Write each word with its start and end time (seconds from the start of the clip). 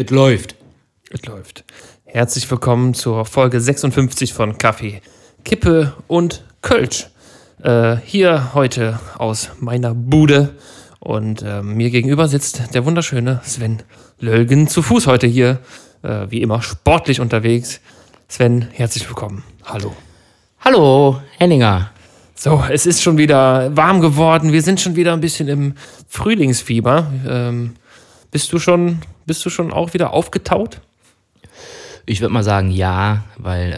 Es 0.00 0.10
läuft. 0.10 0.54
Es 1.10 1.26
läuft. 1.26 1.64
Herzlich 2.04 2.48
willkommen 2.48 2.94
zur 2.94 3.24
Folge 3.24 3.60
56 3.60 4.32
von 4.32 4.56
Kaffee, 4.56 5.02
Kippe 5.44 5.92
und 6.06 6.44
Kölsch. 6.62 7.08
Äh, 7.64 7.96
hier 8.04 8.54
heute 8.54 9.00
aus 9.16 9.50
meiner 9.58 9.96
Bude 9.96 10.54
und 11.00 11.42
äh, 11.42 11.64
mir 11.64 11.90
gegenüber 11.90 12.28
sitzt 12.28 12.72
der 12.76 12.84
wunderschöne 12.84 13.40
Sven 13.42 13.82
Lölgen 14.20 14.68
zu 14.68 14.82
Fuß 14.82 15.08
heute 15.08 15.26
hier, 15.26 15.58
äh, 16.04 16.26
wie 16.30 16.42
immer 16.42 16.62
sportlich 16.62 17.18
unterwegs. 17.18 17.80
Sven, 18.28 18.68
herzlich 18.70 19.08
willkommen. 19.08 19.42
Hallo. 19.64 19.96
Hallo, 20.60 21.20
Henninger. 21.38 21.90
So, 22.36 22.62
es 22.70 22.86
ist 22.86 23.02
schon 23.02 23.18
wieder 23.18 23.76
warm 23.76 24.00
geworden. 24.00 24.52
Wir 24.52 24.62
sind 24.62 24.80
schon 24.80 24.94
wieder 24.94 25.12
ein 25.12 25.20
bisschen 25.20 25.48
im 25.48 25.74
Frühlingsfieber. 26.06 27.10
Ähm, 27.26 27.74
bist 28.30 28.52
du 28.52 28.60
schon, 28.60 29.00
bist 29.28 29.46
du 29.46 29.50
schon 29.50 29.72
auch 29.72 29.94
wieder 29.94 30.12
aufgetaut? 30.12 30.80
Ich 32.04 32.20
würde 32.20 32.34
mal 32.34 32.42
sagen, 32.42 32.72
ja, 32.72 33.24
weil 33.36 33.72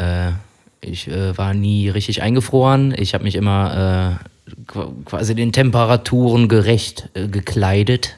äh, 0.83 0.87
ich 0.87 1.09
äh, 1.09 1.37
war 1.37 1.53
nie 1.53 1.91
richtig 1.91 2.23
eingefroren. 2.23 2.95
Ich 2.97 3.13
habe 3.13 3.25
mich 3.25 3.35
immer 3.35 4.17
äh, 4.17 4.55
quasi 5.05 5.35
den 5.35 5.53
Temperaturen 5.53 6.49
gerecht 6.49 7.11
äh, 7.15 7.29
gekleidet. 7.29 8.17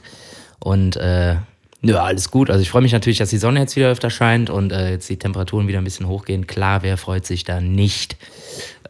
Und 0.60 0.96
äh, 0.96 1.36
ja, 1.80 2.05
alles 2.05 2.30
gut. 2.30 2.50
Also 2.50 2.62
ich 2.62 2.70
freue 2.70 2.82
mich 2.82 2.92
natürlich, 2.92 3.18
dass 3.18 3.30
die 3.30 3.38
Sonne 3.38 3.60
jetzt 3.60 3.74
wieder 3.74 3.91
öfter 3.91 4.10
scheint 4.10 4.50
und 4.50 4.70
äh, 4.70 4.91
jetzt 4.92 5.08
die 5.08 5.16
Temperaturen 5.16 5.66
wieder 5.66 5.78
ein 5.78 5.84
bisschen 5.84 6.06
hochgehen. 6.06 6.46
Klar, 6.46 6.83
wer 6.83 6.96
freut 6.96 7.27
sich 7.27 7.42
da 7.42 7.60
nicht? 7.60 8.16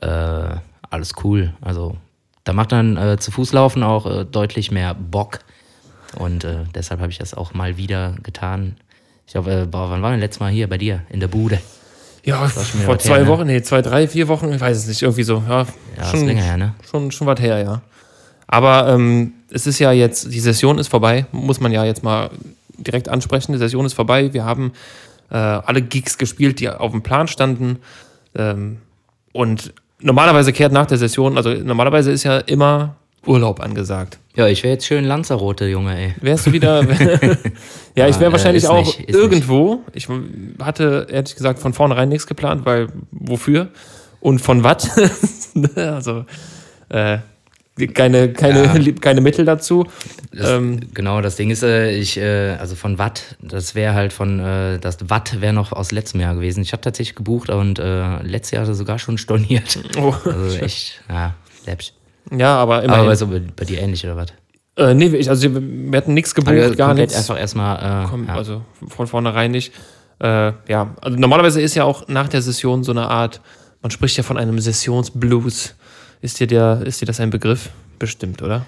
Äh, 0.02 0.56
alles 0.90 1.12
cool. 1.24 1.54
Also 1.62 1.96
da 2.44 2.52
macht 2.52 2.72
dann 2.72 2.96
äh, 2.96 3.18
zu 3.18 3.30
Fuß 3.30 3.52
laufen 3.52 3.82
auch 3.82 4.06
äh, 4.06 4.24
deutlich 4.24 4.70
mehr 4.70 4.94
Bock. 4.94 5.38
Und 6.16 6.44
äh, 6.44 6.64
deshalb 6.74 7.00
habe 7.00 7.10
ich 7.10 7.18
das 7.18 7.34
auch 7.34 7.54
mal 7.54 7.76
wieder 7.76 8.14
getan. 8.22 8.76
Ich 9.26 9.32
glaube, 9.32 9.52
äh, 9.52 9.66
wann 9.70 10.02
waren 10.02 10.12
wir 10.12 10.18
letztes 10.18 10.40
Mal 10.40 10.52
hier 10.52 10.68
bei 10.68 10.78
dir 10.78 11.02
in 11.08 11.20
der 11.20 11.28
Bude? 11.28 11.58
Ja, 12.24 12.46
vor 12.46 12.98
zwei 12.98 13.16
her, 13.16 13.22
ne? 13.24 13.28
Wochen, 13.28 13.46
nee, 13.46 13.62
zwei, 13.62 13.82
drei, 13.82 14.06
vier 14.06 14.28
Wochen, 14.28 14.52
ich 14.52 14.60
weiß 14.60 14.76
es 14.76 14.86
nicht, 14.86 15.02
irgendwie 15.02 15.24
so. 15.24 15.42
Ja, 15.48 15.66
ja 15.96 16.04
schon, 16.04 16.20
ist 16.20 16.26
länger 16.26 16.42
her, 16.42 16.56
ne? 16.56 16.74
Schon, 16.88 17.10
schon 17.10 17.26
was 17.26 17.40
her, 17.40 17.58
ja. 17.58 17.82
Aber 18.46 18.88
ähm, 18.88 19.32
es 19.50 19.66
ist 19.66 19.78
ja 19.78 19.92
jetzt, 19.92 20.32
die 20.32 20.40
Session 20.40 20.78
ist 20.78 20.88
vorbei, 20.88 21.26
muss 21.32 21.60
man 21.60 21.72
ja 21.72 21.84
jetzt 21.84 22.04
mal 22.04 22.30
direkt 22.76 23.08
ansprechen. 23.08 23.52
Die 23.52 23.58
Session 23.58 23.86
ist 23.86 23.94
vorbei. 23.94 24.32
Wir 24.32 24.44
haben 24.44 24.72
äh, 25.30 25.36
alle 25.36 25.82
Gigs 25.82 26.18
gespielt, 26.18 26.60
die 26.60 26.68
auf 26.68 26.92
dem 26.92 27.02
Plan 27.02 27.28
standen. 27.28 27.78
Ähm, 28.36 28.78
und 29.32 29.72
normalerweise 30.00 30.52
kehrt 30.52 30.72
nach 30.72 30.86
der 30.86 30.98
Session, 30.98 31.36
also 31.36 31.50
normalerweise 31.50 32.10
ist 32.10 32.24
ja 32.24 32.38
immer 32.38 32.96
Urlaub 33.26 33.60
angesagt. 33.60 34.18
Ja, 34.34 34.48
ich 34.48 34.62
wäre 34.62 34.74
jetzt 34.74 34.86
schön 34.86 35.04
Lanzarote, 35.04 35.66
Junge, 35.66 35.96
ey. 35.96 36.14
Wärst 36.20 36.46
du 36.46 36.52
wieder. 36.52 36.82
ja, 37.94 38.08
ich 38.08 38.18
wäre 38.18 38.30
ah, 38.30 38.32
wahrscheinlich 38.32 38.64
äh, 38.64 38.68
auch 38.68 38.98
nicht, 38.98 39.08
irgendwo. 39.08 39.82
Nicht. 39.94 40.08
Ich 40.08 40.64
hatte 40.64 41.06
ehrlich 41.10 41.36
gesagt 41.36 41.58
von 41.58 41.72
vornherein 41.72 42.08
nichts 42.08 42.26
geplant, 42.26 42.64
weil 42.64 42.88
wofür? 43.10 43.68
Und 44.20 44.40
von 44.40 44.64
was? 44.64 44.90
also, 45.76 46.24
äh, 46.88 47.18
keine, 47.94 48.32
keine, 48.32 48.78
ja. 48.78 48.92
keine 49.00 49.20
Mittel 49.20 49.44
dazu. 49.44 49.86
Das, 50.32 50.50
ähm, 50.50 50.80
genau, 50.94 51.20
das 51.20 51.36
Ding 51.36 51.50
ist, 51.50 51.62
äh, 51.62 51.90
ich, 51.92 52.16
äh, 52.16 52.56
also 52.58 52.74
von 52.74 52.98
Watt, 52.98 53.36
das 53.40 53.74
wäre 53.74 53.94
halt 53.94 54.12
von, 54.12 54.40
äh, 54.40 54.78
das 54.78 55.10
Watt 55.10 55.40
wäre 55.40 55.52
noch 55.52 55.72
aus 55.72 55.92
letztem 55.92 56.20
Jahr 56.20 56.34
gewesen. 56.34 56.62
Ich 56.62 56.72
habe 56.72 56.82
tatsächlich 56.82 57.16
gebucht 57.16 57.50
und 57.50 57.78
äh, 57.78 58.22
letztes 58.22 58.52
Jahr 58.52 58.74
sogar 58.74 58.98
schon 58.98 59.18
storniert. 59.18 59.78
Oh. 59.98 60.14
Also 60.24 60.58
echt, 60.58 61.02
ja, 61.08 61.34
läppsch. 61.66 61.92
Ja, 62.30 62.56
aber 62.56 62.82
immerhin. 62.82 63.04
Aber 63.04 63.16
so 63.16 63.26
bei, 63.26 63.42
bei 63.54 63.64
dir 63.64 63.80
ähnlich 63.80 64.04
oder 64.04 64.16
was? 64.16 64.28
Äh, 64.76 64.94
nee, 64.94 65.06
ich, 65.06 65.28
also 65.28 65.54
wir 65.54 65.96
hatten 65.96 66.14
nichts 66.14 66.34
gebucht, 66.34 66.54
also, 66.54 66.74
gar 66.74 66.94
nichts. 66.94 67.14
einfach 67.14 67.38
erstmal. 67.38 68.04
Äh, 68.04 68.08
Komm, 68.08 68.26
ja. 68.26 68.34
Also 68.34 68.62
von 68.88 69.06
vornherein 69.06 69.50
nicht. 69.50 69.72
Äh, 70.18 70.52
ja, 70.68 70.94
also 71.00 71.18
normalerweise 71.18 71.60
ist 71.60 71.74
ja 71.74 71.84
auch 71.84 72.08
nach 72.08 72.28
der 72.28 72.42
Session 72.42 72.84
so 72.84 72.92
eine 72.92 73.08
Art, 73.08 73.40
man 73.82 73.90
spricht 73.90 74.16
ja 74.16 74.22
von 74.22 74.38
einem 74.38 74.58
Sessionsblues. 74.58 75.74
Ist 76.20 76.38
dir, 76.38 76.46
der, 76.46 76.82
ist 76.86 77.00
dir 77.00 77.06
das 77.06 77.18
ein 77.18 77.30
Begriff? 77.30 77.70
Bestimmt, 77.98 78.40
oder? 78.42 78.64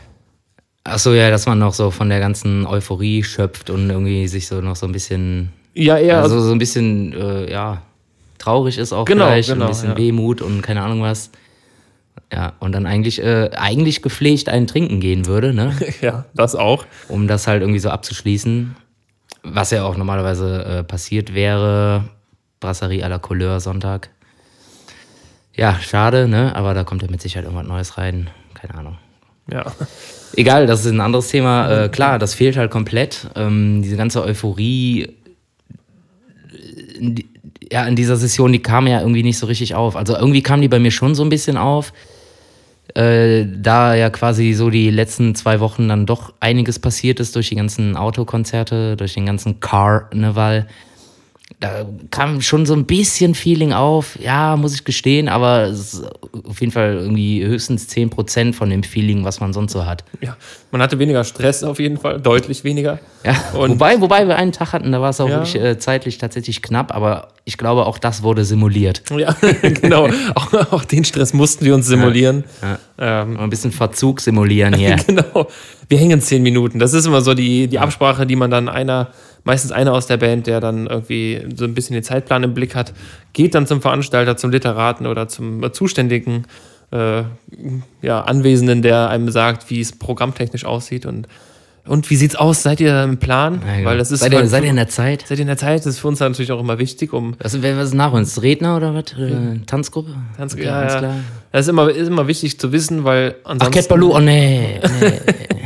Ach 0.82 0.98
so, 0.98 1.14
ja, 1.14 1.30
dass 1.30 1.46
man 1.46 1.58
noch 1.58 1.72
so 1.72 1.90
von 1.90 2.08
der 2.08 2.20
ganzen 2.20 2.66
Euphorie 2.66 3.22
schöpft 3.22 3.70
und 3.70 3.88
irgendwie 3.88 4.28
sich 4.28 4.48
so 4.48 4.60
noch 4.60 4.76
so 4.76 4.86
ein 4.86 4.92
bisschen. 4.92 5.50
Ja, 5.72 5.96
eher. 5.96 6.20
Also 6.20 6.40
so 6.40 6.52
ein 6.52 6.58
bisschen, 6.58 7.12
äh, 7.14 7.50
ja, 7.50 7.82
traurig 8.38 8.76
ist 8.76 8.92
auch 8.92 9.06
genau, 9.06 9.26
vielleicht, 9.26 9.48
genau, 9.48 9.64
ein 9.64 9.68
bisschen 9.70 9.90
ja. 9.90 9.96
Wehmut 9.96 10.42
und 10.42 10.60
keine 10.60 10.82
Ahnung 10.82 11.00
was. 11.00 11.30
Ja, 12.32 12.54
und 12.58 12.72
dann 12.72 12.86
eigentlich, 12.86 13.22
äh, 13.22 13.50
eigentlich 13.56 14.02
gepflegt 14.02 14.48
einen 14.48 14.66
trinken 14.66 15.00
gehen 15.00 15.26
würde, 15.26 15.54
ne? 15.54 15.76
ja, 16.00 16.24
das 16.34 16.56
auch. 16.56 16.84
Um 17.08 17.28
das 17.28 17.46
halt 17.46 17.62
irgendwie 17.62 17.80
so 17.80 17.90
abzuschließen. 17.90 18.76
Was 19.42 19.70
ja 19.70 19.84
auch 19.84 19.96
normalerweise 19.96 20.64
äh, 20.64 20.84
passiert 20.84 21.34
wäre. 21.34 22.04
Brasserie 22.60 23.04
à 23.04 23.08
la 23.08 23.18
Couleur 23.18 23.60
Sonntag. 23.60 24.08
Ja, 25.54 25.78
schade, 25.80 26.28
ne? 26.28 26.56
Aber 26.56 26.74
da 26.74 26.82
kommt 26.82 27.02
ja 27.02 27.10
mit 27.10 27.20
Sicherheit 27.20 27.44
irgendwas 27.44 27.68
Neues 27.68 27.98
rein. 27.98 28.30
Keine 28.54 28.74
Ahnung. 28.74 28.98
Ja. 29.50 29.66
Egal, 30.34 30.66
das 30.66 30.84
ist 30.84 30.90
ein 30.90 31.00
anderes 31.00 31.28
Thema. 31.28 31.84
Äh, 31.84 31.88
klar, 31.90 32.18
das 32.18 32.34
fehlt 32.34 32.56
halt 32.56 32.70
komplett. 32.70 33.28
Ähm, 33.36 33.82
diese 33.82 33.96
ganze 33.96 34.22
Euphorie 34.22 35.14
in, 36.98 37.22
ja, 37.72 37.86
in 37.86 37.96
dieser 37.96 38.16
Session, 38.16 38.52
die 38.52 38.62
kam 38.62 38.86
ja 38.86 39.00
irgendwie 39.00 39.22
nicht 39.22 39.38
so 39.38 39.46
richtig 39.46 39.74
auf. 39.74 39.96
Also 39.96 40.16
irgendwie 40.16 40.42
kam 40.42 40.60
die 40.60 40.68
bei 40.68 40.78
mir 40.78 40.90
schon 40.90 41.14
so 41.14 41.22
ein 41.22 41.28
bisschen 41.28 41.56
auf. 41.56 41.92
Äh, 42.94 43.46
da 43.56 43.94
ja 43.94 44.10
quasi 44.10 44.52
so 44.52 44.70
die 44.70 44.90
letzten 44.90 45.34
zwei 45.34 45.58
Wochen 45.60 45.88
dann 45.88 46.06
doch 46.06 46.32
einiges 46.40 46.78
passiert 46.78 47.18
ist 47.18 47.34
durch 47.34 47.48
die 47.48 47.56
ganzen 47.56 47.96
Autokonzerte, 47.96 48.96
durch 48.96 49.14
den 49.14 49.26
ganzen 49.26 49.58
Carnival 49.58 50.66
da 51.64 51.86
kam 52.10 52.42
schon 52.42 52.66
so 52.66 52.74
ein 52.74 52.84
bisschen 52.84 53.34
Feeling 53.34 53.72
auf, 53.72 54.18
ja, 54.20 54.54
muss 54.56 54.74
ich 54.74 54.84
gestehen, 54.84 55.30
aber 55.30 55.62
es 55.62 55.94
ist 55.94 56.04
auf 56.46 56.60
jeden 56.60 56.72
Fall 56.72 56.94
irgendwie 56.94 57.42
höchstens 57.42 57.88
10% 57.88 58.52
von 58.52 58.68
dem 58.68 58.82
Feeling, 58.82 59.24
was 59.24 59.40
man 59.40 59.54
sonst 59.54 59.72
so 59.72 59.86
hat. 59.86 60.04
Ja, 60.20 60.36
man 60.70 60.82
hatte 60.82 60.98
weniger 60.98 61.24
Stress 61.24 61.64
auf 61.64 61.78
jeden 61.78 61.96
Fall, 61.96 62.20
deutlich 62.20 62.64
weniger. 62.64 62.98
Ja, 63.24 63.34
Und 63.54 63.70
wobei, 63.70 63.98
wobei 64.02 64.28
wir 64.28 64.36
einen 64.36 64.52
Tag 64.52 64.74
hatten, 64.74 64.92
da 64.92 65.00
war 65.00 65.08
es 65.08 65.20
auch 65.20 65.28
ja. 65.28 65.36
wirklich 65.36 65.54
äh, 65.54 65.78
zeitlich 65.78 66.18
tatsächlich 66.18 66.60
knapp, 66.60 66.94
aber 66.94 67.28
ich 67.46 67.56
glaube, 67.56 67.86
auch 67.86 67.98
das 67.98 68.22
wurde 68.22 68.44
simuliert. 68.44 69.02
Ja, 69.16 69.34
genau. 69.62 70.08
auch, 70.34 70.52
auch, 70.72 70.84
den 70.84 71.04
Stress 71.04 71.32
mussten 71.32 71.64
wir 71.64 71.74
uns 71.74 71.86
simulieren. 71.86 72.44
Ja, 72.60 72.78
ja. 72.98 73.22
Ähm, 73.22 73.38
ein 73.38 73.50
bisschen 73.50 73.72
Verzug 73.72 74.20
simulieren 74.20 74.74
hier. 74.74 74.96
genau. 75.06 75.48
Wir 75.88 75.98
hängen 75.98 76.20
zehn 76.20 76.42
Minuten. 76.42 76.78
Das 76.78 76.92
ist 76.92 77.06
immer 77.06 77.22
so 77.22 77.34
die, 77.34 77.68
die 77.68 77.78
Absprache, 77.78 78.26
die 78.26 78.36
man 78.36 78.50
dann 78.50 78.68
einer 78.68 79.08
meistens 79.44 79.72
einer 79.72 79.92
aus 79.92 80.06
der 80.06 80.16
Band, 80.16 80.46
der 80.46 80.60
dann 80.60 80.86
irgendwie 80.86 81.46
so 81.54 81.64
ein 81.64 81.74
bisschen 81.74 81.94
den 81.94 82.02
Zeitplan 82.02 82.42
im 82.42 82.54
Blick 82.54 82.74
hat, 82.74 82.92
geht 83.32 83.54
dann 83.54 83.66
zum 83.66 83.80
Veranstalter, 83.80 84.36
zum 84.36 84.50
Literaten 84.50 85.06
oder 85.06 85.28
zum 85.28 85.72
zuständigen 85.72 86.46
äh, 86.90 87.22
ja, 88.02 88.20
Anwesenden, 88.22 88.82
der 88.82 89.08
einem 89.08 89.30
sagt, 89.30 89.70
wie 89.70 89.80
es 89.80 89.92
programmtechnisch 89.92 90.64
aussieht. 90.64 91.06
Und 91.06 91.28
und 91.86 92.08
wie 92.08 92.16
sieht's 92.16 92.34
aus? 92.34 92.62
Seid 92.62 92.80
ihr 92.80 93.02
im 93.02 93.18
Plan? 93.18 93.60
Ja. 93.66 93.84
Weil 93.84 93.98
das 93.98 94.10
ist 94.10 94.20
seid, 94.20 94.32
ihr, 94.32 94.46
seid 94.46 94.64
ihr 94.64 94.70
in 94.70 94.76
der 94.76 94.88
Zeit? 94.88 95.24
Seid 95.26 95.38
ihr 95.38 95.42
in 95.42 95.48
der 95.48 95.58
Zeit? 95.58 95.80
Das 95.80 95.86
ist 95.86 95.98
für 95.98 96.08
uns 96.08 96.18
natürlich 96.18 96.50
auch 96.52 96.60
immer 96.60 96.78
wichtig, 96.78 97.12
um. 97.12 97.34
Was, 97.38 97.62
was 97.62 97.88
ist 97.88 97.94
nach 97.94 98.12
uns? 98.12 98.40
Redner 98.40 98.76
oder 98.76 98.94
was? 98.94 99.14
Oder 99.16 99.56
Tanzgruppe? 99.66 100.14
Tanzgruppe, 100.36 100.68
okay, 100.68 100.86
ja, 100.88 101.02
ja. 101.02 101.14
Das 101.52 101.66
ist 101.66 101.68
immer, 101.68 101.90
ist 101.90 102.08
immer 102.08 102.26
wichtig 102.26 102.58
zu 102.58 102.72
wissen, 102.72 103.04
weil 103.04 103.36
ansonsten. 103.44 103.66
Ach, 103.66 103.70
Cat 103.70 103.88
Baloo, 103.88 104.16
oh 104.16 104.20
nee. 104.20 104.80
nee. 105.00 105.12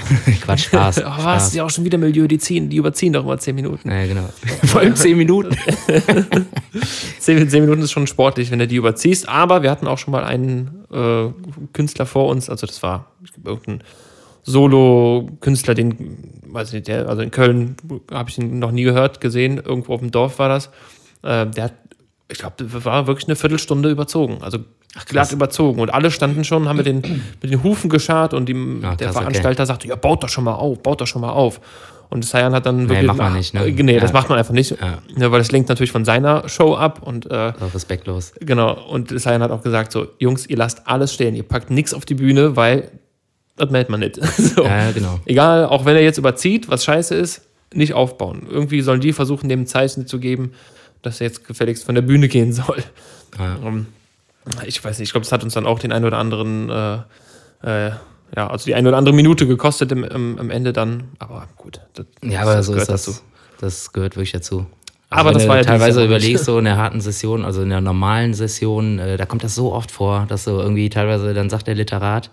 Quatsch, 0.42 0.64
Spaß. 0.64 1.02
oh, 1.04 1.24
was? 1.24 1.48
Ist 1.48 1.54
ja 1.54 1.64
auch 1.64 1.70
schon 1.70 1.84
wieder 1.84 1.98
Milieu, 1.98 2.26
die 2.26 2.38
ziehen, 2.38 2.68
die 2.68 2.76
überziehen 2.76 3.12
doch 3.12 3.24
immer 3.24 3.38
zehn 3.38 3.54
Minuten. 3.54 3.90
Ja, 3.90 4.06
genau. 4.06 4.28
Vor 4.64 4.80
allem 4.80 4.96
zehn 4.96 5.16
Minuten. 5.16 5.56
zehn, 7.18 7.48
zehn, 7.48 7.62
Minuten 7.62 7.82
ist 7.82 7.92
schon 7.92 8.06
sportlich, 8.06 8.50
wenn 8.50 8.58
du 8.58 8.66
die 8.66 8.76
überziehst. 8.76 9.28
Aber 9.28 9.62
wir 9.62 9.70
hatten 9.70 9.86
auch 9.86 9.98
schon 9.98 10.12
mal 10.12 10.24
einen 10.24 10.84
äh, 10.92 11.28
Künstler 11.72 12.06
vor 12.06 12.28
uns, 12.28 12.50
also 12.50 12.66
das 12.66 12.82
war 12.82 13.12
irgendein 13.44 13.82
Solo-Künstler, 14.48 15.75
den, 15.75 16.32
weiß 16.47 16.72
nicht, 16.72 16.88
der, 16.88 17.09
also 17.09 17.22
in 17.22 17.31
Köln 17.31 17.76
habe 18.10 18.31
ich 18.31 18.38
ihn 18.38 18.59
noch 18.59 18.70
nie 18.70 18.82
gehört, 18.82 19.20
gesehen, 19.20 19.59
irgendwo 19.59 19.94
auf 19.94 20.00
dem 20.00 20.11
Dorf 20.11 20.38
war 20.38 20.49
das. 20.49 20.67
Äh, 21.22 21.46
der 21.46 21.64
hat, 21.64 21.75
ich 22.31 22.38
glaube, 22.38 22.55
war 22.84 23.06
wirklich 23.06 23.28
eine 23.28 23.37
Viertelstunde 23.37 23.90
überzogen. 23.90 24.38
Also 24.40 24.58
Ach, 24.96 25.05
glatt 25.05 25.32
überzogen. 25.32 25.81
Und 25.81 25.90
alle 25.90 26.11
standen 26.11 26.44
schon, 26.44 26.69
haben 26.69 26.78
mit 26.78 26.87
den, 26.87 27.02
mit 27.43 27.52
den 27.52 27.62
Hufen 27.62 27.90
geschart 27.90 28.32
und 28.32 28.46
die, 28.46 28.81
Ach, 28.82 28.96
der 28.96 29.12
Veranstalter 29.12 29.62
okay. 29.62 29.67
sagte, 29.67 29.88
ja, 29.88 29.96
baut 29.96 30.22
doch 30.22 30.28
schon 30.28 30.44
mal 30.44 30.55
auf, 30.55 30.82
baut 30.82 31.00
doch 31.00 31.06
schon 31.06 31.20
mal 31.20 31.31
auf. 31.31 31.61
Und 32.11 32.25
Sayan 32.25 32.55
hat 32.55 32.64
dann 32.64 32.88
wirklich. 32.88 33.00
Nee, 33.00 33.06
macht 33.06 33.19
man 33.19 33.34
nicht, 33.34 33.52
ne? 33.52 33.70
Nee, 33.70 33.94
ja. 33.94 34.00
das 34.00 34.14
macht 34.14 34.31
man 34.31 34.38
einfach 34.38 34.55
nicht. 34.55 34.70
Ja. 34.70 34.99
ja. 35.14 35.31
weil 35.31 35.40
das 35.40 35.52
lenkt 35.52 35.69
natürlich 35.69 35.93
von 35.93 36.06
seiner 36.06 36.49
Show 36.49 36.75
ab 36.75 37.02
und. 37.02 37.26
Äh, 37.26 37.52
respektlos. 37.75 38.32
Genau. 38.40 38.82
Und 38.88 39.20
Sayan 39.20 39.43
hat 39.43 39.50
auch 39.50 39.62
gesagt: 39.62 39.93
so, 39.93 40.06
Jungs, 40.19 40.46
ihr 40.46 40.56
lasst 40.56 40.88
alles 40.88 41.12
stehen, 41.12 41.34
ihr 41.34 41.43
packt 41.43 41.70
nichts 41.70 41.93
auf 41.93 42.06
die 42.06 42.14
Bühne, 42.14 42.56
weil 42.56 42.90
das 43.58 43.70
meldet 43.70 43.90
man 43.90 44.00
nicht. 44.00 44.16
so. 44.37 44.64
Ja, 44.64 44.90
genau. 44.93 45.20
Egal, 45.26 45.66
auch 45.66 45.84
wenn 45.84 45.96
er 45.96 46.02
jetzt 46.02 46.19
überzieht, 46.19 46.69
was 46.69 46.84
scheiße 46.84 47.14
ist, 47.14 47.43
nicht 47.72 47.94
aufbauen. 47.94 48.46
Irgendwie 48.50 48.81
sollen 48.81 49.00
die 49.00 49.12
versuchen, 49.12 49.49
dem 49.49 49.62
ein 49.62 49.66
Zeichen 49.66 50.06
zu 50.06 50.19
geben, 50.19 50.52
dass 51.02 51.20
er 51.20 51.26
jetzt 51.26 51.46
gefälligst 51.46 51.84
von 51.84 51.94
der 51.94 52.02
Bühne 52.02 52.28
gehen 52.28 52.52
soll. 52.52 52.82
Ja. 53.38 53.56
Ähm, 53.64 53.87
ich 54.66 54.82
weiß 54.82 54.99
nicht, 54.99 55.08
ich 55.08 55.12
glaube, 55.12 55.25
das 55.25 55.32
hat 55.32 55.44
uns 55.44 55.55
dann 55.55 55.66
auch 55.66 55.78
den 55.78 55.93
einen 55.93 56.05
oder 56.05 56.19
anderen, 56.19 56.70
äh, 56.70 56.94
äh, 57.62 57.90
ja, 58.37 58.50
also 58.50 58.64
die 58.64 58.75
eine 58.75 58.88
oder 58.88 58.96
andere 58.96 59.14
Minute 59.14 59.46
gekostet 59.46 59.93
im, 59.93 60.05
im, 60.05 60.38
am 60.38 60.50
Ende 60.50 60.72
dann. 60.72 61.05
Aber 61.19 61.46
gut. 61.56 61.81
Das, 61.94 62.06
ja, 62.22 62.43
aber 62.43 62.62
so 62.62 62.75
ist 62.75 62.88
das. 62.88 63.05
Dazu. 63.05 63.20
Das 63.60 63.93
gehört 63.93 64.16
wirklich 64.16 64.32
dazu. 64.32 64.66
Also 65.10 65.20
Aber 65.20 65.32
das 65.32 65.43
wenn 65.43 65.49
war 65.49 65.56
du 65.56 65.62
ja 65.62 65.66
teilweise 65.66 66.05
überlegst, 66.05 66.44
so 66.44 66.58
in 66.58 66.66
der 66.66 66.76
harten 66.76 67.00
Session, 67.00 67.44
also 67.44 67.62
in 67.62 67.70
der 67.70 67.81
normalen 67.81 68.34
Session, 68.34 68.99
äh, 68.99 69.16
da 69.16 69.25
kommt 69.25 69.43
das 69.43 69.55
so 69.55 69.72
oft 69.72 69.90
vor, 69.90 70.26
dass 70.28 70.44
so 70.44 70.60
irgendwie 70.60 70.90
teilweise, 70.90 71.32
dann 71.32 71.49
sagt 71.49 71.66
der 71.66 71.75
Literat, 71.75 72.31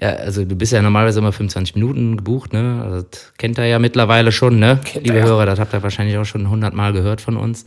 ja, 0.00 0.10
also 0.10 0.44
du 0.44 0.54
bist 0.56 0.72
ja 0.72 0.82
normalerweise 0.82 1.20
immer 1.20 1.32
25 1.32 1.74
Minuten 1.74 2.16
gebucht, 2.18 2.52
ne? 2.52 2.82
Also 2.84 3.06
das 3.10 3.32
kennt 3.38 3.58
er 3.58 3.64
ja 3.64 3.78
mittlerweile 3.78 4.30
schon, 4.30 4.58
ne? 4.58 4.80
Kennt 4.84 5.06
Liebe 5.06 5.18
er. 5.18 5.26
Hörer, 5.26 5.46
das 5.46 5.58
habt 5.58 5.72
ihr 5.72 5.82
wahrscheinlich 5.82 6.18
auch 6.18 6.24
schon 6.24 6.42
100 6.42 6.74
Mal 6.74 6.92
gehört 6.92 7.20
von 7.20 7.36
uns. 7.36 7.64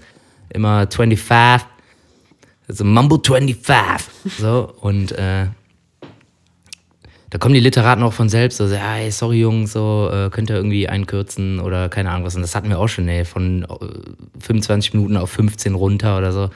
Immer 0.50 0.88
25, 0.90 1.68
also 2.68 2.86
Mumble 2.86 3.20
25. 3.26 4.08
So, 4.38 4.74
und 4.81 5.12
äh, 5.14 5.48
da 7.31 7.38
kommen 7.38 7.54
die 7.54 7.60
Literaten 7.60 8.04
auch 8.04 8.14
von 8.14 8.28
selbst, 8.28 8.58
so, 8.58 8.66
ja, 8.66 8.96
ey, 8.98 9.12
sorry 9.12 9.40
Jungs, 9.42 9.74
so, 9.74 10.10
äh, 10.12 10.30
könnt 10.31 10.50
ihr 10.50 10.56
irgendwie 10.56 10.90
einkürzen 10.90 11.60
oder 11.60 11.88
keine 11.90 12.10
Ahnung 12.10 12.26
was. 12.26 12.36
Und 12.36 12.42
das 12.42 12.56
hatten 12.56 12.70
wir 12.70 12.80
auch 12.80 12.88
schon, 12.88 13.08
ey, 13.08 13.24
von 13.26 13.64
äh, 13.64 14.40
25 14.40 14.94
Minuten 14.96 15.16
auf 15.18 15.30
15 15.30 15.76
runter 15.76 16.18
oder 16.18 16.31
so. 16.31 16.50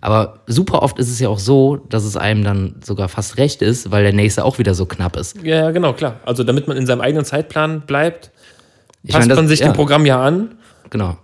Aber 0.00 0.40
super 0.46 0.82
oft 0.82 0.98
ist 0.98 1.10
es 1.10 1.20
ja 1.20 1.28
auch 1.28 1.38
so, 1.38 1.76
dass 1.76 2.04
es 2.04 2.16
einem 2.16 2.44
dann 2.44 2.76
sogar 2.82 3.08
fast 3.08 3.36
recht 3.36 3.60
ist, 3.62 3.90
weil 3.90 4.04
der 4.04 4.12
nächste 4.14 4.44
auch 4.44 4.58
wieder 4.58 4.74
so 4.74 4.86
knapp 4.86 5.16
ist. 5.16 5.36
Ja, 5.42 5.56
ja, 5.64 5.70
genau, 5.70 5.92
klar. 5.92 6.20
Also 6.24 6.44
damit 6.44 6.66
man 6.68 6.76
in 6.76 6.86
seinem 6.86 7.00
eigenen 7.02 7.24
Zeitplan 7.24 7.82
bleibt, 7.82 8.30
Ich 9.02 9.10
passt 9.12 9.20
meine, 9.22 9.28
das- 9.28 9.36
man 9.36 9.48
sich 9.48 9.60
ja. 9.60 9.66
dem 9.68 9.74
Programm 9.74 10.06
ja 10.06 10.22
an. 10.22 10.54
Genau. 10.90 11.16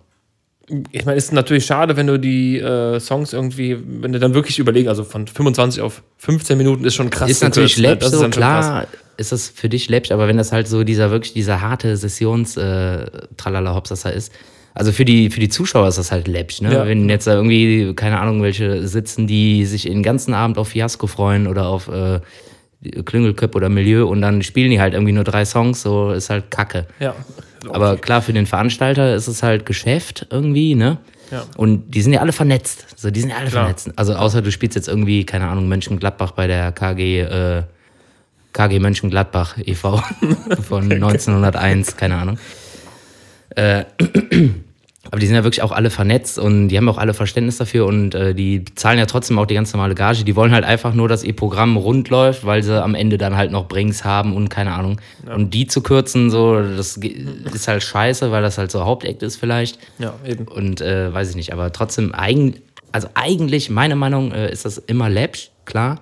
Ich 0.91 1.05
meine, 1.05 1.19
ist 1.19 1.33
natürlich 1.33 1.67
schade, 1.67 1.97
wenn 1.97 2.07
du 2.07 2.19
die 2.19 2.59
äh, 2.59 2.99
Songs 2.99 3.33
irgendwie, 3.33 3.77
wenn 4.03 4.13
du 4.13 4.19
dann 4.19 4.35
wirklich 4.35 4.59
überlegen, 4.59 4.89
also 4.89 5.05
von 5.05 5.27
25 5.27 5.83
auf 5.83 6.03
15 6.19 6.57
Minuten 6.57 6.85
ist 6.85 6.95
schon 6.95 7.11
krass. 7.11 7.31
ist 7.31 7.43
natürlich 7.43 7.77
gekürzt, 7.77 7.83
ne? 7.83 7.95
läppisch, 7.95 8.11
Das 8.11 8.21
so 8.21 8.29
klar 8.29 8.87
ist 9.17 9.33
das 9.33 9.49
für 9.49 9.69
dich 9.69 9.89
läppisch, 9.89 10.13
aber 10.13 10.29
wenn 10.29 10.39
das 10.39 10.53
halt 10.53 10.67
so 10.69 10.85
dieser 10.85 11.11
wirklich 11.11 11.35
dieser 11.35 11.61
harte 11.61 11.97
Sessions 11.97 12.57
äh, 12.57 13.07
Tralala 13.37 13.75
Hopsasa 13.75 14.09
ist, 14.09 14.33
also 14.75 14.91
für 14.93 15.05
die 15.05 15.31
für 15.31 15.41
die 15.41 15.51
Zuschauer 15.51 15.89
ist 15.89 15.99
das 15.99 16.11
halt 16.13 16.29
läppisch, 16.29 16.63
ne? 16.63 16.73
Ja. 16.73 16.87
Wenn 16.87 17.09
jetzt 17.09 17.27
da 17.27 17.35
irgendwie 17.35 17.95
keine 17.95 18.19
Ahnung 18.19 18.43
welche 18.43 18.89
sitzen, 18.89 19.27
die 19.27 19.67
sich 19.67 19.83
den 19.83 20.03
ganzen 20.03 20.33
Abend 20.33 20.57
auf 20.57 20.69
Fiasco 20.69 21.07
freuen 21.07 21.47
oder 21.47 21.67
auf 21.67 21.89
äh, 21.89 22.21
Klüngelköp 23.05 23.55
oder 23.55 23.69
Milieu 23.69 24.07
und 24.07 24.23
dann 24.23 24.43
spielen 24.43 24.71
die 24.71 24.81
halt 24.81 24.95
irgendwie 24.95 25.13
nur 25.13 25.25
drei 25.25 25.45
Songs, 25.45 25.83
so 25.83 26.13
ist 26.13 26.31
halt 26.31 26.51
Kacke. 26.51 26.87
Ja. 26.99 27.15
Aber 27.71 27.97
klar, 27.97 28.23
für 28.23 28.33
den 28.33 28.47
Veranstalter 28.47 29.15
ist 29.15 29.29
es 29.29 29.43
halt 29.43 29.67
Geschäft 29.67 30.27
irgendwie, 30.31 30.75
ne? 30.75 30.99
Ja. 31.31 31.45
Und 31.57 31.91
die 31.95 32.03
sind 32.03 32.13
ja 32.13 32.21
alle 32.21 32.33
vernetzt. 32.33 32.87
So, 32.97 33.11
die 33.11 33.21
sind 33.21 33.31
ja 33.31 33.37
alle 33.37 33.49
Klar. 33.49 33.65
vernetzt. 33.65 33.91
Also 33.97 34.15
außer 34.15 34.43
du 34.43 34.53
spielst 34.53 34.77
jetzt 34.77 34.89
irgendwie, 34.89 35.25
keine 35.25 35.49
Ahnung, 35.49 35.67
Mönchengladbach 35.69 36.33
bei 36.33 36.47
der 36.47 36.73
KG, 36.73 37.21
äh, 37.21 37.63
KG 38.53 38.79
Mönchengladbach 38.79 39.57
e.V. 39.65 39.97
von 40.69 40.83
1901, 40.93 41.97
keine 41.97 42.17
Ahnung. 42.17 42.39
Äh, 43.57 43.85
aber 45.11 45.19
die 45.19 45.27
sind 45.27 45.35
ja 45.35 45.43
wirklich 45.43 45.63
auch 45.63 45.73
alle 45.73 45.91
vernetzt 45.91 46.39
und 46.39 46.69
die 46.69 46.77
haben 46.77 46.89
auch 46.89 46.99
alle 46.99 47.13
Verständnis 47.13 47.57
dafür 47.57 47.87
und 47.87 48.15
äh, 48.15 48.35
die 48.35 48.65
zahlen 48.77 49.01
ja 49.01 49.07
trotzdem 49.07 49.37
auch 49.39 49.47
die 49.47 49.55
ganz 49.55 49.73
normale 49.73 49.97
Gage. 49.97 50.23
Die 50.23 50.37
wollen 50.37 50.53
halt 50.53 50.65
einfach 50.65 50.95
nur, 50.95 51.09
dass 51.09 51.25
ihr 51.25 51.35
Programm 51.35 51.77
rund 51.77 52.09
läuft, 52.09 52.47
weil 52.47 52.63
sie 52.63 52.81
am 52.81 52.95
Ende 52.95 53.19
dann 53.19 53.37
halt 53.37 53.51
noch 53.51 53.67
Brings 53.67 54.05
haben 54.05 54.37
und 54.37 54.49
keine 54.49 54.73
Ahnung. 54.73 55.01
Und 55.27 55.55
die 55.55 55.67
zu 55.67 55.83
kürzen, 55.83 56.31
so, 56.31 56.63
das 56.63 56.97
ist 56.97 57.67
halt 57.67 57.83
scheiße, 57.83 58.31
weil 58.31 58.43
das 58.43 58.59
halt 58.59 58.71
so 58.71 58.85
Hauptakt 58.85 59.25
ist 59.25 59.37
vielleicht. 59.37 59.79
Ja, 59.99 60.15
eben. 60.25 60.47
Und 60.47 60.81
äh, 60.81 61.13
weiß 61.13 61.31
ich 61.31 61.37
nicht, 61.37 61.53
aber 61.53 61.73
trotzdem, 61.73 62.15
eigen, 62.15 62.61
also 62.93 63.09
eigentlich, 63.15 63.71
meine 63.71 63.97
Meinung, 63.97 64.31
äh, 64.31 64.53
ist 64.53 64.65
das 64.65 64.79
immer 64.79 65.11
läppsch, 65.11 65.51
klar. 65.65 66.01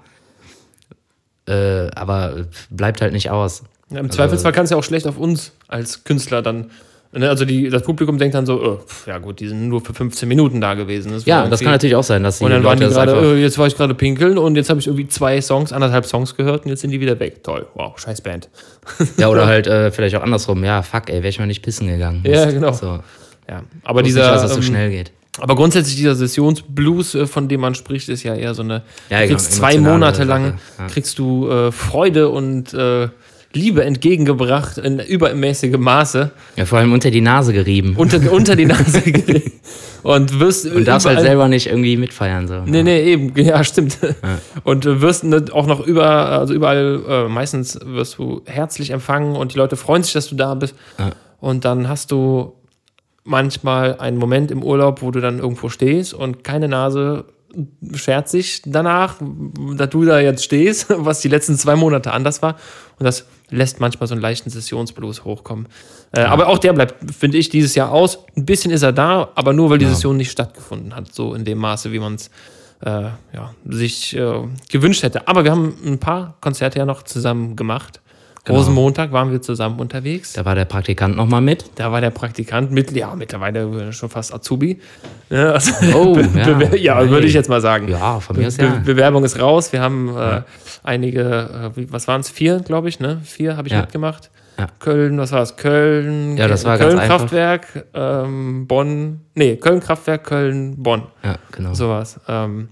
Äh, 1.49 1.91
aber 1.95 2.47
bleibt 2.69 3.01
halt 3.01 3.15
nicht 3.15 3.31
aus. 3.31 3.63
Ja, 3.89 4.01
Im 4.01 4.11
Zweifelsfall 4.11 4.53
kann 4.53 4.65
es 4.65 4.71
ja 4.71 4.77
auch 4.77 4.85
schlecht 4.85 5.07
auf 5.07 5.17
uns 5.17 5.53
als 5.69 6.05
Künstler 6.05 6.43
dann. 6.43 6.71
Ne? 7.13 7.29
Also 7.29 7.45
die, 7.45 7.69
das 7.69 7.83
Publikum 7.83 8.19
denkt 8.19 8.37
dann 8.37 8.47
so, 8.47 8.63
oh, 8.63 8.81
ja 9.07 9.19
gut, 9.19 9.41
die 9.41 9.49
sind 9.49 9.69
nur 9.69 9.81
für 9.81 9.93
15 9.93 10.29
Minuten 10.29 10.61
da 10.61 10.75
gewesen. 10.75 11.11
Das 11.11 11.25
Ja, 11.25 11.49
das 11.49 11.61
kann 11.61 11.73
natürlich 11.73 11.97
auch 11.97 12.05
sein, 12.05 12.23
dass 12.23 12.39
die 12.39 12.45
Und 12.45 12.53
dann 12.53 12.63
waren 12.63 12.79
die 12.79 12.85
das 12.85 12.95
gerade, 12.95 13.13
äh, 13.13 13.41
jetzt 13.41 13.59
war 13.59 13.67
ich 13.67 13.77
gerade 13.77 13.95
pinkeln 13.95 14.39
und 14.39 14.55
jetzt 14.55 14.71
habe 14.71 14.79
ich 14.79 14.87
irgendwie 14.87 15.09
zwei 15.09 15.41
Songs, 15.41 15.73
anderthalb 15.73 16.07
Songs 16.07 16.37
gehört 16.37 16.65
und 16.65 16.71
jetzt 16.71 16.83
sind 16.83 16.91
die 16.93 17.01
wieder 17.01 17.19
weg. 17.19 17.43
Toll, 17.43 17.67
wow, 17.75 17.99
scheiß 17.99 18.21
Band. 18.21 18.49
Ja, 19.17 19.29
oder 19.29 19.47
halt 19.49 19.67
äh, 19.67 19.91
vielleicht 19.91 20.15
auch 20.15 20.23
andersrum. 20.23 20.63
Ja, 20.65 20.83
fuck, 20.83 21.11
ey, 21.11 21.17
wäre 21.17 21.29
ich 21.29 21.41
mal 21.41 21.47
nicht 21.47 21.63
pissen 21.63 21.89
gegangen. 21.89 22.23
Ja, 22.25 22.49
genau. 22.49 22.73
So. 22.73 23.01
Ja, 23.49 23.65
aber 23.83 24.05
dieser, 24.05 24.21
nicht, 24.21 24.33
dass 24.33 24.45
es 24.45 24.51
so 24.53 24.57
ähm, 24.59 24.63
schnell 24.63 24.91
geht. 24.91 25.11
aber 25.41 25.57
grundsätzlich 25.57 25.97
dieser 25.97 26.15
Sessionsblues, 26.15 27.17
äh, 27.17 27.27
von 27.27 27.49
dem 27.49 27.61
man 27.61 27.75
spricht, 27.75 28.09
ist 28.09 28.23
ja 28.23 28.37
eher 28.37 28.55
so 28.55 28.63
eine, 28.63 28.83
Ja, 29.09 29.19
du 29.19 29.27
genau, 29.27 29.39
kriegst 29.39 29.53
zwei 29.53 29.73
emotionale 29.73 29.99
Monate 29.99 30.25
lang, 30.25 30.59
Sache, 30.77 30.91
kriegst 30.93 31.19
du 31.19 31.51
äh, 31.51 31.73
Freude 31.73 32.29
und 32.29 32.73
äh, 32.73 33.09
Liebe 33.53 33.85
entgegengebracht 33.85 34.79
in 34.79 35.01
übermäßigem 35.01 35.81
Maße, 35.81 36.31
Ja, 36.57 36.67
vor 36.67 36.79
allem 36.79 36.93
unter 36.93 37.11
die 37.11 37.21
Nase 37.21 37.53
gerieben. 37.53 37.97
Und, 37.97 38.15
unter, 38.15 38.33
unter 38.33 38.57
die 38.57 38.67
Nase 38.67 39.01
gelegt 39.05 39.61
und 40.03 40.41
wirst 40.41 40.69
darfst 40.87 41.07
halt 41.07 41.21
selber 41.21 41.49
nicht 41.49 41.67
irgendwie 41.67 41.97
mitfeiern. 41.97 42.49
So. 42.49 42.63
Nee, 42.65 42.83
nee, 42.83 43.03
eben, 43.03 43.37
ja, 43.37 43.63
stimmt. 43.65 43.99
Und 44.65 44.85
du 44.85 45.01
wirst 45.01 45.25
ne, 45.25 45.45
auch 45.53 45.67
noch 45.67 45.81
über, 45.81 46.07
also 46.07 46.55
überall, 46.55 47.01
äh, 47.09 47.29
meistens 47.29 47.79
wirst 47.85 48.19
du 48.19 48.43
herzlich 48.47 48.91
empfangen 48.91 49.37
und 49.37 49.55
die 49.55 49.59
Leute 49.59 49.77
freuen 49.77 50.03
sich, 50.03 50.13
dass 50.13 50.29
du 50.29 50.37
da 50.37 50.55
bist. 50.55 50.75
Ja. 50.99 51.11
Und 51.41 51.65
dann 51.65 51.89
hast 51.89 52.11
du 52.13 52.55
manchmal 53.25 53.99
einen 53.99 54.17
Moment 54.17 54.51
im 54.51 54.63
Urlaub, 54.63 55.03
wo 55.03 55.11
du 55.11 55.21
dann 55.21 55.39
irgendwo 55.39 55.69
stehst 55.69 56.15
und 56.15 56.45
keine 56.45 56.69
Nase 56.69 57.27
schert 57.95 58.29
sich 58.29 58.63
danach, 58.65 59.17
dass 59.77 59.91
du 59.91 60.05
da 60.05 60.21
jetzt 60.21 60.45
stehst, 60.45 60.87
was 60.97 61.21
die 61.21 61.29
letzten 61.29 61.57
zwei 61.57 61.77
Monate 61.77 62.13
anders 62.13 62.43
war. 62.43 62.57
Und 62.99 63.05
das 63.05 63.27
lässt 63.51 63.81
manchmal 63.81 64.07
so 64.07 64.15
einen 64.15 64.23
leichten 64.23 64.51
Sessionsblues 64.51 65.25
hochkommen. 65.25 65.67
Äh, 66.13 66.23
Aber 66.23 66.49
auch 66.49 66.59
der 66.59 66.73
bleibt, 66.73 67.15
finde 67.15 67.39
ich, 67.39 67.49
dieses 67.49 67.75
Jahr 67.75 67.93
aus. 67.93 68.19
Ein 68.37 68.47
bisschen 68.47 68.71
ist 68.71 68.83
er 68.83 68.93
da, 68.93 69.29
aber 69.35 69.53
nur 69.53 69.71
weil 69.71 69.79
die 69.79 69.87
Session 69.87 70.17
nicht 70.17 70.31
stattgefunden 70.31 70.95
hat, 70.95 71.13
so 71.13 71.35
in 71.35 71.45
dem 71.45 71.59
Maße, 71.59 71.93
wie 71.93 71.99
man 71.99 72.15
es 72.15 72.31
äh, 72.85 73.03
ja, 73.35 73.55
sich 73.69 74.17
äh, 74.17 74.43
gewünscht 74.71 75.03
hätte. 75.03 75.29
Aber 75.29 75.45
wir 75.45 75.51
haben 75.51 75.75
ein 75.85 75.99
paar 75.99 76.37
Konzerte 76.41 76.79
ja 76.79 76.87
noch 76.87 77.03
zusammen 77.03 77.57
gemacht. 77.57 78.01
Rosenmontag 78.49 79.13
waren 79.13 79.31
wir 79.31 79.43
zusammen 79.43 79.79
unterwegs. 79.81 80.33
Da 80.33 80.45
war 80.45 80.55
der 80.55 80.65
Praktikant 80.65 81.17
nochmal 81.17 81.41
mit. 81.43 81.65
Da 81.75 81.93
war 81.93 82.01
der 82.01 82.11
Praktikant 82.11 82.71
mit, 82.73 82.91
ja, 82.93 83.15
mittlerweile 83.15 83.93
schon 83.93 84.09
fast 84.09 84.33
Azubi. 84.33 84.81
Ja, 85.29 85.53
also, 85.53 85.73
Oh, 85.95 86.15
Be- 86.15 86.23
ja. 86.35 86.45
Bewer- 86.47 86.77
ja 86.77 86.99
Hey. 86.99 87.11
würde 87.11 87.27
ich 87.27 87.35
jetzt 87.35 87.49
mal 87.51 87.61
sagen. 87.61 87.89
Ja, 87.89 88.19
von 88.21 88.37
mir 88.37 88.47
aus 88.47 88.57
Be 88.57 88.65
ja. 88.65 88.81
Bewerbung 88.85 89.25
ist 89.25 89.39
raus. 89.39 89.73
Wir 89.73 89.83
haben 89.83 90.17
äh, 90.17 90.43
einige, 90.83 91.73
äh, 91.77 91.87
was 91.91 92.09
waren 92.09 92.23
es? 92.23 92.31
Vier, 92.31 92.61
glaube 92.61 92.89
ich, 92.89 92.99
ne? 92.99 93.21
Vier 93.25 93.57
habe 93.57 93.69
ich 93.69 93.75
Ja. 93.75 93.83
mitgemacht. 93.83 94.31
Ja. 94.59 94.67
Köln, 94.79 95.19
was 95.19 95.33
war 95.33 95.43
es? 95.43 95.57
Köln, 95.57 96.37
Ja, 96.37 96.49
das 96.49 96.65
war 96.65 96.77
Köln 96.79 96.97
ganz. 96.97 97.07
Kraftwerk, 97.09 97.87
ähm, 97.95 98.67
Bonn, 98.67 99.21
nee, 99.35 99.57
Köln 99.57 99.81
Kraftwerk, 99.81 100.25
Köln, 100.25 100.75
Bonn. 100.83 101.05
Ja, 101.23 101.37
genau. 101.53 101.73
Sowas. 101.75 102.21
Ähm, 102.29 102.69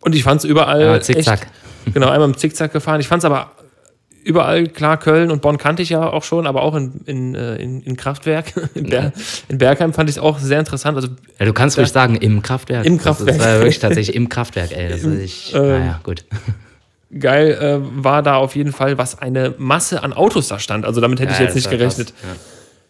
und 0.00 0.14
ich 0.14 0.22
fand 0.22 0.40
es 0.40 0.44
überall. 0.44 0.80
Ja, 0.82 1.00
zickzack. 1.00 1.48
Echt, 1.86 1.94
genau, 1.94 2.08
einmal 2.08 2.28
im 2.28 2.36
Zickzack 2.36 2.72
gefahren. 2.72 3.00
Ich 3.00 3.08
fand 3.08 3.20
es 3.22 3.24
aber 3.24 3.50
überall, 4.24 4.66
klar, 4.68 4.96
Köln 4.98 5.30
und 5.30 5.42
Bonn 5.42 5.58
kannte 5.58 5.82
ich 5.82 5.88
ja 5.90 6.08
auch 6.10 6.22
schon, 6.24 6.46
aber 6.46 6.62
auch 6.62 6.74
in, 6.74 7.00
in, 7.06 7.34
äh, 7.34 7.56
in, 7.56 7.80
in 7.82 7.96
Kraftwerk, 7.96 8.52
in, 8.74 8.88
Ber 8.90 9.12
in 9.48 9.58
Bergheim 9.58 9.92
fand 9.92 10.10
ich 10.10 10.16
es 10.16 10.22
auch 10.22 10.38
sehr 10.38 10.58
interessant. 10.60 10.96
Also 10.96 11.08
Ja, 11.38 11.46
du 11.46 11.52
kannst 11.52 11.78
ruhig 11.78 11.88
sagen, 11.88 12.16
im 12.16 12.42
Kraftwerk. 12.42 12.84
Im 12.84 12.96
Das- 12.96 13.04
Kraftwerk. 13.04 13.36
Das 13.36 13.46
war 13.46 13.52
ja 13.54 13.58
wirklich 13.60 13.78
tatsächlich 13.78 14.14
im 14.16 14.28
Kraftwerk, 14.30 14.70
ey. 14.76 14.88
Das 14.90 15.02
ist 15.02 15.20
ich, 15.22 15.54
ähm, 15.54 15.62
naja, 15.68 16.00
gut. 16.02 16.24
geil 17.18 17.52
äh, 17.60 18.04
war 18.04 18.22
da 18.22 18.36
auf 18.36 18.54
jeden 18.54 18.72
Fall, 18.72 18.98
was 18.98 19.18
eine 19.18 19.54
Masse 19.58 20.02
an 20.02 20.12
Autos 20.12 20.48
da 20.48 20.58
stand. 20.58 20.84
Also 20.84 21.00
damit 21.00 21.20
hätte 21.20 21.32
ich 21.32 21.38
Ja, 21.38 21.44
jetzt 21.44 21.56
das 21.56 21.62
nicht 21.64 21.70
gerechnet. 21.70 22.12
krass, 22.20 22.36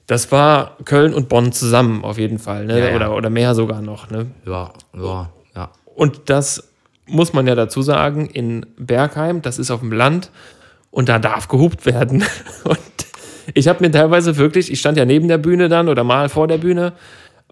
Das 0.07 0.33
war 0.33 0.77
Köln 0.85 1.15
und 1.15 1.29
Bonn 1.29 1.53
zusammen 1.53 2.03
auf 2.05 2.19
jeden 2.19 2.39
Fall. 2.39 2.67
Ne? 2.67 2.81
Ja, 2.81 2.89
ja. 2.89 2.97
Oder, 2.97 3.15
oder 3.15 3.31
mehr 3.31 3.55
sogar 3.55 3.81
noch. 3.81 4.11
Ne? 4.11 4.27
Ja, 4.45 4.73
ja, 4.97 5.31
ja. 5.55 5.71
Und 5.95 6.23
das 6.31 6.65
muss 7.07 7.33
man 7.33 7.47
ja 7.47 7.55
dazu 7.55 7.81
sagen, 7.83 8.27
in 8.27 8.67
Bergheim, 8.77 9.41
das 9.41 9.59
ist 9.59 9.71
auf 9.71 9.81
dem 9.81 9.93
Land 9.93 10.31
und 10.91 11.09
da 11.09 11.19
darf 11.19 11.49
gehupt 11.49 11.87
werden. 11.87 12.25
Und 12.65 12.79
ich 13.55 13.67
habe 13.69 13.83
mir 13.85 13.91
teilweise 13.91 14.37
wirklich, 14.37 14.71
ich 14.71 14.79
stand 14.81 14.99
ja 14.99 15.05
neben 15.05 15.29
der 15.29 15.39
Bühne 15.39 15.69
dann 15.69 15.89
oder 15.89 16.05
mal 16.05 16.29
vor 16.29 16.49
der 16.49 16.59
Bühne, 16.59 16.93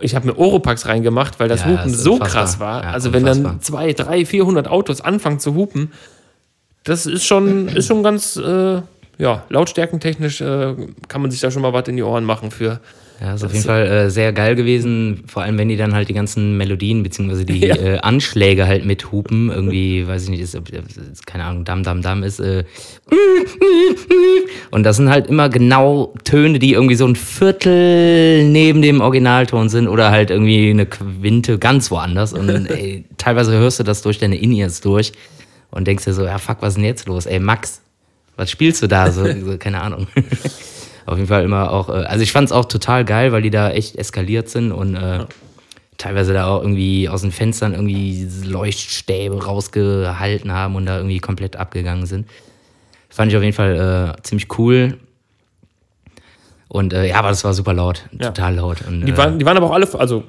ich 0.01 0.15
habe 0.15 0.27
mir 0.27 0.37
Oropax 0.39 0.87
reingemacht, 0.87 1.41
weil 1.41 1.49
das 1.49 1.61
Ja, 1.61 1.69
Hupen 1.69 1.93
das 1.93 2.03
so 2.03 2.15
unfassbar. 2.15 2.43
krass 2.43 2.61
war. 2.61 2.83
Ja, 2.85 2.91
also 2.91 3.13
wenn 3.15 3.25
dann 3.25 3.39
unfassbar. 3.39 3.61
zwei, 3.63 3.93
drei, 3.95 4.27
400 4.27 4.69
Autos 4.69 5.01
anfangen 5.01 5.39
zu 5.41 5.55
hupen, 5.55 5.93
das 6.85 7.07
ist 7.07 7.25
schon, 7.25 7.69
ist 7.69 7.87
schon 7.87 8.03
ganz, 8.03 8.37
äh, 8.37 8.83
ja, 9.19 9.45
lautstärkentechnisch 9.49 10.43
äh, 10.43 10.75
kann 11.09 11.23
man 11.23 11.31
sich 11.31 11.41
da 11.41 11.51
schon 11.51 11.63
mal 11.63 11.73
was 11.73 11.89
in 11.89 11.97
die 11.97 12.03
Ohren 12.03 12.25
machen 12.25 12.51
für. 12.51 12.81
Ja, 13.19 13.33
ist 13.33 13.45
auf 13.45 13.53
jeden 13.53 13.65
Fall 13.65 13.87
äh, 13.87 14.11
sehr 14.11 14.33
geil 14.35 14.55
gewesen, 14.57 15.25
vor 15.27 15.43
allem 15.43 15.57
wenn 15.57 15.71
die 15.71 15.79
dann 15.79 15.95
halt 15.95 16.11
die 16.11 16.13
ganzen 16.13 16.59
Melodien 16.59 17.03
beziehungsweise 17.03 17.47
die 17.47 17.61
Ja. 17.67 17.75
äh, 17.77 17.99
Anschläge 17.99 18.67
halt 18.67 18.85
mithupen, 18.85 19.51
irgendwie, 19.51 20.07
weiß 20.09 20.25
ich 20.25 20.29
nicht, 20.29 20.41
ist, 20.41 20.55
ist, 20.55 21.27
keine 21.27 21.45
Ahnung, 21.45 21.65
Dam 21.65 21.83
Dam 21.83 22.03
Dam 22.03 22.23
ist 22.23 22.41
äh, 22.41 22.65
und 24.71 24.83
das 24.83 24.97
sind 24.97 25.09
halt 25.09 25.29
immer 25.29 25.49
genau 25.49 26.13
Töne, 26.25 26.59
die 26.59 26.73
irgendwie 26.75 26.95
so 26.97 27.07
ein 27.07 27.17
Viertel 27.17 28.45
neben 28.45 28.83
dem 28.83 29.01
Originalton 29.01 29.69
sind 29.71 29.89
oder 29.89 30.11
halt 30.11 30.31
irgendwie 30.31 30.71
eine 30.71 30.85
Quinte 30.87 31.59
ganz 31.59 31.91
woanders 31.91 32.33
und 32.35 32.49
ey, 32.71 33.05
teilweise 33.17 33.53
hörst 33.53 33.79
du 33.81 33.85
das 33.85 34.03
durch 34.03 34.19
deine 34.19 34.37
In-Ears 34.37 34.83
durch 34.83 35.13
und 35.71 35.87
denkst 35.87 36.05
dir 36.05 36.13
so, 36.13 36.25
ja 36.25 36.37
fuck, 36.39 36.59
was 36.61 36.71
ist 36.71 36.77
denn 36.77 36.85
jetzt 36.85 37.07
los? 37.07 37.25
Ey 37.25 37.41
Max, 37.41 37.81
was 38.37 38.51
spielst 38.51 38.83
du 38.83 38.87
da? 38.89 39.11
So, 39.11 39.25
so 39.25 39.57
keine 39.57 39.81
Ahnung. 39.81 40.07
Auf 41.07 41.17
jeden 41.17 41.29
Fall 41.29 41.45
immer 41.45 41.71
auch, 41.73 41.89
äh, 41.89 41.93
also 41.93 42.23
ich 42.23 42.33
fand 42.33 42.47
es 42.47 42.53
auch 42.53 42.67
total 42.67 43.05
geil, 43.05 43.33
weil 43.33 43.43
die 43.43 43.51
da 43.51 43.71
echt 43.71 43.97
eskaliert 43.97 44.49
sind 44.49 44.73
und 44.73 44.97
äh, 44.97 45.25
teilweise 45.97 46.33
da 46.33 46.49
auch 46.49 46.61
irgendwie 46.61 47.09
aus 47.09 47.23
den 47.23 47.33
Fenstern 47.33 47.73
irgendwie 47.73 48.29
Leuchtstäbe 48.45 49.45
rausgehalten 49.45 50.53
haben 50.53 50.75
und 50.75 50.87
da 50.87 50.99
irgendwie 50.99 51.21
komplett 51.21 51.57
abgegangen 51.57 52.07
sind. 52.07 52.29
Fand 53.09 53.31
ich 53.31 53.37
auf 53.37 53.43
jeden 53.43 53.55
Fall 53.55 54.15
äh, 54.19 54.23
ziemlich 54.23 54.59
cool. 54.59 54.99
Und 56.69 56.93
äh, 56.93 57.07
ja, 57.07 57.17
aber 57.21 57.29
das 57.29 57.45
war 57.45 57.55
super 57.55 57.73
laut, 57.73 58.03
Ja. 58.19 58.27
total 58.31 58.57
laut. 58.57 58.79
Und, 58.89 59.07
Die 59.07 59.13
äh, 59.13 59.17
waren, 59.17 59.39
die 59.39 59.47
waren 59.47 59.57
aber 59.57 59.67
auch 59.67 59.75
alle, 59.75 59.89
also, 59.99 60.25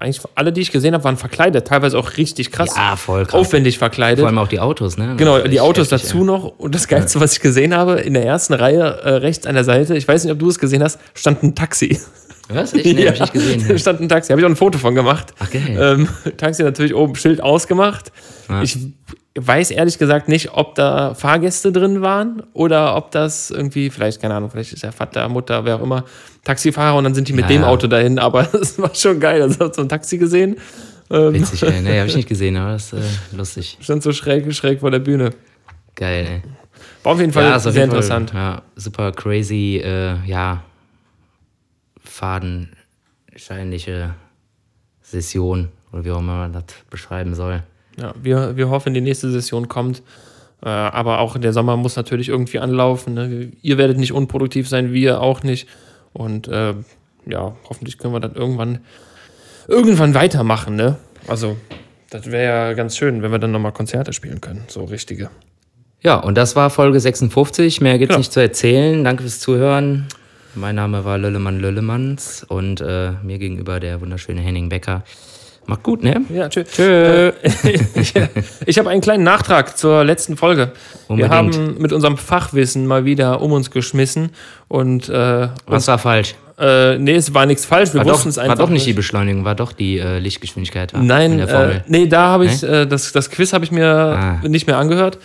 eigentlich 0.00 0.20
alle, 0.34 0.52
die 0.52 0.60
ich 0.60 0.72
gesehen 0.72 0.92
habe, 0.92 1.04
waren 1.04 1.16
verkleidet, 1.16 1.68
teilweise 1.68 1.96
auch 1.98 2.16
richtig 2.16 2.50
krass. 2.50 2.74
ja, 2.76 2.96
voll 2.96 3.26
krass. 3.26 3.40
Aufwendig 3.40 3.78
verkleidet. 3.78 4.20
Vor 4.20 4.28
allem 4.28 4.38
auch 4.38 4.48
die 4.48 4.58
Autos, 4.58 4.98
ne? 4.98 5.14
Genau, 5.16 5.38
die 5.38 5.60
Autos 5.60 5.92
heftig, 5.92 6.08
dazu 6.08 6.18
ja. 6.18 6.24
noch. 6.24 6.44
Und 6.58 6.74
das 6.74 6.88
Geilste, 6.88 7.20
was 7.20 7.34
ich 7.34 7.40
gesehen 7.40 7.74
habe, 7.76 8.00
in 8.00 8.14
der 8.14 8.24
ersten 8.24 8.54
Reihe 8.54 8.82
äh, 8.82 9.10
rechts 9.10 9.46
an 9.46 9.54
der 9.54 9.62
Seite, 9.64 9.96
ich 9.96 10.08
weiß 10.08 10.24
nicht, 10.24 10.32
ob 10.32 10.40
du 10.40 10.48
es 10.48 10.58
gesehen 10.58 10.82
hast, 10.82 10.98
stand 11.14 11.42
ein 11.44 11.54
Taxi. 11.54 12.00
Was? 12.48 12.72
Ich, 12.74 12.84
nee, 12.94 13.06
hab 13.06 13.14
ich 13.14 13.20
nicht 13.20 13.32
gesehen. 13.32 13.64
Da 13.66 13.72
Ja. 13.74 13.78
stand 13.78 14.00
ein 14.00 14.08
Taxi, 14.08 14.30
habe 14.32 14.40
ich 14.40 14.44
auch 14.46 14.50
ein 14.50 14.56
Foto 14.56 14.78
von 14.78 14.94
gemacht. 14.94 15.34
Ach, 15.38 15.50
geil. 15.50 15.78
Ähm, 15.80 16.08
Taxi 16.36 16.62
natürlich 16.62 16.94
oben 16.94 17.14
Schild 17.16 17.40
ausgemacht. 17.42 18.12
Ja. 18.48 18.62
Ich 18.62 18.78
weiß 19.38 19.70
ehrlich 19.72 19.98
gesagt 19.98 20.28
nicht, 20.28 20.52
ob 20.54 20.74
da 20.76 21.14
Fahrgäste 21.14 21.70
drin 21.72 22.00
waren 22.02 22.42
oder 22.54 22.96
ob 22.96 23.10
das 23.10 23.50
irgendwie, 23.50 23.90
vielleicht, 23.90 24.22
keine 24.22 24.34
Ahnung, 24.34 24.50
vielleicht 24.50 24.72
ist 24.72 24.82
der 24.82 24.92
Vater, 24.92 25.28
Mutter, 25.28 25.64
wer 25.64 25.76
auch 25.76 25.82
immer, 25.82 26.04
Taxifahrer 26.44 26.96
und 26.96 27.04
dann 27.04 27.14
sind 27.14 27.28
die 27.28 27.32
mit 27.34 27.42
Ja, 27.42 27.48
dem 27.48 27.62
ja. 27.62 27.68
Auto 27.68 27.86
dahin. 27.86 28.18
Aber 28.18 28.42
das 28.52 28.78
war 28.78 28.94
schon 28.94 29.20
geil. 29.20 29.42
Also 29.42 29.64
hab 29.64 29.74
so 29.74 29.82
ein 29.82 29.88
Taxi 29.88 30.16
gesehen. 30.16 30.56
Ähm, 31.10 31.34
Witzig, 31.34 31.62
ey. 31.64 31.82
Nee, 31.82 32.00
hab 32.00 32.06
ich 32.06 32.16
nicht 32.16 32.28
gesehen, 32.28 32.56
aber 32.56 32.72
das 32.72 32.92
ist 32.92 32.98
äh, 33.32 33.36
lustig. 33.36 33.78
stand 33.80 34.02
so 34.02 34.12
schräg, 34.12 34.52
schräg 34.54 34.80
vor 34.80 34.90
der 34.90 34.98
Bühne. 35.00 35.30
Geil, 35.94 36.26
ey. 36.28 36.42
War 37.02 37.12
auf 37.12 37.20
jeden 37.20 37.32
Fall 37.32 37.52
auf 37.52 37.62
sehr 37.62 37.72
jeden 37.72 37.90
Fall, 37.90 37.98
interessant. 37.98 38.32
Ja, 38.34 38.62
super 38.74 39.12
crazy, 39.12 39.80
äh, 39.84 40.16
ja, 40.26 40.62
fadenscheinliche 42.16 44.14
Session 45.02 45.68
oder 45.92 46.04
wie 46.04 46.10
auch 46.10 46.18
immer 46.18 46.38
man 46.38 46.52
das 46.52 46.64
beschreiben 46.90 47.34
soll. 47.34 47.62
Ja, 47.98 48.14
wir, 48.20 48.56
wir 48.56 48.68
hoffen, 48.68 48.94
die 48.94 49.00
nächste 49.00 49.30
Session 49.30 49.68
kommt. 49.68 50.02
Äh, 50.62 50.68
aber 50.68 51.18
auch 51.20 51.36
der 51.38 51.52
Sommer 51.52 51.76
muss 51.76 51.96
natürlich 51.96 52.28
irgendwie 52.28 52.58
anlaufen. 52.58 53.14
Ne? 53.14 53.52
Ihr 53.62 53.78
werdet 53.78 53.98
nicht 53.98 54.12
unproduktiv 54.12 54.68
sein, 54.68 54.92
wir 54.92 55.20
auch 55.20 55.42
nicht. 55.42 55.68
Und 56.12 56.48
äh, 56.48 56.74
ja, 57.26 57.54
hoffentlich 57.68 57.98
können 57.98 58.14
wir 58.14 58.20
dann 58.20 58.34
irgendwann, 58.34 58.80
irgendwann 59.68 60.14
weitermachen. 60.14 60.76
Ne? 60.76 60.96
Also, 61.28 61.56
das 62.10 62.26
wäre 62.30 62.68
ja 62.68 62.72
ganz 62.74 62.96
schön, 62.96 63.22
wenn 63.22 63.32
wir 63.32 63.38
dann 63.38 63.52
nochmal 63.52 63.72
Konzerte 63.72 64.12
spielen 64.12 64.40
können. 64.40 64.64
So 64.68 64.84
richtige. 64.84 65.30
Ja, 66.02 66.16
und 66.16 66.36
das 66.36 66.56
war 66.56 66.70
Folge 66.70 67.00
56. 67.00 67.80
Mehr 67.80 67.98
gibt's 67.98 68.14
Ja. 68.14 68.18
nicht 68.18 68.32
zu 68.32 68.40
erzählen. 68.40 69.02
Danke 69.04 69.22
fürs 69.22 69.40
Zuhören. 69.40 70.06
Mein 70.56 70.74
Name 70.74 71.04
war 71.04 71.18
Löllemann 71.18 71.60
Löllemanns 71.60 72.44
und 72.48 72.80
äh, 72.80 73.10
mir 73.22 73.38
gegenüber 73.38 73.78
der 73.78 74.00
wunderschöne 74.00 74.40
Henning 74.40 74.68
Becker. 74.68 75.02
Macht 75.66 75.82
gut, 75.82 76.02
ne? 76.02 76.22
Ja, 76.32 76.48
tschüss. 76.48 76.68
Tschö. 76.70 77.32
ich 77.94 78.14
ich 78.66 78.78
habe 78.78 78.88
einen 78.88 79.00
kleinen 79.00 79.24
Nachtrag 79.24 79.76
zur 79.76 80.04
letzten 80.04 80.36
Folge. 80.36 80.72
Unbedingt. 81.08 81.30
Wir 81.32 81.36
haben 81.36 81.76
mit 81.78 81.92
unserem 81.92 82.16
Fachwissen 82.16 82.86
mal 82.86 83.04
wieder 83.04 83.42
um 83.42 83.52
uns 83.52 83.70
geschmissen 83.70 84.30
und 84.68 85.08
äh, 85.08 85.48
Was 85.66 85.88
war 85.88 85.98
falsch? 85.98 86.36
äh, 86.58 86.96
nee, 86.98 87.14
es 87.16 87.34
war 87.34 87.44
nichts 87.46 87.66
falsch. 87.66 87.92
Wir 87.92 87.98
War 87.98 88.04
doch, 88.06 88.12
wussten 88.14 88.28
es 88.30 88.36
war 88.38 88.44
einfach 88.44 88.56
doch 88.58 88.70
nicht 88.70 88.86
die 88.86 88.92
Beschleunigung, 88.94 89.44
war 89.44 89.56
doch 89.56 89.72
die 89.72 89.98
äh, 89.98 90.18
Lichtgeschwindigkeit. 90.20 90.94
war 90.94 91.00
in 91.00 91.06
Nein, 91.06 91.36
der 91.38 91.48
äh, 91.48 91.50
Formel. 91.50 91.84
nee, 91.88 92.06
da 92.06 92.28
habe 92.28 92.46
ich, 92.46 92.62
äh, 92.62 92.86
das, 92.86 93.12
das 93.12 93.28
Quiz 93.30 93.52
habe 93.52 93.64
ich 93.64 93.72
mir 93.72 93.86
Ah. 93.86 94.40
nicht 94.48 94.66
mehr 94.66 94.78
angehört. 94.78 95.18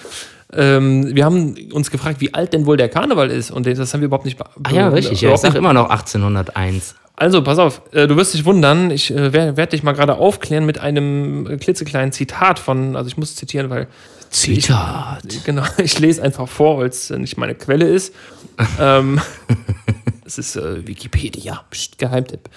Ähm, 0.54 1.16
wir 1.16 1.24
haben 1.26 1.56
uns 1.72 1.92
gefragt, 1.92 2.20
wie 2.22 2.34
alt 2.34 2.54
denn 2.54 2.66
wohl 2.66 2.78
der 2.78 2.90
Karneval 2.90 3.32
ist 3.32 3.52
und 3.52 3.66
das 3.66 3.94
haben 3.94 4.02
wir 4.02 4.08
überhaupt 4.08 4.26
nicht 4.26 4.38
be- 4.38 4.46
Ah 4.64 4.72
ja, 4.72 4.88
richtig. 4.90 5.12
Ja, 5.12 5.14
ich 5.14 5.24
überhaupt 5.24 5.42
sag 5.42 5.50
nicht- 5.52 5.58
immer 5.60 5.74
noch 5.74 5.90
1801. 5.90 6.96
Also, 7.16 7.44
pass 7.44 7.60
auf, 7.60 7.82
äh, 7.94 8.08
du 8.08 8.16
wirst 8.16 8.34
dich 8.34 8.46
wundern, 8.46 8.90
ich 8.90 9.12
äh, 9.12 9.32
werde 9.32 9.56
werd 9.56 9.74
dich 9.74 9.84
mal 9.84 9.92
gerade 9.92 10.16
aufklären 10.16 10.66
mit 10.66 10.80
einem 10.80 11.46
äh, 11.50 11.58
klitzekleinen 11.58 12.12
Zitat 12.12 12.58
von, 12.58 12.96
also 12.96 13.08
ich 13.08 13.18
muss 13.18 13.36
zitieren, 13.36 13.70
weil 13.70 13.88
Zitat. 14.30 15.24
Genau, 15.46 15.64
ich 15.78 16.00
lese 16.00 16.24
einfach 16.24 16.48
vor, 16.48 16.80
weil 16.80 16.88
es 16.88 17.10
nicht 17.12 17.38
meine 17.38 17.54
Quelle 17.54 17.88
ist. 17.88 18.14
ähm, 18.80 19.22
es 20.26 20.38
ist 20.38 20.56
äh, 20.56 20.88
Wikipedia, 20.88 21.64
Psst, 21.70 21.98
Geheimtipp. 21.98 22.50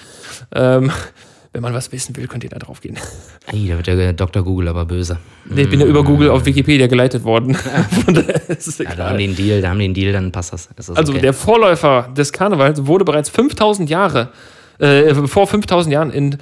Ähm, 0.54 0.90
wenn 1.54 1.62
man 1.62 1.72
was 1.72 1.92
wissen 1.92 2.16
will, 2.16 2.26
könnt 2.26 2.42
ihr 2.42 2.50
da 2.50 2.58
drauf 2.58 2.80
gehen. 2.80 2.98
Ey, 3.52 3.68
da 3.68 3.76
wird 3.76 3.86
der 3.86 4.12
Dr. 4.12 4.42
Google 4.42 4.68
aber 4.68 4.84
böse. 4.84 5.18
Ich 5.54 5.70
bin 5.70 5.80
ja 5.80 5.86
über 5.86 6.02
Google 6.02 6.30
auf 6.30 6.44
Wikipedia 6.44 6.88
geleitet 6.88 7.24
worden. 7.24 7.56
Ja, 8.78 8.94
da 8.96 9.10
haben 9.10 9.18
einen 9.18 9.36
Deal, 9.36 9.60
da 9.60 9.70
haben 9.70 9.80
einen 9.80 9.94
Deal, 9.94 10.12
dann 10.12 10.32
passt 10.32 10.52
das. 10.52 10.68
das 10.74 10.90
Also 10.90 11.12
okay. 11.12 11.22
der 11.22 11.32
Vorläufer 11.32 12.08
des 12.16 12.32
Karnevals 12.32 12.86
wurde 12.86 13.04
bereits 13.04 13.28
5000 13.30 13.88
Jahre, 13.88 14.30
äh, 14.78 15.14
vor 15.14 15.46
5000 15.46 15.92
Jahren 15.92 16.10
in 16.10 16.38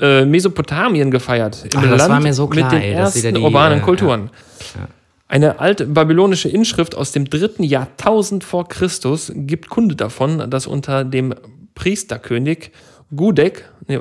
äh, 0.00 0.24
Mesopotamien 0.24 1.10
gefeiert. 1.10 1.66
Im 1.72 1.80
Ach, 1.80 1.90
das 1.90 2.08
war 2.08 2.20
mir 2.20 2.32
so 2.32 2.46
klar, 2.46 2.64
mit 2.64 2.72
den 2.72 2.82
ey, 2.82 2.92
ersten 2.92 3.34
die, 3.34 3.40
urbanen 3.40 3.80
äh, 3.80 3.82
Kulturen. 3.82 4.30
Eine 5.28 5.60
alte 5.60 5.86
babylonische 5.86 6.48
Inschrift 6.48 6.96
aus 6.96 7.12
dem 7.12 7.28
dritten 7.28 7.62
Jahrtausend 7.62 8.42
vor 8.42 8.68
Christus 8.68 9.30
gibt 9.34 9.68
Kunde 9.68 9.96
davon, 9.96 10.50
dass 10.50 10.66
unter 10.66 11.04
dem 11.04 11.34
Priesterkönig 11.74 12.72
Gudek, 13.14 13.68
nee, 13.88 13.98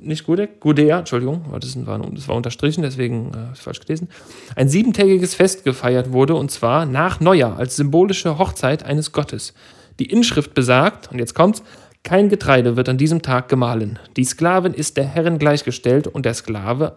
nicht 0.00 0.24
Gudek, 0.24 0.60
Gudea, 0.60 1.00
Entschuldigung, 1.00 1.44
das 1.60 1.74
war, 1.84 1.98
das 1.98 2.28
war 2.28 2.36
unterstrichen, 2.36 2.82
deswegen 2.82 3.32
äh, 3.32 3.56
falsch 3.56 3.80
gelesen, 3.80 4.08
ein 4.54 4.68
siebentägiges 4.68 5.34
Fest 5.34 5.64
gefeiert 5.64 6.12
wurde 6.12 6.36
und 6.36 6.50
zwar 6.50 6.86
nach 6.86 7.18
Neujahr 7.18 7.56
als 7.58 7.74
symbolische 7.74 8.38
Hochzeit 8.38 8.84
eines 8.84 9.10
Gottes. 9.10 9.52
Die 9.98 10.06
Inschrift 10.06 10.54
besagt, 10.54 11.10
und 11.10 11.18
jetzt 11.18 11.34
kommt's, 11.34 11.62
kein 12.04 12.28
Getreide 12.28 12.76
wird 12.76 12.88
an 12.88 12.98
diesem 12.98 13.22
Tag 13.22 13.48
gemahlen. 13.48 13.98
Die 14.16 14.24
Sklavin 14.24 14.74
ist 14.74 14.96
der 14.96 15.04
Herrin 15.04 15.38
gleichgestellt 15.38 16.06
und 16.06 16.24
der 16.24 16.34
Sklave 16.34 16.96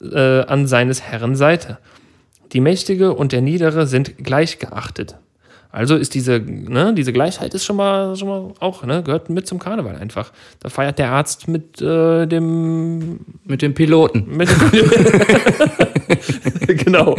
äh, 0.00 0.40
an 0.42 0.66
seines 0.66 1.02
Herren 1.02 1.34
Seite. 1.34 1.78
Die 2.52 2.60
Mächtige 2.60 3.14
und 3.14 3.32
der 3.32 3.40
Niedere 3.40 3.86
sind 3.86 4.18
gleich 4.18 4.58
geachtet. 4.58 5.16
Also 5.76 5.94
ist 5.94 6.14
diese, 6.14 6.40
ne, 6.40 6.94
diese 6.94 7.12
Gleichheit 7.12 7.52
ist 7.52 7.66
schon 7.66 7.76
mal, 7.76 8.16
schon 8.16 8.28
mal 8.28 8.54
auch, 8.60 8.82
ne, 8.84 9.02
gehört 9.02 9.28
mit 9.28 9.46
zum 9.46 9.58
Karneval 9.58 9.94
einfach. 9.96 10.32
Da 10.60 10.70
feiert 10.70 10.98
der 10.98 11.10
Arzt 11.10 11.48
mit 11.48 11.82
äh, 11.82 12.24
dem, 12.24 13.20
Mit 13.44 13.60
dem 13.60 13.74
Piloten. 13.74 14.24
mit 14.34 14.48
dem 14.48 14.56
genau. 16.78 17.14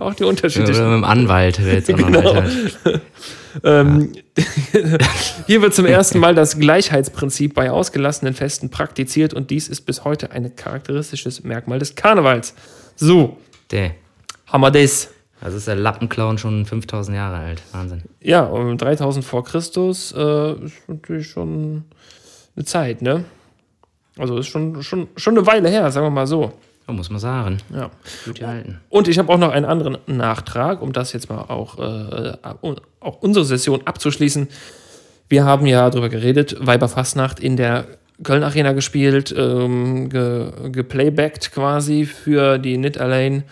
auch 0.00 0.14
die 0.14 0.24
Oder 0.24 0.28
unterschiedlichen. 0.30 0.82
mit 0.84 0.92
dem 0.94 1.04
Anwalt. 1.04 1.60
Jetzt 1.60 1.88
auch 1.94 1.98
noch 1.98 2.06
Genau. 2.08 2.34
weiter. 2.34 2.50
Ähm, 3.64 4.12
hier 5.46 5.62
wird 5.62 5.74
zum 5.74 5.86
ersten 5.86 6.18
Mal 6.18 6.34
das 6.34 6.58
Gleichheitsprinzip 6.58 7.54
bei 7.54 7.70
ausgelassenen 7.70 8.34
Festen 8.34 8.68
praktiziert 8.68 9.32
und 9.32 9.48
dies 9.50 9.68
ist 9.68 9.86
bis 9.86 10.04
heute 10.04 10.30
ein 10.30 10.54
charakteristisches 10.56 11.42
Merkmal 11.42 11.78
des 11.78 11.94
Karnevals. 11.94 12.52
So, 12.96 13.38
Der. 13.70 13.92
haben 14.48 14.60
wir 14.60 14.70
das. 14.70 15.08
Also 15.46 15.58
ist 15.58 15.68
der 15.68 15.76
Lappenclown 15.76 16.38
schon 16.38 16.66
5000 16.66 17.16
Jahre 17.16 17.36
alt. 17.36 17.62
Wahnsinn. 17.70 18.02
Ja, 18.20 18.42
um 18.42 18.76
3000 18.76 19.24
vor 19.24 19.44
Christus 19.44 20.10
äh, 20.10 20.52
ist 20.54 20.88
natürlich 20.88 21.28
schon 21.28 21.84
eine 22.56 22.64
Zeit, 22.64 23.00
ne? 23.00 23.24
Also 24.18 24.38
ist 24.38 24.48
schon, 24.48 24.82
schon, 24.82 25.06
schon 25.14 25.38
eine 25.38 25.46
Weile 25.46 25.68
her, 25.68 25.88
sagen 25.92 26.06
wir 26.06 26.10
mal 26.10 26.26
so. 26.26 26.52
Ja, 26.88 26.94
muss 26.94 27.10
man 27.10 27.20
sagen. 27.20 27.58
Ja. 27.72 27.92
Gut 28.24 28.40
gehalten. 28.40 28.80
Und 28.88 29.06
ich 29.06 29.20
habe 29.20 29.32
auch 29.32 29.38
noch 29.38 29.52
einen 29.52 29.66
anderen 29.66 29.98
Nachtrag, 30.08 30.82
um 30.82 30.92
das 30.92 31.12
jetzt 31.12 31.30
mal 31.30 31.38
auch, 31.42 31.78
äh, 31.78 32.32
auch 32.98 33.22
unsere 33.22 33.44
Session 33.44 33.82
abzuschließen. 33.84 34.48
Wir 35.28 35.44
haben 35.44 35.66
ja 35.66 35.88
darüber 35.90 36.08
geredet, 36.08 36.56
Weiberfastnacht 36.58 37.38
in 37.38 37.56
der 37.56 37.86
Köln 38.24 38.42
Arena 38.42 38.72
gespielt, 38.72 39.32
ähm, 39.38 40.08
ge, 40.08 40.50
geplaybackt 40.72 41.52
quasi 41.52 42.04
für 42.04 42.58
die 42.58 42.78
Nit 42.78 42.98
Allein 42.98 43.44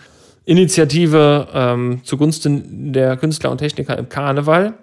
Initiative 0.45 1.47
ähm, 1.53 2.01
zugunsten 2.03 2.93
der 2.93 3.17
Künstler 3.17 3.51
und 3.51 3.57
Techniker 3.57 3.97
im 3.97 4.09
Karneval. 4.09 4.73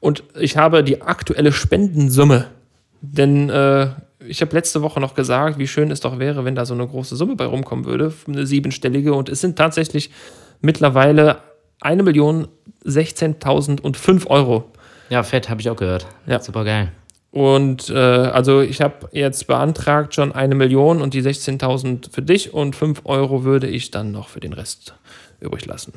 Und 0.00 0.22
ich 0.38 0.56
habe 0.56 0.84
die 0.84 1.02
aktuelle 1.02 1.52
Spendensumme, 1.52 2.46
denn 3.00 3.50
äh, 3.50 3.88
ich 4.28 4.40
habe 4.40 4.54
letzte 4.54 4.82
Woche 4.82 5.00
noch 5.00 5.14
gesagt, 5.14 5.58
wie 5.58 5.66
schön 5.66 5.90
es 5.90 6.00
doch 6.00 6.18
wäre, 6.18 6.44
wenn 6.44 6.54
da 6.54 6.64
so 6.64 6.74
eine 6.74 6.86
große 6.86 7.16
Summe 7.16 7.34
bei 7.36 7.46
rumkommen 7.46 7.84
würde, 7.84 8.12
eine 8.26 8.46
siebenstellige. 8.46 9.14
Und 9.14 9.28
es 9.28 9.40
sind 9.40 9.56
tatsächlich 9.56 10.10
mittlerweile 10.60 11.38
1.016.005 11.82 14.26
Euro. 14.26 14.70
Ja, 15.08 15.22
fett, 15.22 15.48
habe 15.48 15.60
ich 15.60 15.70
auch 15.70 15.76
gehört. 15.76 16.06
Ja. 16.26 16.40
Super 16.40 16.64
geil. 16.64 16.90
Und 17.36 17.90
äh, 17.90 17.98
also 17.98 18.62
ich 18.62 18.80
habe 18.80 19.10
jetzt 19.12 19.46
beantragt 19.46 20.14
schon 20.14 20.32
eine 20.32 20.54
Million 20.54 21.02
und 21.02 21.12
die 21.12 21.20
16.000 21.20 22.10
für 22.10 22.22
dich 22.22 22.54
und 22.54 22.74
5 22.74 23.02
Euro 23.04 23.44
würde 23.44 23.66
ich 23.66 23.90
dann 23.90 24.10
noch 24.10 24.30
für 24.30 24.40
den 24.40 24.54
Rest 24.54 24.94
übrig 25.38 25.66
lassen. 25.66 25.92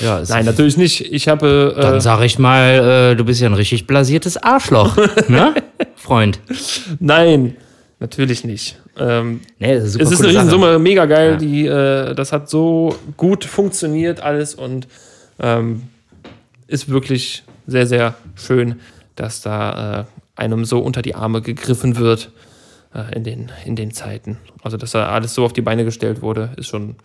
Ja, 0.00 0.20
Nein, 0.28 0.46
natürlich 0.46 0.76
nicht. 0.76 1.12
Ich 1.12 1.28
habe 1.28 1.76
Dann 1.80 1.94
äh, 1.94 2.00
sag 2.00 2.22
ich 2.22 2.40
mal, 2.40 3.12
äh, 3.12 3.14
du 3.16 3.24
bist 3.24 3.40
ja 3.40 3.46
ein 3.46 3.54
richtig 3.54 3.86
blasiertes 3.86 4.38
Arschloch, 4.38 4.96
ne? 5.28 5.54
Freund. 5.94 6.40
nein, 6.98 7.56
natürlich 8.00 8.42
nicht. 8.42 8.76
Ähm, 8.98 9.42
Nee, 9.60 9.76
ist 9.76 9.84
es 9.84 9.94
ist 9.94 10.00
eine 10.00 10.16
Sache. 10.16 10.28
Riesensumme, 10.30 10.80
mega 10.80 11.06
geil. 11.06 11.30
Ja. 11.30 11.36
Die, 11.36 11.66
äh, 11.66 12.14
das 12.16 12.32
hat 12.32 12.50
so 12.50 12.96
gut 13.16 13.44
funktioniert 13.44 14.20
alles 14.20 14.56
und 14.56 14.88
ähm, 15.38 15.84
ist 16.66 16.88
wirklich 16.88 17.44
sehr, 17.68 17.86
sehr 17.86 18.16
schön, 18.34 18.80
dass 19.14 19.42
da 19.42 20.00
äh, 20.00 20.19
einem 20.40 20.64
so 20.64 20.80
unter 20.80 21.02
die 21.02 21.14
Arme 21.14 21.42
gegriffen 21.42 21.96
wird 21.96 22.30
äh, 22.94 23.14
in, 23.14 23.24
den, 23.24 23.52
in 23.64 23.76
den 23.76 23.92
Zeiten. 23.92 24.38
Also, 24.62 24.76
dass 24.76 24.92
da 24.92 25.10
alles 25.10 25.34
so 25.34 25.44
auf 25.44 25.52
die 25.52 25.60
Beine 25.60 25.84
gestellt 25.84 26.22
wurde, 26.22 26.50
ist 26.56 26.68
schon, 26.68 26.96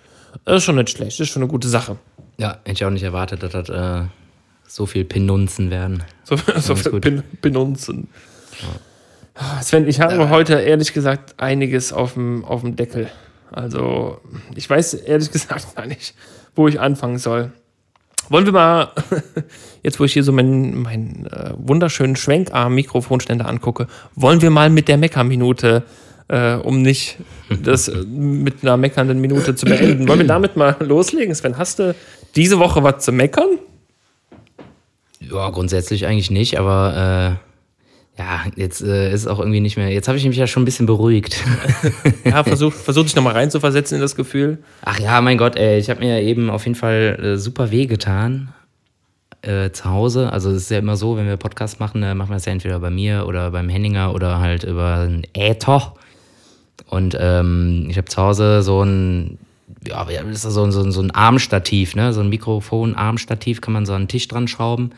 ist 0.46 0.64
schon 0.64 0.76
nicht 0.76 0.90
schlecht, 0.90 1.20
ist 1.20 1.30
schon 1.30 1.44
eine 1.44 1.52
gute 1.52 1.68
Sache. 1.68 1.98
Ja, 2.38 2.58
hätte 2.64 2.72
ich 2.72 2.86
auch 2.86 2.90
nicht 2.90 3.04
erwartet, 3.04 3.44
dass 3.44 3.52
das 3.52 3.70
äh, 3.70 4.06
so 4.68 4.86
viel 4.86 5.06
Pinunzen 5.06 5.70
werden. 5.70 6.04
So, 6.24 6.36
so 6.58 6.76
viel 6.76 7.00
Pin, 7.00 7.24
Pinunzen. 7.42 8.08
Ja. 8.62 9.62
Sven, 9.62 9.88
ich 9.88 10.00
habe 10.00 10.16
ja. 10.16 10.30
heute 10.30 10.56
ehrlich 10.56 10.94
gesagt 10.94 11.36
einiges 11.38 11.92
auf 11.92 12.14
dem, 12.14 12.46
auf 12.46 12.62
dem 12.62 12.76
Deckel. 12.76 13.10
Also, 13.52 14.20
ich 14.56 14.70
weiß 14.70 14.94
ehrlich 14.96 15.32
gesagt 15.34 15.76
gar 15.76 15.86
nicht, 15.86 16.16
wo 16.56 16.68
ich 16.68 16.80
anfangen 16.80 17.18
soll. 17.18 17.52
Wollen 18.30 18.46
wir 18.46 18.54
mal, 18.54 18.92
jetzt 19.84 20.00
wo 20.00 20.04
ich 20.04 20.14
hier 20.14 20.24
so 20.24 20.32
meinen, 20.32 20.82
meinen 20.82 21.28
äh, 21.28 21.52
wunderschönen 21.58 22.16
Schwenkarm-Mikrofonständer 22.16 23.48
angucke, 23.48 23.88
wollen 24.16 24.42
wir 24.42 24.50
mal 24.50 24.70
mit 24.70 24.88
der 24.88 24.98
Meckerminute, 24.98 25.84
äh, 26.28 26.56
um 26.56 26.82
nicht 26.82 27.18
das 27.50 27.88
äh, 27.88 28.04
mit 28.04 28.64
einer 28.64 28.78
meckernden 28.78 29.20
Minute 29.20 29.56
zu 29.56 29.66
beenden, 29.66 30.08
wollen 30.08 30.20
wir 30.20 30.28
damit 30.28 30.56
mal 30.56 30.76
loslegen? 30.80 31.36
Sven, 31.36 31.58
hast 31.58 31.80
du 31.80 31.96
diese 32.36 32.60
Woche 32.60 32.84
was 32.84 33.04
zu 33.04 33.12
meckern? 33.12 33.60
Ja, 35.20 35.50
grundsätzlich 35.50 36.06
eigentlich 36.06 36.32
nicht, 36.32 36.60
aber 36.60 37.40
äh, 37.42 37.45
jetzt 38.56 38.82
äh, 38.82 39.12
ist 39.14 39.28
auch 39.28 39.40
irgendwie 39.40 39.60
nicht 39.60 39.78
mehr. 39.78 39.90
Jetzt 39.90 40.08
habe 40.08 40.18
ich 40.18 40.26
mich 40.26 40.38
ja 40.38 40.48
schon 40.48 40.64
ein 40.64 40.66
bisschen 40.66 40.86
beruhigt. 40.86 41.44
ja, 42.24 42.44
versuch, 42.44 42.74
versuch 42.74 43.04
dich 43.04 43.16
nochmal 43.16 43.34
reinzuversetzen 43.34 43.96
in 43.96 44.02
das 44.02 44.16
Gefühl. 44.16 44.60
Ach 44.84 45.00
ja, 45.00 45.22
mein 45.22 45.38
Gott, 45.38 45.56
ey, 45.56 45.78
ich 45.80 45.90
habe 45.90 46.02
mir 46.02 46.22
eben 46.22 46.50
auf 46.50 46.66
jeden 46.66 46.76
Fall 46.76 47.20
äh, 47.22 47.38
super 47.38 47.72
weh 47.72 47.86
getan 47.86 48.54
äh, 49.42 49.72
zu 49.72 49.86
Hause. 49.86 50.32
Also 50.32 50.52
es 50.52 50.64
ist 50.64 50.72
ja 50.72 50.80
immer 50.80 50.96
so, 50.96 51.18
wenn 51.18 51.28
wir 51.28 51.38
Podcast 51.38 51.80
machen, 51.80 52.04
äh, 52.04 52.16
machen 52.16 52.30
wir 52.30 52.38
es 52.38 52.46
ja 52.46 52.52
entweder 52.52 52.80
bei 52.80 52.90
mir 52.90 53.26
oder 53.28 53.52
beim 53.52 53.70
Henninger 53.70 54.14
oder 54.14 54.40
halt 54.40 54.64
über 54.64 55.08
ein 55.08 55.24
Äther. 55.34 55.94
Und 56.88 57.18
ähm, 57.20 57.88
ich 57.90 57.98
habe 57.98 58.08
zu 58.08 58.22
Hause 58.22 58.62
so 58.62 58.84
ein, 58.84 59.38
ja, 59.88 60.04
das 60.06 60.44
ist 60.46 60.54
so, 60.54 60.70
so, 60.72 60.92
so 60.92 61.02
ein 61.02 61.12
Armstativ, 61.12 61.96
ne? 61.96 62.14
So 62.14 62.22
ein 62.22 62.30
Mikrofon-Armstativ 62.30 63.62
kann 63.62 63.74
man 63.74 63.86
so 63.86 63.94
an 63.94 64.04
den 64.04 64.08
Tisch 64.08 64.28
dran 64.28 64.48
schrauben. 64.48 64.92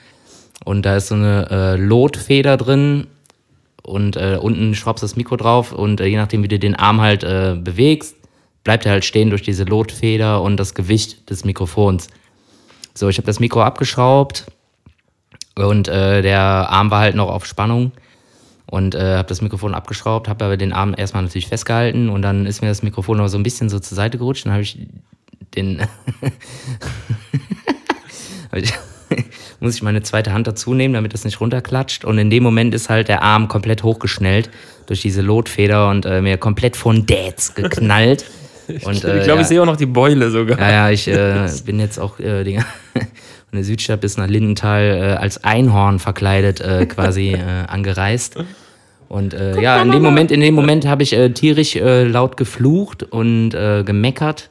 Und 0.66 0.86
da 0.86 0.98
ist 0.98 1.08
so 1.08 1.16
eine 1.16 1.50
äh, 1.50 1.75
Lotfeder 1.75 2.58
drin 2.58 3.08
und 3.88 4.17
äh, 4.17 4.38
unten 4.39 4.75
schraubst 4.75 5.01
du 5.01 5.06
das 5.06 5.15
Mikro 5.15 5.38
drauf 5.38 5.72
und 5.72 6.01
äh, 6.01 6.06
je 6.06 6.17
nachdem, 6.17 6.44
wie 6.44 6.48
du 6.50 6.60
den 6.60 6.75
Arm 6.75 7.01
halt 7.01 7.24
äh, 7.24 7.56
bewegst, 7.60 8.15
bleibt 8.63 8.86
er 8.86 8.91
halt 8.91 9.06
stehen 9.06 9.29
durch 9.29 9.41
diese 9.41 9.63
Lotfeder 9.63 10.41
und 10.41 10.58
das 10.58 10.75
Gewicht 10.75 11.29
des 11.29 11.46
Mikrofons. 11.46 12.10
So, 12.94 13.08
ich 13.08 13.17
habe 13.17 13.25
das 13.25 13.39
Mikro 13.39 13.62
abgeschraubt 13.62 14.46
und 15.56 15.88
äh, 15.88 16.22
der 16.22 16.41
Arm 16.41 16.91
war 16.91 17.00
halt 17.00 17.15
noch 17.15 17.29
auf 17.29 17.46
Spannung 17.46 17.94
und 18.65 18.94
äh, 18.94 19.15
habe 19.15 19.29
das 19.29 19.41
Mikrofon 19.41 19.74
abgeschraubt, 19.74 20.27
habe 20.27 20.44
aber 20.44 20.58
den 20.58 20.74
Arm 20.74 20.94
erstmal 20.98 21.24
natürlich 21.24 21.48
festgehalten 21.48 22.10
und 22.10 22.22
dann 22.22 22.46
ist 22.46 22.62
mir 22.62 22.67
das 22.67 22.84
Mikrofon 22.84 23.17
noch 23.17 23.29
so 23.29 23.38
ein 23.38 23.44
bisschen 23.44 23.70
so 23.70 23.79
zur 23.79 23.96
Seite 23.96 24.17
gerutscht. 24.17 24.46
Dann 24.46 24.53
habe 24.53 24.63
ich 24.63 24.77
den 25.56 25.82
muss 29.60 29.76
ich 29.76 29.82
meine 29.82 30.02
zweite 30.04 30.34
Hand 30.34 30.48
dazu 30.48 30.74
nehmen, 30.74 30.94
damit 30.94 31.14
das 31.14 31.26
nicht 31.26 31.42
runterklatscht. 31.42 32.06
Und 32.06 32.18
in 32.18 32.30
dem 32.30 32.44
Moment 32.44 32.74
ist 32.74 32.90
halt 32.90 33.08
der 33.08 33.24
Arm 33.24 33.48
komplett 33.48 33.84
hochgeschnellt 33.84 34.50
durch 34.86 35.02
diese 35.02 35.22
Lotfeder 35.22 35.90
und 35.90 36.06
äh, 36.06 36.22
mir 36.22 36.38
komplett 36.38 36.76
von 36.76 37.06
Dads 37.06 37.56
geknallt. 37.56 38.26
Und, 38.84 39.06
äh, 39.06 39.20
ich 39.20 39.24
glaube, 39.24 39.40
ja, 39.40 39.42
ich 39.42 39.48
sehe 39.48 39.62
auch 39.62 39.66
noch 39.66 39.78
die 39.78 39.86
Beule 39.86 40.30
sogar. 40.30 40.60
Ja, 40.60 40.70
ja, 40.70 40.90
ich 40.90 41.08
äh, 41.08 41.48
bin 41.66 41.80
jetzt 41.80 41.98
auch 41.98 42.20
äh, 42.20 42.44
die, 42.44 42.58
von 42.94 43.54
der 43.54 43.64
Südstadt 43.64 44.02
bis 44.02 44.18
nach 44.18 44.28
Lindenthal 44.28 44.84
äh, 44.84 45.16
als 45.16 45.42
Einhorn 45.46 46.00
verkleidet 46.00 46.60
äh, 46.60 46.86
quasi 46.86 47.30
äh, 47.32 47.40
angereist. 47.68 48.36
Und 49.08 49.34
äh, 49.34 49.62
ja, 49.62 49.82
in 49.82 49.92
dem 49.92 50.04
Moment, 50.04 50.32
in 50.32 50.42
dem 50.42 50.54
Moment 50.54 50.86
habe 50.86 51.02
ich 51.04 51.14
äh, 51.14 51.30
tierisch 51.30 51.78
äh, 51.78 52.04
laut 52.04 52.36
geflucht 52.36 53.04
und 53.04 53.54
äh, 53.54 53.84
gemeckert. 53.86 54.50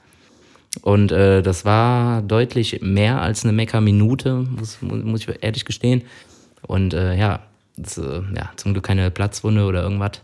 Und 0.83 1.13
äh, 1.13 1.43
das 1.43 1.65
war 1.65 2.23
deutlich 2.23 2.81
mehr 2.83 3.21
als 3.21 3.45
eine 3.45 3.53
Meckerminute, 3.53 4.35
muss, 4.35 4.79
muss 4.81 5.21
ich 5.21 5.43
ehrlich 5.43 5.65
gestehen. 5.65 6.03
Und 6.63 6.95
äh, 6.95 7.17
ja, 7.17 7.41
das, 7.77 7.99
äh, 7.99 8.23
ja, 8.35 8.51
zum 8.57 8.73
Glück 8.73 8.85
keine 8.85 9.11
Platzwunde 9.11 9.65
oder 9.65 9.83
irgendwas. 9.83 10.23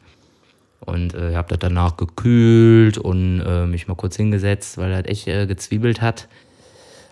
Und 0.80 1.14
äh, 1.14 1.36
habe 1.36 1.48
das 1.48 1.60
danach 1.60 1.96
gekühlt 1.96 2.98
und 2.98 3.40
äh, 3.40 3.66
mich 3.66 3.86
mal 3.86 3.94
kurz 3.94 4.16
hingesetzt, 4.16 4.78
weil 4.78 4.90
er 4.90 4.96
halt 4.96 5.06
echt 5.06 5.28
äh, 5.28 5.46
gezwiebelt 5.46 6.00
hat. 6.00 6.28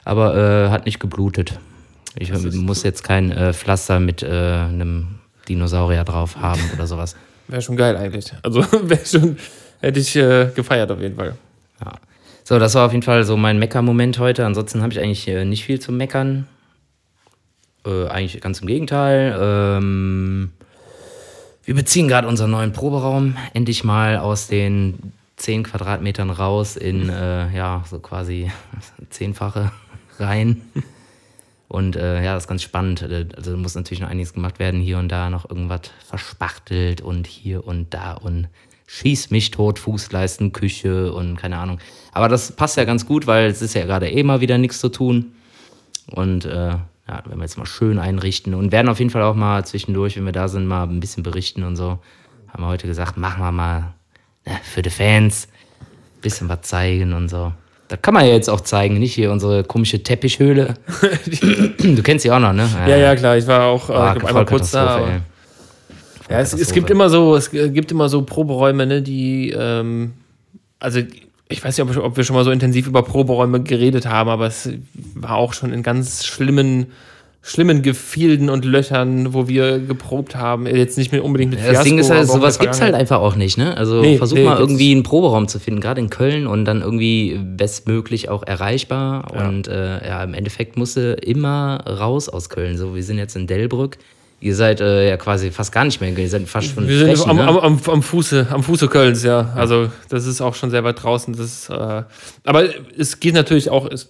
Aber 0.04 0.36
äh, 0.36 0.70
hat 0.70 0.86
nicht 0.86 0.98
geblutet. 0.98 1.58
Ich 2.16 2.32
muss 2.32 2.82
jetzt 2.82 3.04
kein 3.04 3.54
Pflaster 3.54 4.00
mit 4.00 4.24
einem 4.24 5.20
Dinosaurier 5.48 6.02
drauf 6.02 6.34
haben 6.38 6.60
oder 6.74 6.88
sowas. 6.88 7.14
Wäre 7.46 7.62
schon 7.62 7.76
geil 7.76 7.96
eigentlich. 7.96 8.32
Also 8.42 8.64
wäre 8.82 9.06
schon, 9.06 9.36
hätte 9.80 10.00
ich 10.00 10.14
gefeiert 10.14 10.90
auf 10.90 10.98
jeden 10.98 11.14
Fall. 11.14 11.36
Ja. 11.80 11.92
So, 12.50 12.58
das 12.58 12.74
war 12.74 12.84
auf 12.84 12.90
jeden 12.90 13.04
Fall 13.04 13.22
so 13.22 13.36
mein 13.36 13.60
Mecker-Moment 13.60 14.18
heute. 14.18 14.44
Ansonsten 14.44 14.82
habe 14.82 14.92
ich 14.92 14.98
eigentlich 14.98 15.28
äh, 15.28 15.44
nicht 15.44 15.64
viel 15.64 15.78
zu 15.78 15.92
meckern. 15.92 16.48
Äh, 17.86 18.08
eigentlich 18.08 18.40
ganz 18.40 18.58
im 18.58 18.66
Gegenteil. 18.66 19.38
Ähm, 19.40 20.50
wir 21.62 21.76
beziehen 21.76 22.08
gerade 22.08 22.26
unseren 22.26 22.50
neuen 22.50 22.72
Proberaum 22.72 23.36
endlich 23.54 23.84
mal 23.84 24.16
aus 24.16 24.48
den 24.48 25.12
10 25.36 25.62
Quadratmetern 25.62 26.30
raus 26.30 26.74
in, 26.74 27.08
äh, 27.08 27.56
ja, 27.56 27.84
so 27.88 28.00
quasi 28.00 28.50
zehnfache 29.10 29.70
rein. 30.18 30.60
Und 31.68 31.94
äh, 31.94 32.24
ja, 32.24 32.34
das 32.34 32.42
ist 32.42 32.48
ganz 32.48 32.64
spannend. 32.64 33.02
Äh, 33.02 33.26
also 33.36 33.56
muss 33.56 33.76
natürlich 33.76 34.00
noch 34.00 34.08
einiges 34.08 34.32
gemacht 34.32 34.58
werden. 34.58 34.80
Hier 34.80 34.98
und 34.98 35.08
da 35.08 35.30
noch 35.30 35.48
irgendwas 35.48 35.82
verspachtelt 36.04 37.00
und 37.00 37.28
hier 37.28 37.64
und 37.64 37.94
da 37.94 38.14
und 38.14 38.48
schieß 38.92 39.30
mich 39.30 39.52
tot, 39.52 39.78
Fußleisten, 39.78 40.52
Küche 40.52 41.12
und 41.12 41.36
keine 41.36 41.58
Ahnung. 41.58 41.78
Aber 42.12 42.28
das 42.28 42.52
passt 42.52 42.76
ja 42.76 42.84
ganz 42.84 43.06
gut, 43.06 43.28
weil 43.28 43.46
es 43.46 43.62
ist 43.62 43.74
ja 43.74 43.84
gerade 43.84 44.10
eh 44.10 44.22
mal 44.24 44.40
wieder 44.40 44.58
nichts 44.58 44.80
zu 44.80 44.88
tun. 44.88 45.32
Und 46.10 46.44
äh, 46.44 46.70
ja, 46.70 46.80
werden 47.06 47.36
wir 47.36 47.42
jetzt 47.42 47.56
mal 47.56 47.66
schön 47.66 48.00
einrichten 48.00 48.52
und 48.52 48.72
werden 48.72 48.88
auf 48.88 48.98
jeden 48.98 49.10
Fall 49.10 49.22
auch 49.22 49.36
mal 49.36 49.64
zwischendurch, 49.64 50.16
wenn 50.16 50.24
wir 50.24 50.32
da 50.32 50.48
sind, 50.48 50.66
mal 50.66 50.82
ein 50.82 50.98
bisschen 50.98 51.22
berichten 51.22 51.62
und 51.62 51.76
so. 51.76 52.00
Haben 52.48 52.64
wir 52.64 52.66
heute 52.66 52.88
gesagt, 52.88 53.16
machen 53.16 53.40
wir 53.40 53.52
mal 53.52 53.94
ne, 54.44 54.58
für 54.64 54.82
die 54.82 54.90
Fans 54.90 55.46
ein 55.80 56.20
bisschen 56.20 56.48
was 56.48 56.62
zeigen 56.62 57.12
und 57.12 57.28
so. 57.28 57.52
Das 57.86 58.02
kann 58.02 58.14
man 58.14 58.24
ja 58.24 58.32
jetzt 58.32 58.50
auch 58.50 58.60
zeigen, 58.60 58.98
nicht 58.98 59.14
hier 59.14 59.30
unsere 59.30 59.62
komische 59.62 60.02
Teppichhöhle. 60.02 60.74
du 61.78 62.02
kennst 62.02 62.24
sie 62.24 62.32
auch 62.32 62.40
noch, 62.40 62.52
ne? 62.52 62.68
Ja, 62.88 62.96
ja, 62.96 63.14
klar. 63.14 63.36
Ich 63.36 63.46
war 63.46 63.66
auch 63.66 63.88
äh, 63.88 64.26
einmal 64.26 64.46
kurz 64.46 64.72
da. 64.72 65.20
Ja, 66.30 66.38
es, 66.38 66.52
es, 66.52 66.72
gibt 66.72 66.90
immer 66.90 67.10
so, 67.10 67.34
es 67.34 67.50
gibt 67.50 67.90
immer 67.90 68.08
so 68.08 68.22
Proberäume, 68.22 68.86
ne, 68.86 69.02
die, 69.02 69.50
ähm, 69.50 70.12
also 70.78 71.00
ich 71.48 71.64
weiß 71.64 71.76
nicht, 71.76 71.98
ob 71.98 72.16
wir 72.16 72.24
schon 72.24 72.36
mal 72.36 72.44
so 72.44 72.52
intensiv 72.52 72.86
über 72.86 73.02
Proberäume 73.02 73.62
geredet 73.62 74.06
haben, 74.06 74.30
aber 74.30 74.46
es 74.46 74.70
war 75.14 75.36
auch 75.36 75.52
schon 75.52 75.72
in 75.72 75.82
ganz 75.82 76.24
schlimmen, 76.24 76.86
schlimmen 77.42 77.82
Gefilden 77.82 78.48
und 78.48 78.64
Löchern, 78.64 79.34
wo 79.34 79.48
wir 79.48 79.80
geprobt 79.80 80.36
haben. 80.36 80.66
Jetzt 80.66 80.96
nicht 80.96 81.10
mehr 81.10 81.24
unbedingt 81.24 81.50
mit 81.50 81.60
ja, 81.60 81.72
Das 81.72 81.82
Ding 81.82 81.98
ist 81.98 82.10
halt, 82.10 82.28
sowas 82.28 82.60
gibt 82.60 82.74
es 82.74 82.80
halt 82.80 82.94
einfach 82.94 83.18
auch 83.18 83.34
nicht, 83.34 83.58
ne? 83.58 83.76
Also 83.76 84.00
nee, 84.00 84.16
versuch 84.16 84.38
nee, 84.38 84.44
mal 84.44 84.58
irgendwie 84.58 84.92
einen 84.92 85.02
Proberaum 85.02 85.48
zu 85.48 85.58
finden, 85.58 85.80
gerade 85.80 86.00
in 86.00 86.10
Köln 86.10 86.46
und 86.46 86.64
dann 86.64 86.82
irgendwie 86.82 87.40
bestmöglich 87.42 88.28
auch 88.28 88.44
erreichbar. 88.44 89.32
Ja. 89.34 89.48
Und 89.48 89.66
äh, 89.66 90.06
ja, 90.06 90.22
im 90.22 90.34
Endeffekt 90.34 90.76
musste 90.76 91.16
immer 91.20 91.84
raus 91.84 92.28
aus 92.28 92.48
Köln. 92.48 92.78
So, 92.78 92.94
wir 92.94 93.02
sind 93.02 93.18
jetzt 93.18 93.34
in 93.34 93.48
Delbrück. 93.48 93.98
Ihr 94.42 94.54
seid 94.54 94.80
äh, 94.80 95.08
ja 95.08 95.18
quasi 95.18 95.50
fast 95.50 95.70
gar 95.70 95.84
nicht 95.84 96.00
mehr, 96.00 96.16
ihr 96.16 96.28
seid 96.28 96.48
fast 96.48 96.68
schon 96.68 96.88
Wir 96.88 96.98
sind 96.98 97.08
Flächen, 97.08 97.30
am, 97.30 97.36
ne? 97.36 97.46
am, 97.46 97.58
am, 97.58 97.80
am, 97.86 98.02
Fuße, 98.02 98.46
am 98.50 98.62
Fuße 98.62 98.88
Kölns, 98.88 99.22
ja. 99.22 99.52
Also 99.54 99.90
das 100.08 100.26
ist 100.26 100.40
auch 100.40 100.54
schon 100.54 100.70
sehr 100.70 100.82
weit 100.82 101.02
draußen. 101.02 101.36
Das 101.36 101.68
äh, 101.68 102.02
aber 102.44 102.64
es 102.96 103.20
geht 103.20 103.34
natürlich 103.34 103.68
auch, 103.68 103.86
es 103.90 104.08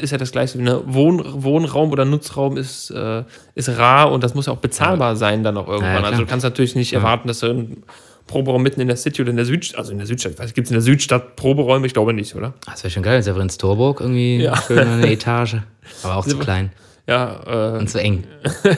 ist 0.00 0.10
ja 0.10 0.18
das 0.18 0.30
gleiche. 0.30 0.62
Ne? 0.62 0.80
Wohn, 0.86 1.22
Wohnraum 1.42 1.90
oder 1.90 2.04
Nutzraum 2.04 2.56
ist, 2.56 2.90
äh, 2.90 3.24
ist 3.56 3.68
rar 3.70 4.12
und 4.12 4.22
das 4.22 4.34
muss 4.34 4.46
ja 4.46 4.52
auch 4.52 4.58
bezahlbar 4.58 5.16
sein 5.16 5.42
dann 5.42 5.56
auch 5.56 5.66
irgendwann. 5.66 6.02
Ja, 6.02 6.08
also 6.08 6.20
du 6.20 6.26
kannst 6.26 6.44
natürlich 6.44 6.76
nicht 6.76 6.92
erwarten, 6.92 7.26
dass 7.26 7.40
du 7.40 7.46
ein 7.46 7.82
Proberaum 8.26 8.62
mitten 8.62 8.80
in 8.80 8.86
der 8.86 8.96
City 8.96 9.22
oder 9.22 9.30
in 9.30 9.36
der 9.36 9.44
Südstadt, 9.44 9.78
also 9.78 9.92
in 9.92 9.98
der 9.98 10.06
Südstadt, 10.06 10.36
gibt 10.54 10.66
es 10.66 10.70
in 10.70 10.74
der 10.74 10.82
Südstadt 10.82 11.36
Proberäume? 11.36 11.86
Ich 11.86 11.94
glaube 11.94 12.12
nicht, 12.12 12.34
oder? 12.34 12.54
Das 12.66 12.84
wäre 12.84 12.90
schon 12.90 13.02
geil, 13.02 13.18
das 13.18 13.26
wäre 13.26 13.40
in 13.40 13.48
Torburg 13.48 14.00
irgendwie 14.00 14.42
ja. 14.42 14.56
schön 14.56 14.78
eine 14.78 15.10
Etage, 15.10 15.56
aber 16.02 16.16
auch 16.16 16.26
zu 16.28 16.38
klein. 16.38 16.70
Ja, 17.12 17.74
äh, 17.74 17.78
und 17.78 17.90
zu 17.90 18.00
eng. 18.00 18.24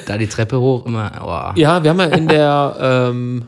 Da 0.06 0.18
die 0.18 0.26
Treppe 0.26 0.58
hoch 0.58 0.86
immer. 0.86 1.52
Oh. 1.54 1.58
Ja, 1.58 1.84
wir 1.84 1.90
haben 1.90 2.00
ja 2.00 2.06
in 2.06 2.26
der, 2.26 2.76
ähm, 2.80 3.44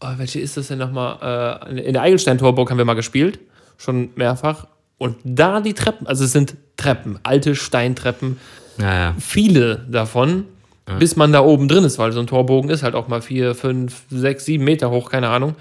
oh, 0.00 0.08
welche 0.16 0.40
ist 0.40 0.56
das 0.56 0.68
denn 0.68 0.78
nochmal? 0.78 1.60
Äh, 1.70 1.80
in 1.86 1.92
der 1.92 2.00
Eigelstein-Torburg 2.00 2.70
haben 2.70 2.78
wir 2.78 2.86
mal 2.86 2.94
gespielt, 2.94 3.38
schon 3.76 4.08
mehrfach. 4.16 4.66
Und 4.96 5.16
da 5.22 5.60
die 5.60 5.74
Treppen, 5.74 6.06
also 6.06 6.24
es 6.24 6.32
sind 6.32 6.56
Treppen, 6.78 7.18
alte 7.24 7.54
Steintreppen, 7.54 8.38
ja, 8.78 8.94
ja. 8.94 9.14
viele 9.18 9.84
davon, 9.90 10.44
ja. 10.88 10.96
bis 10.96 11.16
man 11.16 11.32
da 11.32 11.40
oben 11.40 11.68
drin 11.68 11.84
ist, 11.84 11.98
weil 11.98 12.12
so 12.12 12.20
ein 12.20 12.26
Torbogen 12.26 12.70
ist 12.70 12.82
halt 12.82 12.94
auch 12.94 13.06
mal 13.06 13.20
vier, 13.20 13.54
fünf, 13.54 14.04
sechs, 14.08 14.46
sieben 14.46 14.64
Meter 14.64 14.90
hoch, 14.90 15.10
keine 15.10 15.28
Ahnung. 15.28 15.56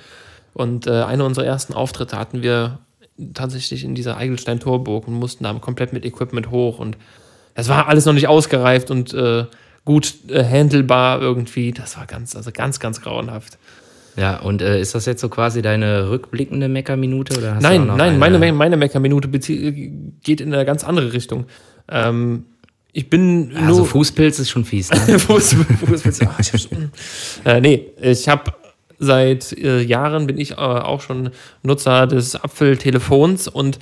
Und 0.54 0.88
äh, 0.88 1.04
einer 1.04 1.26
unserer 1.26 1.46
ersten 1.46 1.74
Auftritte 1.74 2.18
hatten 2.18 2.42
wir 2.42 2.80
tatsächlich 3.34 3.84
in 3.84 3.96
dieser 3.96 4.16
Eigelstein-Torburg 4.16 5.10
und 5.10 5.16
mussten 5.16 5.44
da 5.44 5.54
komplett 5.56 5.92
mit 5.92 6.06
Equipment 6.06 6.52
hoch 6.52 6.80
und 6.80 6.96
es 7.60 7.70
war 7.70 7.88
alles 7.88 8.06
noch 8.06 8.14
nicht 8.14 8.28
ausgereift 8.28 8.92
und 8.92 9.14
äh, 9.14 9.46
gut 9.86 10.14
äh, 10.30 10.44
handelbar 10.44 11.22
irgendwie. 11.22 11.72
Das 11.72 11.98
war 11.98 12.06
ganz, 12.06 12.36
also 12.36 12.52
ganz, 12.52 12.80
ganz 12.80 13.02
grauenhaft. 13.02 13.58
Ja, 14.16 14.38
und 14.40 14.62
äh, 14.62 14.82
ist 14.82 14.96
das 14.96 15.06
jetzt 15.06 15.22
so 15.22 15.30
quasi 15.30 15.62
deine 15.62 16.10
rückblickende 16.10 16.68
Meckerminute? 16.68 17.38
Oder 17.38 17.56
hast 17.56 17.64
du 17.64 17.68
Nein, 17.70 17.88
nein, 17.88 18.22
eine- 18.24 18.38
meine, 18.40 18.54
meine 18.54 18.78
Meckerminute 18.78 19.28
bezie- 19.30 19.92
geht 20.24 20.42
in 20.42 20.54
eine 20.54 20.66
ganz 20.66 20.84
andere 20.84 21.14
Richtung. 21.14 21.46
Ähm, 21.88 22.46
ich 22.92 23.10
bin 23.10 23.52
Also 23.56 23.78
nur. 23.80 23.86
Fußpilz 23.86 24.40
ist 24.40 24.50
schon 24.50 24.66
fies. 24.66 24.90
Ne? 24.92 25.20
Fuß, 25.20 25.56
Fuß, 25.86 26.22
ah, 26.24 26.36
ich 26.40 26.70
äh, 27.46 27.62
nee, 27.62 27.86
ich 28.02 28.28
habe 28.28 28.52
seit 28.98 29.54
äh, 29.54 29.80
Jahren 29.82 30.28
bin 30.28 30.38
ich 30.38 30.52
äh, 30.52 30.56
auch 30.56 31.00
schon 31.02 31.30
Nutzer 31.64 32.08
des 32.08 32.36
Apfeltelefons 32.36 33.48
und 33.48 33.80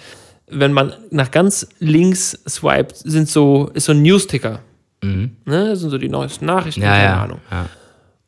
wenn 0.49 0.71
man 0.73 0.93
nach 1.11 1.31
ganz 1.31 1.67
links 1.79 2.37
swiped, 2.47 2.95
sind 2.97 3.29
so, 3.29 3.69
ist 3.73 3.85
so 3.85 3.91
ein 3.91 4.01
Newsticker. 4.01 4.59
Ne? 5.01 5.29
Das 5.45 5.79
sind 5.79 5.89
so 5.91 5.97
die 5.97 6.09
neuesten 6.09 6.45
Nachrichten, 6.45 6.81
Mhm. 6.81 6.85
ja, 6.85 6.91
keine 6.93 7.03
ja, 7.05 7.23
Ahnung. 7.23 7.39
ja. 7.51 7.65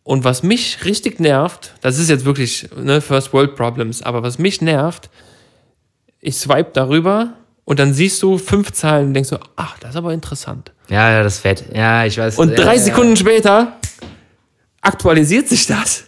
Und 0.04 0.24
was 0.24 0.44
mich 0.44 0.86
richtig 0.86 1.20
nervt, 1.20 1.74
das 1.82 1.98
ist 2.00 2.10
jetzt 2.10 2.26
wirklich 2.26 2.68
ne, 2.76 3.00
First 3.02 3.32
World 3.34 3.56
Problems, 3.56 4.02
aber 4.02 4.24
was 4.24 4.38
mich 4.40 4.62
nervt, 4.62 5.10
ich 6.20 6.36
swipe 6.36 6.72
darüber 6.74 7.34
und 7.66 7.80
dann 7.80 7.94
siehst 7.94 8.22
du 8.24 8.38
fünf 8.38 8.72
Zahlen 8.72 9.08
und 9.08 9.14
denkst 9.14 9.30
so, 9.30 9.40
ach, 9.56 9.78
das 9.80 9.92
ist 9.92 9.96
aber 9.96 10.14
interessant. 10.14 10.72
Ja, 10.90 11.12
ja, 11.12 11.24
das 11.24 11.36
ist 11.36 11.40
fett. 11.42 11.64
Ja, 11.74 12.06
ich 12.06 12.18
weiß. 12.18 12.38
Und 12.38 12.58
drei. 12.58 12.78
Sekunden 12.78 13.16
später 13.16 13.74
aktualisiert 14.82 15.48
sich 15.48 15.68
das. 15.68 16.06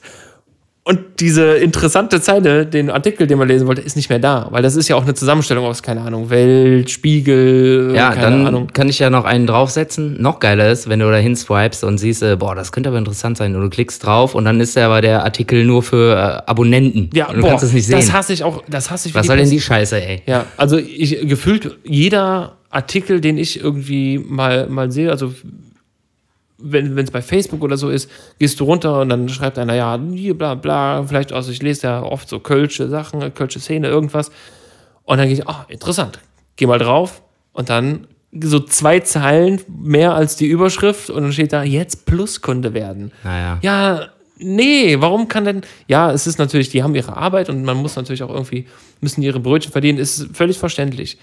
Und 0.84 1.00
diese 1.20 1.58
interessante 1.58 2.20
Zeile, 2.22 2.65
den 2.65 2.89
Artikel, 2.89 3.28
den 3.28 3.38
man 3.38 3.48
lesen 3.48 3.67
wollte, 3.67 3.82
ist 3.82 3.96
nicht 3.96 4.10
mehr 4.10 4.17
da. 4.17 4.48
Weil 4.50 4.63
das 4.63 4.76
ist 4.76 4.88
ja 4.88 4.96
auch 4.96 5.04
eine 5.04 5.13
Zusammenstellung 5.13 5.63
aus, 5.65 5.84
keine 5.84 6.02
Ahnung, 6.02 6.32
Welt, 6.32 6.89
Spiegel, 6.89 7.94
Ja, 7.96 8.10
keine 8.10 8.22
dann 8.22 8.48
Ahnung. 8.48 8.67
kann 8.74 8.89
ich 8.89 8.98
ja 8.98 9.12
noch 9.12 9.26
einen 9.26 9.46
draufsetzen. 9.46 10.20
Noch 10.20 10.39
geiler 10.39 10.72
ist, 10.72 10.89
wenn 10.89 11.00
du 11.00 11.06
da 11.12 11.17
hinswipest 11.17 11.84
und 11.84 12.00
siehst, 12.00 12.24
äh, 12.24 12.36
boah, 12.36 12.56
das 12.56 12.72
könnte 12.72 12.89
aber 12.89 12.98
interessant 12.98 13.38
sein. 13.38 13.56
Und 13.56 13.62
du 13.62 13.70
klickst 13.70 14.04
drauf 14.04 14.34
und 14.34 14.44
dann 14.46 14.60
ist 14.60 14.76
ja 14.76 14.88
aber 14.88 15.02
der 15.02 15.24
Artikel 15.24 15.65
nur 15.65 15.84
für 15.84 16.15
äh, 16.15 16.50
Abonnenten. 16.50 17.12
Ja, 17.13 17.28
und 17.30 17.36
du 17.36 17.41
boah, 17.41 17.50
kannst 17.50 17.63
es 17.65 17.74
nicht 17.74 17.86
sehen. 17.86 17.98
das 17.98 18.12
hasse 18.12 18.34
ich 18.34 18.44
auch, 18.44 18.63
das 18.67 18.89
hasse 18.89 19.08
ich 19.08 19.13
Was 19.13 19.28
soll 19.28 19.38
denn 19.38 19.52
die 19.52 19.62
Scheiße, 19.62 20.02
ey? 20.02 20.24
Ja, 20.26 20.46
also 20.58 20.78
ich 20.78 21.28
gefühlt 21.28 21.78
jeder 21.84 22.54
Artikel, 22.72 23.22
den 23.22 23.38
ich 23.38 23.63
irgendwie 23.63 24.17
mal, 24.17 24.67
mal 24.67 24.89
sehe, 24.91 25.12
also 25.12 25.32
wenn 26.63 26.97
es 26.97 27.12
bei 27.12 27.21
Facebook 27.21 27.63
oder 27.63 27.78
so 27.78 27.89
ist, 27.89 28.10
gehst 28.39 28.60
du 28.60 28.65
runter 28.65 29.02
und 29.02 29.10
dann 29.10 29.30
schreibt 29.30 29.58
einer, 29.58 29.76
ja, 29.76 29.97
bla, 29.97 30.56
bla, 30.56 31.04
vielleicht, 31.04 31.32
also 31.34 31.52
ich 31.52 31.62
lese 31.62 31.88
ja 31.88 32.04
oft 32.04 32.30
so 32.30 32.39
Kölsche 32.39 32.89
Sachen, 32.89 33.34
Kölsche 33.34 33.60
Szene, 33.60 33.88
irgendwas. 33.88 34.32
Und 35.04 35.17
dann 35.17 35.28
gehe 35.28 35.38
ich, 35.38 35.47
ah, 35.47 35.65
interessant. 35.69 36.19
Geh 36.56 36.65
mal 36.65 36.80
drauf 36.80 37.21
und 37.54 37.69
dann 37.69 38.08
so 38.39 38.60
zwei 38.60 39.00
Zeilen 39.02 39.62
mehr 39.67 40.15
als 40.15 40.36
die 40.36 40.47
Überschrift 40.47 41.10
und 41.10 41.24
dann 41.24 41.34
steht 41.34 41.54
da, 41.54 41.63
jetzt 41.63 42.06
Pluskunde 42.06 42.74
werden. 42.74 43.12
Naja. 43.24 43.60
Ja, 43.62 44.08
nee, 44.38 44.95
warum 45.00 45.28
kann 45.28 45.45
denn. 45.45 45.62
Ja, 45.88 46.12
es 46.12 46.28
ist 46.28 46.39
natürlich, 46.39 46.69
die 46.69 46.84
haben 46.84 46.95
ihre 46.95 47.17
Arbeit 47.17 47.50
und 47.50 47.63
man 47.63 47.78
muss 47.78 47.95
natürlich 47.95 48.24
auch 48.24 48.30
irgendwie, 48.30 48.67
müssen 49.02 49.21
ihre 49.21 49.39
Brötchen 49.39 49.71
verdienen, 49.71 49.97
ist 49.97 50.30
völlig 50.34 50.58
verständlich. 50.58 51.17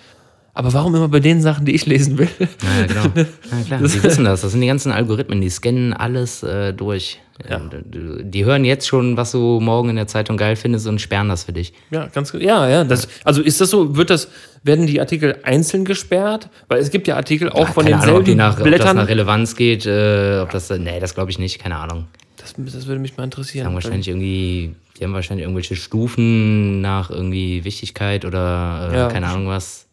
Aber 0.59 0.73
warum 0.73 0.93
immer 0.97 1.07
bei 1.07 1.21
den 1.21 1.41
Sachen, 1.41 1.67
die 1.67 1.75
ich 1.77 1.87
lesen 1.87 2.19
will? 2.19 2.29
Ja, 2.41 2.87
genau. 2.87 3.03
Ja, 3.53 3.65
klar. 3.65 3.81
Die 3.81 4.03
wissen 4.03 4.25
das. 4.25 4.41
Das 4.41 4.51
sind 4.51 4.61
die 4.61 4.67
ganzen 4.67 4.91
Algorithmen, 4.91 5.41
die 5.41 5.49
scannen 5.51 5.93
alles 5.93 6.43
äh, 6.43 6.73
durch. 6.75 7.21
Ja. 7.49 7.59
Äh, 7.59 8.25
Die 8.25 8.45
hören 8.45 8.65
jetzt 8.65 8.89
schon, 8.89 9.17
was 9.17 9.31
du 9.31 9.61
morgen 9.61 9.89
in 9.91 9.95
der 9.95 10.09
Zeitung 10.09 10.37
geil 10.37 10.57
findest 10.57 10.89
und 10.89 11.01
sperren 11.01 11.29
das 11.29 11.45
für 11.45 11.53
dich. 11.53 11.73
Ja, 11.93 12.07
ganz 12.09 12.33
ja, 12.33 12.69
ja. 12.69 12.83
Das, 12.83 13.07
also 13.23 13.41
ist 13.41 13.61
das 13.61 13.71
so, 13.71 13.97
wird 13.97 14.11
das, 14.11 14.29
werden 14.65 14.89
die 14.89 14.99
Artikel 15.01 15.37
einzeln 15.45 15.85
gesperrt? 15.85 16.49
Weil 16.67 16.81
es 16.81 16.91
gibt 16.91 17.07
ja 17.07 17.15
Artikel 17.15 17.49
auch 17.51 17.69
von 17.69 17.85
keine 17.85 18.03
Ahnung, 18.03 18.17
ob, 18.17 18.25
die 18.25 18.33
denselben 18.35 18.39
nach, 18.39 18.51
ob 18.55 18.57
das 18.59 18.65
Blättern. 18.67 18.97
nach 18.97 19.09
Relevanz 19.09 19.55
geht, 19.55 19.87
äh, 19.87 20.41
ob 20.43 20.51
das, 20.51 20.71
nee, 20.71 20.99
das 20.99 21.15
glaube 21.15 21.31
ich 21.31 21.39
nicht, 21.39 21.61
keine 21.61 21.77
Ahnung. 21.77 22.09
das, 22.39 22.55
das 22.57 22.89
würde 22.89 23.01
mich 23.01 23.17
mal 23.17 23.23
interessieren. 23.23 23.63
Die 23.63 23.67
haben 23.69 23.75
wahrscheinlich 23.75 24.09
irgendwie, 24.09 24.75
die 24.99 25.05
haben 25.05 25.15
wahrscheinlich 25.15 25.45
irgendwelche 25.45 25.77
Stufen 25.77 26.81
nach 26.81 27.11
irgendwie 27.11 27.63
Wichtigkeit 27.65 28.25
oder 28.25 28.91
äh, 28.93 28.97
Ja. 28.97 29.09
keine 29.09 29.29
Ahnung 29.29 29.47
was. 29.47 29.85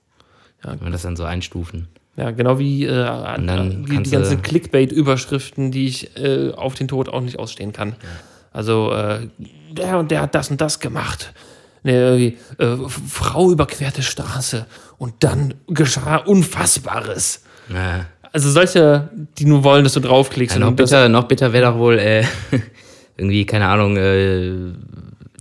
Ja. 0.66 0.72
Wenn 0.72 0.82
wir 0.82 0.92
das 0.92 1.04
dann 1.04 1.16
so 1.16 1.24
einstufen. 1.24 1.88
Ja, 2.18 2.32
genau 2.32 2.60
wie, 2.60 2.86
äh, 2.86 2.90
wie 2.90 3.98
die 3.98 4.10
ganzen 4.10 4.42
Clickbait-Überschriften, 4.42 5.72
die 5.72 5.88
ich 5.88 6.18
äh, 6.18 6.52
auf 6.54 6.74
den 6.76 6.88
Tod 6.88 7.10
auch 7.10 7.22
nicht 7.22 7.38
ausstehen 7.38 7.74
kann. 7.74 7.96
Also, 8.54 8.92
äh, 8.94 9.28
der 9.72 10.00
und 10.00 10.12
der 10.12 10.22
hat 10.22 10.34
das 10.34 10.50
und 10.50 10.62
das 10.62 10.80
gemacht. 10.80 11.34
Nee, 11.84 11.92
irgendwie, 11.92 12.38
äh, 12.58 12.78
Frau 12.88 13.52
überquerte 13.52 14.02
Straße 14.02 14.66
und 14.98 15.14
dann 15.20 15.56
geschah 15.68 16.18
Unfassbares. 16.18 17.44
Ja. 17.72 18.06
Also 18.32 18.50
solche, 18.50 19.10
die 19.38 19.46
nur 19.46 19.64
wollen, 19.64 19.84
dass 19.84 19.94
du 19.94 20.00
draufklickst. 20.00 20.56
Ja, 20.56 20.60
noch 20.66 20.72
bitter, 20.74 21.10
noch 21.10 21.26
bitter 21.26 21.54
wäre 21.54 21.72
doch 21.72 21.78
wohl 21.78 22.00
äh, 22.00 22.24
irgendwie, 23.18 23.46
keine 23.46 23.68
Ahnung, 23.68 23.98
äh, 23.98 24.74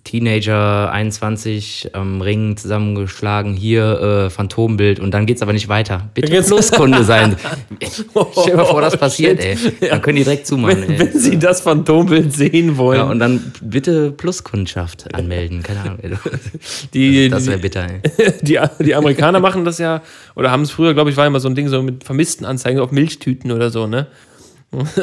Teenager 0.04 0.92
21 0.92 1.90
am 1.94 2.20
Ring 2.20 2.56
zusammengeschlagen, 2.58 3.54
hier 3.54 4.26
äh, 4.26 4.30
Phantombild 4.30 5.00
und 5.00 5.12
dann 5.12 5.24
geht's 5.24 5.40
aber 5.40 5.54
nicht 5.54 5.68
weiter. 5.68 6.10
Bitte 6.12 6.30
geht's- 6.30 6.48
Pluskunde 6.48 7.04
sein. 7.04 7.36
Stell 7.82 8.50
dir 8.50 8.56
mal 8.56 8.64
vor, 8.66 8.80
das 8.82 8.96
passiert, 8.98 9.40
ey. 9.42 9.56
shit. 9.56 9.82
Dann 9.90 10.02
können 10.02 10.16
die 10.16 10.24
direkt 10.24 10.46
zumachen, 10.46 10.82
wenn, 10.82 10.90
ey. 10.90 10.98
wenn 10.98 11.18
sie 11.18 11.38
das 11.38 11.62
Phantombild 11.62 12.32
sehen 12.34 12.76
wollen. 12.76 12.98
Ja, 12.98 13.04
und 13.04 13.18
dann 13.18 13.52
bitte 13.62 14.10
Pluskundschaft 14.12 15.14
anmelden, 15.14 15.62
keine 15.62 15.80
Ahnung. 15.80 15.98
Ey. 16.02 16.10
die, 16.94 17.28
Das 17.30 17.46
wäre 17.46 17.58
bitter, 17.58 17.86
ey. 17.88 18.00
die, 18.42 18.60
die 18.84 18.94
Amerikaner 18.94 19.40
machen 19.40 19.64
das 19.64 19.78
ja, 19.78 20.02
oder 20.34 20.50
haben 20.50 20.62
es 20.62 20.70
früher, 20.70 20.92
glaube 20.92 21.10
ich, 21.10 21.16
war 21.16 21.26
immer 21.26 21.40
so 21.40 21.48
ein 21.48 21.54
Ding 21.54 21.68
so 21.68 21.82
mit 21.82 22.04
vermissten 22.04 22.44
Anzeigen 22.46 22.78
auf 22.78 22.90
Milchtüten 22.92 23.50
oder 23.52 23.70
so, 23.70 23.86
ne? 23.86 24.06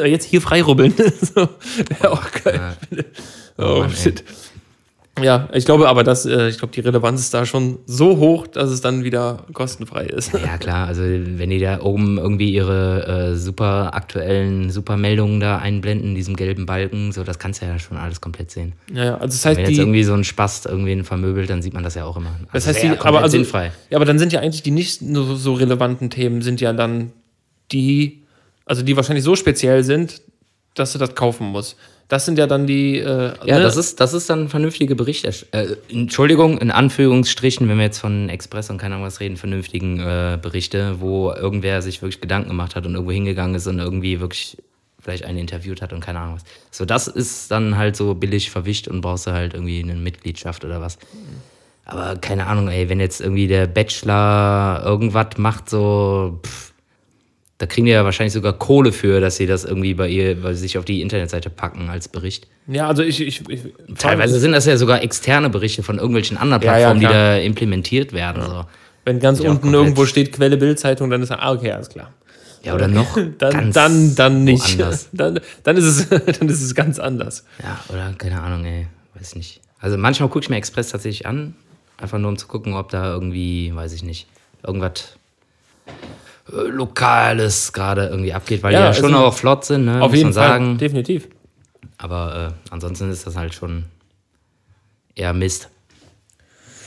Jetzt 0.04 0.26
hier 0.26 0.40
freirubbeln. 0.42 0.94
so. 1.34 1.48
Ja, 2.02 2.10
auch 2.10 2.22
geil. 2.44 2.60
Oh, 3.58 3.80
Mann, 3.80 3.90
ey. 4.04 4.12
Ja, 5.20 5.48
ich 5.52 5.66
glaube 5.66 5.88
aber, 5.88 6.04
dass, 6.04 6.24
äh, 6.24 6.48
ich 6.48 6.56
glaube, 6.56 6.72
die 6.72 6.80
Relevanz 6.80 7.20
ist 7.20 7.34
da 7.34 7.44
schon 7.44 7.78
so 7.84 8.16
hoch, 8.16 8.46
dass 8.46 8.70
es 8.70 8.80
dann 8.80 9.04
wieder 9.04 9.44
kostenfrei 9.52 10.06
ist. 10.06 10.32
Ja, 10.32 10.56
klar, 10.56 10.86
also 10.88 11.02
wenn 11.02 11.50
die 11.50 11.58
da 11.58 11.82
oben 11.82 12.16
irgendwie 12.16 12.50
ihre 12.50 13.32
äh, 13.32 13.36
super 13.36 13.94
aktuellen 13.94 14.70
Supermeldungen 14.70 15.38
da 15.38 15.58
einblenden, 15.58 16.08
in 16.10 16.14
diesem 16.14 16.34
gelben 16.34 16.64
Balken, 16.64 17.12
so, 17.12 17.24
das 17.24 17.38
kannst 17.38 17.60
du 17.60 17.66
ja 17.66 17.78
schon 17.78 17.98
alles 17.98 18.22
komplett 18.22 18.50
sehen. 18.50 18.72
Ja, 18.92 19.04
ja, 19.04 19.14
also 19.18 19.26
das 19.26 19.44
Wenn 19.44 19.50
heißt, 19.50 19.58
jetzt 19.60 19.68
die, 19.68 19.80
irgendwie 19.80 20.02
so 20.04 20.14
ein 20.14 20.24
Spast 20.24 20.64
irgendwen 20.64 21.04
vermöbelt, 21.04 21.50
dann 21.50 21.60
sieht 21.60 21.74
man 21.74 21.84
das 21.84 21.94
ja 21.94 22.06
auch 22.06 22.16
immer. 22.16 22.30
das 22.50 22.66
Also 22.66 22.68
heißt, 22.68 22.82
wär 22.82 22.94
die, 22.96 23.00
aber 23.00 23.22
also, 23.22 23.36
sinnfrei. 23.36 23.70
ja, 23.90 23.98
aber 23.98 24.06
dann 24.06 24.18
sind 24.18 24.32
ja 24.32 24.40
eigentlich 24.40 24.62
die 24.62 24.70
nicht 24.70 25.00
so, 25.00 25.34
so 25.36 25.52
relevanten 25.52 26.08
Themen, 26.08 26.40
sind 26.40 26.62
ja 26.62 26.72
dann 26.72 27.12
die, 27.70 28.22
also 28.64 28.82
die 28.82 28.96
wahrscheinlich 28.96 29.24
so 29.24 29.36
speziell 29.36 29.84
sind, 29.84 30.22
dass 30.74 30.94
du 30.94 30.98
das 30.98 31.14
kaufen 31.14 31.48
musst. 31.48 31.76
Das 32.12 32.26
sind 32.26 32.36
ja 32.36 32.46
dann 32.46 32.66
die, 32.66 32.98
äh, 32.98 33.32
Ja, 33.46 33.56
ne? 33.56 33.62
das 33.62 33.78
ist, 33.78 33.98
das 33.98 34.12
ist 34.12 34.28
dann 34.28 34.50
vernünftige 34.50 34.94
Berichterstattung. 34.94 35.78
Äh, 35.88 35.92
Entschuldigung, 36.00 36.58
in 36.58 36.70
Anführungsstrichen, 36.70 37.66
wenn 37.70 37.78
wir 37.78 37.84
jetzt 37.84 38.00
von 38.00 38.28
Express 38.28 38.68
und 38.68 38.76
keine 38.76 38.96
Ahnung 38.96 39.06
was 39.06 39.20
reden, 39.20 39.38
vernünftigen 39.38 39.98
äh, 39.98 40.38
Berichte, 40.40 41.00
wo 41.00 41.32
irgendwer 41.32 41.80
sich 41.80 42.02
wirklich 42.02 42.20
Gedanken 42.20 42.50
gemacht 42.50 42.76
hat 42.76 42.84
und 42.84 42.92
irgendwo 42.92 43.12
hingegangen 43.12 43.54
ist 43.54 43.66
und 43.66 43.78
irgendwie 43.78 44.20
wirklich 44.20 44.58
vielleicht 45.00 45.24
einen 45.24 45.38
interviewt 45.38 45.80
hat 45.80 45.94
und 45.94 46.00
keine 46.00 46.18
Ahnung 46.18 46.34
was. 46.34 46.42
So, 46.70 46.84
das 46.84 47.08
ist 47.08 47.50
dann 47.50 47.78
halt 47.78 47.96
so 47.96 48.14
billig 48.14 48.50
verwischt 48.50 48.88
und 48.88 49.00
brauchst 49.00 49.26
du 49.26 49.30
halt 49.30 49.54
irgendwie 49.54 49.82
eine 49.82 49.94
Mitgliedschaft 49.94 50.66
oder 50.66 50.82
was. 50.82 50.98
Aber 51.86 52.16
keine 52.16 52.46
Ahnung, 52.46 52.68
ey, 52.68 52.90
wenn 52.90 53.00
jetzt 53.00 53.22
irgendwie 53.22 53.46
der 53.46 53.66
Bachelor 53.66 54.82
irgendwas 54.84 55.38
macht, 55.38 55.70
so, 55.70 56.40
pff, 56.44 56.71
da 57.62 57.66
kriegen 57.66 57.84
die 57.86 57.92
ja 57.92 58.04
wahrscheinlich 58.04 58.32
sogar 58.32 58.54
Kohle 58.54 58.90
für, 58.90 59.20
dass 59.20 59.36
sie 59.36 59.46
das 59.46 59.62
irgendwie 59.64 59.94
bei 59.94 60.08
ihr, 60.08 60.42
bei 60.42 60.52
sich 60.52 60.78
auf 60.78 60.84
die 60.84 61.00
Internetseite 61.00 61.48
packen 61.48 61.90
als 61.90 62.08
Bericht. 62.08 62.48
Ja, 62.66 62.88
also 62.88 63.04
ich, 63.04 63.20
ich, 63.20 63.48
ich 63.48 63.60
Teilweise 63.96 64.40
sind 64.40 64.50
das 64.50 64.66
ja 64.66 64.76
sogar 64.76 65.00
externe 65.04 65.48
Berichte 65.48 65.84
von 65.84 65.98
irgendwelchen 65.98 66.38
anderen 66.38 66.60
Ja, 66.60 66.76
ja, 66.76 66.92
Plattformen, 66.92 67.00
die 67.02 67.06
da 67.06 67.36
implementiert 67.36 68.12
werden. 68.12 68.42
So. 68.42 68.64
wenn 69.04 69.20
ganz 69.20 69.38
Ja, 69.38 69.50
unten 69.50 69.72
irgendwo 69.72 70.06
steht 70.06 70.32
Quelle 70.32 70.56
Bildzeitung, 70.56 71.08
dann 71.08 71.22
ist 71.22 71.30
er, 71.30 71.40
ah, 71.40 71.52
okay, 71.52 71.70
alles 71.70 71.88
klar. 71.88 72.12
Ja, 72.64 72.74
oder 72.74 72.88
noch 72.88 73.16
Dann, 73.38 73.70
dann, 73.70 74.16
dann 74.16 74.42
nicht. 74.42 74.76
woanders. 74.76 75.08
Dann, 75.12 75.38
dann, 75.62 75.76
ist 75.76 75.84
es, 75.84 76.08
dann 76.38 76.48
ist 76.48 76.62
es 76.62 76.74
ganz 76.74 76.98
anders. 76.98 77.44
Ja, 77.62 77.78
oder 77.94 78.12
keine 78.18 78.40
Ahnung, 78.40 78.64
ey, 78.64 78.88
weiß 79.14 79.36
nicht. 79.36 79.60
Also 79.78 79.96
manchmal 79.98 80.28
gucke 80.30 80.42
ich 80.42 80.50
mir 80.50 80.56
Express 80.56 80.88
tatsächlich 80.88 81.26
an, 81.26 81.54
einfach 81.96 82.18
nur 82.18 82.30
um 82.30 82.36
zu 82.36 82.48
gucken, 82.48 82.74
ob 82.74 82.88
da 82.90 83.12
irgendwie, 83.12 83.72
weiß 83.72 83.92
ich 83.92 84.02
nicht, 84.02 84.26
irgendwas 84.66 85.16
Lokales 86.46 87.72
gerade 87.72 88.06
irgendwie 88.08 88.32
abgeht, 88.32 88.62
weil 88.62 88.72
Ja, 88.72 88.80
die 88.80 88.84
ja 88.86 88.94
schon 88.94 89.14
also 89.14 89.26
auch 89.26 89.34
flott 89.34 89.64
sind, 89.64 89.84
ne, 89.84 90.00
Auf 90.02 90.10
muss 90.10 90.18
jeden 90.18 90.32
Fall, 90.32 90.48
sagen. 90.48 90.78
definitiv. 90.78 91.28
Aber 91.98 92.52
äh, 92.52 92.72
ansonsten 92.72 93.10
ist 93.10 93.26
das 93.26 93.36
halt 93.36 93.54
schon 93.54 93.84
eher 95.14 95.32
Mist. 95.32 95.68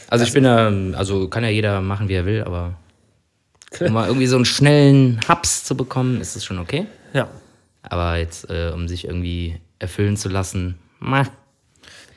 Also 0.10 0.26
ich 0.26 0.34
bin 0.34 0.44
da, 0.44 0.68
also 0.98 1.28
kann 1.30 1.44
ja 1.44 1.50
jeder 1.50 1.82
machen, 1.82 2.10
wie 2.10 2.14
er 2.14 2.26
will, 2.26 2.44
aber 2.44 2.74
um 3.80 3.94
mal 3.94 4.08
irgendwie 4.08 4.28
so 4.28 4.36
einen 4.36 4.46
schnellen 4.46 5.20
Haps 5.28 5.64
zu 5.64 5.76
bekommen, 5.76 6.22
ist 6.22 6.36
das 6.36 6.44
schon 6.46 6.60
okay. 6.60 6.86
Ja. 7.14 7.28
Aber 7.82 8.18
jetzt, 8.18 8.50
äh, 8.50 8.72
um 8.74 8.88
sich 8.88 9.06
irgendwie 9.06 9.60
erfüllen 9.80 10.18
zu 10.18 10.30
lassen, 10.30 10.78
meh, 11.00 11.24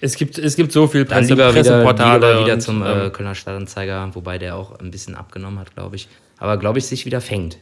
Es 0.00 0.16
gibt, 0.16 0.38
es 0.38 0.54
gibt 0.54 0.72
so 0.72 0.86
viel 0.86 1.04
dann 1.04 1.18
Presse, 1.18 1.34
lieber 1.34 1.50
wieder, 1.50 1.62
Presseportale. 1.62 2.28
lieber 2.28 2.44
wieder 2.44 2.54
und, 2.54 2.60
zum 2.60 2.82
äh, 2.82 3.06
ähm, 3.06 3.12
Kölner 3.12 3.34
Stadtanzeiger, 3.34 4.10
wobei 4.14 4.38
der 4.38 4.56
auch 4.56 4.78
ein 4.78 4.90
bisschen 4.90 5.14
abgenommen 5.14 5.58
hat, 5.58 5.74
glaube 5.74 5.96
ich. 5.96 6.08
Aber 6.38 6.56
glaube 6.56 6.78
ich, 6.78 6.86
sich 6.86 7.04
wieder 7.04 7.20
fängt. 7.20 7.58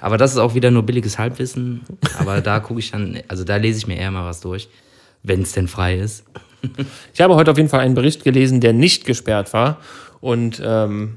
Aber 0.00 0.18
das 0.18 0.32
ist 0.32 0.38
auch 0.38 0.54
wieder 0.54 0.70
nur 0.70 0.82
billiges 0.82 1.18
Halbwissen. 1.18 1.82
Aber 2.18 2.40
da 2.40 2.60
gucke 2.60 2.80
ich 2.80 2.90
dann, 2.90 3.20
also 3.28 3.44
da 3.44 3.56
lese 3.56 3.78
ich 3.78 3.86
mir 3.86 3.96
eher 3.96 4.10
mal 4.10 4.24
was 4.24 4.40
durch, 4.40 4.68
wenn 5.22 5.42
es 5.42 5.52
denn 5.52 5.66
frei 5.66 5.98
ist. 5.98 6.24
Ich 7.14 7.20
habe 7.20 7.34
heute 7.36 7.50
auf 7.50 7.56
jeden 7.56 7.68
Fall 7.68 7.80
einen 7.80 7.94
Bericht 7.94 8.24
gelesen, 8.24 8.60
der 8.60 8.72
nicht 8.72 9.04
gesperrt 9.04 9.52
war. 9.52 9.78
Und 10.20 10.60
ähm, 10.64 11.16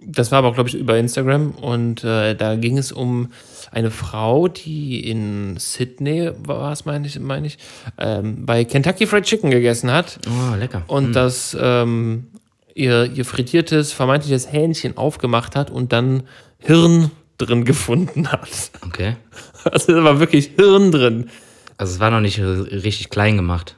das 0.00 0.30
war 0.30 0.38
aber, 0.38 0.52
glaube 0.52 0.68
ich, 0.68 0.74
über 0.74 0.96
Instagram. 0.98 1.50
Und 1.52 2.04
äh, 2.04 2.34
da 2.34 2.56
ging 2.56 2.78
es 2.78 2.92
um 2.92 3.30
eine 3.70 3.90
Frau, 3.90 4.48
die 4.48 5.08
in 5.08 5.56
Sydney, 5.58 6.30
war 6.38 6.72
es, 6.72 6.84
meine 6.84 7.06
ich, 7.06 7.18
meine 7.18 7.46
ich 7.46 7.58
ähm, 7.98 8.46
bei 8.46 8.64
Kentucky 8.64 9.06
Fried 9.06 9.24
Chicken 9.24 9.50
gegessen 9.50 9.90
hat. 9.90 10.18
Oh, 10.26 10.54
lecker. 10.54 10.82
Und 10.86 11.12
das 11.12 11.56
ähm, 11.60 12.28
ihr, 12.74 13.10
ihr 13.12 13.24
frittiertes, 13.24 13.92
vermeintliches 13.92 14.50
Hähnchen 14.52 14.96
aufgemacht 14.96 15.56
hat 15.56 15.70
und 15.70 15.92
dann 15.92 16.22
Hirn 16.58 17.10
drin 17.36 17.64
gefunden 17.64 18.30
hat. 18.32 18.48
Okay. 18.86 19.16
Also 19.64 19.92
da 19.92 20.04
war 20.04 20.20
wirklich 20.20 20.52
Hirn 20.56 20.92
drin. 20.92 21.28
Also 21.76 21.94
es 21.94 22.00
war 22.00 22.10
noch 22.10 22.20
nicht 22.20 22.38
richtig 22.38 23.10
klein 23.10 23.36
gemacht. 23.36 23.76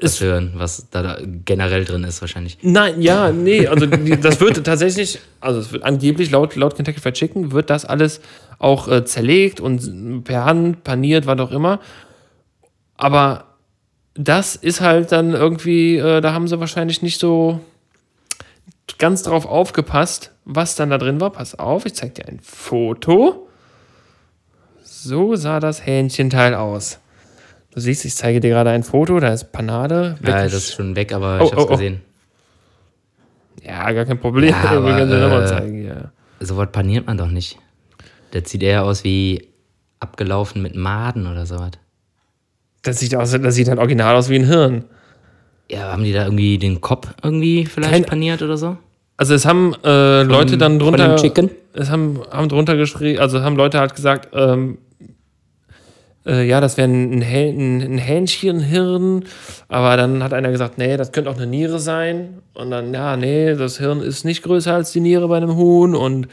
Es- 0.00 0.20
Hören, 0.20 0.52
was 0.54 0.88
da, 0.90 1.18
generell 1.44 1.84
drin 1.84 2.04
ist 2.04 2.20
wahrscheinlich. 2.20 2.58
Nein, 2.62 3.00
ja, 3.02 3.30
nee, 3.32 3.66
also 3.66 3.86
das 3.86 4.40
wird 4.40 4.64
tatsächlich, 4.64 5.18
also 5.40 5.60
es 5.60 5.72
wird 5.72 5.82
angeblich 5.84 6.30
laut, 6.30 6.56
laut 6.56 6.74
Kentucky 6.76 7.00
Fried 7.00 7.14
Chicken 7.14 7.52
wird 7.52 7.68
das 7.70 7.84
alles 7.84 8.20
auch 8.58 8.88
äh, 8.88 9.04
zerlegt 9.04 9.60
und 9.60 10.24
per 10.24 10.44
Hand 10.44 10.84
paniert, 10.84 11.26
was 11.26 11.38
auch 11.40 11.50
immer. 11.50 11.80
Aber 12.96 13.44
das 14.14 14.56
ist 14.56 14.80
halt 14.80 15.12
dann 15.12 15.32
irgendwie, 15.32 15.96
äh, 15.96 16.20
da 16.20 16.32
haben 16.32 16.48
sie 16.48 16.60
wahrscheinlich 16.60 17.02
nicht 17.02 17.18
so 17.20 17.60
ganz 18.98 19.22
drauf 19.22 19.46
aufgepasst, 19.46 20.32
was 20.44 20.74
dann 20.76 20.90
da 20.90 20.98
drin 20.98 21.20
war. 21.20 21.30
Pass 21.30 21.58
auf, 21.58 21.86
ich 21.86 21.94
zeig 21.94 22.14
dir 22.16 22.26
ein 22.26 22.40
Foto. 22.42 23.48
So 24.82 25.36
sah 25.36 25.60
das 25.60 25.84
Hähnchenteil 25.84 26.54
aus. 26.54 26.99
Du 27.72 27.80
siehst, 27.80 28.04
ich 28.04 28.14
zeige 28.14 28.40
dir 28.40 28.50
gerade 28.50 28.70
ein 28.70 28.82
Foto, 28.82 29.20
da 29.20 29.32
ist 29.32 29.52
Panade. 29.52 30.16
Ja, 30.22 30.28
weggesch- 30.28 30.42
das 30.44 30.54
ist 30.54 30.74
schon 30.74 30.96
weg, 30.96 31.12
aber 31.12 31.38
Oh, 31.40 31.44
ich 31.44 31.52
hab's 31.52 31.62
oh, 31.62 31.66
oh. 31.66 31.70
gesehen. 31.70 32.00
Ja, 33.62 33.90
gar 33.92 34.04
kein 34.04 34.18
Problem. 34.18 34.50
Ja, 34.50 34.70
aber, 34.70 35.04
nochmal 35.04 35.44
äh, 35.44 35.46
zeigen, 35.46 35.86
ja. 35.86 36.10
So 36.40 36.56
was 36.56 36.70
paniert 36.72 37.06
man 37.06 37.16
doch 37.18 37.28
nicht. 37.30 37.58
Der 38.32 38.42
sieht 38.44 38.62
eher 38.62 38.84
aus 38.84 39.04
wie 39.04 39.46
abgelaufen 40.00 40.62
mit 40.62 40.74
Maden 40.74 41.26
oder 41.26 41.44
sowas. 41.46 41.72
Das 42.82 42.98
sieht, 42.98 43.14
aus, 43.14 43.30
das 43.32 43.54
sieht 43.54 43.68
halt 43.68 43.78
original 43.78 44.16
aus 44.16 44.30
wie 44.30 44.36
ein 44.36 44.46
Hirn. 44.46 44.84
Ja, 45.70 45.92
haben 45.92 46.02
die 46.02 46.12
da 46.12 46.24
irgendwie 46.24 46.58
den 46.58 46.80
Kopf 46.80 47.08
irgendwie 47.22 47.66
vielleicht 47.66 47.92
Kein- 47.92 48.04
paniert 48.04 48.42
oder 48.42 48.56
so? 48.56 48.76
Also 49.16 49.34
es 49.34 49.44
haben 49.44 49.74
äh, 49.84 50.22
Leute 50.22 50.56
dann 50.56 50.80
von 50.80 50.94
drunter, 50.94 51.08
dem 51.08 51.16
Chicken? 51.18 51.50
es 51.74 51.90
haben, 51.90 52.20
haben 52.30 52.48
drunter 52.48 52.76
geschrieben, 52.78 53.20
also 53.20 53.42
haben 53.42 53.54
Leute 53.54 53.78
halt 53.78 53.94
gesagt, 53.94 54.30
ähm, 54.32 54.78
äh, 56.26 56.46
ja, 56.46 56.60
das 56.60 56.76
wäre 56.76 56.88
ein, 56.88 57.22
ein, 57.22 57.80
ein 57.80 57.98
Hähnchenhirn, 57.98 59.24
aber 59.68 59.96
dann 59.96 60.22
hat 60.22 60.32
einer 60.32 60.50
gesagt, 60.50 60.78
nee, 60.78 60.96
das 60.96 61.12
könnte 61.12 61.30
auch 61.30 61.36
eine 61.36 61.46
Niere 61.46 61.78
sein. 61.78 62.42
Und 62.54 62.70
dann, 62.70 62.92
ja, 62.92 63.16
nee, 63.16 63.54
das 63.54 63.78
Hirn 63.78 64.00
ist 64.00 64.24
nicht 64.24 64.42
größer 64.42 64.74
als 64.74 64.92
die 64.92 65.00
Niere 65.00 65.28
bei 65.28 65.38
einem 65.38 65.56
Huhn 65.56 65.94
und 65.94 66.28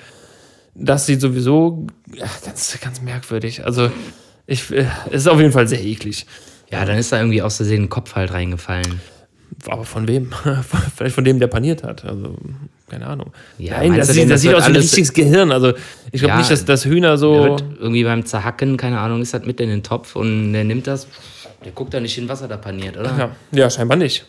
das 0.76 1.06
sieht 1.06 1.22
sowieso 1.22 1.88
ja, 2.14 2.28
ganz, 2.46 2.78
ganz 2.82 3.02
merkwürdig. 3.02 3.66
Also 3.66 3.90
ich, 4.46 4.72
äh, 4.72 4.86
es 5.08 5.22
ist 5.22 5.28
auf 5.28 5.40
jeden 5.40 5.52
Fall 5.52 5.68
sehr 5.68 5.84
eklig. 5.84 6.26
Ja, 6.70 6.86
dann 6.86 6.98
ist 6.98 7.12
da 7.12 7.18
irgendwie 7.18 7.42
aus 7.42 7.58
Versehen 7.58 7.84
ein 7.84 7.90
Kopf 7.90 8.16
halt 8.16 8.34
reingefallen. 8.34 9.02
Aber 9.68 9.86
von 9.86 10.08
wem? 10.08 10.32
Vielleicht 10.96 11.16
von 11.16 11.24
dem, 11.24 11.40
der 11.40 11.48
paniert 11.48 11.84
hat. 11.84 12.04
Also, 12.06 12.36
keine 12.90 13.08
Ahnung. 13.08 13.32
Ja, 13.58 13.78
Nein, 13.80 13.98
das, 13.98 14.08
denn, 14.08 14.30
das 14.30 14.36
das 14.36 14.42
sieht 14.42 14.54
aus 14.54 14.64
wie 14.66 14.72
ein 14.72 14.76
richtiges 14.78 15.14
Gehirn. 15.14 15.52
Also, 15.52 15.74
ich 16.12 16.22
glaube 16.22 16.34
Ja, 16.34 16.38
nicht, 16.38 16.50
dass, 16.50 16.64
dass 16.66 16.86
Hühner 16.86 17.18
so. 17.18 17.58
irgendwie 17.80 18.04
beim 18.04 18.26
Zerhacken, 18.26 18.78
keine 18.78 19.00
Ahnung, 19.00 19.22
ist 19.22 19.34
das 19.34 19.46
mit 19.46 19.60
in 19.60 19.70
den 19.70 19.84
Topf 19.84 20.16
und 20.16 20.54
der 20.54 20.64
nimmt 20.64 20.88
das, 20.88 21.08
der 21.66 21.72
guckt 21.74 21.94
da 21.94 22.00
nicht 22.00 22.16
hin, 22.16 22.30
was 22.30 22.42
er 22.42 22.48
da 22.48 22.58
paniert, 22.58 22.98
oder? 22.98 23.18
Ja, 23.18 23.32
ja, 23.52 23.70
scheinbar 23.70 23.98
nicht. 23.98 24.26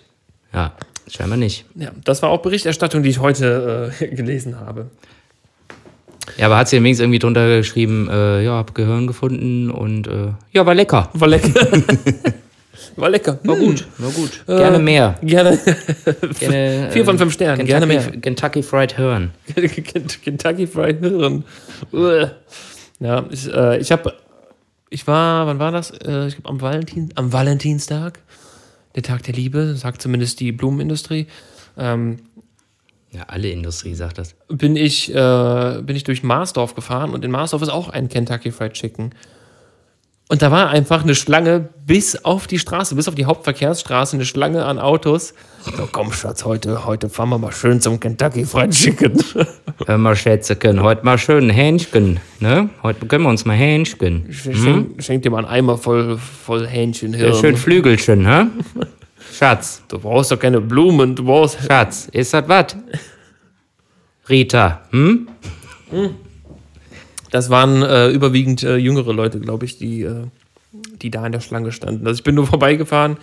Ja, 0.52 0.72
scheinbar 1.08 1.38
nicht. 1.38 1.66
Ja, 1.74 1.90
das 2.04 2.22
war 2.22 2.30
auch 2.30 2.42
Berichterstattung, 2.42 3.02
die 3.02 3.10
ich 3.10 3.20
heute 3.20 3.92
äh, 4.00 4.06
gelesen 4.14 4.58
habe. 4.58 4.86
Ja, 6.36 6.46
aber 6.46 6.58
hat 6.58 6.68
sie 6.68 6.76
wenigstens 6.76 7.04
irgendwie 7.04 7.18
drunter 7.18 7.56
geschrieben, 7.56 8.08
äh, 8.10 8.44
ja, 8.44 8.52
hab 8.52 8.74
Gehirn 8.74 9.06
gefunden 9.06 9.70
und 9.70 10.06
äh, 10.08 10.32
ja, 10.52 10.66
war 10.66 10.74
lecker. 10.74 11.10
War 11.14 11.28
lecker. 11.28 11.48
war 12.96 13.10
lecker. 13.10 13.38
War 13.44 13.56
gut, 13.56 13.86
war 13.98 14.10
gut. 14.10 14.44
Gerne 14.46 14.78
mehr. 14.78 15.16
Gerne. 15.22 15.58
Gerne, 16.38 16.90
Vier 16.92 17.04
von 17.04 17.16
äh, 17.16 17.18
fünf 17.18 17.32
Sternen, 17.34 17.66
Kentucky, 17.66 17.68
gerne 17.68 17.86
mehr. 17.86 18.20
Kentucky 18.20 18.62
Fried 18.62 18.96
Hirn. 18.96 19.30
Kentucky 20.24 20.66
Fried 20.66 21.00
Hirn. 21.00 21.44
Ja, 23.00 23.24
ich, 23.30 23.52
äh, 23.52 23.78
ich 23.78 23.92
habe, 23.92 24.12
ich 24.90 25.06
war, 25.06 25.46
wann 25.46 25.58
war 25.58 25.70
das? 25.72 25.90
Äh, 25.90 26.26
ich 26.26 26.34
glaube 26.34 26.48
am 26.48 26.60
Valentin, 26.60 27.10
am 27.14 27.32
Valentinstag, 27.32 28.20
der 28.94 29.02
Tag 29.02 29.22
der 29.24 29.34
Liebe, 29.34 29.74
sagt 29.76 30.02
zumindest 30.02 30.40
die 30.40 30.52
Blumenindustrie. 30.52 31.26
Ähm, 31.76 32.18
Ja, 33.12 33.22
alle 33.28 33.50
Industrie 33.50 33.94
sagt 33.94 34.18
das. 34.18 34.34
bin 34.48 34.74
ich, 34.76 35.14
äh, 35.14 35.82
bin 35.82 35.94
ich 35.96 36.04
durch 36.04 36.22
Marsdorf 36.22 36.74
gefahren 36.74 37.10
und 37.10 37.24
in 37.24 37.30
Marsdorf 37.30 37.62
ist 37.62 37.68
auch 37.68 37.88
ein 37.88 38.08
Kentucky 38.08 38.50
Fried 38.50 38.72
Chicken. 38.72 39.12
Und 40.30 40.42
da 40.42 40.50
war 40.50 40.68
einfach 40.68 41.04
eine 41.04 41.14
Schlange 41.14 41.70
bis 41.86 42.22
auf 42.22 42.46
die 42.46 42.58
Straße, 42.58 42.94
bis 42.94 43.08
auf 43.08 43.14
die 43.14 43.24
Hauptverkehrsstraße, 43.24 44.16
eine 44.16 44.26
Schlange 44.26 44.66
an 44.66 44.78
Autos. 44.78 45.32
So, 45.74 45.88
komm, 45.90 46.12
Schatz, 46.12 46.44
heute, 46.44 46.84
heute 46.84 47.08
fahren 47.08 47.30
wir 47.30 47.38
mal 47.38 47.50
schön 47.50 47.80
zum 47.80 47.98
Kentucky 47.98 48.44
Fried 48.44 48.72
Chicken. 48.72 49.14
Hör 49.86 49.96
mal, 49.96 50.14
Schätzchen, 50.14 50.82
heute 50.82 51.02
mal 51.04 51.16
schön 51.16 51.48
Hähnchen, 51.48 52.20
ne? 52.40 52.68
Heute 52.82 53.06
gönnen 53.06 53.24
wir 53.24 53.30
uns 53.30 53.46
mal 53.46 53.56
Hähnchen. 53.56 54.30
Schenk, 54.30 55.02
schenk 55.02 55.22
dir 55.22 55.30
mal 55.30 55.38
einen 55.38 55.46
Eimer 55.46 55.78
voll, 55.78 56.18
voll 56.18 56.66
Hähnchenhirn. 56.66 57.32
Ja, 57.32 57.38
schön 57.38 57.56
Flügelchen, 57.56 58.26
hä? 58.26 58.46
Schatz, 59.32 59.82
Du 59.88 59.98
brauchst 59.98 60.30
doch 60.30 60.38
keine 60.38 60.60
Blumen, 60.60 61.16
du 61.16 61.24
brauchst. 61.24 61.58
Schatz, 61.66 62.08
ist 62.12 62.34
das 62.34 62.46
was? 62.46 62.76
Rita, 64.28 64.82
hm? 64.90 65.26
Das 67.30 67.50
waren 67.50 67.82
äh, 67.82 68.08
überwiegend 68.08 68.62
äh, 68.62 68.76
jüngere 68.76 69.12
Leute, 69.12 69.38
glaube 69.40 69.64
ich, 69.66 69.78
die, 69.78 70.02
äh, 70.02 70.24
die 71.02 71.10
da 71.10 71.24
in 71.26 71.32
der 71.32 71.40
Schlange 71.40 71.72
standen. 71.72 72.06
Also 72.06 72.18
ich 72.18 72.24
bin 72.24 72.34
nur 72.34 72.46
vorbeigefahren. 72.46 73.16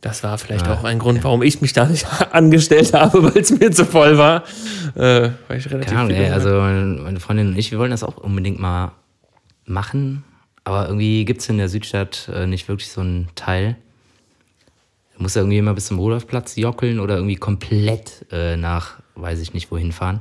Das 0.00 0.22
war 0.22 0.38
vielleicht 0.38 0.66
Ah, 0.68 0.74
auch 0.74 0.84
ein 0.84 1.00
Grund, 1.00 1.24
warum 1.24 1.42
ich 1.42 1.60
mich 1.60 1.72
da 1.72 1.86
nicht 1.86 2.06
angestellt 2.32 2.92
habe, 2.94 3.22
weil 3.22 3.42
es 3.42 3.50
mir 3.50 3.70
zu 3.72 3.84
voll 3.84 4.16
war. 4.16 4.44
Äh, 4.94 5.30
weil 5.48 5.58
ich 5.58 5.70
relativ 5.70 5.96
Ahnung, 5.96 6.10
ey, 6.12 6.30
also 6.30 6.50
meine 6.50 7.18
Freundin 7.20 7.48
und 7.48 7.58
ich, 7.58 7.72
wir 7.72 7.78
wollen 7.78 7.90
das 7.90 8.04
auch 8.04 8.16
unbedingt 8.16 8.60
mal 8.60 8.92
machen, 9.64 10.24
aber 10.64 10.86
irgendwie 10.86 11.24
gibt 11.24 11.40
es 11.40 11.48
in 11.48 11.58
der 11.58 11.68
Südstadt 11.68 12.30
äh, 12.32 12.46
nicht 12.46 12.68
wirklich 12.68 12.90
so 12.90 13.00
einen 13.00 13.28
Teil. 13.34 13.76
Du 15.16 15.22
musst 15.22 15.34
ja 15.34 15.42
irgendwie 15.42 15.58
immer 15.58 15.74
bis 15.74 15.86
zum 15.86 15.98
Rudolfplatz 15.98 16.54
jockeln 16.54 17.00
oder 17.00 17.16
irgendwie 17.16 17.36
komplett 17.36 18.24
äh, 18.30 18.56
nach, 18.56 19.00
weiß 19.16 19.40
ich 19.40 19.52
nicht, 19.52 19.70
wohin 19.72 19.90
fahren. 19.90 20.20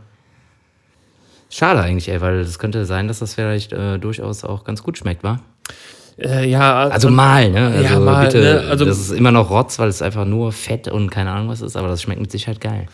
Schade 1.49 1.81
eigentlich, 1.81 2.09
ey, 2.09 2.19
weil 2.21 2.39
es 2.39 2.59
könnte 2.59 2.85
sein, 2.85 3.07
dass 3.07 3.19
das 3.19 3.33
vielleicht 3.35 3.71
äh, 3.73 3.97
durchaus 3.99 4.43
auch 4.43 4.63
ganz 4.63 4.83
gut 4.83 4.97
schmeckt, 4.97 5.23
wa? 5.23 5.39
äh, 6.19 6.49
ja, 6.49 6.87
Also 6.89 7.09
mal, 7.09 7.49
ne? 7.49 7.67
Also 7.67 7.83
Ja, 7.93 7.99
mal, 7.99 8.25
bitte, 8.25 8.39
ne? 8.41 8.63
Also- 8.69 8.85
das 8.85 8.99
ist 8.99 9.11
immer 9.11 9.31
noch 9.31 9.49
Rotz, 9.49 9.79
weil 9.79 9.87
es 9.89 10.01
einfach 10.01 10.25
nur 10.25 10.51
Fett 10.51 10.87
und 10.87 11.09
keine 11.09 11.31
Ahnung 11.31 11.49
was 11.49 11.61
ist, 11.61 11.75
aber 11.77 11.87
das 11.87 12.01
schmeckt 12.01 12.19
mit 12.19 12.31
Sicherheit 12.31 12.59
geil. 12.59 12.87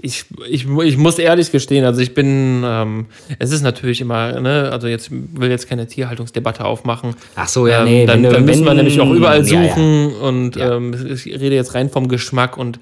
ich, 0.00 0.26
ich, 0.48 0.64
ich 0.68 0.96
muss 0.96 1.18
ehrlich 1.18 1.50
gestehen, 1.50 1.84
also 1.84 2.00
ich 2.00 2.14
bin, 2.14 2.62
ähm, 2.64 3.06
es 3.40 3.50
ist 3.50 3.62
natürlich 3.62 4.00
immer, 4.00 4.40
ne, 4.40 4.70
also 4.72 4.86
jetzt 4.86 5.10
will 5.10 5.50
jetzt 5.50 5.68
keine 5.68 5.88
Tierhaltungsdebatte 5.88 6.64
aufmachen. 6.64 7.16
Ach 7.34 7.48
so, 7.48 7.66
ja, 7.66 7.80
Ähm, 7.80 7.84
nee, 7.84 8.06
dann, 8.06 8.22
wenn 8.22 8.30
dann 8.32 8.44
müssen 8.44 8.64
wir 8.64 8.74
nämlich 8.74 9.00
auch 9.00 9.10
überall 9.10 9.44
ja, 9.44 9.60
ja. 9.60 9.68
suchen 9.68 10.12
und 10.14 10.54
Ja. 10.56 10.76
ähm, 10.76 10.94
ich 11.12 11.26
rede 11.26 11.56
jetzt 11.56 11.74
rein 11.74 11.90
vom 11.90 12.06
Geschmack 12.08 12.56
und 12.56 12.78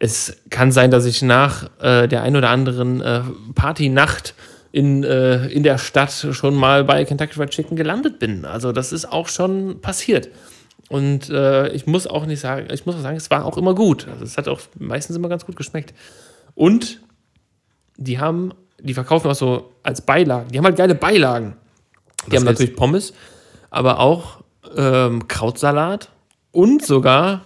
es 0.00 0.36
kann 0.50 0.72
sein, 0.72 0.90
dass 0.90 1.06
ich 1.06 1.22
nach 1.22 1.70
äh, 1.80 2.08
der 2.08 2.22
ein 2.24 2.34
oder 2.36 2.50
anderen 2.50 3.00
äh, 3.00 3.20
Partynacht 3.54 4.34
in, 4.72 5.04
äh, 5.04 5.46
in 5.46 5.62
der 5.62 5.78
Stadt 5.78 6.12
schon 6.12 6.54
mal 6.54 6.84
bei 6.84 7.04
Kentucky 7.04 7.34
Fried 7.34 7.50
Chicken 7.50 7.76
gelandet 7.76 8.18
bin. 8.18 8.44
Also 8.44 8.72
das 8.72 8.92
ist 8.92 9.10
auch 9.10 9.28
schon 9.28 9.80
passiert. 9.80 10.28
Und 10.88 11.28
äh, 11.30 11.68
ich 11.68 11.86
muss 11.86 12.06
auch 12.06 12.26
nicht 12.26 12.40
sagen, 12.40 12.68
ich 12.72 12.86
muss 12.86 12.96
auch 12.96 13.00
sagen, 13.00 13.16
es 13.16 13.30
war 13.30 13.44
auch 13.44 13.58
immer 13.58 13.74
gut. 13.74 14.06
Also 14.08 14.24
es 14.24 14.36
hat 14.38 14.48
auch 14.48 14.60
meistens 14.78 15.16
immer 15.16 15.28
ganz 15.28 15.44
gut 15.44 15.56
geschmeckt. 15.56 15.94
Und 16.54 17.00
die 17.96 18.18
haben, 18.18 18.52
die 18.80 18.94
verkaufen 18.94 19.30
auch 19.30 19.34
so 19.34 19.72
als 19.82 20.00
Beilagen. 20.00 20.48
Die 20.50 20.58
haben 20.58 20.64
halt 20.64 20.76
geile 20.76 20.94
Beilagen. 20.94 21.56
Die 22.26 22.32
Was 22.32 22.38
haben 22.38 22.46
natürlich 22.46 22.76
Pommes, 22.76 23.12
aber 23.70 24.00
auch 24.00 24.42
ähm, 24.76 25.28
Krautsalat 25.28 26.10
und 26.52 26.84
sogar 26.84 27.42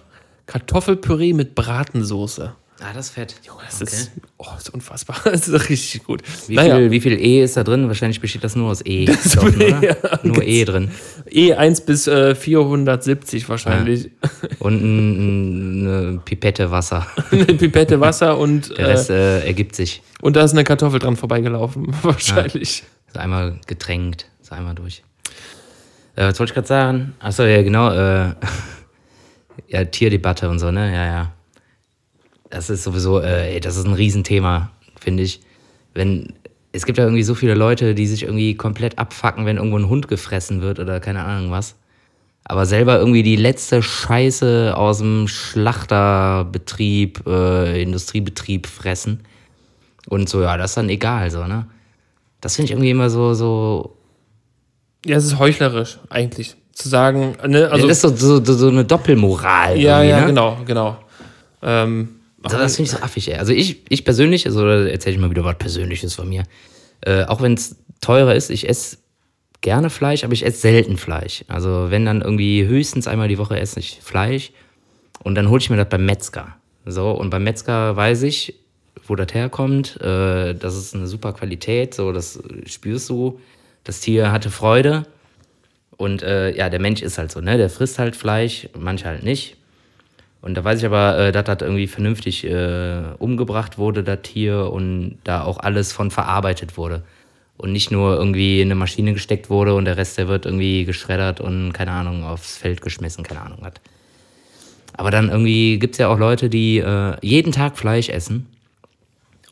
Kartoffelpüree 0.46 1.32
mit 1.32 1.54
Bratensoße. 1.54 2.54
Ah, 2.84 2.92
das 2.92 3.06
ist 3.06 3.14
fett. 3.14 3.36
Das, 3.68 3.80
ist, 3.80 4.10
oh, 4.38 4.46
das 4.54 4.64
ist 4.64 4.70
unfassbar. 4.74 5.16
Das 5.24 5.46
ist 5.46 5.68
richtig 5.70 6.02
gut. 6.04 6.22
Wie, 6.48 6.58
viel, 6.58 6.90
wie 6.90 7.00
viel 7.00 7.12
E 7.12 7.42
ist 7.44 7.56
da 7.56 7.62
drin? 7.62 7.86
Wahrscheinlich 7.86 8.20
besteht 8.20 8.42
das 8.42 8.56
nur 8.56 8.70
aus 8.70 8.84
E. 8.84 9.04
Das- 9.06 9.38
oder? 9.38 9.82
ja, 9.82 9.96
nur 10.24 10.42
E 10.42 10.64
drin. 10.64 10.90
E1 11.30 11.84
bis 11.84 12.06
äh, 12.08 12.34
470 12.34 13.48
wahrscheinlich. 13.48 14.10
Und 14.58 14.82
ein, 14.82 15.86
eine 15.86 16.18
Pipette 16.24 16.70
Wasser. 16.72 17.06
Eine 17.30 17.44
Pipette 17.46 18.00
Wasser 18.00 18.36
und, 18.36 18.76
Der 18.76 18.86
äh, 18.86 18.90
Rest 18.90 19.10
äh, 19.10 19.46
ergibt 19.46 19.76
sich. 19.76 20.02
und 20.20 20.34
da 20.36 20.42
ist 20.42 20.52
eine 20.52 20.64
Kartoffel 20.64 20.98
dran 20.98 21.16
vorbeigelaufen. 21.16 21.94
Wahrscheinlich. 22.02 22.82
So 23.12 23.20
einmal 23.20 23.60
getränkt. 23.66 24.26
So 24.40 24.54
einmal 24.54 24.74
durch. 24.74 25.02
Äh, 26.16 26.24
was 26.26 26.38
wollte 26.40 26.50
ich 26.50 26.54
gerade 26.54 26.68
sagen? 26.68 27.14
Achso, 27.20 27.44
ja, 27.44 27.62
genau. 27.62 27.90
Äh, 27.92 28.34
ja, 29.68 29.84
Tierdebatte 29.84 30.48
und 30.50 30.58
so, 30.58 30.70
ne? 30.70 30.92
Ja, 30.92 31.06
ja. 31.06 31.32
Das 32.52 32.68
ist 32.68 32.84
sowieso, 32.84 33.18
äh, 33.18 33.54
ey, 33.54 33.60
das 33.60 33.78
ist 33.78 33.86
ein 33.86 33.94
Riesenthema, 33.94 34.70
finde 35.00 35.22
ich. 35.22 35.40
Wenn, 35.94 36.34
es 36.72 36.84
gibt 36.84 36.98
ja 36.98 37.04
irgendwie 37.04 37.22
so 37.22 37.34
viele 37.34 37.54
Leute, 37.54 37.94
die 37.94 38.06
sich 38.06 38.24
irgendwie 38.24 38.54
komplett 38.56 38.98
abfacken, 38.98 39.46
wenn 39.46 39.56
irgendwo 39.56 39.78
ein 39.78 39.88
Hund 39.88 40.06
gefressen 40.06 40.60
wird 40.60 40.78
oder 40.78 41.00
keine 41.00 41.24
Ahnung 41.24 41.50
was. 41.50 41.76
Aber 42.44 42.66
selber 42.66 42.98
irgendwie 42.98 43.22
die 43.22 43.36
letzte 43.36 43.82
Scheiße 43.82 44.74
aus 44.76 44.98
dem 44.98 45.28
Schlachterbetrieb, 45.28 47.26
äh, 47.26 47.80
Industriebetrieb 47.80 48.66
fressen. 48.66 49.20
Und 50.10 50.28
so, 50.28 50.42
ja, 50.42 50.58
das 50.58 50.72
ist 50.72 50.76
dann 50.76 50.90
egal, 50.90 51.30
so, 51.30 51.46
ne? 51.46 51.64
Das 52.42 52.56
finde 52.56 52.66
ich 52.66 52.72
irgendwie 52.72 52.90
immer 52.90 53.08
so, 53.08 53.32
so. 53.32 53.96
Ja, 55.06 55.16
es 55.16 55.24
ist 55.24 55.38
heuchlerisch, 55.38 56.00
eigentlich. 56.10 56.54
Zu 56.72 56.90
sagen, 56.90 57.34
ne, 57.46 57.70
also. 57.70 57.88
das 57.88 58.04
ist 58.04 58.20
so, 58.20 58.44
so, 58.44 58.54
so 58.54 58.68
eine 58.68 58.84
Doppelmoral. 58.84 59.78
ja, 59.78 60.02
ja, 60.02 60.20
ne? 60.20 60.26
genau, 60.26 60.58
genau. 60.66 60.98
Ähm, 61.62 62.16
Also 62.42 62.58
das 62.58 62.76
finde 62.76 62.90
ich 62.90 62.96
so 62.96 63.02
affig, 63.02 63.30
ey. 63.30 63.38
Also 63.38 63.52
ich, 63.52 63.80
ich 63.88 64.04
persönlich, 64.04 64.46
also 64.46 64.64
da 64.66 64.84
erzähle 64.84 65.14
ich 65.14 65.20
mal 65.20 65.30
wieder 65.30 65.44
was 65.44 65.58
Persönliches 65.58 66.14
von 66.14 66.28
mir. 66.28 66.44
Äh, 67.02 67.24
auch 67.24 67.40
wenn 67.40 67.54
es 67.54 67.76
teurer 68.00 68.34
ist, 68.34 68.50
ich 68.50 68.68
esse 68.68 68.98
gerne 69.60 69.90
Fleisch, 69.90 70.24
aber 70.24 70.32
ich 70.32 70.44
esse 70.44 70.58
selten 70.58 70.96
Fleisch. 70.96 71.44
Also 71.48 71.90
wenn 71.90 72.04
dann 72.04 72.20
irgendwie 72.20 72.66
höchstens 72.66 73.06
einmal 73.06 73.28
die 73.28 73.38
Woche 73.38 73.58
esse 73.58 73.80
ich 73.80 74.00
Fleisch 74.02 74.52
und 75.22 75.34
dann 75.34 75.48
hole 75.48 75.60
ich 75.60 75.70
mir 75.70 75.76
das 75.76 75.88
beim 75.88 76.04
Metzger. 76.04 76.56
So, 76.84 77.12
und 77.12 77.30
beim 77.30 77.44
Metzger 77.44 77.96
weiß 77.96 78.24
ich, 78.24 78.54
wo 79.06 79.14
das 79.14 79.32
herkommt. 79.32 80.00
Äh, 80.00 80.54
das 80.54 80.76
ist 80.76 80.94
eine 80.94 81.06
super 81.06 81.32
Qualität, 81.32 81.94
so 81.94 82.12
das 82.12 82.42
spürst 82.66 83.08
du. 83.08 83.40
Das 83.84 84.00
Tier 84.00 84.32
hatte 84.32 84.50
Freude. 84.50 85.06
Und 85.96 86.22
äh, 86.22 86.56
ja, 86.56 86.68
der 86.68 86.80
Mensch 86.80 87.02
ist 87.02 87.18
halt 87.18 87.30
so, 87.30 87.40
ne? 87.40 87.56
Der 87.56 87.70
frisst 87.70 87.98
halt 87.98 88.16
Fleisch, 88.16 88.68
manche 88.76 89.06
halt 89.06 89.22
nicht. 89.22 89.56
Und 90.42 90.54
da 90.54 90.64
weiß 90.64 90.80
ich 90.80 90.86
aber, 90.86 91.18
äh, 91.18 91.32
dass 91.32 91.44
das 91.44 91.58
irgendwie 91.60 91.86
vernünftig 91.86 92.44
äh, 92.44 93.02
umgebracht 93.18 93.78
wurde, 93.78 94.02
das 94.02 94.22
Tier, 94.22 94.70
und 94.72 95.18
da 95.24 95.44
auch 95.44 95.58
alles 95.58 95.92
von 95.92 96.10
verarbeitet 96.10 96.76
wurde. 96.76 97.04
Und 97.56 97.70
nicht 97.70 97.92
nur 97.92 98.16
irgendwie 98.16 98.60
in 98.60 98.66
eine 98.66 98.74
Maschine 98.74 99.12
gesteckt 99.12 99.50
wurde 99.50 99.74
und 99.74 99.84
der 99.84 99.96
Rest, 99.96 100.18
der 100.18 100.26
wird 100.26 100.44
irgendwie 100.44 100.84
geschreddert 100.84 101.40
und, 101.40 101.72
keine 101.72 101.92
Ahnung, 101.92 102.24
aufs 102.24 102.56
Feld 102.56 102.82
geschmissen, 102.82 103.22
keine 103.22 103.40
Ahnung 103.40 103.58
was. 103.60 103.74
Aber 104.94 105.10
dann 105.12 105.28
irgendwie 105.30 105.78
gibt 105.78 105.94
es 105.94 105.98
ja 105.98 106.08
auch 106.08 106.18
Leute, 106.18 106.50
die 106.50 106.78
äh, 106.78 107.16
jeden 107.22 107.52
Tag 107.52 107.78
Fleisch 107.78 108.08
essen 108.08 108.46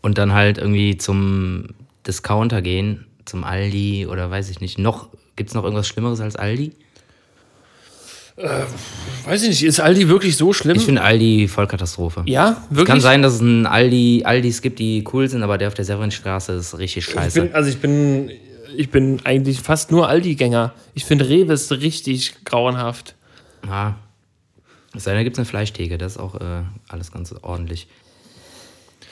und 0.03 0.19
dann 0.19 0.33
halt 0.33 0.59
irgendwie 0.59 0.97
zum 0.99 1.69
Discounter 2.07 2.63
gehen, 2.63 3.07
zum 3.27 3.45
Aldi 3.45 4.07
oder 4.07 4.29
weiß 4.31 4.51
ich 4.51 4.61
nicht. 4.61 4.79
Noch, 4.79 5.09
gibt 5.37 5.51
es 5.51 5.55
noch 5.55 5.63
irgendwas 5.63 5.87
Schlimmeres 5.87 6.21
als 6.21 6.35
Aldi? 6.35 6.73
Weiß 8.37 9.43
ich 9.43 9.49
nicht, 9.51 9.63
ist 9.65 9.81
Aldi 9.81 10.09
wirklich 10.09 10.37
so 10.37 10.53
schlimm? 10.53 10.77
Ich 10.77 10.85
finde 10.85 11.03
Aldi 11.03 11.49
Vollkatastrophe. 11.49 12.23
ja, 12.27 12.63
Es 12.71 12.77
wirklich. 12.77 12.87
kann 12.87 13.01
sein, 13.01 13.23
dass 13.23 13.35
es 13.35 13.41
ein 13.41 13.67
Aldi, 13.67 14.23
Aldis 14.25 14.63
gibt, 14.63 14.79
die 14.79 15.05
cool 15.13 15.29
sind, 15.29 15.43
aber 15.43 15.59
der 15.59 15.69
auf 15.69 15.75
der 15.75 15.85
Severinstraße 15.85 16.53
ist 16.53 16.79
richtig 16.79 17.07
Ich 17.09 17.13
scheiße. 17.15 17.43
bin, 17.43 17.55
also 17.55 17.69
ich 17.71 17.79
bin, 17.79 18.31
ich 18.77 18.91
bin 18.91 19.21
eigentlich 19.25 19.61
fast 19.61 19.91
nur 19.91 20.09
Aldi-Gänger. 20.09 20.73
Ich 20.95 21.05
finde 21.05 21.29
Rewe 21.29 21.53
ist 21.53 21.71
richtig 21.73 22.45
grauenhaft. 22.45 23.15
ja. 23.67 23.97
Es 24.93 25.05
sei 25.05 25.13
denn, 25.13 25.21
da 25.21 25.23
gibt 25.23 25.35
es 25.37 25.39
eine 25.39 25.47
Fleischtheke, 25.47 25.99
das 25.99 26.13
ist 26.17 26.19
auch 26.19 26.35
äh, 26.35 26.63
alles 26.89 27.13
ganz 27.13 27.33
ordentlich. 27.43 27.87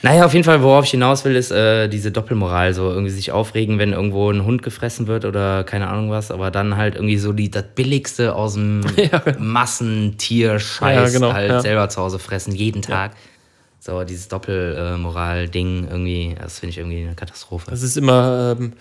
Naja, 0.02 0.24
auf 0.24 0.32
jeden 0.32 0.44
Fall, 0.44 0.62
worauf 0.62 0.84
ich 0.84 0.92
hinaus 0.92 1.24
will, 1.24 1.34
ist 1.34 1.50
äh, 1.50 1.88
diese 1.88 2.12
Doppelmoral, 2.12 2.72
so 2.72 2.88
irgendwie 2.90 3.10
sich 3.10 3.32
aufregen, 3.32 3.78
wenn 3.78 3.92
irgendwo 3.92 4.30
ein 4.30 4.44
Hund 4.44 4.62
gefressen 4.62 5.08
wird 5.08 5.24
oder 5.24 5.64
keine 5.64 5.88
Ahnung 5.88 6.10
was, 6.10 6.30
aber 6.30 6.50
dann 6.50 6.76
halt 6.76 6.94
irgendwie 6.94 7.18
so 7.18 7.32
die, 7.32 7.50
das 7.50 7.64
Billigste 7.74 8.34
aus 8.34 8.54
dem 8.54 8.82
Massentier-Scheiß 9.38 11.12
Ja, 11.12 11.18
genau, 11.18 11.32
halt 11.32 11.50
ja. 11.50 11.60
selber 11.60 11.88
zu 11.88 12.00
Hause 12.00 12.18
fressen, 12.18 12.54
jeden 12.54 12.82
Tag. 12.82 13.12
So, 13.80 14.04
dieses 14.04 14.28
Doppelmoral-Ding 14.28 15.88
irgendwie, 15.90 16.36
das 16.40 16.58
finde 16.58 16.70
ich 16.70 16.78
irgendwie 16.78 17.04
eine 17.04 17.14
Katastrophe. 17.14 17.70
Das 17.70 17.82
ist 17.82 17.96
immer, 17.96 18.56
ähm, 18.58 18.74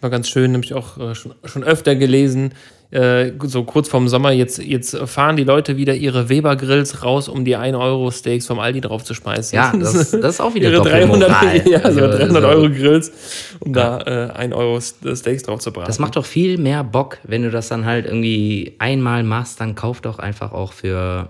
immer 0.00 0.10
ganz 0.10 0.28
schön, 0.28 0.52
nämlich 0.52 0.74
auch 0.74 0.98
äh, 0.98 1.14
schon, 1.14 1.34
schon 1.44 1.64
öfter 1.64 1.94
gelesen. 1.94 2.52
Äh, 2.90 3.32
so 3.44 3.64
kurz 3.64 3.86
vorm 3.90 4.08
Sommer, 4.08 4.32
jetzt, 4.32 4.56
jetzt 4.58 4.96
fahren 4.96 5.36
die 5.36 5.44
Leute 5.44 5.76
wieder 5.76 5.94
ihre 5.94 6.30
Weber-Grills 6.30 7.04
raus, 7.04 7.28
um 7.28 7.44
die 7.44 7.54
1-Euro-Steaks 7.54 8.46
vom 8.46 8.58
Aldi 8.58 8.80
drauf 8.80 9.04
zu 9.04 9.12
schmeißen. 9.12 9.54
Ja, 9.54 9.74
das, 9.78 10.10
das 10.10 10.34
ist 10.36 10.40
auch 10.40 10.54
wieder 10.54 10.70
ihre 10.70 10.82
300, 10.82 11.28
Doppelmoral. 11.30 11.68
ja, 11.70 11.80
so 11.80 11.86
Also, 12.04 12.16
300 12.18 12.42
so- 12.42 12.48
Euro 12.48 12.70
Grills, 12.70 13.12
um 13.60 13.74
da 13.74 14.30
äh, 14.30 14.32
1 14.32 14.54
Euro 14.54 14.80
Steaks 14.80 15.42
drauf 15.42 15.60
zu 15.60 15.70
braten. 15.70 15.86
Das 15.86 15.98
macht 15.98 16.16
doch 16.16 16.24
viel 16.24 16.56
mehr 16.56 16.82
Bock, 16.82 17.18
wenn 17.24 17.42
du 17.42 17.50
das 17.50 17.68
dann 17.68 17.84
halt 17.84 18.06
irgendwie 18.06 18.74
einmal 18.78 19.22
machst, 19.22 19.60
dann 19.60 19.74
kauf 19.74 20.00
doch 20.00 20.18
einfach 20.18 20.52
auch 20.52 20.72
für 20.72 21.28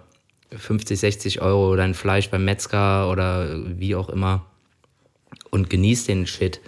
50, 0.56 0.98
60 1.00 1.42
Euro 1.42 1.74
dein 1.74 1.94
Fleisch 1.94 2.30
beim 2.30 2.44
Metzger 2.44 3.10
oder 3.10 3.48
wie 3.66 3.96
auch 3.96 4.10
immer 4.10 4.46
und 5.50 5.68
genieß 5.70 6.04
den 6.06 6.26
Shit. 6.28 6.60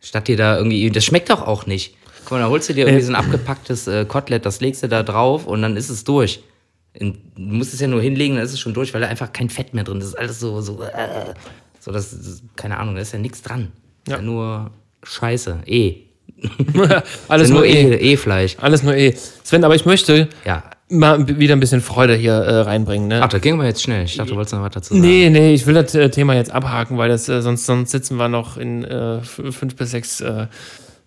Statt 0.00 0.26
dir 0.28 0.36
da 0.36 0.56
irgendwie, 0.56 0.90
das 0.90 1.04
schmeckt 1.04 1.30
doch 1.30 1.46
auch 1.46 1.66
nicht. 1.66 1.94
Guck 2.24 2.32
mal, 2.32 2.40
da 2.40 2.48
holst 2.48 2.68
du 2.68 2.74
dir 2.74 2.86
irgendwie 2.86 3.04
so 3.04 3.12
ein 3.12 3.16
abgepacktes 3.16 3.86
äh, 3.88 4.04
Kotelett, 4.04 4.46
das 4.46 4.60
legst 4.60 4.82
du 4.82 4.88
da 4.88 5.02
drauf 5.02 5.46
und 5.46 5.62
dann 5.62 5.76
ist 5.76 5.88
es 5.90 6.04
durch. 6.04 6.42
In, 6.92 7.18
du 7.36 7.42
musst 7.54 7.72
es 7.74 7.80
ja 7.80 7.86
nur 7.86 8.02
hinlegen, 8.02 8.36
dann 8.36 8.44
ist 8.44 8.52
es 8.52 8.60
schon 8.60 8.74
durch, 8.74 8.92
weil 8.94 9.00
da 9.00 9.06
einfach 9.08 9.32
kein 9.32 9.48
Fett 9.48 9.74
mehr 9.74 9.84
drin 9.84 9.98
ist. 9.98 10.06
Das 10.06 10.10
ist 10.14 10.18
alles 10.18 10.40
so, 10.40 10.60
so, 10.60 10.82
äh, 10.82 11.34
so 11.78 11.92
das, 11.92 12.10
das, 12.10 12.42
keine 12.56 12.78
Ahnung, 12.78 12.94
da 12.96 13.00
ist 13.00 13.12
ja 13.12 13.18
nichts 13.18 13.42
dran. 13.42 13.72
Ja. 14.08 14.16
Ja. 14.16 14.22
nur 14.22 14.70
Scheiße, 15.02 15.60
eh. 15.66 15.96
Alles 17.28 17.48
Ja, 17.48 17.54
nur 17.54 17.62
nur 17.62 17.66
eh. 17.66 17.94
eh, 17.94 18.12
E-Fleisch. 18.12 18.56
Alles 18.60 18.82
nur 18.82 18.94
eh. 18.94 19.14
Sven, 19.44 19.64
aber 19.64 19.74
ich 19.74 19.84
möchte 19.86 20.28
Ja. 20.44 20.62
mal 20.88 21.26
wieder 21.38 21.54
ein 21.54 21.60
bisschen 21.60 21.80
Freude 21.80 22.14
hier 22.14 22.32
äh, 22.32 22.60
reinbringen. 22.62 23.08
Ne? 23.08 23.20
Ach, 23.22 23.28
da 23.28 23.38
ging 23.38 23.54
aber 23.54 23.66
jetzt 23.66 23.82
schnell. 23.82 24.04
Ich 24.04 24.16
dachte, 24.16 24.30
du 24.30 24.36
wolltest 24.36 24.54
noch 24.54 24.62
was 24.62 24.72
dazu 24.72 24.94
sagen. 24.94 25.06
Nee, 25.06 25.28
nee, 25.30 25.54
ich 25.54 25.66
will 25.66 25.74
das 25.74 25.94
äh, 25.94 26.08
Thema 26.10 26.34
jetzt 26.34 26.50
abhaken, 26.50 26.98
weil 26.98 27.08
das, 27.08 27.28
äh, 27.28 27.40
sonst, 27.42 27.66
sonst 27.66 27.90
sitzen 27.90 28.16
wir 28.16 28.28
noch 28.28 28.56
in 28.56 28.84
äh, 28.84 29.20
fünf 29.22 29.76
bis 29.76 29.90
sechs 29.90 30.20
äh, 30.20 30.46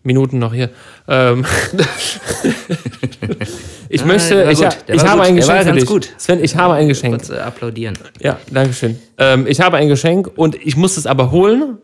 Minuten 0.04 0.40
noch 0.40 0.54
hier. 0.54 0.70
Ähm, 1.08 1.46
ich 3.90 4.06
möchte, 4.06 4.36
der 4.36 4.46
war 4.46 4.52
ich, 4.52 4.62
ich 4.88 5.04
habe 5.04 5.22
ein 5.24 5.36
Geschenk 5.36 5.60
für 5.60 5.66
ganz 5.66 5.80
dich. 5.80 5.90
gut. 5.90 6.14
Sven, 6.18 6.44
ich 6.44 6.56
habe 6.56 6.74
ein 6.74 6.88
Geschenk. 6.88 7.16
Kurz 7.16 7.30
äh, 7.30 7.38
applaudieren. 7.38 7.98
Ja, 8.20 8.38
danke 8.52 8.74
schön. 8.74 9.00
Ähm, 9.18 9.48
ich 9.48 9.62
habe 9.62 9.78
ein 9.78 9.88
Geschenk 9.88 10.30
und 10.36 10.56
ich 10.56 10.76
muss 10.76 10.98
es 10.98 11.08
aber 11.08 11.32
holen. 11.32 11.78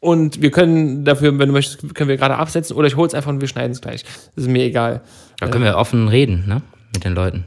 Und 0.00 0.40
wir 0.40 0.50
können 0.50 1.04
dafür, 1.04 1.38
wenn 1.38 1.48
du 1.48 1.52
möchtest, 1.52 1.94
können 1.94 2.08
wir 2.08 2.16
gerade 2.16 2.36
absetzen 2.36 2.74
oder 2.74 2.88
ich 2.88 2.96
hole 2.96 3.06
es 3.06 3.14
einfach 3.14 3.30
und 3.30 3.42
wir 3.42 3.48
schneiden 3.48 3.72
es 3.72 3.82
gleich. 3.82 4.02
Das 4.34 4.44
ist 4.44 4.50
mir 4.50 4.64
egal. 4.64 5.02
Da 5.38 5.48
können 5.48 5.64
wir 5.64 5.76
offen 5.76 6.08
reden, 6.08 6.44
ne? 6.46 6.62
Mit 6.94 7.04
den 7.04 7.14
Leuten. 7.14 7.44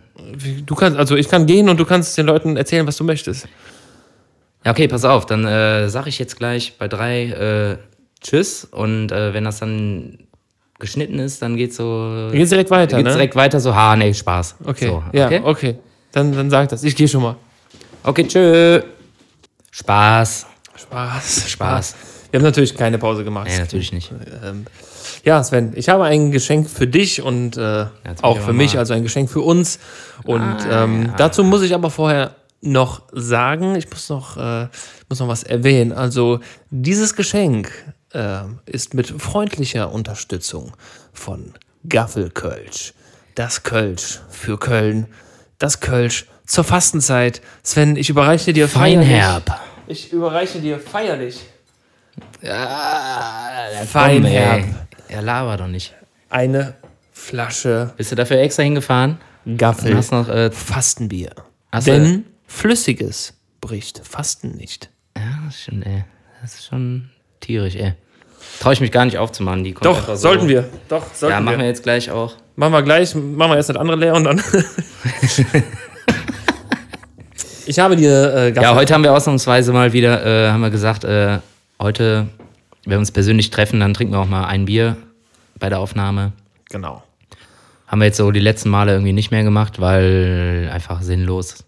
Du 0.65 0.75
kannst, 0.75 0.97
also 0.97 1.15
ich 1.15 1.29
kann 1.29 1.47
gehen 1.47 1.67
und 1.67 1.79
du 1.79 1.85
kannst 1.85 2.15
den 2.17 2.27
Leuten 2.27 2.55
erzählen, 2.55 2.85
was 2.85 2.95
du 2.97 3.03
möchtest. 3.03 3.47
Ja, 4.63 4.71
okay, 4.71 4.87
pass 4.87 5.03
auf. 5.03 5.25
Dann 5.25 5.45
äh, 5.45 5.89
sag 5.89 6.07
ich 6.07 6.19
jetzt 6.19 6.37
gleich 6.37 6.77
bei 6.77 6.87
drei 6.87 7.25
äh, 7.25 7.77
Tschüss. 8.23 8.65
Und 8.65 9.11
äh, 9.11 9.33
wenn 9.33 9.43
das 9.43 9.59
dann 9.59 10.17
geschnitten 10.79 11.19
ist, 11.19 11.41
dann 11.41 11.55
geht's 11.55 11.75
so. 11.77 12.27
Dann 12.29 12.31
geht's 12.37 12.49
direkt 12.49 12.71
weiter, 12.71 12.97
geht's 12.97 13.07
ne? 13.09 13.13
direkt 13.13 13.35
weiter 13.35 13.59
so, 13.59 13.75
ha, 13.75 13.95
nee, 13.95 14.13
Spaß. 14.13 14.55
Okay, 14.65 14.87
So, 14.87 15.03
ja, 15.13 15.27
okay? 15.27 15.41
okay. 15.43 15.75
Dann, 16.11 16.31
dann 16.33 16.49
sag 16.49 16.69
das. 16.69 16.83
Ich 16.83 16.95
gehe 16.95 17.07
schon 17.07 17.21
mal. 17.23 17.35
Okay, 18.03 18.27
tschö. 18.27 18.81
Spaß. 19.71 20.45
Spaß, 20.75 21.49
Spaß. 21.49 21.95
Wir 22.31 22.39
haben 22.39 22.45
natürlich 22.45 22.75
keine 22.75 22.97
Pause 22.97 23.23
gemacht. 23.23 23.47
Nee, 23.49 23.59
natürlich 23.59 23.91
nicht. 23.93 24.11
Ähm, 24.43 24.65
ja, 25.23 25.43
Sven, 25.43 25.73
ich 25.75 25.87
habe 25.89 26.03
ein 26.05 26.31
Geschenk 26.31 26.69
für 26.69 26.87
dich 26.87 27.21
und 27.21 27.57
äh, 27.57 27.85
auch 28.21 28.39
für 28.39 28.53
mich, 28.53 28.73
mal- 28.73 28.79
also 28.79 28.93
ein 28.93 29.03
Geschenk 29.03 29.29
für 29.29 29.41
uns. 29.41 29.79
Und 30.25 30.41
Ah, 30.41 30.83
ähm, 30.83 31.13
dazu 31.17 31.43
muss 31.43 31.61
ich 31.61 31.73
aber 31.73 31.89
vorher 31.89 32.35
noch 32.61 33.03
sagen, 33.11 33.75
ich 33.75 33.89
muss 33.89 34.09
noch, 34.09 34.37
äh, 34.37 34.67
muss 35.09 35.19
noch 35.19 35.27
was 35.27 35.43
erwähnen. 35.43 35.91
Also 35.91 36.39
dieses 36.71 37.15
Geschenk 37.15 37.71
äh, 38.13 38.43
ist 38.65 38.93
mit 38.93 39.07
freundlicher 39.21 39.91
Unterstützung 39.91 40.73
von 41.13 41.53
Gaffelkölsch. 41.89 42.93
Das 43.35 43.63
Kölsch 43.63 44.19
für 44.29 44.57
Köln. 44.59 45.07
Das 45.57 45.79
Kölsch 45.79 46.27
zur 46.45 46.63
Fastenzeit. 46.63 47.41
Sven, 47.63 47.95
ich 47.95 48.09
überreiche 48.09 48.53
dir 48.53 48.67
feierlich. 48.67 49.07
Feinherb. 49.09 49.59
Ich 49.87 50.11
überreiche 50.13 50.59
dir 50.59 50.79
feierlich 50.79 51.41
Ja, 52.41 53.49
Feinherb. 53.85 54.63
ey. 55.07 55.15
Ja, 55.15 55.19
laber 55.21 55.57
doch 55.57 55.67
nicht. 55.67 55.93
eine 56.29 56.75
Flasche 57.11 57.93
Bist 57.97 58.11
du 58.11 58.15
dafür 58.15 58.39
extra 58.39 58.63
hingefahren? 58.63 59.17
Du 59.45 59.55
Gaffel 59.57 59.95
hast 59.95 60.11
noch. 60.11 60.27
Äh, 60.29 60.51
Fastenbier. 60.51 61.31
Hast 61.71 61.87
du- 61.87 61.91
Denn 61.91 62.25
Flüssiges 62.47 63.33
bricht 63.61 64.01
Fasten 64.05 64.51
nicht. 64.55 64.89
ja, 65.17 65.23
das 65.45 65.55
ist 65.55 65.63
schon, 65.63 65.81
ey. 65.83 66.05
Das 66.41 66.53
ist 66.55 66.65
schon 66.65 67.09
tierisch, 67.39 67.75
ey. 67.75 67.93
Traue 68.59 68.73
ich 68.73 68.81
mich 68.81 68.91
gar 68.91 69.05
nicht 69.05 69.17
aufzumachen. 69.17 69.63
Die 69.63 69.73
Doch, 69.73 70.07
so. 70.07 70.15
sollten 70.15 70.47
wir. 70.47 70.69
Doch, 70.89 71.03
sollten 71.13 71.33
Ja, 71.33 71.41
machen 71.41 71.57
wir 71.57 71.63
wir. 71.63 71.67
jetzt 71.67 71.83
gleich 71.83 72.09
auch. 72.11 72.35
Machen 72.55 72.71
wir 72.73 72.81
gleich. 72.83 73.13
Machen 73.15 73.51
wir 73.51 73.57
erst 73.57 73.69
das 73.69 73.77
andere 73.77 73.97
leer 73.97 74.13
und 74.15 74.23
dann. 74.25 74.41
ich 77.65 77.79
habe 77.79 77.95
dir 77.95 78.33
äh. 78.33 78.53
Ja, 78.53 78.75
heute 78.75 78.93
haben 78.93 79.03
wir 79.03 79.13
ausnahmsweise 79.13 79.73
mal 79.73 79.93
wieder, 79.93 80.25
äh, 80.25 80.49
haben 80.51 80.61
wir 80.61 80.69
gesagt, 80.69 81.03
äh, 81.03 81.39
heute, 81.81 82.27
wenn 82.83 82.91
wir 82.91 82.99
uns 82.99 83.11
persönlich 83.11 83.49
treffen, 83.49 83.79
dann 83.79 83.93
trinken 83.93 84.13
wir 84.13 84.19
auch 84.19 84.27
mal 84.27 84.45
ein 84.45 84.65
Bier 84.65 84.97
bei 85.59 85.69
der 85.69 85.79
Aufnahme. 85.79 86.31
Genau. 86.69 87.03
Haben 87.87 87.99
wir 87.99 88.05
jetzt 88.05 88.17
so 88.17 88.31
die 88.31 88.39
letzten 88.39 88.69
Male 88.69 88.93
irgendwie 88.93 89.13
nicht 89.13 89.31
mehr 89.31 89.43
gemacht, 89.43 89.79
weil 89.79 90.69
einfach 90.73 91.01
sinnlos. 91.01 91.63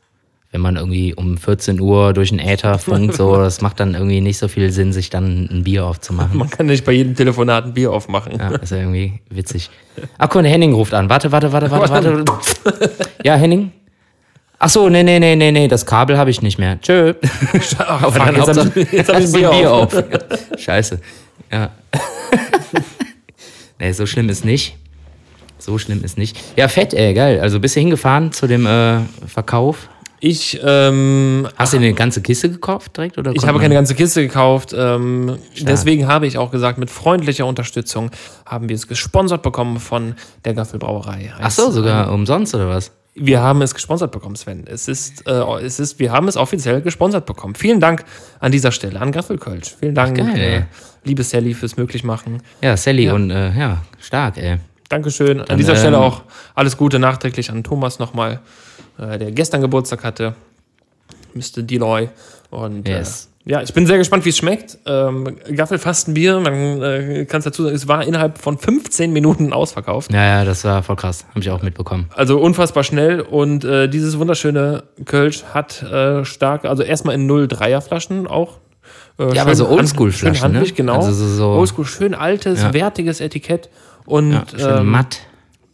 Wenn 0.56 0.62
man 0.62 0.78
irgendwie 0.78 1.14
um 1.14 1.38
14 1.38 1.82
Uhr 1.82 2.14
durch 2.14 2.30
den 2.30 2.40
Äther 2.40 2.80
funkt, 2.80 3.14
so, 3.18 3.36
das 3.36 3.60
macht 3.60 3.82
dann 3.82 3.94
irgendwie 3.94 4.22
nicht 4.22 4.38
so 4.38 4.48
viel 4.48 4.72
Sinn, 4.72 4.94
sich 4.94 5.10
dann 5.10 5.50
ein 5.52 5.66
Bier 5.66 5.84
aufzumachen. 5.86 6.38
Man 6.40 6.50
kann 6.50 6.68
nicht 6.68 6.86
bei 6.86 6.94
jedem 6.94 7.14
Telefonat 7.14 7.66
ein 7.66 7.74
Bier 7.74 7.92
aufmachen. 7.92 8.40
Ja, 8.40 8.52
ist 8.56 8.72
ja 8.72 8.78
irgendwie 8.78 9.20
witzig. 9.30 9.70
Ach 10.18 10.30
guck, 10.30 10.44
mal, 10.44 10.48
Henning 10.50 10.72
ruft 10.72 10.94
an. 10.94 11.10
Warte, 11.10 11.30
warte, 11.34 11.52
warte, 11.52 11.70
warte, 11.70 11.90
warte. 11.90 12.24
Ja, 13.26 13.36
Henning? 13.36 13.74
Ach 14.58 14.70
so, 14.70 14.88
nee, 14.88 15.04
nee, 15.04 15.20
nee, 15.20 15.36
nee, 15.36 15.52
nee, 15.52 15.68
das 15.68 15.86
Kabel 15.86 16.18
habe 16.18 16.30
ich 16.30 16.42
nicht 16.42 16.58
mehr. 16.58 16.80
Tschö. 16.80 17.16
Aber 17.80 18.14
Fuck, 18.14 18.26
dann 18.26 18.36
jetzt 18.38 18.48
Hauptsache- 18.48 18.66
hab 18.70 18.78
ich- 18.78 18.92
jetzt 18.94 19.10
hab 19.10 19.20
ich 19.20 19.26
ein 19.26 19.34
du 19.34 19.50
Bier 19.50 19.74
auf. 19.74 20.04
Scheiße. 20.58 21.02
Ja. 21.52 21.72
nee, 23.80 23.92
so 23.92 24.06
schlimm 24.06 24.30
ist 24.30 24.46
nicht. 24.46 24.78
So 25.58 25.78
schlimm 25.78 26.02
ist 26.04 26.18
nicht. 26.18 26.38
Ja, 26.56 26.70
fett, 26.70 26.94
ey, 26.94 27.14
geil. 27.14 27.42
Also 27.42 27.60
bist 27.60 27.76
du 27.76 27.82
hingefahren 27.82 28.32
zu 28.32 28.48
dem 28.48 28.66
äh, 28.66 29.00
Verkauf? 29.28 29.90
Ich, 30.20 30.60
ähm, 30.64 31.48
Hast 31.58 31.74
du 31.74 31.78
eine 31.78 31.94
ganze 31.94 32.22
Kiste 32.22 32.50
gekauft 32.50 32.98
direkt? 32.98 33.18
Oder 33.18 33.32
ich 33.34 33.46
habe 33.46 33.60
keine 33.60 33.74
ganze 33.76 33.96
Kiste 33.96 34.22
gekauft. 34.22 34.74
Ähm, 34.76 35.38
deswegen 35.62 36.08
habe 36.08 36.26
ich 36.26 36.38
auch 36.38 36.52
gesagt, 36.52 36.78
mit 36.78 36.90
freundlicher 36.90 37.46
Unterstützung 37.46 38.12
haben 38.46 38.70
wir 38.70 38.76
es 38.76 38.88
gesponsert 38.88 39.44
bekommen 39.44 39.80
von 39.80 40.16
der 40.46 40.54
Gaffelbrauerei. 40.54 41.34
Ach 41.40 41.52
so, 41.52 41.70
sogar 41.72 42.12
umsonst 42.12 42.56
oder 42.56 42.68
was? 42.70 42.92
Wir 43.18 43.42
haben 43.42 43.62
es 43.62 43.74
gesponsert 43.74 44.12
bekommen, 44.12 44.36
Sven. 44.36 44.66
Es 44.68 44.88
ist, 44.90 45.26
äh, 45.28 45.32
es 45.64 45.80
ist, 45.80 46.00
wir 46.00 46.12
haben 46.12 46.28
es 46.28 46.36
offiziell 46.36 46.82
gesponsert 46.82 47.26
bekommen. 47.26 47.56
Vielen 47.56 47.80
Dank 47.80 48.04
an 48.40 48.52
dieser 48.52 48.72
Stelle 48.74 49.00
an 49.00 49.14
Gaffelkölsch. 49.14 49.76
Vielen 49.80 49.96
Dank, 49.96 50.18
geil, 50.18 50.38
äh, 50.38 50.62
liebe 51.06 51.24
Sally, 51.24 51.54
fürs 51.54 51.78
Möglichmachen. 51.78 52.42
Ja, 52.62 52.76
Sally 52.76 53.06
Ja. 53.06 53.14
und 53.14 53.32
äh, 53.32 53.58
ja, 53.58 53.84
stark, 54.02 54.38
ey. 54.38 54.58
Dankeschön. 54.90 55.40
an 55.42 55.46
Dann, 55.48 55.58
dieser 55.58 55.74
ähm, 55.74 55.80
Stelle 55.80 55.98
auch 56.00 56.22
alles 56.54 56.78
Gute 56.78 57.00
nachträglich 57.00 57.50
an 57.50 57.64
Thomas 57.64 58.00
nochmal, 58.00 58.40
äh, 59.00 59.18
der 59.18 59.32
gestern 59.32 59.62
Geburtstag 59.62 60.04
hatte. 60.04 60.36
Mr. 61.34 61.64
Deloy. 61.64 62.10
Und 62.50 62.88
Yes. 62.88 63.30
äh, 63.46 63.52
ja, 63.52 63.62
ich 63.62 63.74
bin 63.74 63.86
sehr 63.86 63.98
gespannt, 63.98 64.26
wie 64.26 64.30
es 64.30 64.38
schmeckt. 64.38 64.78
Ähm, 64.88 65.38
Gaffelfastenbier, 65.56 66.40
man 66.40 66.82
äh, 66.82 67.26
kann 67.26 67.40
es 67.40 67.44
dazu 67.46 67.64
sagen, 67.64 67.76
es 67.76 67.88
war 67.88 68.04
innerhalb 68.06 68.38
von 68.40 68.58
15 68.58 69.12
Minuten 69.12 69.54
ausverkauft. 69.54 70.12
Ja, 70.14 70.24
ja, 70.24 70.46
das 70.46 70.64
war 70.64 70.82
voll 70.82 70.96
krass. 70.96 71.26
Habe 71.30 71.42
ich 71.42 71.50
auch 71.52 71.62
mitbekommen. 71.62 72.10
Also 72.16 72.40
unfassbar 72.40 72.84
schnell 72.84 73.22
und 73.22 73.64
äh, 73.66 73.88
dieses 73.88 74.18
wunderschöne 74.18 74.84
Kölsch 75.06 75.44
hat 75.54 75.84
äh, 75.84 76.26
stark, 76.26 76.66
also 76.66 76.82
erstmal 76.84 77.16
in 77.16 77.30
0,3er 77.30 77.82
Flaschen 77.82 78.26
auch. 78.28 78.58
Äh, 79.20 79.34
Ja, 79.36 79.44
aber 79.44 79.56
so 79.56 79.68
Oldschool-Flaschen, 79.70 80.52
ne? 80.54 80.64
genau. 80.76 80.96
Also 80.96 81.12
so- 81.14 81.28
so- 81.36 81.50
Oldschool, 81.50 81.86
schön 81.86 82.16
altes, 82.16 82.62
Ja. 82.64 82.74
wertiges 82.74 83.20
Etikett 83.22 83.70
und 84.06 84.32
Ja, 84.58 84.80
ähm, 84.80 84.88
matt. 84.92 85.20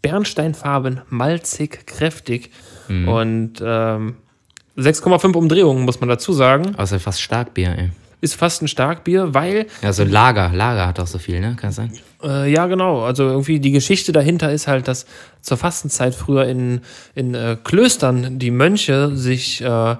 Bernsteinfarben, 0.01 1.01
malzig, 1.09 1.85
kräftig 1.85 2.51
Mhm. 2.87 3.07
und 3.07 3.53
ähm, 3.63 4.15
6,5 4.77 5.35
Umdrehungen, 5.35 5.85
muss 5.85 5.99
man 5.99 6.09
dazu 6.09 6.33
sagen. 6.33 6.75
Außer 6.75 6.99
fast 6.99 7.21
Starkbier, 7.21 7.75
ey. 7.77 7.89
Ist 8.21 8.35
fast 8.35 8.61
ein 8.61 8.67
Starkbier, 8.67 9.33
weil, 9.33 9.67
Ja, 9.81 9.93
so 9.93 10.03
Lager. 10.03 10.51
Lager 10.53 10.87
hat 10.87 10.99
auch 10.99 11.07
so 11.07 11.17
viel, 11.17 11.39
ne? 11.39 11.55
Kann 11.59 11.71
sein? 11.71 11.91
äh, 12.23 12.51
ja 12.51 12.67
genau, 12.67 13.01
also 13.03 13.23
irgendwie 13.27 13.59
die 13.59 13.71
Geschichte 13.71 14.11
dahinter 14.11 14.51
ist 14.51 14.67
halt, 14.67 14.87
dass 14.87 15.05
zur 15.41 15.57
Fastenzeit 15.57 16.13
früher 16.15 16.45
in, 16.45 16.81
in 17.15 17.33
äh, 17.33 17.57
Klöstern 17.63 18.37
die 18.39 18.51
Mönche 18.51 19.15
sich 19.15 19.61
äh, 19.61 19.95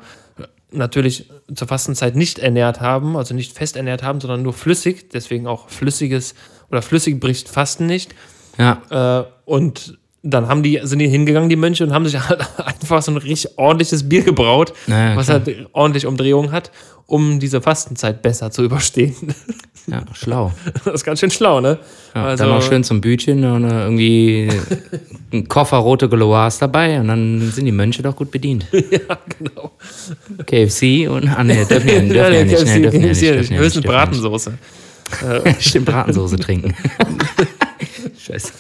natürlich 0.72 1.30
zur 1.54 1.68
Fastenzeit 1.68 2.16
nicht 2.16 2.40
ernährt 2.40 2.80
haben, 2.80 3.18
also 3.18 3.34
nicht 3.34 3.54
fest 3.54 3.76
ernährt 3.76 4.04
haben, 4.04 4.22
sondern 4.22 4.42
nur 4.44 4.54
flüssig, 4.54 5.10
deswegen 5.12 5.48
auch 5.48 5.70
flüssiges 5.70 6.34
oder 6.72 6.82
flüssig 6.82 7.20
bricht 7.20 7.50
Fasten 7.50 7.86
nicht. 7.86 8.16
Ja. 8.58 8.82
Äh, 9.20 9.26
und 9.46 9.98
dann 10.24 10.48
haben 10.48 10.62
die, 10.62 10.80
sind 10.84 11.00
die 11.00 11.08
hingegangen, 11.08 11.50
die 11.50 11.56
Mönche, 11.56 11.84
und 11.84 11.94
haben 11.94 12.06
sich 12.06 12.20
halt 12.30 12.42
einfach 12.58 13.02
so 13.02 13.12
ein 13.12 13.18
richtig 13.18 13.58
ordentliches 13.58 14.08
Bier 14.08 14.22
gebraut, 14.24 14.74
Naja, 14.88 15.16
was 15.16 15.28
klar. 15.28 15.42
halt 15.46 15.68
ordentlich 15.74 16.06
Umdrehungen 16.06 16.52
hat, 16.52 16.72
um 17.08 17.40
diese 17.40 17.62
Fastenzeit 17.62 18.22
besser 18.22 18.52
zu 18.52 18.64
überstehen. 18.64 19.16
Ja, 19.88 20.04
schlau. 20.14 20.54
Das 20.86 20.94
ist 20.96 21.04
ganz 21.04 21.20
schön 21.20 21.32
schlau, 21.32 21.60
ne? 21.60 21.80
Ja, 22.14 22.36
dann 22.36 22.50
noch 22.50 22.62
schön 22.62 22.84
zum 22.84 23.02
Bütchen 23.02 23.44
und 23.44 23.64
äh, 23.64 23.84
irgendwie 23.84 24.50
ein 25.34 25.48
Koffer 25.48 25.78
rote 25.78 26.08
Galois 26.08 26.52
dabei 26.60 27.00
und 27.00 27.08
dann 27.08 27.52
sind 27.52 27.66
die 27.66 27.72
Mönche 27.72 28.04
doch 28.04 28.16
gut 28.16 28.32
bedient. 28.32 28.68
Ja, 28.72 29.18
genau. 29.40 29.72
KFC 30.46 31.10
und, 31.10 31.28
ah 31.28 31.44
ne, 31.44 31.66
dürfen 31.66 31.88
ja, 31.90 32.00
dürfen 32.00 32.16
Ja, 32.16 32.30
ja, 32.30 32.44
nicht, 32.44 32.58
dürfen 32.58 32.84
ja 32.84 32.92
höchstens 32.92 33.22
ja 33.22 33.36
nicht. 33.36 34.60
Stimmt, 35.60 35.86
Bratensoße 35.88 36.38
trinken. 36.38 36.76
Scheiße. 38.20 38.52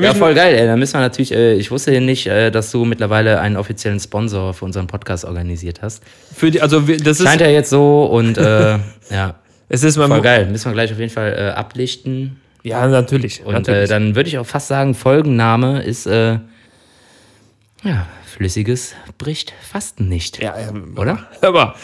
Ja, 0.00 0.14
voll 0.14 0.34
geil, 0.34 0.54
ey. 0.54 0.66
Da 0.66 0.76
müssen 0.76 0.94
wir 0.94 1.00
natürlich, 1.00 1.32
äh, 1.32 1.54
ich 1.54 1.70
wusste 1.70 2.00
nicht, 2.00 2.26
äh, 2.26 2.50
dass 2.50 2.70
du 2.70 2.84
mittlerweile 2.84 3.40
einen 3.40 3.56
offiziellen 3.56 4.00
Sponsor 4.00 4.54
für 4.54 4.64
unseren 4.64 4.86
Podcast 4.86 5.24
organisiert 5.24 5.82
hast. 5.82 6.02
Für 6.34 6.50
die, 6.50 6.62
also 6.62 6.88
wir- 6.88 6.96
das 6.96 7.20
ist, 7.20 7.26
Scheint 7.26 7.40
ja 7.42 7.48
jetzt 7.48 7.68
so 7.70 8.04
und 8.04 8.38
äh, 8.38 8.78
ja, 9.10 9.34
es 9.68 9.82
ist 9.84 9.96
voll 9.96 10.08
mal, 10.08 10.22
geil. 10.22 10.46
Müssen 10.46 10.66
wir 10.70 10.72
gleich 10.72 10.92
auf 10.92 10.98
jeden 10.98 11.12
Fall 11.12 11.34
äh, 11.36 11.50
ablichten. 11.58 12.40
ja, 12.62 12.86
natürlich. 12.86 13.44
Und 13.44 13.54
äh, 13.54 13.58
natürlich. 13.58 13.88
dann 13.90 14.14
würde 14.16 14.28
ich 14.28 14.38
auch 14.38 14.46
fast 14.46 14.68
sagen, 14.68 14.94
Folgenname 14.94 15.82
ist, 15.82 16.06
äh, 16.06 16.38
ja, 17.84 18.06
flüssiges 18.24 18.94
bricht 19.18 19.52
Fasten 19.70 20.08
nicht. 20.08 20.42
ja, 20.42 20.54
ja, 20.58 20.72
Oder? 20.96 21.26
Aber 21.42 21.74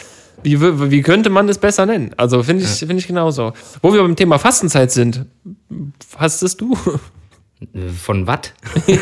wie, 0.43 0.91
wie 0.91 1.01
könnte 1.01 1.29
man 1.29 1.47
es 1.49 1.57
besser 1.57 1.85
nennen? 1.85 2.11
Also 2.17 2.43
finde 2.43 2.63
ich, 2.63 2.69
finde 2.69 2.97
ich 2.97 3.07
genauso. 3.07 3.53
Wo 3.81 3.93
wir 3.93 4.01
beim 4.01 4.15
Thema 4.15 4.37
Fastenzeit 4.39 4.91
sind, 4.91 5.25
fastest 6.07 6.61
du? 6.61 6.77
Äh, 7.73 7.89
Von 7.89 8.25
Watt? 8.27 8.53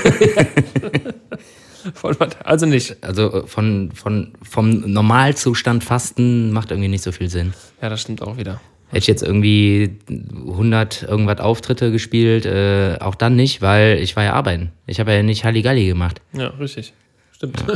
Voll 1.93 2.15
was. 2.19 2.29
Also 2.43 2.65
nicht. 2.65 2.97
Also 3.01 3.43
äh, 3.43 3.47
von, 3.47 3.91
von, 3.93 4.33
vom 4.41 4.91
Normalzustand 4.91 5.83
Fasten 5.83 6.51
macht 6.51 6.71
irgendwie 6.71 6.89
nicht 6.89 7.03
so 7.03 7.11
viel 7.11 7.29
Sinn. 7.29 7.53
Ja, 7.81 7.89
das 7.89 8.01
stimmt 8.01 8.21
auch 8.21 8.37
wieder. 8.37 8.59
Hätte 8.89 8.99
ich 8.99 9.07
jetzt 9.07 9.23
irgendwie 9.23 9.97
100 10.09 11.03
irgendwas 11.03 11.39
Auftritte 11.39 11.91
gespielt, 11.91 12.45
äh, 12.45 12.97
auch 12.99 13.15
dann 13.15 13.35
nicht, 13.35 13.61
weil 13.61 13.99
ich 13.99 14.15
war 14.15 14.23
ja 14.23 14.33
arbeiten. 14.33 14.71
Ich 14.85 14.99
habe 14.99 15.13
ja 15.13 15.23
nicht 15.23 15.43
Halligalli 15.43 15.85
gemacht. 15.87 16.21
Ja, 16.33 16.47
richtig. 16.59 16.93
Stimmt. 17.33 17.63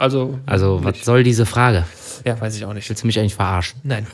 Also, 0.00 0.38
Also, 0.46 0.78
was 0.84 1.04
soll 1.04 1.24
diese 1.24 1.44
Frage? 1.44 1.84
Ja, 2.24 2.40
weiß 2.40 2.56
ich 2.56 2.64
auch 2.64 2.72
nicht. 2.74 2.88
Willst 2.88 3.02
du 3.02 3.06
mich 3.06 3.18
eigentlich 3.18 3.34
verarschen? 3.34 3.80
Nein. 3.84 4.06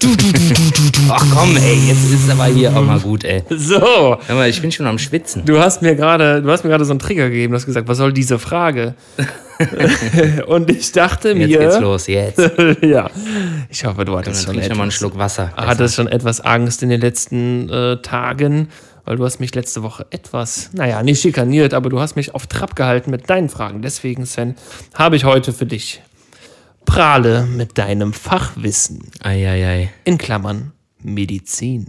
Ach 1.11 1.25
komm, 1.35 1.57
ey, 1.57 1.79
jetzt 1.89 2.13
ist 2.13 2.31
aber 2.31 2.47
hier 2.47 2.77
auch 2.77 2.83
mal 2.83 2.99
gut, 3.01 3.25
ey. 3.25 3.43
So, 3.51 4.19
Hör 4.27 4.35
mal, 4.35 4.49
ich 4.49 4.61
bin 4.61 4.71
schon 4.73 4.87
am 4.87 4.99
Schwitzen. 4.99 5.45
du 5.45 5.59
hast 5.59 5.83
mir 5.83 5.95
gerade, 5.95 6.43
du 6.43 6.51
hast 6.51 6.65
mir 6.65 6.71
gerade 6.71 6.85
so 6.85 6.93
einen 6.93 6.99
Trigger 7.01 7.29
gegeben, 7.31 7.53
du 7.53 7.57
hast 7.57 7.67
gesagt, 7.67 7.89
was 7.89 7.99
soll 7.99 8.13
diese 8.13 8.39
Frage? 8.39 8.95
Und 10.47 10.71
ich 10.71 10.93
dachte 10.93 11.31
Jetzt 11.33 11.49
geht's 11.49 11.75
mir, 11.77 11.81
los, 11.81 12.07
jetzt. 12.07 12.39
ja, 12.83 13.09
ich 13.69 13.85
hoffe, 13.85 14.05
du 14.05 14.17
hattest 14.19 14.45
schon 14.45 14.55
ich 14.59 14.63
nochmal 14.69 14.83
einen 14.83 14.89
etwas, 14.89 14.95
Schluck 14.95 15.19
Wasser. 15.19 15.53
hattest 15.57 15.95
schon 15.95 16.09
etwas 16.09 16.41
Angst 16.41 16.83
in 16.83 16.89
den 16.89 17.01
letzten 17.01 17.69
äh, 17.69 17.97
Tagen, 17.99 18.69
weil 19.05 19.17
du 19.17 19.25
hast 19.25 19.39
mich 19.39 19.55
letzte 19.55 19.83
Woche 19.83 20.07
etwas, 20.11 20.71
naja, 20.73 21.03
nicht 21.03 21.21
schikaniert, 21.21 21.75
aber 21.75 21.89
du 21.91 22.01
hast 22.01 22.17
mich 22.17 22.35
auf 22.35 22.47
Trab 22.47 22.75
gehalten 22.75 23.11
mit 23.11 23.31
deinen 23.31 23.49
Fragen. 23.49 23.83
Deswegen, 23.83 24.27
Sven, 24.27 24.57
habe 24.95 25.17
ich 25.17 25.25
heute 25.25 25.53
für 25.53 25.67
dich 25.67 26.03
Prahle 26.85 27.45
mit 27.45 27.79
deinem 27.79 28.13
Fachwissen. 28.13 29.11
Eieiei. 29.23 29.91
In 30.05 30.19
Klammern 30.19 30.73
Medizin. 31.03 31.89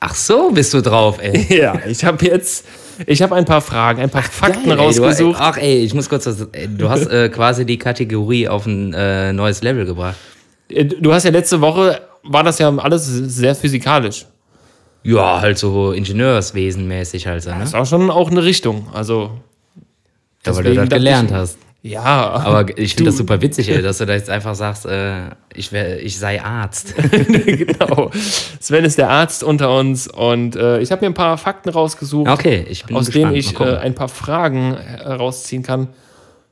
Ach 0.00 0.14
so, 0.14 0.50
bist 0.50 0.74
du 0.74 0.80
drauf, 0.82 1.18
ey. 1.20 1.46
Ja, 1.62 1.78
ich 1.86 2.04
habe 2.04 2.24
jetzt, 2.26 2.64
ich 3.06 3.22
habe 3.22 3.36
ein 3.36 3.44
paar 3.44 3.60
Fragen, 3.60 4.00
ein 4.02 4.10
paar 4.10 4.22
Fakten 4.22 4.68
Geil, 4.68 4.78
rausgesucht. 4.78 5.38
Du, 5.38 5.42
ach 5.42 5.56
ey, 5.56 5.78
ich 5.84 5.94
muss 5.94 6.08
kurz 6.08 6.26
was. 6.26 6.40
Ey, 6.52 6.68
du 6.68 6.88
hast 6.88 7.06
äh, 7.06 7.28
quasi 7.28 7.64
die 7.64 7.78
Kategorie 7.78 8.48
auf 8.48 8.66
ein 8.66 8.92
äh, 8.94 9.32
neues 9.32 9.62
Level 9.62 9.84
gebracht. 9.86 10.16
Äh, 10.68 10.84
Du 10.86 11.12
hast 11.12 11.24
ja 11.24 11.30
letzte 11.30 11.60
Woche, 11.60 12.00
war 12.24 12.42
das 12.42 12.58
ja 12.58 12.68
alles 12.76 13.06
sehr 13.06 13.54
physikalisch. 13.54 14.26
Ja, 15.04 15.40
halt 15.40 15.58
so 15.58 15.92
Ingenieurswesenmäßig 15.92 17.26
halt 17.26 17.42
so, 17.42 17.50
ne? 17.50 17.58
Das 17.60 17.70
ist 17.70 17.74
auch 17.74 17.86
schon 17.86 18.10
auch 18.10 18.30
eine 18.30 18.42
Richtung. 18.44 18.88
Also, 18.92 19.30
Ja, 20.46 20.54
weil 20.56 20.64
du 20.64 20.74
das 20.74 20.88
gelernt 20.88 21.30
ich- 21.30 21.36
hast. 21.36 21.58
Ja, 21.82 22.30
Aber 22.30 22.66
ich 22.78 22.94
finde 22.94 23.10
das 23.10 23.18
super 23.18 23.42
witzig, 23.42 23.68
ey, 23.68 23.82
dass 23.82 23.98
du 23.98 24.06
da 24.06 24.14
jetzt 24.14 24.30
einfach 24.30 24.54
sagst, 24.54 24.86
äh, 24.86 25.30
ich, 25.52 25.72
wär, 25.72 26.02
ich 26.02 26.16
sei 26.18 26.40
Arzt. 26.42 26.94
genau. 27.20 28.10
Sven 28.60 28.84
ist 28.84 28.98
der 28.98 29.10
Arzt 29.10 29.42
unter 29.42 29.76
uns 29.76 30.06
und 30.06 30.54
äh, 30.54 30.80
ich 30.80 30.92
habe 30.92 31.04
mir 31.04 31.10
ein 31.10 31.14
paar 31.14 31.36
Fakten 31.38 31.70
rausgesucht, 31.70 32.30
Okay, 32.30 32.64
ich 32.68 32.84
bin 32.84 32.96
aus 32.96 33.06
gespannt. 33.06 33.24
denen 33.24 33.34
ich 33.34 33.58
äh, 33.58 33.76
ein 33.78 33.94
paar 33.94 34.08
Fragen 34.08 34.76
herausziehen 34.76 35.64
kann. 35.64 35.88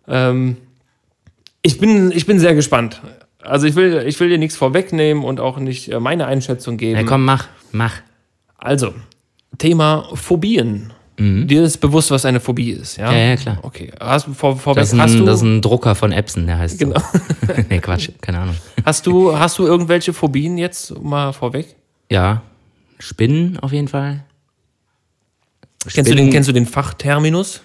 Ähm, 0.08 0.56
ich, 1.62 1.78
bin, 1.78 2.10
ich 2.10 2.26
bin 2.26 2.40
sehr 2.40 2.54
gespannt. 2.54 3.00
Also 3.42 3.66
ich 3.66 3.74
will, 3.76 4.02
ich 4.06 4.18
will 4.18 4.28
dir 4.28 4.38
nichts 4.38 4.56
vorwegnehmen 4.56 5.24
und 5.24 5.40
auch 5.40 5.58
nicht 5.58 5.90
äh, 5.90 6.00
meine 6.00 6.26
Einschätzung 6.26 6.76
geben. 6.76 6.98
ja, 6.98 7.06
komm, 7.06 7.24
mach, 7.24 7.46
mach. 7.72 7.94
Also, 8.58 8.92
Thema 9.58 10.08
Phobien. 10.14 10.92
Dir 11.20 11.62
ist 11.64 11.76
bewusst, 11.78 12.10
was 12.10 12.24
eine 12.24 12.40
Phobie 12.40 12.70
ist, 12.70 12.96
ja? 12.96 13.08
Mhm. 13.10 13.16
Ja, 13.16 13.18
ja, 13.24 13.36
klar. 13.36 13.58
Okay. 13.60 13.92
Hast, 14.00 14.26
vor, 14.34 14.56
vorweg, 14.56 14.80
Das 14.82 14.92
ist, 14.94 14.98
hast, 14.98 15.12
ein, 15.12 15.18
du, 15.18 15.24
das 15.26 15.36
ist 15.36 15.42
ein 15.42 15.60
Drucker 15.60 15.94
von 15.94 16.12
Epson, 16.12 16.46
der 16.46 16.58
heißt 16.58 16.78
Genau. 16.78 16.98
so. 16.98 17.52
nee, 17.68 17.78
Quatsch, 17.78 18.08
keine 18.22 18.38
Ahnung. 18.38 18.56
hast, 18.86 19.06
du, 19.06 19.38
hast 19.38 19.58
du 19.58 19.66
irgendwelche 19.66 20.14
Phobien 20.14 20.56
jetzt 20.56 20.98
mal 21.02 21.32
vorweg? 21.34 21.76
Ja, 22.10 22.40
Spinnen 22.98 23.58
auf 23.60 23.72
jeden 23.72 23.88
Fall. 23.88 24.24
Kennst 25.92 26.10
du, 26.10 26.14
den, 26.14 26.30
kennst 26.30 26.48
du 26.48 26.52
den 26.52 26.66
Fachterminus? 26.66 27.60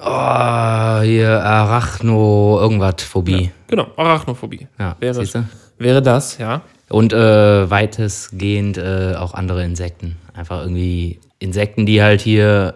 Oh, 0.00 1.00
hier 1.02 1.42
Arachno, 1.42 2.58
irgendwas, 2.60 3.02
Phobie. 3.02 3.50
Genau, 3.66 3.88
Arachnophobie. 3.96 4.68
Ja, 4.78 4.96
wäre, 5.00 5.14
siehste? 5.14 5.44
wäre 5.78 6.02
das, 6.02 6.38
ja. 6.38 6.62
Und 6.88 7.12
äh, 7.12 7.68
weitestgehend 7.70 8.78
äh, 8.78 9.14
auch 9.18 9.34
andere 9.34 9.64
Insekten. 9.64 10.16
Einfach 10.34 10.60
irgendwie 10.62 11.18
Insekten, 11.38 11.86
die 11.86 12.02
halt 12.02 12.20
hier 12.20 12.74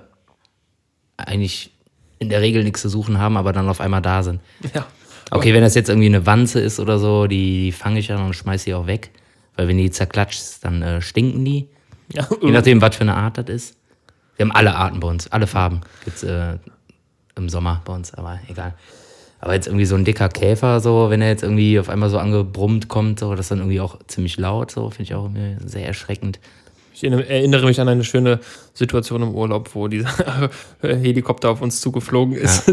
eigentlich 1.17 1.73
in 2.19 2.29
der 2.29 2.41
Regel 2.41 2.65
nichts 2.65 2.83
zu 2.83 2.89
suchen 2.89 3.19
haben, 3.19 3.37
aber 3.37 3.53
dann 3.53 3.69
auf 3.69 3.81
einmal 3.81 4.03
da 4.03 4.23
sind. 4.23 4.41
Ja. 4.75 4.87
Okay, 5.31 5.55
wenn 5.55 5.63
das 5.63 5.75
jetzt 5.75 5.89
irgendwie 5.89 6.09
eine 6.09 6.27
Wanze 6.27 6.61
ist 6.61 6.79
oder 6.79 6.99
so, 6.99 7.27
die, 7.27 7.65
die 7.65 7.73
fange 7.73 7.99
ich 7.99 8.09
dann 8.09 8.23
und 8.23 8.35
schmeiß 8.35 8.65
die 8.65 8.75
auch 8.75 8.87
weg. 8.87 9.11
Weil 9.57 9.67
wenn 9.67 9.79
die 9.79 9.91
zerklatscht, 9.91 10.63
dann 10.63 10.83
äh, 10.83 11.01
stinken 11.01 11.45
die. 11.45 11.69
ja. 12.13 12.27
Je 12.43 12.51
nachdem, 12.51 12.83
was 12.83 12.97
für 12.97 13.03
eine 13.03 13.15
Art 13.15 13.39
das 13.39 13.47
ist. 13.49 13.77
Wir 14.37 14.45
haben 14.45 14.53
alle 14.53 14.75
Arten 14.75 15.01
bei 15.01 15.09
uns, 15.09 15.29
alle 15.29 15.47
Farben 15.47 15.81
gibt's 16.05 16.23
äh, 16.23 16.59
im 17.37 17.49
Sommer 17.49 17.83
bei 17.85 17.95
uns, 17.95 18.13
aber 18.15 18.41
egal. 18.49 18.75
Aber 19.41 19.55
jetzt 19.55 19.67
irgendwie 19.67 19.85
so 19.85 19.95
ein 19.95 20.05
dicker 20.05 20.29
Käfer, 20.29 20.81
so, 20.81 21.11
wenn 21.11 21.21
er 21.21 21.29
jetzt 21.29 21.43
irgendwie 21.43 21.79
auf 21.79 21.89
einmal 21.89 22.11
so 22.11 22.19
angebrummt 22.19 22.89
kommt, 22.89 23.19
so, 23.19 23.31
das 23.33 23.47
ist 23.47 23.51
dann 23.51 23.59
irgendwie 23.59 23.81
auch 23.81 23.99
ziemlich 24.07 24.37
laut, 24.39 24.71
so, 24.71 24.91
finde 24.91 25.03
ich 25.03 25.15
auch 25.15 25.31
sehr 25.65 25.87
erschreckend. 25.87 26.39
Ich 26.95 27.05
erinnere 27.05 27.67
mich 27.67 27.81
an 27.81 27.89
eine 27.89 28.05
schöne 28.05 28.41
Situation 28.75 29.23
im 29.23 29.35
Urlaub, 29.35 29.71
wo 29.75 29.89
dieser 29.89 30.51
Helikopter 30.83 31.51
auf 31.51 31.63
uns 31.63 31.81
zugeflogen 31.81 32.35
ist. 32.35 32.65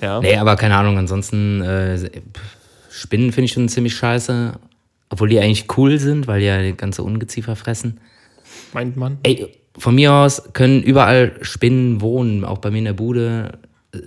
Ja. 0.00 0.20
Nee, 0.20 0.36
aber 0.36 0.56
keine 0.56 0.76
Ahnung, 0.76 0.98
ansonsten 0.98 1.62
äh, 1.62 2.10
Spinnen 2.90 3.32
finde 3.32 3.46
ich 3.46 3.52
schon 3.52 3.68
ziemlich 3.68 3.94
scheiße. 3.96 4.52
Obwohl 5.10 5.28
die 5.28 5.38
eigentlich 5.38 5.66
cool 5.76 5.98
sind, 5.98 6.26
weil 6.26 6.40
die 6.40 6.46
ja 6.46 6.60
die 6.60 6.76
ganze 6.76 7.02
Ungeziefer 7.02 7.56
fressen. 7.56 8.00
Meint 8.72 8.96
man? 8.96 9.18
Ey, 9.22 9.48
von 9.76 9.94
mir 9.94 10.12
aus 10.12 10.42
können 10.52 10.82
überall 10.82 11.32
Spinnen 11.42 12.00
wohnen, 12.00 12.44
auch 12.44 12.58
bei 12.58 12.70
mir 12.70 12.78
in 12.78 12.84
der 12.84 12.92
Bude, 12.94 13.58
äh, 13.94 13.98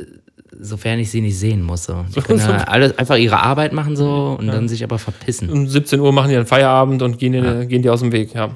sofern 0.60 1.00
ich 1.00 1.12
sie 1.12 1.22
nicht 1.22 1.38
sehen 1.38 1.62
muss. 1.62 1.86
So. 1.86 2.06
Die 2.16 2.22
können 2.22 2.40
ja 2.40 2.64
alle 2.64 2.98
einfach 2.98 3.18
ihre 3.18 3.42
Arbeit 3.42 3.74
machen 3.74 3.96
so 3.96 4.36
und 4.40 4.48
dann 4.48 4.68
sich 4.68 4.84
aber 4.84 5.00
verpissen. 5.00 5.50
Um 5.50 5.68
17 5.68 6.00
Uhr 6.00 6.12
machen 6.12 6.30
die 6.30 6.36
dann 6.36 6.46
Feierabend 6.46 7.02
und 7.02 7.20
gehen, 7.20 7.34
die, 7.34 7.68
gehen 7.68 7.82
die 7.82 7.90
aus 7.90 8.02
dem 8.02 8.12
Weg, 8.12 8.34
ja. 8.34 8.52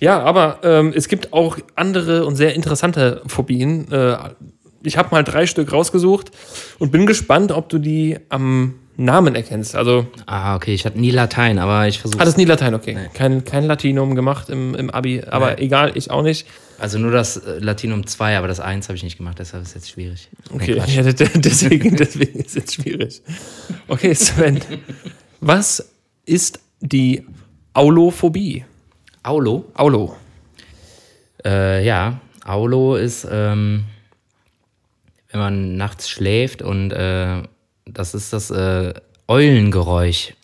Ja, 0.00 0.20
aber 0.22 0.60
ähm, 0.62 0.92
es 0.94 1.08
gibt 1.08 1.32
auch 1.32 1.58
andere 1.74 2.24
und 2.24 2.36
sehr 2.36 2.54
interessante 2.54 3.22
Phobien. 3.26 3.90
Äh, 3.92 4.16
ich 4.82 4.96
habe 4.96 5.08
mal 5.10 5.22
drei 5.22 5.46
Stück 5.46 5.72
rausgesucht 5.72 6.30
und 6.78 6.92
bin 6.92 7.06
gespannt, 7.06 7.52
ob 7.52 7.68
du 7.68 7.78
die 7.78 8.18
am 8.28 8.74
Namen 8.96 9.34
erkennst. 9.34 9.74
Also, 9.76 10.06
Ah, 10.26 10.56
okay, 10.56 10.72
ich 10.74 10.84
hatte 10.86 10.98
nie 10.98 11.10
Latein, 11.10 11.58
aber 11.58 11.86
ich 11.86 11.98
versuche 12.00 12.22
ist 12.24 12.38
nie 12.38 12.44
Latein, 12.46 12.74
okay. 12.74 12.96
Kein, 13.14 13.44
kein 13.44 13.64
Latinum 13.64 14.14
gemacht 14.14 14.48
im, 14.48 14.74
im 14.74 14.90
Abi, 14.90 15.22
aber 15.22 15.56
Nee. 15.56 15.64
egal, 15.64 15.92
ich 15.96 16.10
auch 16.10 16.22
nicht. 16.22 16.46
Also 16.78 16.98
nur 16.98 17.10
das 17.10 17.36
äh, 17.38 17.58
Latinum 17.58 18.06
2, 18.06 18.36
aber 18.38 18.48
das 18.48 18.60
1 18.60 18.88
habe 18.88 18.96
ich 18.96 19.02
nicht 19.02 19.16
gemacht, 19.18 19.38
deshalb 19.38 19.62
ist 19.62 19.70
es 19.70 19.74
jetzt 19.74 19.90
schwierig. 19.90 20.28
Nee, 20.50 20.56
Okay, 20.56 20.74
Quatsch. 20.76 20.88
ja, 20.96 21.02
de- 21.02 21.12
de- 21.14 21.28
deswegen, 21.40 21.96
deswegen 21.96 22.38
ist 22.40 22.56
es 22.56 22.74
schwierig. 22.74 23.22
Okay, 23.88 24.14
Sven, 24.14 24.60
was 25.40 25.90
ist 26.24 26.60
die 26.80 27.26
Aulophobie? 27.74 28.64
Aulo? 29.22 29.64
Aulo. 29.74 30.16
Äh, 31.44 31.84
ja, 31.84 32.20
Aulo 32.44 32.96
ist, 32.96 33.26
ähm, 33.30 33.84
wenn 35.30 35.40
man 35.40 35.76
nachts 35.76 36.08
schläft 36.08 36.62
und 36.62 36.92
äh, 36.92 37.42
das 37.86 38.14
ist 38.14 38.32
das 38.32 38.50
äh, 38.50 38.92
Eulengeräusch, 39.28 40.34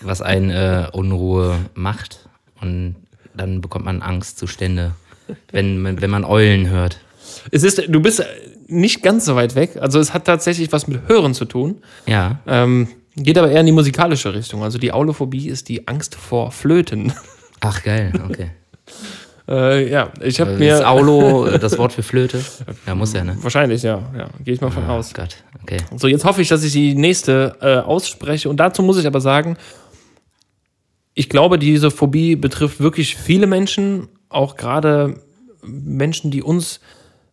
was 0.00 0.22
einen 0.22 0.50
äh, 0.50 0.88
Unruhe 0.92 1.58
macht. 1.74 2.28
Und 2.60 2.96
dann 3.34 3.60
bekommt 3.60 3.84
man 3.84 4.02
Angstzustände, 4.02 4.92
wenn, 5.52 5.78
man- 5.80 6.00
wenn 6.00 6.10
man 6.10 6.24
Eulen 6.24 6.68
hört. 6.70 6.98
Es 7.50 7.62
ist, 7.62 7.82
du 7.88 8.00
bist 8.00 8.22
nicht 8.68 9.02
ganz 9.02 9.24
so 9.26 9.36
weit 9.36 9.54
weg. 9.54 9.76
Also 9.80 10.00
es 10.00 10.14
hat 10.14 10.24
tatsächlich 10.24 10.72
was 10.72 10.86
mit 10.88 11.08
Hören 11.08 11.34
zu 11.34 11.44
tun. 11.44 11.82
Ja, 12.06 12.40
Ähm, 12.46 12.88
geht 13.16 13.38
aber 13.38 13.50
eher 13.50 13.60
in 13.60 13.66
die 13.66 13.72
musikalische 13.72 14.32
Richtung. 14.34 14.62
Also 14.62 14.78
die 14.78 14.92
Aulophobie 14.92 15.48
ist 15.48 15.68
die 15.68 15.86
Angst 15.88 16.14
vor 16.14 16.50
Flöten. 16.52 17.12
ach 17.60 17.82
geil, 17.82 18.12
okay. 18.28 18.50
äh, 19.48 19.90
ja, 19.90 20.12
ich 20.20 20.40
habe 20.40 20.52
Äh, 20.52 20.58
mir 20.58 20.74
ist 20.74 20.84
Aulo 20.84 21.46
äh, 21.48 21.58
das 21.58 21.78
Wort 21.78 21.92
für 21.92 22.02
Flöte? 22.02 22.42
Ja, 22.86 22.94
muss 22.94 23.12
ja, 23.12 23.24
ne? 23.24 23.36
wahrscheinlich 23.40 23.82
ja, 23.82 24.02
ja, 24.16 24.28
gehe 24.44 24.54
ich 24.54 24.60
mal 24.60 24.70
von 24.70 24.84
Oh 24.88 24.92
aus. 24.92 25.14
Gott, 25.14 25.36
okay. 25.62 25.78
So, 25.96 26.08
jetzt 26.08 26.24
hoffe 26.24 26.42
ich, 26.42 26.48
dass 26.48 26.64
ich 26.64 26.72
die 26.72 26.94
nächste 26.94 27.56
äh, 27.60 27.76
ausspreche. 27.76 28.48
Und 28.48 28.58
dazu 28.58 28.82
muss 28.82 28.98
ich 28.98 29.06
aber 29.06 29.20
sagen, 29.20 29.56
ich 31.14 31.28
glaube, 31.28 31.58
diese 31.58 31.90
Phobie 31.90 32.36
betrifft 32.36 32.80
wirklich 32.80 33.16
viele 33.16 33.46
Menschen, 33.46 34.08
auch 34.28 34.56
gerade 34.56 35.20
Menschen, 35.62 36.30
die 36.30 36.42
uns 36.42 36.80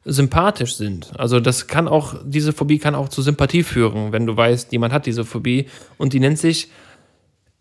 sympathisch 0.06 0.76
sind. 0.76 1.12
Also 1.18 1.40
das 1.40 1.68
kann 1.68 1.88
auch, 1.88 2.16
diese 2.26 2.54
Phobie 2.54 2.78
kann 2.78 2.96
auch 2.96 3.10
zu 3.10 3.22
Sympathie 3.22 3.64
führen, 3.64 4.12
wenn 4.12 4.26
du 4.26 4.36
weißt, 4.36 4.72
jemand 4.72 4.94
hat 4.94 5.06
diese 5.06 5.26
Phobie 5.26 5.68
und 5.98 6.14
die 6.14 6.20
nennt 6.20 6.40
sich 6.40 6.70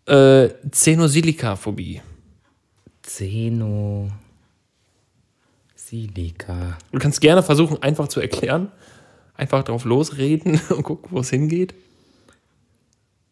äh, 0.05 0.49
Xenosilika-Phobie. 0.69 2.01
Xeno. 3.01 4.09
Silika. 5.93 6.79
Du 6.91 6.97
kannst 6.97 7.21
gerne 7.21 7.43
versuchen, 7.43 7.83
einfach 7.83 8.07
zu 8.07 8.19
erklären. 8.19 8.71
Einfach 9.35 9.63
drauf 9.63 9.85
losreden 9.85 10.59
und 10.69 10.81
gucken, 10.81 11.11
wo 11.11 11.19
es 11.19 11.29
hingeht. 11.29 11.75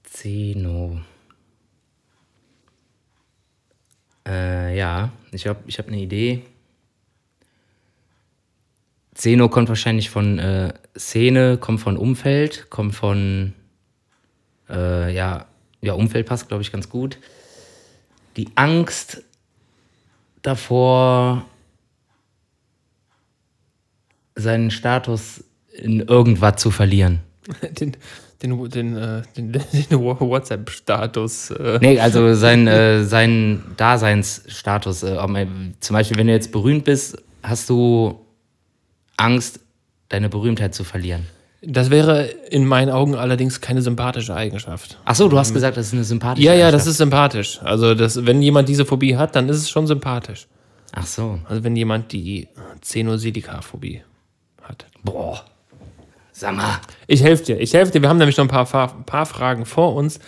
Zeno. 0.04 1.02
Äh, 4.28 4.78
ja, 4.78 5.12
ich 5.32 5.48
habe 5.48 5.60
ich 5.66 5.80
hab 5.80 5.88
eine 5.88 5.98
Idee. 5.98 6.44
Zeno 9.16 9.50
kommt 9.50 9.70
wahrscheinlich 9.70 10.12
von 10.12 10.38
äh, 10.38 10.72
Szene, 10.96 11.58
kommt 11.58 11.80
von 11.80 11.98
Umfeld, 11.98 12.70
kommt 12.70 12.94
von, 12.94 13.54
äh, 14.70 15.12
ja, 15.12 15.48
ja, 15.82 15.94
Umfeld 15.94 16.28
passt, 16.28 16.48
glaube 16.48 16.62
ich, 16.62 16.72
ganz 16.72 16.90
gut. 16.90 17.18
Die 18.38 18.50
Angst 18.54 19.24
davor, 20.44 21.48
seinen 24.36 24.72
Status 24.72 25.44
in 25.74 26.02
irgendwas 26.02 26.56
zu 26.58 26.72
verlieren. 26.72 27.20
Den, 27.80 27.96
den, 28.42 28.70
den, 28.70 28.98
äh, 28.98 29.22
den, 29.38 29.52
den 29.52 30.00
WhatsApp-Status. 30.00 31.52
Äh, 31.52 31.78
Nee, 31.82 32.00
also 32.00 32.34
sein, 32.34 32.68
äh, 32.68 33.04
sein 33.04 33.64
Daseinsstatus. 33.78 35.04
Äh, 35.04 35.18
ob 35.18 35.30
man- 35.30 35.76
zum 35.80 35.94
Beispiel, 35.94 36.18
wenn 36.18 36.28
du 36.28 36.34
jetzt 36.34 36.52
berühmt 36.52 36.86
bist, 36.86 37.18
hast 37.44 37.70
du 37.70 38.20
Angst, 39.18 39.60
deine 40.10 40.28
Berühmtheit 40.30 40.74
zu 40.74 40.84
verlieren. 40.84 41.28
Das 41.62 41.92
wäre 41.92 42.24
in 42.50 42.66
meinen 42.66 42.90
Augen 42.90 43.14
allerdings 43.16 43.62
keine 43.62 43.84
sympathische 43.84 44.34
Eigenschaft. 44.36 44.98
Ach 45.06 45.14
so, 45.16 45.28
du 45.28 45.38
hast 45.38 45.54
gesagt, 45.54 45.78
das 45.78 45.88
ist 45.88 45.94
eine 45.94 46.04
sympathische 46.04 46.48
Ja, 46.48 46.54
ja, 46.54 46.66
das 46.72 46.82
Eigenschaft. 46.82 46.88
ist 46.90 46.98
sympathisch. 46.98 47.60
Also, 47.64 47.94
das, 47.94 48.26
wenn 48.26 48.42
jemand 48.42 48.68
diese 48.68 48.86
Phobie 48.86 49.16
hat, 49.16 49.36
dann 49.36 49.48
ist 49.50 49.58
es 49.58 49.70
schon 49.70 49.86
sympathisch. 49.86 50.48
Ach 50.94 51.06
so. 51.06 51.40
Also, 51.48 51.64
wenn 51.64 51.76
jemand 51.76 52.12
die 52.12 52.48
Xenosilika-Phobie 52.82 54.02
hat. 54.64 54.86
Boah. 55.04 55.44
Sag 56.32 56.56
mal. 56.56 56.80
Ich 57.08 57.22
helfe 57.24 57.44
dir, 57.44 57.60
ich 57.60 57.74
helfe 57.74 57.92
dir. 57.92 58.02
Wir 58.02 58.10
haben 58.10 58.18
nämlich 58.18 58.38
noch 58.38 58.46
ein 58.46 58.48
paar, 58.48 58.66
paar 59.06 59.26
Fragen 59.26 59.66
vor 59.66 59.96
uns. 59.96 60.20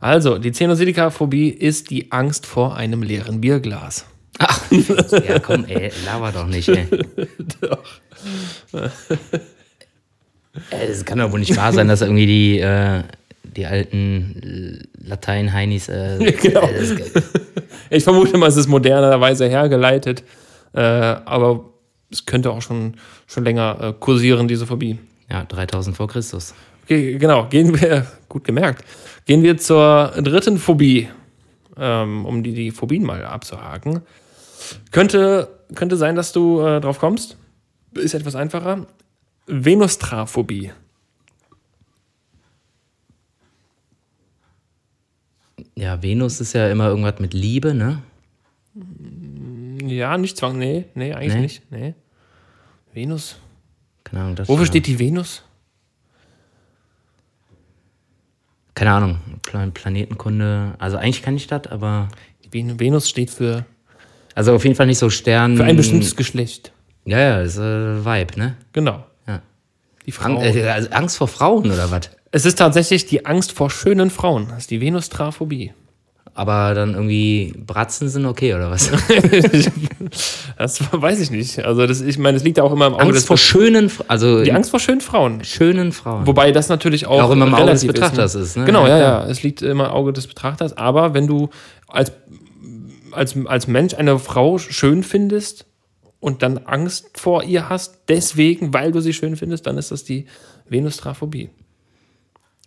Also, 0.00 0.38
die 0.38 0.50
Xenosilika-Phobie 0.50 1.48
ist 1.48 1.90
die 1.90 2.10
Angst 2.12 2.44
vor 2.46 2.76
einem 2.76 3.02
leeren 3.02 3.40
Bierglas. 3.40 4.04
Ach, 4.38 4.60
ja, 5.28 5.38
komm, 5.38 5.64
ey, 5.66 5.92
laber 6.04 6.32
doch 6.32 6.46
nicht, 6.46 6.68
ey. 6.68 6.88
Ey, 10.70 10.88
Das 10.88 11.04
kann 11.04 11.18
doch 11.18 11.32
wohl 11.32 11.40
nicht 11.40 11.56
wahr 11.56 11.72
sein, 11.72 11.88
dass 11.88 12.02
irgendwie 12.02 12.26
die, 12.26 12.58
äh, 12.60 13.02
die 13.42 13.66
alten 13.66 14.86
Latein-Heinis. 15.02 15.88
Äh, 15.88 16.18
Genau. 16.42 16.62
äh, 16.68 16.98
Ich 17.90 18.04
vermute 18.04 18.36
mal, 18.38 18.48
es 18.48 18.56
ist 18.56 18.68
modernerweise 18.68 19.48
hergeleitet. 19.48 20.22
Äh, 20.74 20.80
aber 20.80 21.71
es 22.12 22.26
könnte 22.26 22.50
auch 22.50 22.62
schon, 22.62 22.94
schon 23.26 23.44
länger 23.44 23.78
äh, 23.80 23.92
kursieren, 23.98 24.46
diese 24.48 24.66
Phobie. 24.66 24.98
ja, 25.30 25.44
3000 25.44 25.96
vor 25.96 26.08
Christus. 26.08 26.54
Okay, 26.84 27.16
genau, 27.18 27.46
gehen 27.48 27.80
wir, 27.80 28.06
gut 28.28 28.44
gemerkt, 28.44 28.84
gehen 29.26 29.42
wir 29.42 29.56
zur 29.56 30.12
dritten 30.18 30.58
Phobie, 30.58 31.08
ähm, 31.76 32.26
um 32.26 32.42
die, 32.42 32.52
die 32.52 32.70
Phobien 32.70 33.04
mal 33.04 33.24
abzuhaken. 33.24 34.02
Könnte, 34.90 35.48
könnte 35.74 35.96
sein, 35.96 36.14
dass 36.16 36.32
du 36.32 36.60
äh, 36.60 36.80
drauf 36.80 36.98
kommst. 36.98 37.36
Ist 37.94 38.14
etwas 38.14 38.34
einfacher. 38.36 38.86
Venustraphobie. 39.46 40.70
Ja, 45.74 46.02
Venus 46.02 46.40
ist 46.40 46.52
ja 46.52 46.68
immer 46.70 46.88
irgendwas 46.88 47.18
mit 47.18 47.34
Liebe, 47.34 47.74
ne? 47.74 48.02
Ja, 49.86 50.16
nicht 50.18 50.36
Zwang, 50.36 50.58
nee, 50.58 50.84
nee, 50.94 51.12
eigentlich 51.12 51.34
Nee? 51.34 51.40
nicht. 51.40 51.62
Nee. 51.72 51.94
Venus. 52.92 53.36
Keine 54.04 54.22
Ahnung. 54.22 54.36
Das 54.36 54.48
Wofür 54.48 54.66
steht 54.66 54.86
die 54.86 54.98
Venus? 54.98 55.42
Keine 58.74 58.92
Ahnung. 58.92 59.18
Plan 59.42 59.72
Planetenkunde. 59.72 60.74
Also 60.78 60.96
eigentlich 60.96 61.22
kann 61.22 61.36
ich 61.36 61.46
das, 61.46 61.66
aber. 61.66 62.08
Die 62.44 62.52
Ven 62.52 62.78
Venus 62.78 63.08
steht 63.08 63.30
für 63.30 63.64
Also 64.34 64.54
auf 64.54 64.64
jeden 64.64 64.76
Fall 64.76 64.86
nicht 64.86 64.98
so 64.98 65.10
Stern. 65.10 65.56
Für 65.56 65.64
ein 65.64 65.76
bestimmtes 65.76 66.16
Geschlecht. 66.16 66.72
Ja, 67.04 67.18
ja, 67.18 67.40
ist 67.42 67.58
äh, 67.58 68.04
Vibe, 68.04 68.38
ne? 68.38 68.56
Genau. 68.72 69.04
Ja. 69.26 69.42
Die 70.06 70.12
Frau. 70.12 70.24
Ang 70.24 70.36
äh, 70.40 70.68
also 70.68 70.90
Angst 70.90 71.16
vor 71.16 71.28
Frauen 71.28 71.70
oder 71.70 71.90
was? 71.90 72.10
es 72.30 72.46
ist 72.46 72.58
tatsächlich 72.58 73.06
die 73.06 73.26
Angst 73.26 73.52
vor 73.52 73.70
schönen 73.70 74.10
Frauen. 74.10 74.48
Das 74.48 74.58
ist 74.58 74.70
die 74.70 74.80
Venustraphobie. 74.80 75.72
Aber 76.34 76.72
dann 76.74 76.94
irgendwie 76.94 77.52
Bratzen 77.66 78.08
sind 78.08 78.24
okay 78.24 78.54
oder 78.54 78.70
was? 78.70 78.90
Das 80.58 80.80
weiß 80.92 81.20
ich 81.20 81.30
nicht. 81.30 81.64
Also, 81.64 81.86
das, 81.86 82.00
ich 82.00 82.18
meine, 82.18 82.36
es 82.36 82.44
liegt 82.44 82.58
ja 82.58 82.64
auch 82.64 82.72
immer 82.72 82.86
im 82.86 82.94
Auge 82.94 83.04
Angst 83.04 83.16
des 83.16 83.24
vor 83.24 83.38
schönen, 83.38 83.90
also 84.08 84.42
Die 84.44 84.52
Angst 84.52 84.70
vor 84.70 84.78
schönen 84.80 85.00
Frauen. 85.00 85.42
schönen 85.42 85.92
Frauen. 85.92 86.26
Wobei 86.26 86.52
das 86.52 86.68
natürlich 86.68 87.06
auch, 87.06 87.22
Auch 87.22 87.30
immer 87.30 87.46
im 87.46 87.54
Auge 87.54 87.70
des 87.70 87.82
relativ 87.82 87.92
Betrachters 87.92 88.34
ist, 88.34 88.40
ne? 88.40 88.42
ist, 88.42 88.56
ne? 88.58 88.64
Genau, 88.64 88.86
Ja, 88.86 88.98
ja, 88.98 89.02
ja. 89.02 89.26
Es 89.26 89.42
liegt 89.42 89.62
immer 89.62 89.86
im 89.86 89.90
Auge 89.90 90.12
des 90.12 90.26
Betrachters. 90.26 90.76
Aber 90.76 91.14
wenn 91.14 91.26
du 91.26 91.48
als, 91.88 92.12
als, 93.12 93.34
als 93.46 93.66
Mensch 93.66 93.94
eine 93.94 94.18
Frau 94.18 94.58
schön 94.58 95.02
findest 95.02 95.66
und 96.20 96.42
dann 96.42 96.58
Angst 96.58 97.18
vor 97.18 97.42
ihr 97.42 97.68
hast, 97.68 98.00
deswegen, 98.08 98.72
weil 98.72 98.92
du 98.92 99.00
sie 99.00 99.12
schön 99.12 99.36
findest, 99.36 99.66
dann 99.66 99.78
ist 99.78 99.90
das 99.90 100.04
die 100.04 100.26
Venustraphobie. 100.68 101.50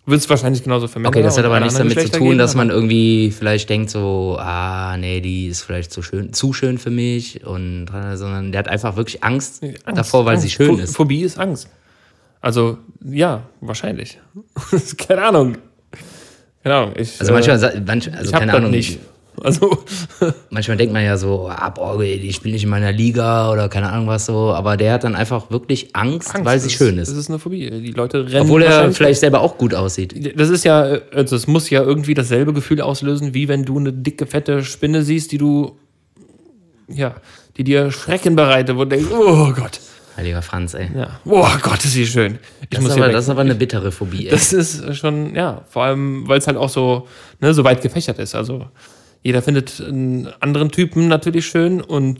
Wird 0.08 0.22
es 0.22 0.30
wahrscheinlich 0.30 0.64
genauso 0.64 0.88
für 0.88 1.00
Männer 1.00 1.10
Okay, 1.10 1.24
das 1.24 1.36
hat 1.38 1.46
aber 1.46 1.60
nichts 1.60 1.78
damit 1.78 2.00
zu 2.00 2.12
tun, 2.12 2.38
dass 2.38 2.54
man 2.54 2.70
irgendwie 2.70 3.32
vielleicht 3.32 3.70
denkt 3.70 3.90
so, 3.90 4.38
ah, 4.40 4.96
nee, 4.98 5.20
die 5.20 5.48
ist 5.48 5.64
vielleicht 5.64 5.92
zu 5.92 6.04
schön, 6.04 6.32
zu 6.32 6.54
schön 6.54 6.78
für 6.78 6.92
mich 6.92 7.44
und 7.44 7.88
äh, 7.92 8.16
sondern 8.16 8.52
der 8.52 8.60
hat 8.60 8.68
einfach 8.68 8.96
wirklich 8.98 9.24
Angst, 9.24 9.64
Angst, 9.64 9.82
davor, 9.98 10.26
weil 10.26 10.38
sie 10.38 10.44
Angst. 10.46 10.56
schön 10.56 10.76
Pho- 10.78 10.82
ist. 10.84 10.96
Phobie 10.96 11.22
ist 11.22 11.40
Angst. 11.40 11.70
Also, 12.40 12.78
ja, 13.04 13.42
wahrscheinlich. 13.62 14.20
keine 15.00 15.24
Ahnung. 15.24 15.58
Keine 16.62 16.76
Ahnung. 16.76 16.94
Ich, 16.98 17.20
Also 17.20 17.32
äh, 17.32 17.34
manchmal, 17.36 17.58
sa- 17.60 17.72
manch, 17.84 18.14
also 18.14 18.32
ich 18.32 18.38
keine 18.40 18.54
Ahnung, 18.54 18.70
nicht. 18.72 19.00
Also, 19.44 19.84
manchmal 20.50 20.78
denkt 20.78 20.94
man 20.94 21.04
ja 21.04 21.18
so, 21.18 21.50
ah, 21.50 21.70
boah, 21.70 22.02
ey, 22.02 22.14
ich 22.16 22.42
bin 22.42 22.52
nicht 22.52 22.64
in 22.64 22.70
meiner 22.70 22.92
Liga 22.92 23.52
oder 23.52 23.70
keine 23.70 23.92
Ahnung 23.92 24.08
was 24.08 24.26
so, 24.26 24.54
aber 24.54 24.78
der 24.78 24.94
hat 24.94 25.04
dann 25.04 25.16
einfach 25.16 25.52
wirklich 25.52 25.96
Angst, 25.96 26.34
weil 26.44 26.60
sie 26.60 26.68
das- 26.68 26.78
schön 26.78 26.98
Das 26.98 27.10
ist. 27.10 27.18
ist 27.18 27.30
eine 27.30 27.40
Phobie. 27.40 27.70
Die 27.70 27.92
Leute 27.92 28.26
rennen. 28.26 28.42
Obwohl 28.44 28.64
er 28.64 28.92
vielleicht 28.92 29.20
selber 29.20 29.42
auch 29.42 29.58
gut 29.58 29.74
aussieht. 29.74 30.38
Das 30.40 30.50
ist 30.50 30.64
ja, 30.66 30.82
also 31.14 31.36
es 31.36 31.48
muss 31.48 31.70
ja 31.70 31.82
irgendwie 31.84 32.14
dasselbe 32.14 32.54
Gefühl 32.54 32.82
auslösen, 32.82 33.34
wie 33.34 33.48
wenn 33.48 33.64
du 33.66 33.78
eine 33.80 33.92
dicke, 33.94 34.26
fette 34.26 34.64
Spinne 34.64 35.04
siehst, 35.04 35.32
die 35.32 35.38
du, 35.38 35.76
ja, 36.88 37.16
die 37.58 37.64
dir 37.64 37.92
Schrecken 37.92 38.36
bereitet, 38.36 38.76
wo 38.76 38.84
du 38.86 38.90
denkst, 38.96 39.10
oh 39.12 39.52
Gott. 39.54 39.80
Heiliger 40.18 40.42
Franz, 40.42 40.74
ey. 40.76 40.88
Ja. 40.96 41.20
Oh 41.26 41.46
Gott, 41.62 41.84
ist 41.84 41.92
sie 41.92 42.08
schön. 42.08 42.40
Ich 42.62 42.70
Das, 42.70 42.80
muss 42.82 42.92
ist 42.92 42.98
aber, 42.98 43.12
das 43.12 43.26
ist 43.26 43.30
aber 43.30 43.42
eine 43.42 43.56
bittere 43.56 43.92
Phobie, 43.92 44.26
ey. 44.28 44.32
Das 44.32 44.54
ist 44.54 44.96
schon, 44.96 45.36
ja, 45.36 45.64
vor 45.70 45.84
allem, 45.84 46.26
weil 46.28 46.38
es 46.40 46.48
halt 46.48 46.56
auch 46.56 46.70
so, 46.70 47.08
ne, 47.42 47.54
so 47.54 47.66
weit 47.66 47.82
gefächert 47.82 48.18
ist. 48.20 48.34
Also 48.34 48.66
jeder 49.26 49.42
findet 49.42 49.82
einen 49.82 50.28
anderen 50.40 50.70
Typen 50.72 51.08
natürlich 51.08 51.48
schön 51.48 51.82
und 51.82 52.20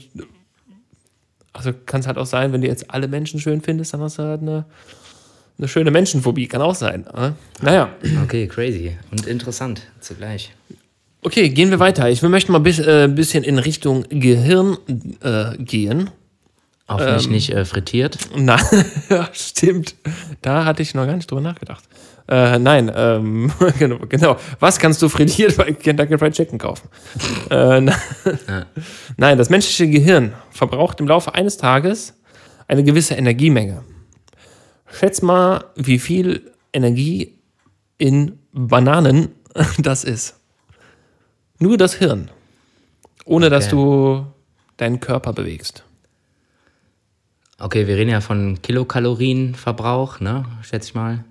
also 1.52 1.70
kann 1.72 2.00
es 2.00 2.08
halt 2.08 2.18
auch 2.18 2.26
sein, 2.26 2.52
wenn 2.52 2.62
du 2.62 2.66
jetzt 2.66 2.90
alle 2.90 3.06
Menschen 3.06 3.38
schön 3.38 3.60
findest, 3.60 3.94
dann 3.94 4.00
hast 4.00 4.18
du 4.18 4.24
halt 4.24 4.42
eine, 4.42 4.64
eine 5.56 5.68
schöne 5.68 5.92
Menschenphobie, 5.92 6.48
kann 6.48 6.60
auch 6.62 6.74
sein. 6.74 7.06
Ne? 7.14 7.34
Naja, 7.62 7.90
Okay, 8.24 8.48
crazy 8.48 8.96
und 9.12 9.24
interessant 9.28 9.82
zugleich. 10.00 10.52
okay, 11.22 11.48
gehen 11.48 11.70
wir 11.70 11.78
weiter. 11.78 12.10
Ich 12.10 12.22
möchte 12.22 12.50
mal 12.50 12.58
ein 12.58 12.64
bis, 12.64 12.80
äh, 12.80 13.06
bisschen 13.08 13.44
in 13.44 13.60
Richtung 13.60 14.02
Gehirn 14.08 14.76
äh, 15.22 15.56
gehen. 15.58 16.10
Hoffentlich 16.88 17.26
Ähm. 17.26 17.32
nicht 17.32 17.50
äh, 17.50 17.64
frittiert. 17.64 18.18
Na, 18.36 18.58
ja, 19.08 19.28
stimmt. 19.32 19.94
Da 20.42 20.64
hatte 20.64 20.82
ich 20.82 20.92
noch 20.92 21.06
gar 21.06 21.14
nicht 21.14 21.30
drüber 21.30 21.40
nachgedacht. 21.40 21.84
Äh, 22.28 22.58
nein, 22.58 22.90
ähm, 22.94 23.52
genau, 23.78 23.98
genau. 24.08 24.36
Was 24.58 24.78
kannst 24.78 25.00
du 25.02 25.08
frittiert 25.08 25.56
bei 25.56 25.72
Kentucky 25.72 26.18
Fried 26.18 26.34
Chicken 26.34 26.58
kaufen? 26.58 26.88
äh, 27.50 27.80
na, 27.80 27.94
Nein, 29.16 29.38
das 29.38 29.48
menschliche 29.50 29.88
Gehirn 29.88 30.32
verbraucht 30.50 30.98
im 31.00 31.06
Laufe 31.06 31.34
eines 31.34 31.56
Tages 31.56 32.14
eine 32.68 32.82
gewisse 32.82 33.14
Energiemenge. 33.14 33.84
Schätz 34.90 35.22
mal, 35.22 35.64
wie 35.76 35.98
viel 35.98 36.50
Energie 36.72 37.38
in 37.98 38.38
Bananen 38.52 39.28
das 39.78 40.02
ist. 40.04 40.36
Nur 41.58 41.76
das 41.76 41.94
Hirn. 41.94 42.30
Ohne 43.24 43.50
dass 43.50 43.66
Okay. 43.66 43.76
du 43.76 44.26
deinen 44.76 45.00
Körper 45.00 45.32
bewegst. 45.32 45.84
Okay, 47.58 47.86
wir 47.86 47.96
reden 47.96 48.10
ja 48.10 48.20
von 48.20 48.60
Kilokalorienverbrauch, 48.60 50.20
ne? 50.20 50.44
Schätze 50.62 50.88
ich 50.88 50.94
mal. 50.94 51.24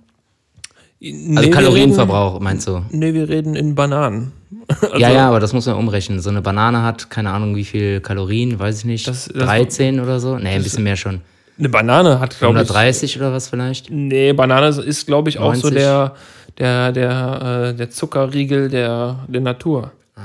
Also 1.36 1.49
Kalorienverbrauch, 1.49 2.39
meinst 2.39 2.68
du? 2.68 2.76
Reden, 2.78 2.88
nee, 2.91 3.14
wir 3.14 3.30
reden 3.30 3.56
in 3.56 3.76
Bananen. 3.76 4.32
ja, 4.97 5.12
ja, 5.12 5.28
aber 5.28 5.39
das 5.39 5.53
muss 5.53 5.66
man 5.68 5.76
umrechnen. 5.76 6.20
So 6.20 6.30
eine 6.30 6.41
Banane 6.41 6.82
hat, 6.82 7.10
keine 7.10 7.32
Ahnung, 7.32 7.56
wie 7.56 7.64
viel 7.66 7.99
Kalorien, 8.01 8.58
weiß 8.58 8.80
ich 8.80 8.86
nicht. 8.86 9.08
Das- 9.08 9.26
das- 9.28 9.43
13 9.45 9.99
oder 9.99 10.20
so? 10.20 10.38
Nee, 10.38 10.49
ein 10.56 10.64
bisschen 10.64 10.84
mehr 10.84 10.95
schon. 10.95 11.22
Eine 11.58 11.70
Banane 11.70 12.20
hat, 12.20 12.38
glaube 12.39 12.56
ich. 12.56 12.68
130 12.70 13.18
oder 13.18 13.32
was 13.32 13.47
vielleicht? 13.49 13.89
Nee, 13.91 14.34
Banane 14.34 14.68
ist, 14.70 15.06
glaube 15.06 15.30
ich, 15.30 15.38
auch 15.39 15.53
so 15.56 15.70
90. 15.70 15.74
der, 15.84 16.16
der, 16.58 16.91
der, 16.91 17.41
äh, 17.70 17.74
der 17.76 17.89
Zuckerriegel 17.91 18.70
der, 18.70 19.20
der 19.28 19.41
Natur. 19.41 19.91
Ah. 20.16 20.22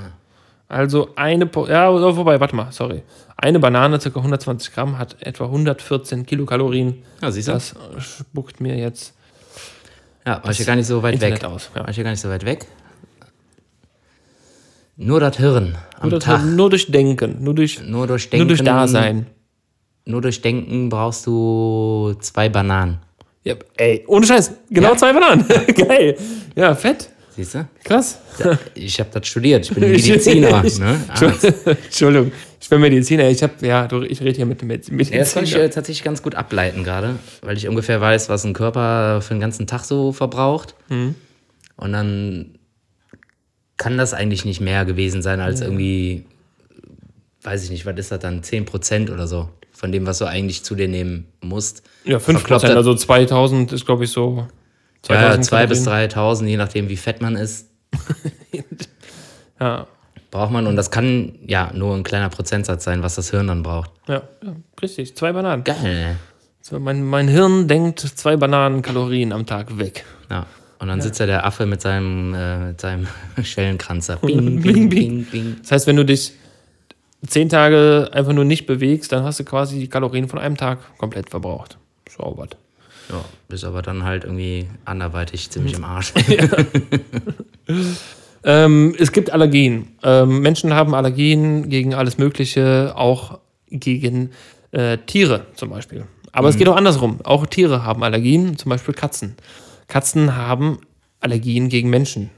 Also 0.68 1.11
eine, 1.16 1.47
Po- 1.47 1.66
ja, 1.66 1.91
oh, 1.91 2.16
wobei, 2.16 2.41
warte 2.41 2.57
mal, 2.57 2.68
sorry. 2.72 3.03
Eine 3.37 3.59
Banane, 3.61 3.99
ca. 3.99 4.09
120 4.09 4.72
Gramm, 4.74 4.99
hat 4.99 5.16
etwa 5.20 5.45
114 5.45 6.26
Kilokalorien. 6.26 7.03
Ja, 7.22 7.31
siehst 7.31 7.49
du? 7.49 7.53
Das 7.53 7.74
spuckt 7.99 8.61
mir 8.61 8.76
jetzt 8.76 9.14
Ja, 10.27 10.43
war 10.45 10.51
ich 10.51 10.59
ja 10.59 10.64
gar 10.64 10.77
nicht 10.77 10.87
so 10.87 11.03
weit 11.03 11.14
Internet 11.14 11.43
weg. 11.43 11.49
aus. 11.51 11.71
Ja. 11.75 11.81
War 11.83 11.89
ich 11.89 11.97
ja 11.97 12.03
gar 12.03 12.11
nicht 12.11 12.21
so 12.21 12.29
weit 12.29 12.45
weg. 12.45 12.66
Nur 14.97 15.21
das 15.21 15.37
Hirn 15.39 15.77
am 15.99 16.11
Nur, 16.11 16.18
das, 16.18 16.25
Tag. 16.27 16.45
nur 16.45 16.68
durch 16.71 16.91
Denken, 16.91 17.43
nur 17.43 17.55
durch, 17.55 17.81
Nur 17.83 18.07
durch 18.07 18.29
Denken. 18.29 18.47
nur 18.47 18.49
durch 18.57 18.62
Dasein. 18.64 19.27
Nur 20.05 20.21
durch 20.21 20.43
Denken 20.43 20.89
brauchst 20.89 21.27
du 21.27 22.14
zwei 22.21 22.49
Bananen. 22.49 22.99
Ja, 23.45 23.55
ey, 23.79 24.05
ohne 24.07 24.27
Scheiß, 24.27 24.53
genau 24.68 24.91
Ja. 24.91 24.97
zwei 24.97 25.12
Bananen. 25.14 25.47
Geil. 25.75 26.16
Ja, 26.55 26.75
fett. 26.75 27.11
Siehst 27.37 27.55
du? 27.55 27.68
Krass. 27.85 28.18
Ich 28.74 28.99
habe 29.01 29.11
das 29.12 29.26
studiert. 29.28 29.64
Ich 29.66 29.74
bin 29.74 29.81
Mediziner. 29.91 30.62
ne? 30.62 31.01
Entschuldigung, 31.85 32.33
ich 32.61 32.68
bin 32.68 32.81
Mediziner. 32.81 33.28
Ich 33.28 33.43
habe, 33.43 33.55
ja, 33.66 33.89
ich 34.09 34.20
rede 34.20 34.37
hier 34.37 34.47
mit 34.47 34.61
dem 34.61 34.68
Med- 34.68 34.91
Mediziner. 34.91 35.16
Ja, 35.18 35.22
das 35.24 35.35
kann 35.35 35.45
ich 35.45 35.55
äh, 35.55 35.68
tatsächlich 35.70 36.03
ganz 36.05 36.22
gut 36.22 36.35
ableiten 36.35 36.83
gerade, 36.85 37.16
weil 37.43 37.57
ich 37.57 37.68
ungefähr 37.68 38.01
weiß, 38.01 38.28
was 38.28 38.45
ein 38.45 38.53
Körper 38.53 39.20
für 39.22 39.35
den 39.35 39.41
ganzen 39.41 39.66
Tag 39.66 39.85
so 39.85 40.12
verbraucht. 40.12 40.74
Mhm. 40.89 41.14
Und 41.76 41.93
dann 41.93 42.59
kann 43.76 43.97
das 43.97 44.12
eigentlich 44.12 44.45
nicht 44.45 44.61
mehr 44.61 44.85
gewesen 44.85 45.22
sein 45.22 45.41
als 45.41 45.61
irgendwie, 45.62 46.24
weiß 47.43 47.64
ich 47.64 47.70
nicht, 47.70 47.87
was 47.87 47.97
ist 47.99 48.11
das 48.12 48.18
dann, 48.18 48.43
10% 48.43 49.11
oder 49.12 49.26
so 49.26 49.49
von 49.72 49.93
dem, 49.93 50.05
was 50.07 50.18
du 50.18 50.26
eigentlich 50.26 50.62
zu 50.62 50.74
dir 50.74 50.89
nehmen 50.89 51.26
musst. 51.41 51.83
Ja, 52.05 52.18
5 52.18 52.41
Verkloppt 52.41 52.49
Prozent, 52.64 52.70
das- 52.72 52.76
also 52.76 52.95
2000 52.95 53.72
ist, 53.72 53.87
glaube 53.87 54.05
ich, 54.05 54.11
so. 54.11 54.47
Ja, 55.09 55.40
2000 55.40 55.44
2 55.44 55.66
bis 55.66 55.84
Kalorien. 55.84 56.09
3000, 56.11 56.51
je 56.51 56.57
nachdem, 56.57 56.88
wie 56.88 56.96
fett 56.96 57.20
man 57.22 57.36
ist, 57.36 57.68
Ja, 59.61 59.86
braucht 60.30 60.53
man. 60.53 60.66
Und 60.66 60.76
das 60.76 60.90
kann 60.90 61.38
ja 61.46 61.70
nur 61.74 61.94
ein 61.94 62.03
kleiner 62.03 62.28
Prozentsatz 62.30 62.84
sein, 62.84 63.03
was 63.03 63.16
das 63.16 63.30
Hirn 63.30 63.48
dann 63.48 63.62
braucht. 63.62 63.90
ja, 64.09 64.22
ja, 64.42 64.57
richtig. 64.80 65.16
Zwei 65.16 65.32
Bananen. 65.32 65.64
Geil. 65.64 66.16
So, 66.62 66.78
mein, 66.78 67.03
mein 67.05 67.28
Hirn 67.28 67.68
denkt 67.68 68.01
zwei 68.01 68.36
Bananen 68.36 68.82
Kalorien 68.82 69.32
am 69.32 69.46
Tag 69.46 69.78
weg. 69.78 70.05
Ja. 70.30 70.46
Und 70.78 70.88
dann 70.88 71.03
sitzt 71.03 71.20
ja 71.20 71.26
der 71.26 71.44
Affe 71.44 71.66
mit 71.66 71.82
seinem, 71.82 72.32
äh, 72.32 72.59
mit 72.68 72.80
seinem 72.80 73.07
Schellenkranzer. 73.42 74.16
Bing, 74.22 74.62
Bing, 74.62 74.88
bing, 74.88 75.24
bing. 75.24 75.57
Das 75.61 75.72
heißt, 75.72 75.86
wenn 75.86 75.96
du 75.96 76.05
dich 76.07 76.32
zehn 77.26 77.51
Tage 77.51 78.09
einfach 78.12 78.32
nur 78.32 78.46
nicht 78.46 78.66
bewegst, 78.66 79.12
dann 79.12 79.24
hast 79.24 79.40
du 79.40 79.44
quasi 79.44 79.78
die 79.78 79.88
Kalorien 79.88 80.28
von 80.28 80.38
einem 80.38 80.57
Tag 80.57 80.78
komplett 80.96 81.28
verbraucht. 81.28 81.76
So 82.09 82.34
was. 82.38 82.48
Ja, 83.11 83.24
bist 83.48 83.64
aber 83.64 83.82
dann 83.82 84.04
halt 84.04 84.24
irgendwie 84.24 84.68
anderweitig 84.84 85.50
ziemlich 85.50 85.74
im 85.74 85.84
Arsch. 85.84 86.12
Ähm, 88.42 88.94
es 88.98 89.12
gibt 89.12 89.30
Allergien. 89.30 89.88
Ähm, 90.02 90.40
Menschen 90.40 90.72
haben 90.72 90.94
Allergien 90.94 91.68
gegen 91.68 91.94
alles 91.94 92.18
Mögliche, 92.18 92.92
auch 92.96 93.38
gegen 93.68 94.30
äh, 94.72 94.98
Tiere 94.98 95.46
zum 95.54 95.70
Beispiel. 95.70 96.06
Aber 96.32 96.48
es 96.48 96.56
geht 96.56 96.68
auch 96.68 96.76
andersrum. 96.76 97.20
Auch 97.24 97.44
Tiere 97.46 97.84
haben 97.84 98.02
Allergien, 98.02 98.56
zum 98.56 98.70
Beispiel 98.70 98.94
Katzen. 98.94 99.34
Katzen 99.88 100.36
haben 100.36 100.78
Allergien 101.18 101.68
gegen 101.68 101.90
Menschen. 101.90 102.30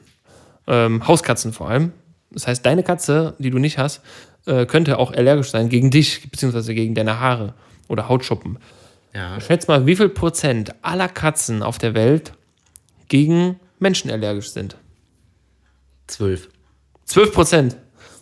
Ähm, 0.66 1.06
Hauskatzen 1.06 1.52
vor 1.52 1.68
allem. 1.68 1.92
Das 2.30 2.46
heißt, 2.46 2.64
deine 2.64 2.82
Katze, 2.82 3.34
die 3.38 3.50
du 3.50 3.58
nicht 3.58 3.78
hast, 3.78 4.00
äh, 4.46 4.64
könnte 4.64 4.98
auch 4.98 5.12
allergisch 5.12 5.50
sein 5.50 5.68
gegen 5.68 5.90
dich, 5.90 6.30
beziehungsweise 6.30 6.74
gegen 6.74 6.94
deine 6.94 7.20
Haare 7.20 7.54
oder 7.88 8.08
Hautschuppen. 8.08 8.58
Ja. 9.14 9.40
Schätz 9.40 9.68
mal, 9.68 9.86
wie 9.86 9.96
viel 9.96 10.08
Prozent 10.08 10.74
aller 10.82 11.08
Katzen 11.08 11.62
auf 11.62 11.78
der 11.78 11.94
Welt 11.94 12.32
gegen 13.08 13.60
Menschen 13.78 14.10
allergisch 14.10 14.50
sind? 14.50 14.76
Zwölf. 16.06 16.48
12 17.04 17.32
Prozent. 17.32 17.76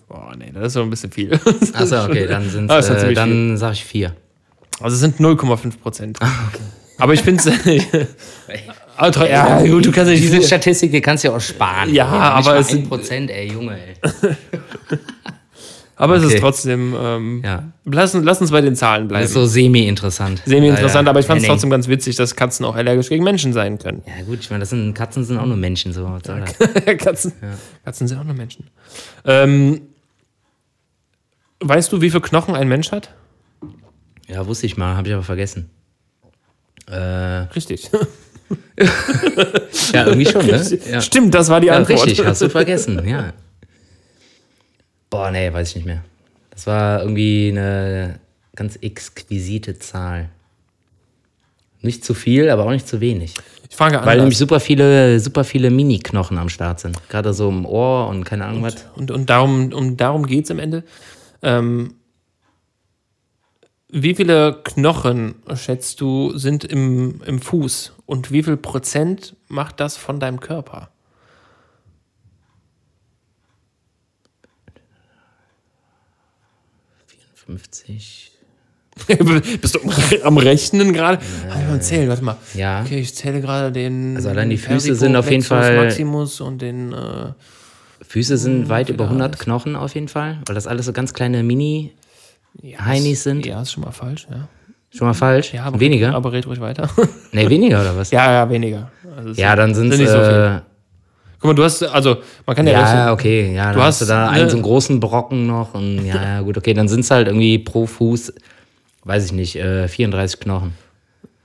Boah, 0.08 0.34
nee, 0.36 0.50
das 0.52 0.68
ist 0.68 0.72
so 0.72 0.82
ein 0.82 0.90
bisschen 0.90 1.12
viel. 1.12 1.32
Achso, 1.74 2.04
okay, 2.04 2.26
dann 2.28 2.48
sind 2.50 2.70
Ah, 2.70 2.78
ist 2.80 2.88
schon 2.88 2.96
äh, 2.96 3.14
dann 3.14 3.56
sag 3.56 3.74
ich 3.74 3.84
vier. 3.84 4.16
Also 4.80 4.94
es 4.94 5.00
sind 5.00 5.18
0,5 5.20 5.78
Prozent. 5.78 6.18
Ah, 6.20 6.28
Aber 6.98 7.14
ich 7.14 7.22
finde 7.22 7.40
es. 7.48 7.64
ja, 9.28 9.60
gut, 9.66 9.86
du 9.86 9.92
kannst 9.92 10.10
Diese 10.12 10.36
nicht. 10.38 10.46
Statistik, 10.46 10.90
die 10.90 11.00
kannst 11.00 11.22
du 11.22 11.28
ja 11.28 11.36
auch 11.36 11.40
sparen. 11.40 11.94
Ja, 11.94 12.06
Ey, 12.06 12.20
aber 12.46 12.58
es 12.58 12.68
sind- 12.68 12.88
Prozent, 12.88 13.30
ey, 13.30 13.52
Junge, 13.52 13.78
ey. 13.78 13.94
Aber 16.00 16.16
es 16.16 16.24
Okay. 16.24 16.34
ist 16.34 16.40
trotzdem, 16.40 16.94
ähm, 16.98 17.42
Ja. 17.44 17.64
lass, 17.84 18.14
uns- 18.14 18.24
lass 18.24 18.40
uns 18.40 18.50
bei 18.50 18.62
den 18.62 18.74
Zahlen 18.74 19.02
Das 19.04 19.08
bleiben. 19.08 19.24
ist 19.26 19.32
so 19.34 19.44
semi-interessant. 19.44 20.42
Semi-interessant, 20.46 21.06
aber 21.08 21.20
ich 21.20 21.26
fand 21.26 21.42
es 21.42 21.46
trotzdem 21.46 21.68
ganz 21.68 21.88
witzig, 21.88 22.16
dass 22.16 22.34
Katzen 22.36 22.64
auch 22.64 22.74
allergisch 22.74 23.08
gegen 23.10 23.22
Menschen 23.22 23.52
sein 23.52 23.78
können. 23.78 24.02
Ja, 24.06 24.24
gut, 24.24 24.38
ich 24.40 24.48
meine, 24.50 24.60
das 24.60 24.70
sind 24.70 24.94
Katzen 24.94 25.24
sind 25.24 25.36
auch 25.38 25.44
nur 25.44 25.58
Menschen, 25.58 25.92
so. 25.92 26.04
Was 26.10 26.22
soll 26.26 26.40
das? 26.40 26.56
Katzen, 26.98 27.32
Katzen 27.84 28.08
sind 28.08 28.18
auch 28.18 28.24
nur 28.24 28.34
Menschen. 28.34 28.64
Ähm, 29.26 29.82
weißt 31.60 31.92
du, 31.92 32.00
wie 32.00 32.08
viele 32.10 32.22
Knochen 32.22 32.54
ein 32.54 32.66
Mensch 32.68 32.90
hat? 32.92 33.10
Ja, 34.26 34.46
wusste 34.46 34.64
ich 34.66 34.76
mal, 34.78 34.96
habe 34.96 35.06
ich 35.08 35.14
aber 35.14 35.22
vergessen. 35.24 35.68
Äh, 36.90 36.96
Richtig. 37.54 37.90
ja, 39.92 40.06
irgendwie 40.06 40.26
schon, 40.26 40.46
ne? 40.46 40.78
Ja. 40.90 41.00
Stimmt, 41.00 41.34
das 41.34 41.48
war 41.50 41.60
die 41.60 41.66
Ja, 41.68 41.74
Antwort. 41.76 42.06
richtig, 42.06 42.24
hast 42.24 42.40
du 42.42 42.48
vergessen, 42.48 43.06
ja. 43.06 43.32
Boah, 45.10 45.30
nee, 45.30 45.52
weiß 45.52 45.70
ich 45.70 45.76
nicht 45.76 45.86
mehr. 45.86 46.04
Das 46.50 46.66
war 46.66 47.00
irgendwie 47.00 47.48
eine 47.50 48.20
ganz 48.54 48.76
exquisite 48.76 49.78
Zahl. 49.78 50.30
Nicht 51.82 52.04
zu 52.04 52.14
viel, 52.14 52.50
aber 52.50 52.64
auch 52.64 52.70
nicht 52.70 52.86
zu 52.86 53.00
wenig. 53.00 53.34
Ich 53.68 53.76
frage 53.76 53.96
Weil 53.96 54.02
anders. 54.02 54.16
nämlich 54.16 54.38
super 54.38 54.60
viele, 54.60 55.18
super 55.20 55.44
viele 55.44 55.70
Mini-Knochen 55.70 56.38
am 56.38 56.48
Start 56.48 56.80
sind. 56.80 57.08
Gerade 57.08 57.32
so 57.32 57.48
im 57.48 57.64
Ohr 57.64 58.08
und 58.08 58.24
keine 58.24 58.44
Ahnung 58.44 58.62
was. 58.62 58.86
Und, 58.96 59.10
und 59.10 59.30
darum, 59.30 59.72
um, 59.72 59.96
darum 59.96 60.26
geht 60.26 60.44
es 60.44 60.50
am 60.50 60.58
Ende. 60.58 60.84
Ähm, 61.42 61.94
wie 63.88 64.14
viele 64.14 64.60
Knochen, 64.62 65.36
schätzt 65.54 66.00
du, 66.00 66.36
sind 66.36 66.64
im, 66.64 67.22
im 67.24 67.40
Fuß? 67.40 67.94
Und 68.06 68.30
wie 68.30 68.42
viel 68.42 68.56
Prozent 68.56 69.34
macht 69.48 69.80
das 69.80 69.96
von 69.96 70.20
deinem 70.20 70.40
Körper? 70.40 70.90
50. 77.58 78.32
Bist 79.60 79.74
du 79.76 79.80
am 80.24 80.36
Rechnen 80.36 80.92
gerade? 80.92 81.18
Halt 81.48 81.68
mal 81.68 81.80
zählen, 81.80 82.08
warte 82.08 82.22
mal. 82.24 82.36
Ja. 82.54 82.82
Okay, 82.82 82.98
ich 83.00 83.14
zähle 83.14 83.40
gerade 83.40 83.72
den. 83.72 84.16
Also 84.16 84.28
allein 84.28 84.50
die 84.50 84.56
Füße 84.58 84.70
Versico, 84.88 84.94
sind 84.96 85.16
auf 85.16 85.30
jeden 85.30 85.42
Fall- 85.42 85.76
Maximus 85.76 86.40
und 86.40 86.60
den. 86.60 86.92
Äh, 86.92 87.32
Füße 88.06 88.36
sind 88.36 88.68
weit 88.68 88.88
über 88.88 89.04
wieder 89.04 89.10
100 89.10 89.28
alles. 89.34 89.40
Knochen 89.40 89.76
auf 89.76 89.94
jeden 89.94 90.08
Fall, 90.08 90.38
weil 90.46 90.54
das 90.54 90.66
alles 90.66 90.86
so 90.86 90.92
ganz 90.92 91.14
kleine 91.14 91.42
Mini-Heinis 91.44 93.22
sind. 93.22 93.46
ja, 93.46 93.62
ist 93.62 93.72
schon 93.72 93.84
mal 93.84 93.92
falsch, 93.92 94.26
ja. 94.30 94.48
Schon 94.92 95.06
mal 95.06 95.14
falsch? 95.14 95.52
ja 95.54 95.62
aber 95.64 95.78
weniger? 95.78 96.08
Red, 96.08 96.14
aber 96.16 96.32
red 96.32 96.46
ruhig 96.48 96.60
weiter. 96.60 96.90
nee, 97.30 97.48
weniger 97.48 97.80
oder 97.80 97.96
was? 97.96 98.10
ja, 98.10 98.32
ja, 98.32 98.50
weniger. 98.50 98.90
Also 99.16 99.40
Ja, 99.40 99.54
dann 99.54 99.74
sind 99.74 99.92
es. 99.92 100.00
nicht 100.00 100.10
so 100.10 100.16
äh, 100.16 100.60
Guck 101.40 101.44
mal, 101.48 101.54
du 101.54 101.64
hast, 101.64 101.82
also, 101.82 102.18
man 102.46 102.54
kann 102.54 102.66
ja, 102.66 102.72
ja, 102.74 102.82
rechnen. 102.82 103.08
okay, 103.10 103.54
ja, 103.54 103.72
dann 103.72 103.82
hast 103.82 103.86
hast 103.86 104.02
du 104.02 104.06
da 104.06 104.26
ne- 104.26 104.30
einen 104.32 104.50
so 104.50 104.56
einen 104.56 104.62
großen 104.62 105.00
Brocken 105.00 105.46
noch 105.46 105.74
und 105.74 106.04
ja, 106.04 106.22
ja, 106.22 106.40
gut, 106.42 106.58
okay, 106.58 106.74
dann 106.74 106.86
sind 106.88 107.00
es 107.00 107.10
halt 107.10 107.28
irgendwie 107.28 107.58
pro 107.58 107.86
Fuß, 107.86 108.34
weiß 109.04 109.24
ich 109.24 109.32
nicht, 109.32 109.56
äh, 109.56 109.88
34 109.88 110.38
Knochen. 110.40 110.74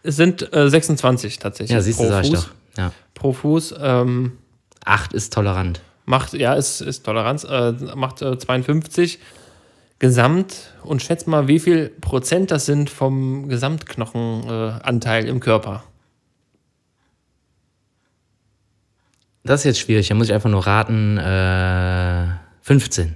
Es 0.04 0.18
sind 0.18 0.54
äh, 0.54 0.70
26 0.70 1.40
tatsächlich. 1.40 1.74
Ja, 1.74 1.82
siehst 1.82 2.00
du, 2.00 2.08
sag 2.08 2.26
ich 2.26 2.32
doch. 2.32 2.50
Ja. 2.78 2.92
Pro 3.14 3.32
Fuß 3.34 3.76
ähm, 3.82 4.34
Acht 4.84 5.14
ist 5.14 5.34
tolerant. 5.34 5.82
macht, 6.06 6.34
ja, 6.34 6.54
ist, 6.54 6.82
ist 6.82 7.06
Toleranz, 7.06 7.44
äh, 7.44 7.72
macht 7.96 8.22
äh, 8.22 8.38
52 8.38 9.18
gesamt. 9.98 10.74
Und 10.84 11.02
schätz 11.02 11.26
mal, 11.26 11.48
wie 11.48 11.60
viel 11.60 11.90
Prozent 12.02 12.52
das 12.52 12.66
sind 12.68 12.90
vom 12.92 13.50
Gesamtknochenanteil 13.50 15.26
äh, 15.26 15.30
im 15.30 15.40
Körper. 15.40 15.84
Das 19.46 19.62
ist 19.62 19.66
jetzt 19.66 19.80
schwierig, 19.80 20.08
da 20.08 20.16
muss 20.16 20.28
ich 20.28 20.34
einfach 20.34 20.50
nur 20.50 20.66
raten, 20.66 21.18
äh, 21.18 22.26
15. 22.62 23.16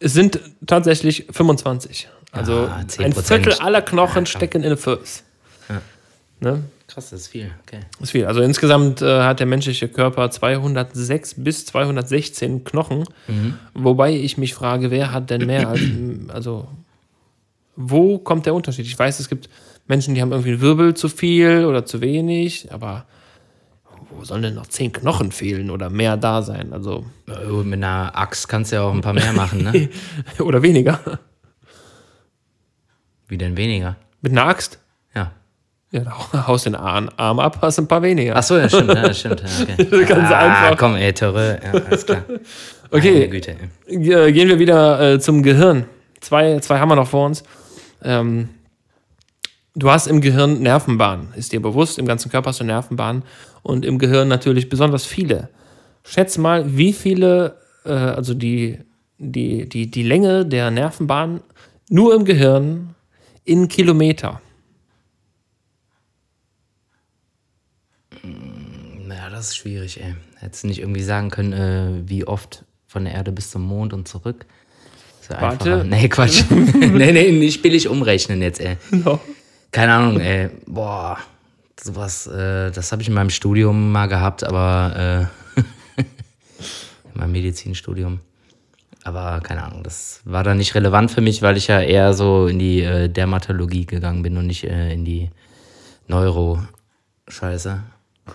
Es 0.00 0.12
sind 0.14 0.40
tatsächlich 0.66 1.26
25. 1.30 2.08
Also 2.32 2.68
Ah, 2.70 2.76
ein 2.76 2.88
10%. 2.88 3.22
Viertel 3.22 3.52
aller 3.60 3.82
Knochen 3.82 4.26
stecken 4.26 4.62
in 4.62 4.70
der 4.70 4.76
Fuß. 4.78 5.22
Ne? 6.38 6.62
Krass, 6.86 7.10
das 7.10 7.22
ist 7.22 7.28
viel, 7.28 7.50
okay. 7.66 7.80
Das 7.92 8.08
ist 8.08 8.10
viel. 8.10 8.26
Also 8.26 8.42
insgesamt 8.42 9.00
äh, 9.00 9.22
hat 9.22 9.40
der 9.40 9.46
menschliche 9.46 9.88
Körper 9.88 10.30
206 10.30 11.36
bis 11.38 11.64
216 11.66 12.64
Knochen. 12.64 13.04
Wobei 13.72 14.14
ich 14.14 14.36
mich 14.36 14.54
frage, 14.54 14.90
wer 14.90 15.12
hat 15.12 15.30
denn 15.30 15.46
mehr? 15.46 15.68
als, 15.68 15.80
also, 16.28 16.68
wo 17.74 18.18
kommt 18.18 18.44
der 18.44 18.54
Unterschied? 18.54 18.84
Ich 18.86 18.98
weiß, 18.98 19.18
es 19.18 19.28
gibt 19.30 19.48
Menschen, 19.88 20.14
die 20.14 20.20
haben 20.20 20.32
irgendwie 20.32 20.50
einen 20.52 20.60
Wirbel 20.60 20.94
zu 20.94 21.08
viel 21.08 21.64
oder 21.64 21.86
zu 21.86 22.02
wenig, 22.02 22.70
aber 22.70 23.06
wo 24.10 24.24
sollen 24.24 24.42
denn 24.42 24.54
noch 24.54 24.66
10 24.66 24.92
Knochen 24.92 25.32
fehlen 25.32 25.70
oder 25.70 25.90
mehr 25.90 26.16
da 26.16 26.42
sein? 26.42 26.72
Also, 26.72 27.04
Mit 27.64 27.74
einer 27.74 28.12
Axt 28.14 28.48
kannst 28.48 28.72
du 28.72 28.76
ja 28.76 28.82
auch 28.82 28.92
ein 28.92 29.00
paar 29.00 29.12
mehr 29.12 29.32
machen, 29.32 29.62
ne? 29.62 29.88
oder 30.40 30.62
weniger. 30.62 31.00
Wie 33.28 33.38
denn 33.38 33.56
weniger? 33.56 33.96
Mit 34.20 34.32
einer 34.32 34.46
Axt? 34.46 34.78
Ja. 35.14 35.32
Ja, 35.90 36.00
da 36.00 36.46
haust 36.46 36.66
den 36.66 36.74
Arm, 36.74 37.10
Arm 37.16 37.38
ab, 37.38 37.58
hast 37.62 37.78
ein 37.78 37.88
paar 37.88 38.02
weniger. 38.02 38.36
Ach 38.36 38.42
so, 38.42 38.56
ja, 38.56 38.68
stimmt, 38.68 38.94
ja, 38.94 39.12
stimmt. 39.12 39.42
Okay. 39.62 40.04
Ganz 40.06 40.30
ah, 40.30 40.38
einfach. 40.38 40.78
komm, 40.78 40.96
ey, 40.96 41.12
Törre, 41.12 41.60
ja, 41.62 41.70
alles 41.72 42.06
klar. 42.06 42.24
Okay. 42.88 43.26
Güte, 43.26 43.56
Gehen 43.88 44.48
wir 44.48 44.60
wieder 44.60 45.14
äh, 45.14 45.18
zum 45.18 45.42
Gehirn. 45.42 45.86
Zwei, 46.20 46.60
zwei 46.60 46.78
haben 46.78 46.88
wir 46.88 46.94
noch 46.94 47.08
vor 47.08 47.26
uns. 47.26 47.42
Ähm, 48.00 48.48
du 49.76 49.90
hast 49.90 50.06
im 50.08 50.20
Gehirn 50.20 50.62
Nervenbahnen, 50.62 51.28
ist 51.36 51.52
dir 51.52 51.60
bewusst. 51.60 51.98
Im 51.98 52.06
ganzen 52.06 52.30
Körper 52.30 52.48
hast 52.48 52.60
du 52.60 52.64
Nervenbahnen 52.64 53.22
und 53.62 53.84
im 53.84 53.98
Gehirn 53.98 54.26
natürlich 54.26 54.68
besonders 54.68 55.04
viele. 55.04 55.50
Schätz 56.02 56.38
mal, 56.38 56.76
wie 56.76 56.92
viele, 56.92 57.58
äh, 57.84 57.90
also 57.90 58.34
die, 58.34 58.78
die, 59.18 59.68
die, 59.68 59.90
die 59.90 60.02
Länge 60.02 60.46
der 60.46 60.70
Nervenbahn 60.70 61.40
nur 61.88 62.14
im 62.14 62.24
Gehirn 62.24 62.94
in 63.44 63.68
Kilometer. 63.68 64.40
Ja, 69.08 69.30
das 69.30 69.48
ist 69.48 69.56
schwierig, 69.56 70.00
ey. 70.00 70.14
Hättest 70.36 70.64
du 70.64 70.68
nicht 70.68 70.80
irgendwie 70.80 71.02
sagen 71.02 71.30
können, 71.30 71.52
äh, 71.52 72.08
wie 72.08 72.26
oft 72.26 72.64
von 72.86 73.04
der 73.04 73.14
Erde 73.14 73.30
bis 73.30 73.50
zum 73.50 73.62
Mond 73.62 73.92
und 73.92 74.08
zurück? 74.08 74.46
So 75.20 75.34
Warte. 75.34 75.74
einfacher. 75.74 75.84
Nee, 75.84 76.08
Quatsch. 76.08 76.44
nee, 76.50 77.12
nee, 77.12 77.32
nicht 77.32 77.62
billig 77.62 77.88
umrechnen 77.88 78.42
jetzt, 78.42 78.60
ey. 78.60 78.76
Keine 79.76 79.92
Ahnung, 79.92 80.20
ey. 80.20 80.48
Boah, 80.66 81.18
sowas, 81.78 82.26
äh, 82.28 82.70
das 82.70 82.92
habe 82.92 83.02
ich 83.02 83.08
in 83.08 83.14
meinem 83.14 83.28
Studium 83.28 83.92
mal 83.92 84.06
gehabt, 84.06 84.42
aber 84.42 85.28
äh, 85.58 86.00
in 86.00 87.20
meinem 87.20 87.32
Medizinstudium. 87.32 88.20
Aber 89.04 89.38
keine 89.42 89.62
Ahnung, 89.62 89.82
das 89.82 90.22
war 90.24 90.44
dann 90.44 90.56
nicht 90.56 90.74
relevant 90.74 91.10
für 91.10 91.20
mich, 91.20 91.42
weil 91.42 91.58
ich 91.58 91.66
ja 91.66 91.82
eher 91.82 92.14
so 92.14 92.46
in 92.46 92.58
die 92.58 92.80
äh, 92.80 93.10
Dermatologie 93.10 93.84
gegangen 93.84 94.22
bin 94.22 94.38
und 94.38 94.46
nicht 94.46 94.64
äh, 94.64 94.94
in 94.94 95.04
die 95.04 95.30
Neuro-Scheiße. 96.08 97.82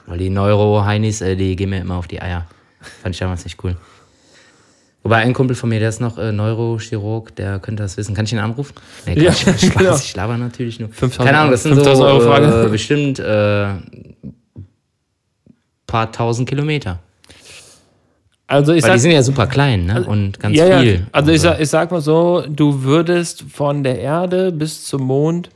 Weil 0.06 0.18
die 0.20 0.30
Neuro-Heinis, 0.30 1.22
äh, 1.22 1.36
die 1.36 1.56
gehen 1.56 1.72
mir 1.72 1.82
immer 1.82 1.96
auf 1.96 2.08
die 2.08 2.22
Eier. 2.22 2.46
Fand 3.02 3.16
ich 3.16 3.20
damals 3.20 3.46
nicht 3.46 3.64
cool. 3.64 3.76
Wobei 5.04 5.18
ein 5.18 5.34
Kumpel 5.34 5.56
von 5.56 5.70
mir, 5.70 5.80
der 5.80 5.90
ist 5.90 6.00
noch 6.00 6.18
äh, 6.20 6.32
Neurochirurg, 6.32 7.36
der 7.36 7.60
könnte 7.60 7.82
das 7.82 7.98
wissen. 7.98 8.14
Kann 8.14 8.26
ich 8.26 8.34
ihn 8.34 8.40
anrufen? 8.40 8.76
Nee, 9.08 9.20
Ja, 9.20 9.32
Quatsch, 9.32 9.66
Spaß, 9.66 9.74
genau. 9.78 9.96
ich 9.96 10.16
laber 10.16 10.38
natürlich 10.38 10.80
nur. 10.80 10.90
5000 10.90 11.26
Keine 11.26 11.40
Ahnung, 11.40 11.52
das 11.52 11.64
sind 11.64 11.76
so 11.76 11.84
5000 11.84 12.08
Euro 12.08 12.22
Frage. 12.22 12.66
äh, 12.66 12.70
bestimmt 12.70 13.20
äh, 13.20 13.68
paar 15.88 16.12
tausend 16.12 16.48
Kilometer. 16.48 17.00
Also 18.48 18.74
ich 18.74 18.84
Weil 18.84 18.92
die 18.92 18.98
sag, 18.98 19.02
sind 19.04 19.12
ja 19.12 19.24
super 19.24 19.48
klein 19.48 19.86
ne? 19.86 20.04
und 20.06 20.40
ganz 20.40 20.56
ja, 20.58 20.82
viel. 20.82 20.96
Ja. 20.96 21.00
Also 21.14 21.32
ich 21.32 21.42
so. 21.42 21.48
sag, 21.50 21.60
ich 21.62 21.70
sag 21.70 21.90
mal 21.92 22.02
so, 22.02 22.44
du 22.48 22.84
würdest 22.84 23.46
von 23.52 23.84
der 23.84 24.00
Erde 24.00 24.52
bis 24.52 24.84
zum 24.86 25.04
Mond 25.04 25.50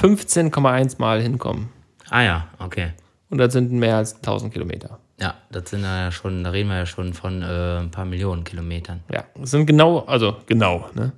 15,1 0.00 0.94
Mal 0.98 1.20
hinkommen. 1.20 1.68
Ah 2.08 2.22
ja, 2.22 2.46
okay. 2.60 2.92
Und 3.30 3.38
das 3.38 3.52
sind 3.52 3.72
mehr 3.72 3.96
als 3.96 4.14
1000 4.16 4.52
Kilometer. 4.52 5.00
Ja, 5.18 5.34
das 5.50 5.70
sind 5.70 5.82
ja 5.82 6.12
schon, 6.12 6.44
da 6.44 6.50
reden 6.50 6.68
wir 6.68 6.76
ja 6.76 6.86
schon 6.86 7.14
von 7.14 7.40
äh, 7.42 7.78
ein 7.78 7.90
paar 7.90 8.04
Millionen 8.04 8.44
Kilometern. 8.44 9.00
Ja, 9.10 9.24
es 9.42 9.50
sind 9.50 9.64
genau, 9.66 10.00
also 10.00 10.36
genau, 10.46 10.90
ne? 10.94 11.12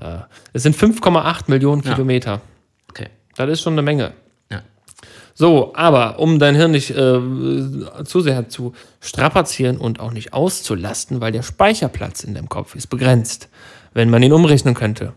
Äh, 0.00 0.18
Es 0.52 0.62
sind 0.62 0.76
5,8 0.76 1.44
Millionen 1.48 1.82
Ja. 1.82 1.94
Kilometer. 1.94 2.40
Okay. 2.88 3.08
Das 3.34 3.50
ist 3.50 3.62
schon 3.62 3.72
eine 3.74 3.82
Menge. 3.82 4.12
Ja. 4.50 4.62
So, 5.34 5.72
aber 5.74 6.20
um 6.20 6.38
dein 6.38 6.54
Hirn 6.54 6.70
nicht 6.70 6.90
äh, 6.90 7.20
zu 8.04 8.20
sehr 8.20 8.48
zu 8.48 8.72
strapazieren 9.00 9.78
und 9.78 9.98
auch 9.98 10.12
nicht 10.12 10.32
auszulasten, 10.32 11.20
weil 11.20 11.32
der 11.32 11.42
Speicherplatz 11.42 12.22
in 12.22 12.34
deinem 12.34 12.48
Kopf 12.48 12.76
ist 12.76 12.86
begrenzt, 12.86 13.48
wenn 13.94 14.10
man 14.10 14.22
ihn 14.22 14.32
umrechnen 14.32 14.74
könnte. 14.74 15.12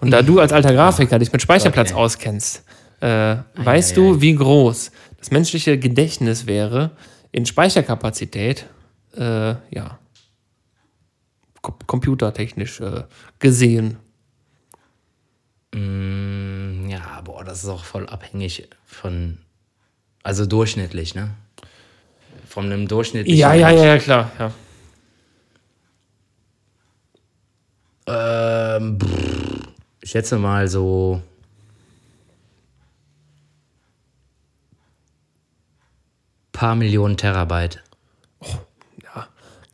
Und 0.00 0.10
da 0.12 0.22
du 0.22 0.40
als 0.40 0.52
alter 0.52 0.72
Grafiker 0.72 1.18
dich 1.18 1.30
mit 1.32 1.42
Speicherplatz 1.42 1.90
Okay. 1.92 2.00
auskennst, 2.00 2.64
äh, 3.00 3.36
weißt 3.56 3.92
ei, 3.92 3.94
du, 3.96 4.20
wie 4.22 4.34
groß 4.34 4.90
das 5.18 5.30
menschliche 5.30 5.78
Gedächtnis 5.78 6.46
wäre 6.46 6.90
in 7.34 7.44
Speicherkapazität, 7.46 8.66
äh, 9.16 9.56
ja, 9.70 9.98
kom 11.62 11.74
computertechnisch 11.84 12.80
äh, 12.80 13.02
gesehen. 13.40 13.96
Mm, 15.74 16.88
ja, 16.88 17.20
boah, 17.22 17.42
das 17.42 17.64
ist 17.64 17.68
auch 17.68 17.84
voll 17.84 18.08
abhängig 18.08 18.68
von, 18.84 19.38
also 20.22 20.46
durchschnittlich, 20.46 21.16
ne? 21.16 21.30
Von 22.48 22.66
einem 22.66 22.86
durchschnittlichen. 22.86 23.40
Ja, 23.40 23.52
ja, 23.52 23.70
ja, 23.70 23.84
ja, 23.84 23.98
klar, 23.98 24.30
ja. 24.38 24.52
Ähm, 28.76 28.98
ich 30.00 30.10
schätze 30.10 30.38
mal 30.38 30.68
so. 30.68 31.20
Paar 36.54 36.76
Millionen 36.76 37.16
Terabyte. 37.16 37.82
Ja. 39.02 39.26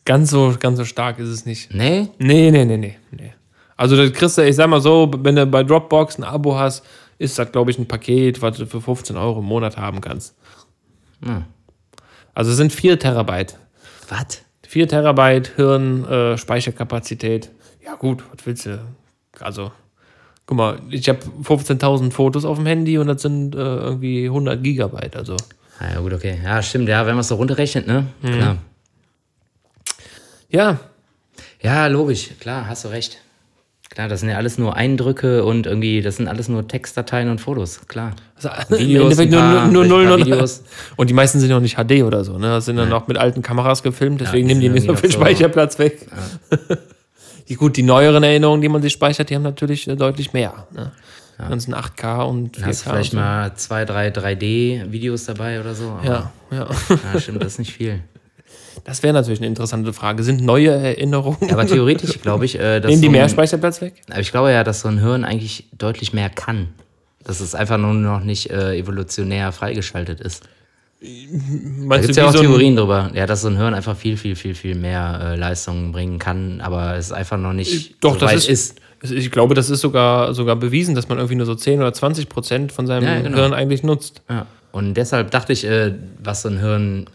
Ganz 0.07 0.31
so, 0.31 0.57
ganz 0.59 0.79
so 0.79 0.85
stark 0.87 1.19
ist 1.19 1.29
es 1.29 1.45
nicht. 1.45 1.73
Nee? 1.73 2.09
Nee, 2.19 2.51
nee, 2.51 2.65
nee, 2.65 2.79
nee. 2.79 2.97
nee. 3.11 3.35
Also 3.77 3.97
das 3.97 4.13
kriegst 4.13 4.39
du, 4.39 4.43
ich 4.43 4.57
sag 4.57 4.69
mal 4.69 4.81
so, 4.81 5.11
wenn 5.19 5.37
du 5.37 5.47
bei 5.47 5.63
Dropbox 5.63 6.19
ein 6.19 6.25
Abo 6.25 6.59
hast, 6.59 6.85
ist 7.19 7.39
das, 7.39 7.53
glaube 7.53 7.71
ich, 7.71 7.79
ein 7.79 7.87
Paket, 7.87 8.41
was 8.41 8.57
du 8.57 8.67
für 8.67 8.81
15 8.81 9.17
Euro 9.19 9.41
im 9.41 9.45
Monat 9.45 9.77
haben 9.77 10.01
kannst. 10.01 10.35
Hm. 11.23 11.45
Also 12.33 12.51
es 12.51 12.57
sind 12.57 12.73
4 12.73 12.99
Terabyte. 12.99 13.59
Was? 14.09 14.43
4 14.67 14.89
Terabyte 14.89 15.53
Hirn, 15.57 16.07
äh, 16.07 16.39
Speicherkapazität. 16.39 17.51
Ja 17.85 17.95
gut, 17.95 18.25
was 18.33 18.47
willst 18.47 18.67
du? 18.67 18.83
Also, 19.39 19.71
guck 20.47 20.57
mal, 20.57 20.81
ich 20.89 21.11
habe 21.11 21.19
15.000 21.43 22.11
Fotos 22.11 22.47
auf 22.47 22.57
dem 22.57 22.67
Handy 22.67 22.97
und 22.97 23.07
das 23.07 23.21
sind 23.21 23.55
äh, 23.55 23.59
irgendwie 23.59 24.25
100 24.25 24.63
Gigabyte. 24.63 25.17
Also, 25.17 25.37
ja, 25.95 26.01
gut, 26.01 26.13
okay. 26.13 26.39
Ja, 26.45 26.63
stimmt, 26.63 26.89
ja, 26.89 27.07
wenn 27.07 27.15
man 27.15 27.21
es 27.21 27.29
so 27.29 27.37
runterrechnet, 27.37 27.87
ne? 27.87 28.07
Klar. 28.23 28.57
ja, 30.51 30.79
Ja, 31.63 31.87
logisch, 31.87 32.31
klar, 32.41 32.67
hast 32.69 32.85
du 32.85 32.89
recht. 32.89 33.19
Klar, 33.91 34.07
das 34.09 34.21
sind 34.21 34.29
ja 34.29 34.37
alles 34.37 34.57
nur 34.57 34.77
Eindrücke 34.77 35.45
und 35.45 35.67
irgendwie, 35.67 36.01
das 36.01 36.17
sind 36.17 36.29
alles 36.29 36.49
nur 36.49 36.67
Textdateien 36.69 37.29
und 37.29 37.41
Fotos, 37.41 37.89
klar. 37.89 38.13
also 38.37 38.49
Videos, 38.79 38.79
im 38.79 39.03
Endeffekt 39.03 39.33
paar- 39.33 39.67
nur, 39.67 39.85
nur, 39.85 40.05
nur, 40.05 40.19
Videos. 40.19 40.63
Und 40.97 41.11
die 41.11 41.15
meisten 41.15 41.41
sind 41.41 41.51
ja 41.51 41.57
auch 41.57 41.61
nicht 41.61 41.75
HD 41.77 42.05
oder 42.05 42.23
so, 42.23 42.39
ne? 42.39 42.47
Das 42.51 42.67
sind 42.67 42.77
dann 42.77 42.93
auch 42.93 43.09
mit 43.09 43.19
alten 43.19 43.43
Kameras 43.43 43.83
gefilmt, 43.83 44.21
deswegen 44.21 44.47
die 44.47 44.55
nehmen 44.55 44.61
die 44.61 44.69
nicht 44.81 44.87
so 44.87 44.95
viel 44.95 45.11
so- 45.11 45.19
Speicherplatz 45.19 45.79
weg. 45.81 46.07
die, 47.49 47.57
gut, 47.57 47.77
die 47.77 47.83
neueren 47.83 48.23
Erinnerungen, 48.23 48.63
die 48.63 48.69
man 48.69 48.81
sich 48.81 48.93
speichert, 48.93 49.29
die 49.29 49.35
haben 49.35 49.43
natürlich 49.43 49.89
äh, 49.89 49.97
deutlich 49.97 50.33
mehr. 50.33 50.67
Ne? 50.73 50.93
Dann 51.49 51.61
sind 51.61 51.75
8K 51.75 52.23
und 52.25 52.59
4K. 52.59 52.67
Hast 52.67 52.83
vielleicht 52.83 53.13
mal 53.15 53.55
zwei, 53.55 53.85
drei 53.85 54.09
3D-Videos 54.09 55.25
dabei 55.25 55.61
oder 55.61 55.75
so? 55.75 55.99
Ja, 56.03 56.33
ja. 56.51 56.69
ja, 57.13 57.21
stimmt, 57.21 57.43
das 57.43 57.53
ist 57.53 57.59
nicht 57.59 57.73
viel. 57.73 58.01
Das 58.85 59.03
wäre 59.03 59.13
natürlich 59.13 59.41
eine 59.41 59.47
interessante 59.47 59.93
Frage. 59.93 60.23
Sind 60.23 60.43
neue 60.43 60.71
Erinnerungen. 60.71 61.51
Aber 61.51 61.67
theoretisch 61.67 62.21
glaube 62.23 62.45
ich, 62.45 62.59
äh, 62.59 62.81
dass 62.81 62.91
Nehmen 62.91 63.03
die 63.03 63.09
so 63.09 63.13
mehr 63.13 63.29
Speicherplatz 63.29 63.81
weg? 63.81 63.95
aber 64.11 64.21
ich 64.21 64.31
glaube 64.31 64.53
ja, 64.53 64.65
dass 64.65 64.81
so 64.81 64.89
ein 64.89 64.99
Hirn 64.99 65.25
eigentlich 65.25 65.69
deutlich 65.77 66.13
mehr 66.13 66.31
kann. 66.31 66.69
Dass 67.23 67.41
es 67.41 67.55
einfach 67.55 67.77
nur 67.77 67.93
noch 67.93 68.25
nicht 68.25 68.51
äh, 68.51 68.77
evolutionär 68.77 69.53
freigeschaltet 69.53 70.21
ist. 70.21 70.45
Da 71.01 71.07
Meinst 71.07 72.09
gibt 72.09 72.11
es 72.11 72.17
du, 72.17 72.21
ja 72.23 72.29
auch 72.29 72.33
so 72.33 72.41
Theorien 72.41 72.77
drüber, 72.77 73.11
ja, 73.15 73.27
dass 73.27 73.41
so 73.41 73.49
ein 73.49 73.57
Hirn 73.57 73.73
einfach 73.73 73.97
viel, 73.97 74.19
viel, 74.19 74.37
viel, 74.37 74.55
viel 74.55 74.75
mehr 74.75 75.21
äh, 75.23 75.37
Leistung 75.37 75.93
bringen 75.93 76.19
kann, 76.19 76.61
aber 76.61 76.97
es 76.97 77.11
einfach 77.11 77.39
noch 77.39 77.55
nicht 77.55 77.97
Doch, 78.03 78.15
so 78.15 78.21
das 78.21 78.35
ist, 78.35 78.49
ist. 78.49 78.81
Ich 79.03 79.31
glaube, 79.31 79.55
das 79.55 79.71
ist 79.71 79.81
sogar, 79.81 80.35
sogar 80.35 80.57
bewiesen, 80.57 80.95
dass 80.95 81.09
man 81.09 81.19
irgendwie 81.19 81.37
nur 81.37 81.47
so 81.47 81.55
10 81.55 81.81
oder 81.81 81.93
20 81.93 82.29
Prozent 82.29 82.73
von 82.73 82.87
seinem 82.87 83.05
Ja, 83.05 83.21
genau. 83.21 83.37
Hirn 83.39 83.55
eigentlich 83.55 83.83
nutzt. 83.83 84.23
Ja. 84.29 84.47
Und 84.73 84.95
deshalb 84.95 85.31
dachte 85.31 85.53
ich, 85.53 85.65
äh, 85.65 85.95
was 86.23 86.43
so 86.43 86.49
ein 86.49 86.59
Hirn. 86.61 87.07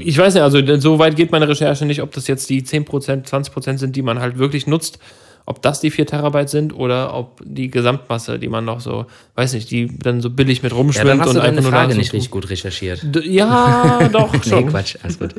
Ich 0.00 0.18
weiß 0.18 0.34
nicht, 0.34 0.42
also 0.42 0.60
so 0.80 0.98
weit 0.98 1.14
geht 1.16 1.30
meine 1.30 1.48
Recherche 1.48 1.84
nicht, 1.86 2.02
ob 2.02 2.10
das 2.12 2.26
jetzt 2.26 2.50
die 2.50 2.64
10 2.64 2.84
Prozent, 2.84 3.28
20 3.28 3.52
Prozent 3.52 3.78
sind, 3.78 3.94
die 3.94 4.02
man 4.02 4.18
halt 4.20 4.38
wirklich 4.38 4.66
nutzt. 4.66 4.98
Ob 5.46 5.60
das 5.60 5.80
die 5.80 5.90
4 5.90 6.06
Terabyte 6.06 6.48
sind 6.48 6.72
oder 6.74 7.14
ob 7.14 7.40
die 7.44 7.68
Gesamtmasse, 7.70 8.38
die 8.38 8.48
man 8.48 8.64
noch 8.64 8.80
so, 8.80 9.04
weiß 9.34 9.52
nicht, 9.52 9.70
die 9.70 9.88
dann 9.98 10.22
so 10.22 10.30
billig 10.30 10.62
mit 10.62 10.72
Ja, 10.72 10.78
rumschwimmt 10.78 11.08
dann 11.10 11.20
hast 11.20 11.28
und 11.28 11.34
du 11.34 11.40
deine 11.40 11.50
einfach 11.58 11.62
nur 11.70 11.70
Frage 11.72 11.94
nicht 11.96 12.12
richtig 12.14 12.30
gut 12.30 12.48
recherchiert. 12.48 13.00
D- 13.04 13.28
Ja, 13.28 14.08
doch, 14.10 14.32
Nee, 14.44 14.48
schon. 14.48 14.66
Quatsch, 14.68 14.96
alles 15.02 15.18
gut. 15.18 15.34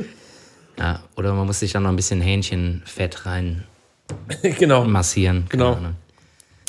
Ja, 0.77 0.99
oder 1.17 1.33
man 1.33 1.47
muss 1.47 1.59
sich 1.59 1.71
dann 1.71 1.83
noch 1.83 1.89
ein 1.89 1.95
bisschen 1.95 2.21
Hähnchenfett 2.21 3.25
rein 3.25 3.63
genau. 4.59 4.85
massieren. 4.85 5.45
Genau. 5.49 5.73
Ahnung. 5.73 5.95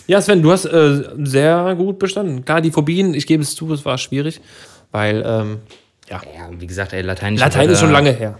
Ja, 0.07 0.21
Sven, 0.21 0.43
du 0.43 0.53
hast 0.53 0.67
äh, 0.67 1.03
sehr 1.25 1.75
gut 1.77 1.99
bestanden. 1.99 2.45
Klar, 2.45 2.61
die 2.61 2.71
Phobien, 2.71 3.15
ich 3.15 3.27
gebe 3.27 3.43
es 3.43 3.55
zu, 3.55 3.73
es 3.73 3.85
war 3.85 3.99
schwierig, 3.99 4.41
weil 4.93 5.25
ähm, 5.27 5.59
ja, 6.09 6.23
Ja, 6.37 6.51
wie 6.57 6.67
gesagt, 6.67 6.93
ey, 6.93 7.03
Latein, 7.03 7.35
ich 7.35 7.41
Latein 7.41 7.65
hab, 7.65 7.71
ist 7.71 7.81
schon 7.81 7.91
lange 7.91 8.13
her. 8.13 8.39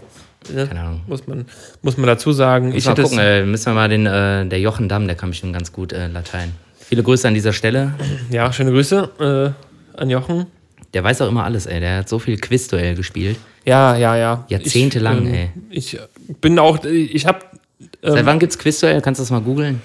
Ne? 0.53 0.67
Keine 0.67 0.79
Ahnung. 0.79 1.01
Muss 1.07 1.27
man, 1.27 1.45
muss 1.81 1.97
man 1.97 2.07
dazu 2.07 2.31
sagen. 2.31 2.69
Ich 2.69 2.77
Ich 2.77 2.85
mal 2.85 2.95
gucken, 2.95 3.19
es, 3.19 3.41
äh, 3.41 3.45
müssen 3.45 3.65
wir 3.65 3.73
mal 3.73 3.89
den, 3.89 4.05
äh, 4.05 4.45
der 4.45 4.59
Jochen 4.59 4.87
Damm, 4.87 5.07
der 5.07 5.15
kann 5.15 5.29
bestimmt 5.29 5.53
ganz 5.53 5.73
gut 5.73 5.91
äh, 5.91 6.07
Latein. 6.07 6.53
Viele 6.79 7.03
Grüße 7.03 7.27
an 7.27 7.33
dieser 7.33 7.51
Stelle. 7.51 7.93
ja, 8.29 8.51
schöne 8.53 8.71
Grüße 8.71 9.55
äh, 9.95 9.99
an 9.99 10.09
Jochen. 10.09 10.45
Der 10.93 11.03
weiß 11.03 11.21
auch 11.21 11.27
immer 11.27 11.43
alles, 11.43 11.65
ey. 11.65 11.81
Der 11.81 11.97
hat 11.97 12.09
so 12.09 12.17
viel 12.17 12.37
Quizduell 12.37 12.95
gespielt. 12.95 13.37
Ja, 13.65 13.97
ja, 13.97 14.15
ja. 14.15 14.45
Jahrzehntelang, 14.47 15.27
ich, 15.27 15.33
ey. 15.33 15.49
Ich 15.69 16.37
bin 16.39 16.57
auch, 16.59 16.85
ich 16.85 17.25
habe, 17.25 17.39
Ähm. 17.79 17.87
Seit 18.01 18.25
wann 18.25 18.39
gibt's 18.39 18.57
Quizduell? 18.57 19.01
Kannst 19.01 19.19
du 19.19 19.23
das 19.23 19.31
mal 19.31 19.41
googeln? 19.41 19.81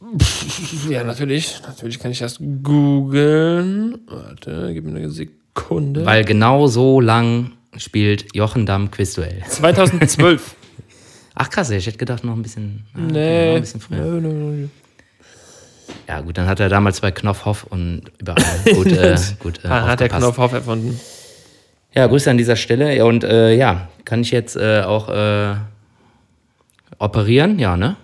ja, 0.88 1.02
natürlich, 1.02 1.60
natürlich 1.66 1.98
kann 1.98 2.10
ich 2.10 2.18
das 2.18 2.38
googeln. 2.38 3.98
Warte, 4.06 4.70
gib 4.72 4.84
mir 4.84 4.96
eine 4.96 5.10
Sekunde. 5.10 6.04
Weil 6.04 6.24
genau 6.24 6.66
so 6.66 7.00
lang 7.00 7.52
spielt 7.76 8.34
Jochen 8.34 8.66
Damm 8.66 8.90
Quizduell. 8.90 9.42
2012. 9.48 10.54
Ach 11.34 11.50
krass, 11.50 11.70
ich 11.70 11.86
hätte 11.86 11.98
gedacht 11.98 12.24
noch 12.24 12.34
ein 12.34 12.42
bisschen, 12.42 12.84
ah, 12.94 12.98
okay, 12.98 13.06
noch 13.06 13.12
nee. 13.12 13.54
ein 13.56 13.60
bisschen 13.60 13.80
früher. 13.80 13.98
Nö, 13.98 14.20
nö, 14.20 14.32
nö. 14.32 14.68
Ja 16.08 16.20
gut, 16.20 16.38
dann 16.38 16.46
hat 16.46 16.60
er 16.60 16.68
damals 16.68 17.00
bei 17.00 17.10
Knopfhoff 17.10 17.64
und 17.64 18.04
überall 18.18 18.42
gut, 18.74 18.86
äh, 18.92 19.16
gut 19.38 19.64
äh, 19.64 19.68
Ah, 19.68 19.86
hat 19.86 20.00
der 20.00 20.06
aufgepasst. 20.06 20.22
Knopfhoff 20.22 20.52
erfunden. 20.52 20.98
Ja, 21.94 22.06
Grüße 22.06 22.30
an 22.30 22.38
dieser 22.38 22.56
Stelle. 22.56 23.04
Und 23.04 23.24
äh, 23.24 23.54
ja, 23.54 23.88
kann 24.04 24.20
ich 24.20 24.30
jetzt 24.30 24.56
äh, 24.56 24.82
auch 24.82 25.08
äh, 25.08 25.56
operieren? 26.98 27.58
Ja, 27.58 27.76
ne? 27.76 27.96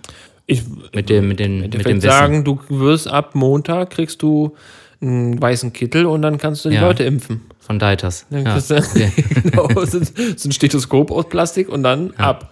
Ich 0.45 0.63
Mit 0.93 1.09
dem, 1.09 1.27
mit 1.29 1.39
den, 1.39 1.61
mit 1.61 1.85
dem 1.85 2.01
sagen, 2.01 2.43
du 2.43 2.59
wirst 2.69 3.07
ab 3.07 3.33
Montag 3.33 3.91
kriegst 3.91 4.21
du 4.21 4.55
einen 5.01 5.41
weißen 5.41 5.71
Kittel 5.73 6.05
und 6.05 6.21
dann 6.21 6.37
kannst 6.37 6.65
du 6.65 6.69
die 6.69 6.75
Ja. 6.75 6.81
Leute 6.81 7.03
impfen. 7.03 7.41
Von 7.59 7.79
Deiters. 7.79 8.25
Dann 8.29 8.45
Ja, 8.45 8.57
du 8.59 8.75
okay. 8.75 9.11
genau, 9.43 9.69
so 9.85 10.49
ein 10.49 10.51
Stethoskop 10.51 11.11
aus 11.11 11.29
Plastik 11.29 11.69
und 11.69 11.83
dann 11.83 12.11
ab. 12.17 12.49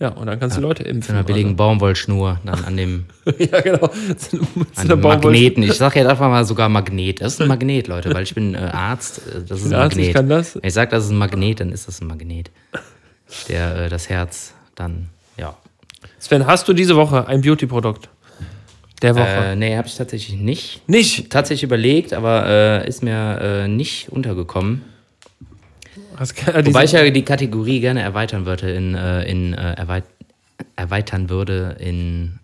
Ja, 0.00 0.10
und 0.10 0.26
dann 0.28 0.38
kannst 0.38 0.56
du 0.56 0.60
Leute 0.60 0.84
impfen. 0.84 1.12
Mit 1.14 1.18
einer 1.18 1.24
billigen 1.24 1.56
Baumwollschnur 1.56 2.38
dann 2.44 2.64
an 2.64 2.76
dem, 2.76 3.06
Also, 3.24 3.44
ja, 3.52 3.60
genau. 3.60 3.90
So 4.16 4.38
an 4.76 4.88
dem 4.88 5.00
Magneten. 5.00 5.62
Ich 5.64 5.74
sag 5.74 5.96
jetzt 5.96 6.06
einfach 6.06 6.28
mal 6.28 6.44
sogar 6.44 6.68
Magnet. 6.68 7.20
Das 7.20 7.34
ist 7.34 7.40
ein 7.42 7.48
Magnet, 7.48 7.88
Leute, 7.88 8.14
weil 8.14 8.22
ich 8.22 8.34
bin 8.34 8.54
äh, 8.54 8.58
Arzt. 8.58 9.18
Äh, 9.26 9.42
das 9.48 9.60
ist 9.60 9.66
ein 9.72 9.74
Arzt, 9.74 9.96
ich 9.96 10.06
Magnet. 10.06 10.14
kann 10.14 10.28
das. 10.28 10.54
Wenn 10.54 10.62
ich 10.68 10.74
sage, 10.74 10.90
das 10.92 11.04
ist 11.04 11.10
ein 11.10 11.18
Magnet, 11.18 11.58
dann 11.60 11.72
ist 11.72 11.88
das 11.88 12.00
ein 12.00 12.06
Magnet. 12.06 12.50
Der 13.48 13.76
äh, 13.76 13.88
das 13.88 14.08
Herz 14.08 14.54
dann, 14.76 14.92
ja. 14.92 15.17
Sven, 16.18 16.46
hast 16.46 16.68
du 16.68 16.72
diese 16.72 16.96
Woche 16.96 17.26
ein 17.26 17.40
Beauty-Produkt? 17.40 18.08
Der 19.02 19.14
Woche. 19.14 19.26
Äh, 19.52 19.56
nee, 19.56 19.76
habe 19.76 19.86
ich 19.86 19.94
tatsächlich 19.96 20.36
nicht. 20.38 20.88
Nicht. 20.88 21.30
Tatsächlich 21.30 21.62
überlegt, 21.62 22.12
aber 22.12 22.46
äh, 22.84 22.88
ist 22.88 23.02
mir 23.02 23.38
äh, 23.40 23.68
nicht 23.68 24.08
untergekommen. 24.10 24.82
Keine- 26.34 26.66
Wobei 26.66 26.82
ich 26.84 26.92
ja 26.92 27.08
die 27.08 27.22
Kategorie 27.22 27.78
gerne 27.80 28.02
erweitern 28.02 28.44
würde 28.44 28.70
in, 28.72 28.94
äh, 28.96 29.22
in 29.30 29.54
äh, 29.54 29.74
erweit 29.74 30.04
erweitern 30.74 31.30
würde 31.30 31.76
in 31.78 32.40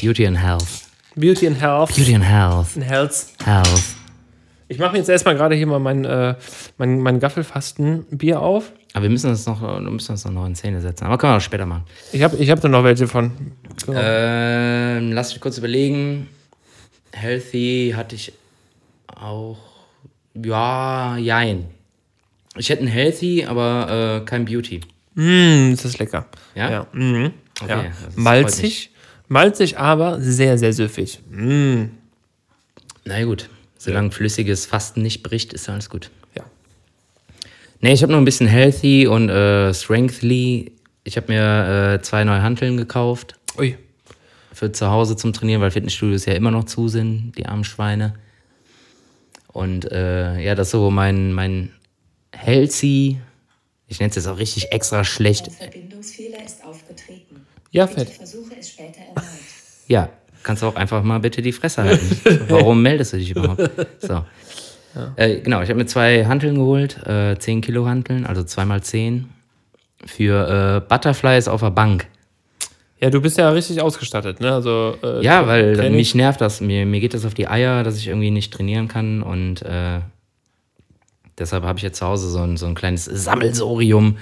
Beauty 0.00 0.26
and 0.26 0.38
Health. 0.42 0.66
Beauty 1.14 1.46
and 1.46 1.60
Health. 1.60 1.94
Beauty 1.94 2.14
and 2.16 2.24
Health. 2.24 2.74
and 2.76 2.84
Health. 2.84 3.26
Health. 3.44 3.94
Ich 4.72 4.78
mache 4.78 4.92
mir 4.92 4.98
jetzt 4.98 5.10
erstmal 5.10 5.34
gerade 5.34 5.54
hier 5.54 5.66
mal 5.66 5.78
mein, 5.78 6.06
äh, 6.06 6.34
mein, 6.78 6.98
mein 7.00 7.20
Gaffelfasten-Bier 7.20 8.40
auf. 8.40 8.72
Aber 8.94 9.02
wir 9.02 9.10
müssen 9.10 9.28
uns 9.28 9.44
noch, 9.44 9.60
wir 9.60 9.80
müssen 9.80 10.16
noch 10.32 10.46
in 10.46 10.54
Szene 10.54 10.80
setzen. 10.80 11.04
Aber 11.04 11.18
können 11.18 11.34
wir 11.34 11.36
auch 11.36 11.42
später 11.42 11.66
machen. 11.66 11.84
Ich 12.12 12.22
habe 12.22 12.38
ich 12.38 12.50
hab 12.50 12.58
da 12.62 12.68
noch 12.68 12.82
welche 12.82 13.06
von. 13.06 13.32
Genau. 13.84 14.00
Ähm, 14.02 15.12
lass 15.12 15.32
mich 15.32 15.42
kurz 15.42 15.58
überlegen. 15.58 16.26
Healthy 17.12 17.92
hatte 17.94 18.14
ich 18.14 18.32
auch. 19.14 19.58
Ja, 20.34 21.18
jein. 21.18 21.66
Ich 22.56 22.70
hätte 22.70 22.84
ein 22.84 22.88
Healthy, 22.88 23.44
aber 23.44 24.22
äh, 24.22 24.24
kein 24.24 24.46
Beauty. 24.46 24.80
Mm, 25.16 25.72
ist 25.72 25.84
das 25.84 25.98
lecker. 25.98 26.24
Ja? 26.54 26.70
Ja. 26.70 26.86
Mhm. 26.94 27.32
Okay, 27.60 27.68
ja. 27.68 27.84
das 28.06 28.16
Malzig. 28.16 28.90
Malzig, 29.28 29.78
aber 29.78 30.18
sehr, 30.22 30.56
sehr 30.56 30.72
süffig. 30.72 31.20
Mm. 31.30 31.84
Na 33.04 33.22
gut. 33.24 33.50
Solange 33.82 34.12
flüssiges 34.12 34.64
Fasten 34.64 35.02
nicht 35.02 35.24
bricht, 35.24 35.52
ist 35.52 35.68
alles 35.68 35.90
gut. 35.90 36.12
Ja. 36.36 36.44
Nee, 37.80 37.92
ich 37.92 38.02
habe 38.04 38.12
noch 38.12 38.20
ein 38.20 38.24
bisschen 38.24 38.46
Healthy 38.46 39.08
und 39.08 39.28
äh, 39.28 39.74
Strengthly. 39.74 40.70
Ich 41.02 41.16
habe 41.16 41.32
mir 41.32 41.94
äh, 41.94 42.02
zwei 42.02 42.22
neue 42.22 42.42
Hanteln 42.42 42.76
gekauft 42.76 43.34
Ui. 43.58 43.76
für 44.52 44.70
zu 44.70 44.88
Hause 44.88 45.16
zum 45.16 45.32
Trainieren, 45.32 45.60
weil 45.60 45.72
Fitnessstudios 45.72 46.26
ja 46.26 46.34
immer 46.34 46.52
noch 46.52 46.62
zu 46.66 46.86
sind, 46.86 47.32
die 47.36 47.46
armen 47.46 47.64
Schweine. 47.64 48.14
Und 49.48 49.90
äh, 49.90 50.38
ja, 50.38 50.54
das 50.54 50.68
ist 50.68 50.72
so 50.72 50.88
mein, 50.92 51.32
mein 51.32 51.72
Healthy. 52.32 53.18
Ich 53.88 53.98
nenne 53.98 54.10
es 54.10 54.14
jetzt 54.14 54.28
auch 54.28 54.38
richtig 54.38 54.70
extra 54.70 55.02
schlecht. 55.02 55.48
Ein 55.48 55.54
Verbindungsfehler 55.54 56.44
ist 56.46 56.64
aufgetreten. 56.64 57.44
Ja, 57.72 57.86
Bitte 57.86 58.06
fett. 58.06 58.14
versuche 58.14 58.54
es 58.60 58.68
später 58.68 59.00
erneut. 59.00 59.24
Ja, 59.88 60.08
kannst 60.42 60.62
du 60.62 60.66
auch 60.66 60.76
einfach 60.76 61.02
mal 61.02 61.18
bitte 61.20 61.42
die 61.42 61.52
Fresse 61.52 61.82
halten. 61.84 62.20
Warum 62.48 62.82
meldest 62.82 63.12
du 63.12 63.16
dich 63.18 63.30
überhaupt? 63.30 63.70
So. 64.00 64.24
Äh, 65.16 65.40
genau, 65.40 65.62
ich 65.62 65.68
habe 65.70 65.78
mir 65.78 65.86
zwei 65.86 66.26
Hanteln 66.26 66.56
geholt, 66.56 66.98
äh, 67.06 67.38
10 67.38 67.62
Kilo 67.62 67.86
Hanteln, 67.86 68.26
also 68.26 68.42
zweimal 68.44 68.82
10 68.82 69.28
für 70.04 70.82
äh, 70.84 70.88
Butterflies 70.88 71.48
auf 71.48 71.60
der 71.62 71.70
Bank. 71.70 72.06
Ja, 73.00 73.08
du 73.10 73.20
bist 73.20 73.38
ja 73.38 73.48
richtig 73.50 73.80
ausgestattet, 73.80 74.40
ne? 74.40 74.52
Also, 74.52 74.96
äh, 75.02 75.24
Ja, 75.24 75.46
weil 75.46 75.74
Training- 75.76 75.96
mich 75.96 76.14
nervt 76.14 76.40
das. 76.40 76.60
Mir, 76.60 76.84
mir 76.86 77.00
geht 77.00 77.14
das 77.14 77.24
auf 77.24 77.34
die 77.34 77.48
Eier, 77.48 77.82
dass 77.84 77.96
ich 77.96 78.08
irgendwie 78.08 78.30
nicht 78.30 78.52
trainieren 78.52 78.86
kann. 78.86 79.22
Und 79.22 79.62
äh, 79.62 80.00
deshalb 81.38 81.64
habe 81.64 81.78
ich 81.78 81.82
jetzt 81.82 81.98
zu 81.98 82.06
Hause 82.06 82.28
so 82.28 82.40
ein, 82.40 82.56
so 82.56 82.66
ein 82.66 82.74
kleines 82.74 83.06
Sammelsorium. 83.06 84.18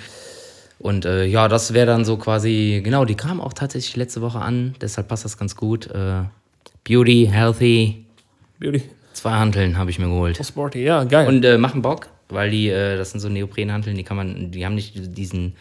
Und 0.81 1.05
äh, 1.05 1.27
ja, 1.27 1.47
das 1.49 1.75
wäre 1.75 1.87
dann 1.87 2.07
so 2.07 2.17
quasi, 2.17 2.81
genau, 2.83 3.05
die 3.05 3.15
kam 3.15 3.39
auch 3.39 3.53
tatsächlich 3.53 3.97
letzte 3.97 4.23
Woche 4.23 4.39
an. 4.39 4.75
Deshalb 4.81 5.09
passt 5.09 5.27
das 5.27 5.37
ganz 5.37 5.55
gut. 5.55 5.89
Äh, 5.89 6.23
Beauty, 6.85 7.29
Healthy, 7.31 8.07
Beauty. 8.59 8.83
zwei 9.13 9.33
Hanteln 9.33 9.77
habe 9.77 9.91
ich 9.91 9.99
mir 9.99 10.07
geholt. 10.07 10.41
Sporty, 10.43 10.83
ja, 10.83 11.05
geil. 11.05 11.29
Und 11.29 11.45
äh, 11.45 11.59
machen 11.59 11.83
Bock, 11.83 12.09
weil 12.31 12.51
die, 12.51 12.71
äh, 12.71 12.97
das 12.97 13.11
sind 13.11 13.21
so 13.21 13.29
Neoprenhanteln, 13.29 13.95
die 13.95 14.05
kann 14.05 14.17
man, 14.17 14.53
die 14.53 14.65
haben 14.65 14.75
nicht 14.75 14.95
diesen 15.19 15.55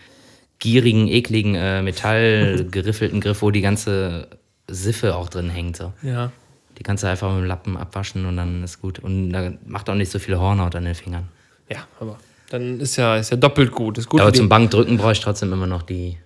gierigen, 0.59 1.09
ekligen 1.09 1.53
äh, 1.53 1.81
Metallgeriffelten 1.81 3.19
Griff, 3.21 3.41
wo 3.41 3.51
die 3.51 3.61
ganze 3.61 4.29
Siffe 4.69 5.17
auch 5.17 5.27
drin 5.27 5.49
hängt. 5.49 5.75
So. 5.75 5.91
ja. 6.01 6.31
Die 6.77 6.83
kannst 6.83 7.03
du 7.03 7.07
einfach 7.07 7.29
mit 7.33 7.41
dem 7.41 7.47
Lappen 7.47 7.75
abwaschen 7.75 8.25
und 8.25 8.37
dann 8.37 8.63
ist 8.63 8.81
gut. 8.81 8.99
Und 8.99 9.31
da 9.31 9.51
macht 9.65 9.89
auch 9.89 9.95
nicht 9.95 10.11
so 10.11 10.17
viel 10.17 10.39
Hornhaut 10.39 10.75
an 10.75 10.85
den 10.85 10.95
Fingern. 10.95 11.27
Ja, 11.69 11.79
aber 11.99 12.17
dann 12.49 12.79
ist 12.79 12.95
ja, 12.95 13.17
ist 13.17 13.31
ja 13.31 13.37
doppelt 13.37 13.71
gut. 13.71 13.97
Ist 13.97 14.09
gut, 14.09 14.21
Aber 14.21 14.33
zum 14.33 14.49
Bankdrücken 14.49 14.97
brauche 14.97 15.11
ich 15.13 15.19
trotzdem 15.19 15.51
immer 15.53 15.67
noch 15.67 15.83
die 15.83 16.17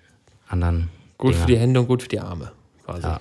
anderen. 0.48 0.90
gut 1.18 1.34
Dinger. 1.34 1.42
für 1.42 1.48
die 1.52 1.58
Hände 1.58 1.80
und 1.82 1.88
gut 1.88 2.02
für 2.04 2.10
die 2.10 2.20
Arme. 2.20 2.52
Quasi. 2.86 3.04
Ja, 3.04 3.20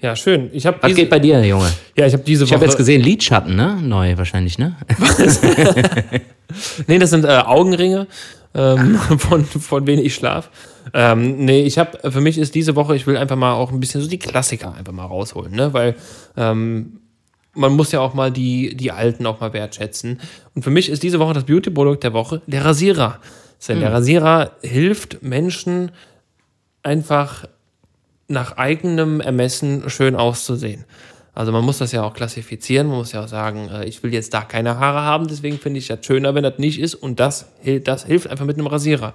Ja. 0.00 0.16
schön. 0.16 0.50
Ich 0.52 0.66
habe 0.66 0.78
Was 0.80 0.94
geht 0.94 1.10
bei 1.10 1.18
dir, 1.18 1.44
Junge? 1.44 1.70
ja, 1.96 2.06
ich 2.06 2.12
habe 2.12 2.22
diese 2.24 2.44
Ich 2.44 2.52
habe 2.52 2.60
Woche. 2.62 2.70
jetzt 2.70 2.76
gesehen, 2.78 3.02
Lidschatten, 3.02 3.54
ne? 3.56 3.78
Neu 3.82 4.16
wahrscheinlich, 4.18 4.58
ne? 4.58 4.76
Nee, 6.88 6.98
das 6.98 7.10
sind 7.10 7.24
äh, 7.24 7.28
Augenringe, 7.28 8.06
ähm, 8.54 8.96
von, 9.18 9.44
von 9.44 9.86
denen 9.86 10.04
ich 10.04 10.14
schlaf. 10.16 10.50
Ähm, 10.92 11.44
nee, 11.44 11.62
ich 11.62 11.78
habe, 11.78 12.10
für 12.10 12.20
mich 12.20 12.38
ist 12.38 12.54
diese 12.56 12.74
Woche, 12.74 12.96
ich 12.96 13.06
will 13.06 13.16
einfach 13.16 13.36
mal 13.36 13.52
auch 13.52 13.70
ein 13.70 13.78
bisschen 13.78 14.00
so 14.00 14.08
die 14.08 14.18
Klassiker 14.18 14.74
einfach 14.74 14.92
mal 14.92 15.04
rausholen, 15.04 15.52
ne? 15.54 15.72
Weil 15.72 15.94
ähm, 16.36 16.99
man 17.54 17.72
muss 17.72 17.92
ja 17.92 18.00
auch 18.00 18.14
mal 18.14 18.30
die, 18.30 18.76
die 18.76 18.92
Alten 18.92 19.26
auch 19.26 19.40
mal 19.40 19.52
wertschätzen. 19.52 20.20
Und 20.54 20.62
für 20.62 20.70
mich 20.70 20.88
ist 20.88 21.02
diese 21.02 21.18
Woche 21.18 21.34
das 21.34 21.44
Beauty-Produkt 21.44 22.04
der 22.04 22.12
Woche 22.12 22.42
der 22.46 22.64
Rasierer. 22.64 23.18
Denn 23.68 23.80
der 23.80 23.92
Rasierer 23.92 24.52
hilft 24.62 25.22
Menschen 25.22 25.90
einfach 26.82 27.46
nach 28.28 28.56
eigenem 28.56 29.20
Ermessen 29.20 29.90
schön 29.90 30.14
auszusehen. 30.16 30.84
Also 31.34 31.52
man 31.52 31.64
muss 31.64 31.78
das 31.78 31.92
ja 31.92 32.02
auch 32.02 32.14
klassifizieren, 32.14 32.88
man 32.88 32.98
muss 32.98 33.12
ja 33.12 33.22
auch 33.24 33.28
sagen, 33.28 33.68
äh, 33.68 33.84
ich 33.84 34.02
will 34.02 34.12
jetzt 34.12 34.34
da 34.34 34.42
keine 34.42 34.78
Haare 34.78 35.02
haben, 35.02 35.28
deswegen 35.28 35.58
finde 35.58 35.78
ich 35.78 35.86
das 35.86 36.04
schöner, 36.04 36.34
wenn 36.34 36.42
das 36.42 36.58
nicht 36.58 36.80
ist 36.80 36.94
und 36.94 37.20
das, 37.20 37.46
das 37.84 38.04
hilft 38.04 38.28
einfach 38.28 38.46
mit 38.46 38.58
einem 38.58 38.66
Rasierer. 38.66 39.14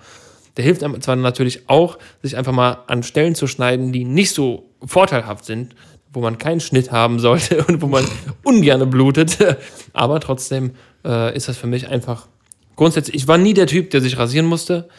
Der 0.58 0.64
hilft 0.64 0.84
einem 0.84 1.02
zwar 1.02 1.18
natürlich 1.18 1.68
auch, 1.68 1.98
sich 2.22 2.38
einfach 2.38 2.54
mal 2.54 2.80
an 2.88 3.04
Stellen 3.04 3.36
zu 3.36 3.48
schneiden, 3.48 3.92
die 3.92 4.06
nicht 4.06 4.32
so 4.32 4.70
vorteilhaft 4.86 5.44
sind, 5.44 5.76
wo 6.16 6.22
man 6.22 6.38
keinen 6.38 6.60
Schnitt 6.60 6.92
haben 6.92 7.20
sollte 7.20 7.64
und 7.68 7.82
wo 7.82 7.88
man 7.88 8.06
ungerne 8.44 8.86
blutet, 8.86 9.38
aber 9.94 10.20
trotzdem 10.20 10.72
äh, 11.04 11.36
ist 11.36 11.48
das 11.48 11.58
für 11.58 11.68
mich 11.68 11.90
einfach 11.90 12.28
grundsätzlich, 12.76 13.16
ich 13.16 13.28
war 13.28 13.38
nie 13.38 13.54
der 13.54 13.68
Typ, 13.68 13.90
der 13.92 14.02
sich 14.02 14.18
rasieren 14.18 14.46
musste, 14.46 14.90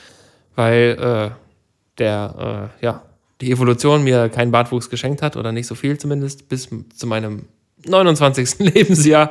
weil 0.54 0.96
äh, 0.98 1.30
der, 1.98 2.70
äh, 2.80 2.84
ja, 2.84 3.02
die 3.40 3.50
Evolution 3.50 4.02
mir 4.02 4.28
keinen 4.28 4.50
Bartwuchs 4.50 4.88
geschenkt 4.88 5.22
hat 5.22 5.36
oder 5.36 5.52
nicht 5.52 5.66
so 5.66 5.74
viel 5.74 5.98
zumindest 5.98 6.48
bis 6.48 6.68
zu 6.94 7.06
meinem 7.06 7.46
29. 7.86 8.58
Lebensjahr. 8.74 9.30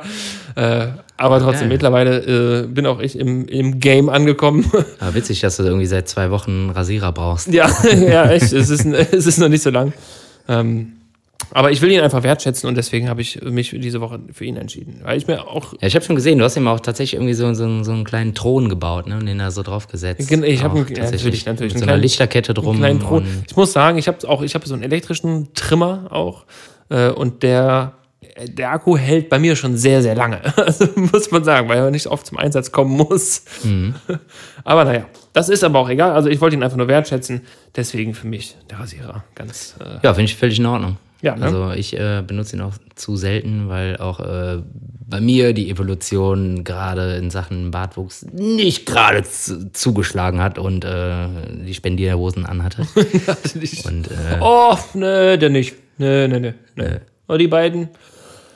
Äh, 0.54 0.88
aber 1.16 1.40
trotzdem, 1.40 1.68
Geil. 1.68 1.68
mittlerweile 1.68 2.62
äh, 2.62 2.66
bin 2.66 2.86
auch 2.86 3.00
ich 3.00 3.18
im, 3.18 3.48
im 3.48 3.80
Game 3.80 4.08
angekommen. 4.08 4.70
Aber 5.00 5.14
witzig, 5.14 5.40
dass 5.40 5.56
du 5.56 5.64
irgendwie 5.64 5.86
seit 5.86 6.08
zwei 6.08 6.30
Wochen 6.30 6.50
einen 6.50 6.70
Rasierer 6.70 7.12
brauchst. 7.12 7.48
ja, 7.48 7.68
ja, 7.84 8.30
echt. 8.30 8.52
Es 8.52 8.70
ist, 8.70 8.84
es 8.84 9.26
ist 9.26 9.38
noch 9.38 9.48
nicht 9.48 9.62
so 9.62 9.70
lang. 9.70 9.92
Ähm, 10.48 10.95
aber 11.52 11.70
ich 11.70 11.80
will 11.82 11.90
ihn 11.92 12.00
einfach 12.00 12.22
wertschätzen 12.22 12.68
und 12.68 12.76
deswegen 12.76 13.08
habe 13.08 13.20
ich 13.20 13.40
mich 13.42 13.70
diese 13.70 14.00
Woche 14.00 14.18
für 14.32 14.44
ihn 14.44 14.56
entschieden. 14.56 15.00
Weil 15.04 15.16
ich 15.18 15.26
mir 15.26 15.46
auch. 15.46 15.74
Ja, 15.80 15.86
ich 15.88 15.94
habe 15.94 16.04
schon 16.04 16.16
gesehen, 16.16 16.38
du 16.38 16.44
hast 16.44 16.56
ihm 16.56 16.66
auch 16.66 16.80
tatsächlich 16.80 17.14
irgendwie 17.14 17.34
so, 17.34 17.52
so, 17.54 17.82
so 17.84 17.92
einen 17.92 18.04
kleinen 18.04 18.34
Thron 18.34 18.68
gebaut, 18.68 19.06
ne? 19.06 19.16
Und 19.16 19.26
den 19.26 19.38
da 19.38 19.50
so 19.50 19.62
draufgesetzt. 19.62 20.28
Gen- 20.28 20.42
ich 20.44 20.62
hab 20.62 20.72
Auch 20.72 20.76
einen- 20.76 20.88
ja, 20.94 21.04
natürlich, 21.10 21.46
natürlich, 21.46 21.72
Mit 21.74 21.78
so 21.80 21.84
einer 21.84 21.92
kleinen- 21.92 22.02
Lichterkette 22.02 22.52
drum. 22.54 22.70
einen 22.70 22.78
kleinen 22.78 23.00
Thron. 23.00 23.26
Ich 23.48 23.56
muss 23.56 23.72
sagen, 23.72 23.98
ich 23.98 24.08
habe 24.08 24.28
auch, 24.28 24.42
ich 24.42 24.54
habe 24.54 24.66
so 24.66 24.74
einen 24.74 24.82
elektrischen 24.82 25.52
Trimmer 25.54 26.08
auch 26.10 26.44
äh, 26.88 27.08
und 27.10 27.42
der 27.42 27.92
der 28.48 28.72
Akku 28.72 28.98
hält 28.98 29.28
bei 29.30 29.38
mir 29.38 29.56
schon 29.56 29.76
sehr 29.78 30.02
sehr 30.02 30.14
lange, 30.14 30.40
also, 30.58 30.86
muss 30.96 31.30
man 31.30 31.42
sagen, 31.44 31.68
weil 31.68 31.78
er 31.78 31.90
nicht 31.90 32.06
oft 32.08 32.26
zum 32.26 32.36
Einsatz 32.38 32.70
kommen 32.72 32.90
muss. 32.96 33.44
Mhm. 33.62 33.94
aber 34.64 34.84
naja, 34.84 35.06
das 35.32 35.48
ist 35.48 35.62
aber 35.64 35.78
auch 35.78 35.88
egal. 35.88 36.10
Also 36.12 36.28
ich 36.28 36.40
wollte 36.40 36.56
ihn 36.56 36.62
einfach 36.62 36.76
nur 36.76 36.88
wertschätzen. 36.88 37.42
Deswegen 37.76 38.14
für 38.14 38.26
mich 38.26 38.56
der 38.68 38.80
Rasierer 38.80 39.24
ganz. 39.34 39.76
Äh, 39.80 39.98
Ja, 40.02 40.12
finde 40.12 40.24
ich 40.30 40.36
völlig 40.36 40.58
in 40.58 40.66
Ordnung. 40.66 40.96
Ja, 41.26 41.34
ne? 41.34 41.44
Also 41.44 41.72
ich 41.72 41.98
äh, 41.98 42.22
benutze 42.24 42.54
ihn 42.54 42.62
auch 42.62 42.74
zu 42.94 43.16
selten, 43.16 43.68
weil 43.68 43.96
auch 43.96 44.20
äh, 44.20 44.62
bei 45.08 45.20
mir 45.20 45.54
die 45.54 45.68
Evolution 45.68 46.62
gerade 46.62 47.16
in 47.16 47.30
Sachen 47.30 47.72
Bartwuchs 47.72 48.24
nicht 48.32 48.86
gerade 48.86 49.24
zu, 49.24 49.72
zugeschlagen 49.72 50.40
hat 50.40 50.56
und 50.56 50.84
äh, 50.84 51.26
die 51.66 51.74
Spendierhosen 51.74 52.46
anhatte. 52.46 52.86
und 53.86 54.06
äh, 54.06 54.38
oh, 54.40 54.76
nö, 54.94 55.36
der 55.36 55.50
nicht. 55.50 55.74
Nö, 55.98 56.28
nö, 56.28 56.38
nö. 56.38 56.52
nö. 56.76 56.98
Oh, 57.26 57.36
die 57.36 57.48
beiden. 57.48 57.88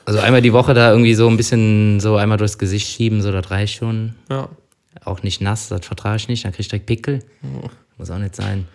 also 0.05 0.19
einmal 0.19 0.41
die 0.41 0.53
Woche 0.53 0.73
da 0.73 0.91
irgendwie 0.91 1.15
so 1.15 1.27
ein 1.27 1.35
bisschen 1.35 1.99
so 1.99 2.15
einmal 2.15 2.37
durchs 2.37 2.57
Gesicht 2.57 2.87
schieben, 2.87 3.21
so 3.21 3.33
das 3.33 3.51
reicht 3.51 3.75
schon. 3.75 4.15
Ja. 4.29 4.47
Auch 5.03 5.23
nicht 5.23 5.41
nass, 5.41 5.67
das 5.67 5.85
vertrage 5.85 6.15
ich 6.15 6.29
nicht, 6.29 6.45
dann 6.45 6.53
krieg 6.53 6.61
ich 6.61 6.69
direkt 6.69 6.85
Pickel. 6.85 7.19
Muss 7.97 8.09
auch 8.11 8.17
nicht 8.17 8.37
sein. 8.37 8.65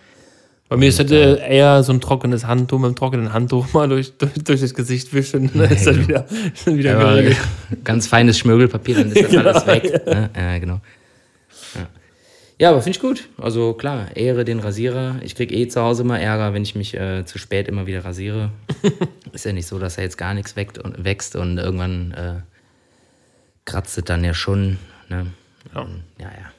Bei 0.68 0.76
mir 0.76 0.88
ist 0.88 0.98
das 0.98 1.10
äh, 1.12 1.36
eher 1.36 1.82
so 1.84 1.92
ein 1.92 2.00
trockenes 2.00 2.46
Handtuch, 2.46 2.78
mit 2.78 2.86
einem 2.86 2.96
trockenen 2.96 3.32
Handtuch 3.32 3.72
mal 3.72 3.88
durch, 3.88 4.16
durch, 4.18 4.32
durch 4.34 4.60
das 4.60 4.74
Gesicht 4.74 5.14
wischen. 5.14 5.50
Dann 5.54 5.70
ist 5.70 5.86
das 5.86 5.96
wieder, 5.96 6.26
ist 6.52 6.66
dann 6.66 6.76
wieder 6.76 7.22
Ja, 7.22 7.36
ganz 7.84 8.08
feines 8.08 8.38
Schmirgelpapier, 8.38 8.96
dann 8.96 9.12
ist 9.12 9.32
das 9.32 9.36
alles 9.46 9.66
weg. 9.66 10.06
Ne? 10.06 10.30
Ja, 10.34 10.58
genau. 10.58 10.80
Ja, 11.74 11.88
ja 12.58 12.70
aber 12.70 12.82
finde 12.82 12.96
ich 12.96 13.00
gut. 13.00 13.28
Also 13.38 13.74
klar, 13.74 14.16
ehre 14.16 14.44
den 14.44 14.58
Rasierer. 14.58 15.16
Ich 15.22 15.36
krieg 15.36 15.52
eh 15.52 15.68
zu 15.68 15.80
Hause 15.80 16.02
immer 16.02 16.18
Ärger, 16.18 16.52
wenn 16.52 16.62
ich 16.62 16.74
mich 16.74 16.94
äh, 16.94 17.24
zu 17.24 17.38
spät 17.38 17.68
immer 17.68 17.86
wieder 17.86 18.04
rasiere. 18.04 18.50
ist 19.32 19.44
ja 19.44 19.52
nicht 19.52 19.68
so, 19.68 19.78
dass 19.78 19.98
er 19.98 20.04
jetzt 20.04 20.18
gar 20.18 20.34
nichts 20.34 20.56
wächst 20.56 20.78
und, 20.78 21.04
wächst 21.04 21.36
und 21.36 21.58
irgendwann 21.58 22.10
äh, 22.12 22.34
kratzt 23.66 23.96
es 23.98 24.04
dann 24.04 24.24
ja 24.24 24.34
schon. 24.34 24.78
Ne? 25.08 25.26
Ja. 25.72 25.86
ja, 26.18 26.26
ja. 26.26 26.55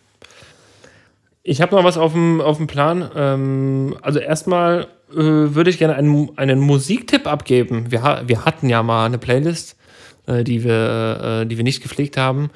Ich 1.49 1.61
habe 1.61 1.73
noch 1.73 1.85
was 1.85 1.97
auf 1.97 2.11
dem, 2.11 2.41
auf 2.41 2.57
dem 2.57 2.67
Plan. 2.67 3.09
Ähm, 3.15 3.95
also 4.01 4.19
erstmal 4.19 4.87
äh, 5.11 5.15
würde 5.15 5.69
ich 5.69 5.77
gerne 5.77 5.95
einen, 5.95 6.29
einen 6.35 6.59
Musiktipp 6.59 7.25
abgeben. 7.25 7.89
Wir, 7.89 8.23
wir 8.25 8.43
hatten 8.43 8.67
ja 8.67 8.83
mal 8.83 9.05
eine 9.05 9.17
Playlist, 9.17 9.77
äh, 10.25 10.43
die, 10.43 10.65
wir, 10.65 11.43
äh, 11.43 11.45
die 11.45 11.55
wir 11.55 11.63
nicht 11.63 11.81
gepflegt 11.81 12.17
haben. 12.17 12.49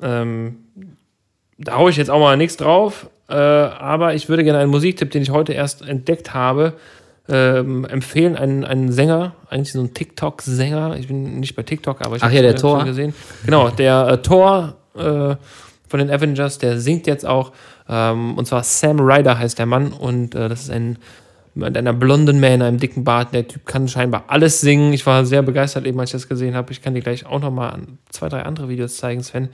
Ähm, 0.00 0.58
da 1.58 1.76
haue 1.76 1.90
ich 1.90 1.96
jetzt 1.96 2.08
auch 2.08 2.20
mal 2.20 2.36
nichts 2.36 2.56
drauf. 2.56 3.10
Äh, 3.28 3.34
aber 3.34 4.14
ich 4.14 4.28
würde 4.28 4.44
gerne 4.44 4.60
einen 4.60 4.70
Musiktipp, 4.70 5.10
den 5.10 5.22
ich 5.22 5.30
heute 5.30 5.52
erst 5.52 5.82
entdeckt 5.82 6.32
habe, 6.32 6.74
ähm, 7.28 7.84
empfehlen. 7.84 8.36
Einen, 8.36 8.64
einen 8.64 8.92
Sänger, 8.92 9.34
eigentlich 9.48 9.72
so 9.72 9.80
ein 9.80 9.92
TikTok-Sänger. 9.92 10.96
Ich 11.00 11.08
bin 11.08 11.40
nicht 11.40 11.56
bei 11.56 11.64
TikTok, 11.64 12.00
aber 12.00 12.14
ich 12.14 12.22
Ach 12.22 12.26
habe 12.26 12.36
ja, 12.36 12.42
der 12.42 12.54
Thor. 12.54 12.84
gesehen. 12.84 13.12
Genau, 13.44 13.70
der 13.70 14.06
äh, 14.06 14.22
Thor 14.22 14.76
äh, 14.94 15.34
von 15.88 15.98
den 15.98 16.12
Avengers, 16.12 16.58
der 16.58 16.78
singt 16.78 17.08
jetzt 17.08 17.26
auch. 17.26 17.50
Ähm, 17.90 18.38
und 18.38 18.46
zwar 18.46 18.62
Sam 18.62 19.00
Ryder 19.00 19.38
heißt 19.38 19.58
der 19.58 19.66
Mann. 19.66 19.92
Und 19.92 20.34
äh, 20.34 20.48
das 20.48 20.62
ist 20.62 20.70
ein 20.70 20.98
mit 21.54 21.76
einer 21.76 21.92
blonden 21.92 22.38
Man, 22.38 22.62
einem 22.62 22.78
dicken 22.78 23.02
Bart. 23.02 23.34
Der 23.34 23.46
Typ 23.46 23.66
kann 23.66 23.88
scheinbar 23.88 24.24
alles 24.28 24.60
singen. 24.60 24.92
Ich 24.92 25.04
war 25.04 25.24
sehr 25.26 25.42
begeistert, 25.42 25.84
eben 25.84 25.98
als 25.98 26.10
ich 26.10 26.12
das 26.12 26.28
gesehen 26.28 26.54
habe. 26.54 26.70
Ich 26.72 26.80
kann 26.80 26.94
dir 26.94 27.00
gleich 27.02 27.26
auch 27.26 27.40
noch 27.40 27.50
mal 27.50 27.70
an 27.70 27.98
zwei, 28.08 28.28
drei 28.28 28.42
andere 28.42 28.68
Videos 28.68 28.96
zeigen, 28.96 29.22
Sven. 29.22 29.48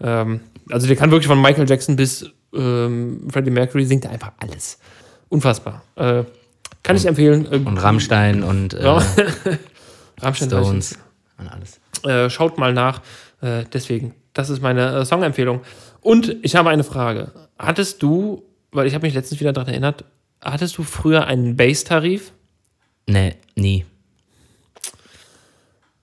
Ähm, 0.00 0.40
also 0.70 0.86
der 0.86 0.94
kann 0.94 1.10
wirklich 1.10 1.26
von 1.26 1.42
Michael 1.42 1.68
Jackson 1.68 1.96
bis 1.96 2.30
ähm, 2.54 3.26
Freddie 3.30 3.50
Mercury 3.50 3.84
singt 3.84 4.04
er 4.04 4.12
einfach 4.12 4.32
alles. 4.38 4.78
Unfassbar. 5.28 5.82
Äh, 5.96 6.24
kann 6.82 6.96
ich 6.96 7.06
empfehlen. 7.06 7.46
Äh, 7.50 7.56
Und 7.56 7.78
Rammstein 7.78 8.42
und 8.44 8.74
äh. 8.74 8.86
Rammstein 10.20 10.48
Stones 10.48 10.98
und 11.38 11.48
alles. 11.48 11.80
äh, 12.04 12.30
schaut 12.30 12.58
mal 12.58 12.72
nach. 12.72 13.00
Äh, 13.40 13.64
deswegen, 13.72 14.14
das 14.32 14.50
ist 14.50 14.62
meine 14.62 15.00
äh, 15.00 15.04
Songempfehlung. 15.04 15.62
Und 16.00 16.36
ich 16.42 16.54
habe 16.56 16.70
eine 16.70 16.84
Frage. 16.84 17.32
Hattest 17.62 18.02
du, 18.02 18.42
weil 18.72 18.86
ich 18.86 18.94
habe 18.94 19.06
mich 19.06 19.14
letztens 19.14 19.40
wieder 19.40 19.52
daran 19.52 19.70
erinnert, 19.70 20.04
hattest 20.40 20.76
du 20.76 20.82
früher 20.82 21.26
einen 21.26 21.56
Base-Tarif? 21.56 22.32
Nee, 23.06 23.36
nie. 23.54 23.84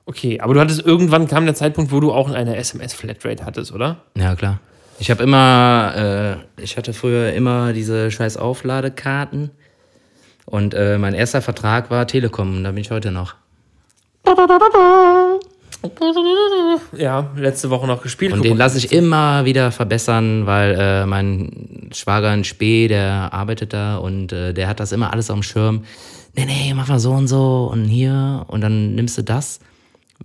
Okay, 0.05 0.39
aber 0.39 0.53
du 0.53 0.59
hattest 0.61 0.83
irgendwann 0.85 1.27
kam 1.27 1.45
der 1.45 1.53
Zeitpunkt, 1.53 1.91
wo 1.91 1.99
du 1.99 2.11
auch 2.11 2.31
eine 2.31 2.55
SMS-Flatrate 2.55 3.45
hattest, 3.45 3.73
oder? 3.73 3.97
Ja, 4.17 4.35
klar. 4.35 4.59
Ich 4.97 5.11
habe 5.11 5.21
immer, 5.21 6.39
äh, 6.57 6.63
ich 6.63 6.77
hatte 6.77 6.93
früher 6.93 7.33
immer 7.33 7.73
diese 7.73 8.09
scheiß 8.09 8.37
Aufladekarten. 8.37 9.51
Und 10.45 10.73
äh, 10.73 10.97
mein 10.97 11.13
erster 11.13 11.41
Vertrag 11.41 11.91
war 11.91 12.07
Telekom, 12.07 12.57
und 12.57 12.63
da 12.63 12.71
bin 12.71 12.81
ich 12.81 12.89
heute 12.89 13.11
noch. 13.11 13.35
Ja, 16.97 17.31
letzte 17.35 17.69
Woche 17.69 17.87
noch 17.87 18.01
gespielt. 18.01 18.33
Und 18.33 18.43
den 18.43 18.57
lasse 18.57 18.77
ich 18.77 18.91
immer 18.91 19.45
wieder 19.45 19.71
verbessern, 19.71 20.45
weil 20.45 20.75
äh, 20.77 21.05
mein 21.05 21.89
Schwager 21.93 22.33
in 22.33 22.43
Spee, 22.43 22.87
der 22.87 23.33
arbeitet 23.33 23.73
da 23.73 23.97
und 23.97 24.33
äh, 24.33 24.53
der 24.53 24.67
hat 24.67 24.79
das 24.79 24.91
immer 24.91 25.13
alles 25.13 25.29
auf 25.29 25.37
dem 25.37 25.43
Schirm. 25.43 25.83
Nee, 26.35 26.45
nee, 26.45 26.73
mach 26.73 26.87
mal 26.87 26.99
so 26.99 27.11
und 27.11 27.27
so 27.27 27.69
und 27.71 27.85
hier 27.85 28.45
und 28.47 28.61
dann 28.61 28.95
nimmst 28.95 29.17
du 29.17 29.23
das. 29.23 29.59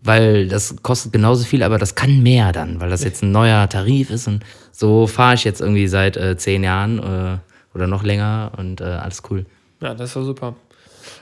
Weil 0.02 0.48
das 0.48 0.82
kostet 0.82 1.12
genauso 1.12 1.44
viel, 1.44 1.62
aber 1.62 1.78
das 1.78 1.94
kann 1.94 2.22
mehr 2.22 2.50
dann, 2.50 2.80
weil 2.80 2.90
das 2.90 3.04
jetzt 3.04 3.22
ein 3.22 3.30
neuer 3.30 3.68
Tarif 3.68 4.10
ist 4.10 4.26
und 4.26 4.44
so 4.72 5.06
fahre 5.06 5.34
ich 5.34 5.44
jetzt 5.44 5.60
irgendwie 5.60 5.86
seit 5.86 6.16
äh, 6.16 6.36
zehn 6.36 6.64
Jahren 6.64 6.98
äh, 6.98 7.38
oder 7.76 7.86
noch 7.86 8.02
länger 8.02 8.52
und 8.56 8.80
äh, 8.80 8.84
alles 8.84 9.22
cool. 9.30 9.46
Ja, 9.80 9.94
das 9.94 10.16
war 10.16 10.24
super. 10.24 10.56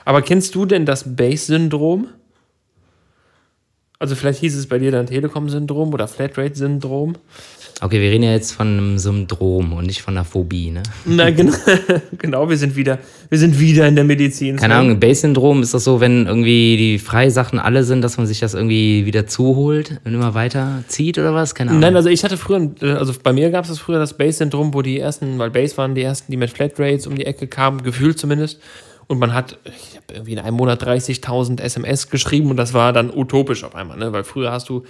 Aber 0.05 0.21
kennst 0.21 0.55
du 0.55 0.65
denn 0.65 0.85
das 0.85 1.15
Base-Syndrom? 1.15 2.07
Also 3.99 4.15
vielleicht 4.15 4.39
hieß 4.39 4.55
es 4.55 4.67
bei 4.67 4.79
dir 4.79 4.91
dann 4.91 5.07
Telekom-Syndrom 5.07 5.93
oder 5.93 6.07
Flatrate-Syndrom. 6.07 7.15
Okay, 7.81 7.99
wir 7.99 8.11
reden 8.11 8.23
ja 8.23 8.31
jetzt 8.31 8.51
von 8.51 8.67
einem 8.67 8.97
Syndrom 8.97 9.73
und 9.73 9.85
nicht 9.85 10.01
von 10.01 10.15
einer 10.15 10.23
Phobie, 10.23 10.71
ne? 10.71 10.83
Na, 11.05 11.31
genau, 11.31 11.53
genau, 12.17 12.49
wir 12.49 12.55
sind 12.57 12.75
wieder, 12.75 12.99
wir 13.29 13.37
sind 13.37 13.59
wieder 13.59 13.87
in 13.87 13.95
der 13.95 14.05
Medizin. 14.05 14.55
Keine 14.55 14.75
Ahnung, 14.75 14.99
Base-Syndrom 14.99 15.61
ist 15.61 15.73
das 15.73 15.83
so, 15.83 15.99
wenn 15.99 16.27
irgendwie 16.27 16.77
die 16.77 16.99
Freisachen 16.99 17.59
alle 17.59 17.83
sind, 17.83 18.01
dass 18.01 18.17
man 18.17 18.25
sich 18.25 18.39
das 18.39 18.53
irgendwie 18.53 19.05
wieder 19.05 19.27
zuholt 19.27 19.99
und 20.05 20.13
immer 20.13 20.33
weiter 20.33 20.83
zieht 20.87 21.17
oder 21.17 21.33
was? 21.33 21.55
Keine 21.55 21.71
Ahnung. 21.71 21.81
Nein, 21.81 21.95
also 21.95 22.09
ich 22.09 22.23
hatte 22.23 22.37
früher, 22.37 22.71
äh, 22.81 22.91
also 22.91 23.13
bei 23.21 23.33
mir 23.33 23.51
gab 23.51 23.65
es 23.65 23.69
das 23.69 23.79
früher 23.79 23.99
das 23.99 24.15
Base-Syndrom, 24.15 24.73
wo 24.73 24.81
die 24.81 24.99
ersten, 24.99 25.37
weil 25.39 25.49
Base 25.49 25.75
waren 25.75 25.95
die 25.95 26.03
ersten, 26.03 26.31
die 26.31 26.37
mit 26.37 26.51
Flatrates 26.51 27.07
um 27.07 27.15
die 27.15 27.25
Ecke 27.25 27.47
kamen, 27.47 27.83
gefühlt 27.83 28.17
zumindest. 28.17 28.59
Und 29.07 29.19
man 29.19 29.33
hat, 29.33 29.57
ich 29.65 29.95
habe 29.97 30.13
irgendwie 30.13 30.33
in 30.33 30.39
einem 30.39 30.55
Monat 30.57 30.81
30.000 30.83 31.59
SMS 31.61 32.09
geschrieben 32.09 32.49
und 32.49 32.57
das 32.57 32.73
war 32.73 32.93
dann 32.93 33.11
utopisch 33.13 33.63
auf 33.63 33.75
einmal, 33.75 33.97
ne? 33.97 34.11
weil 34.13 34.23
früher 34.23 34.51
hast 34.51 34.69
du 34.69 34.83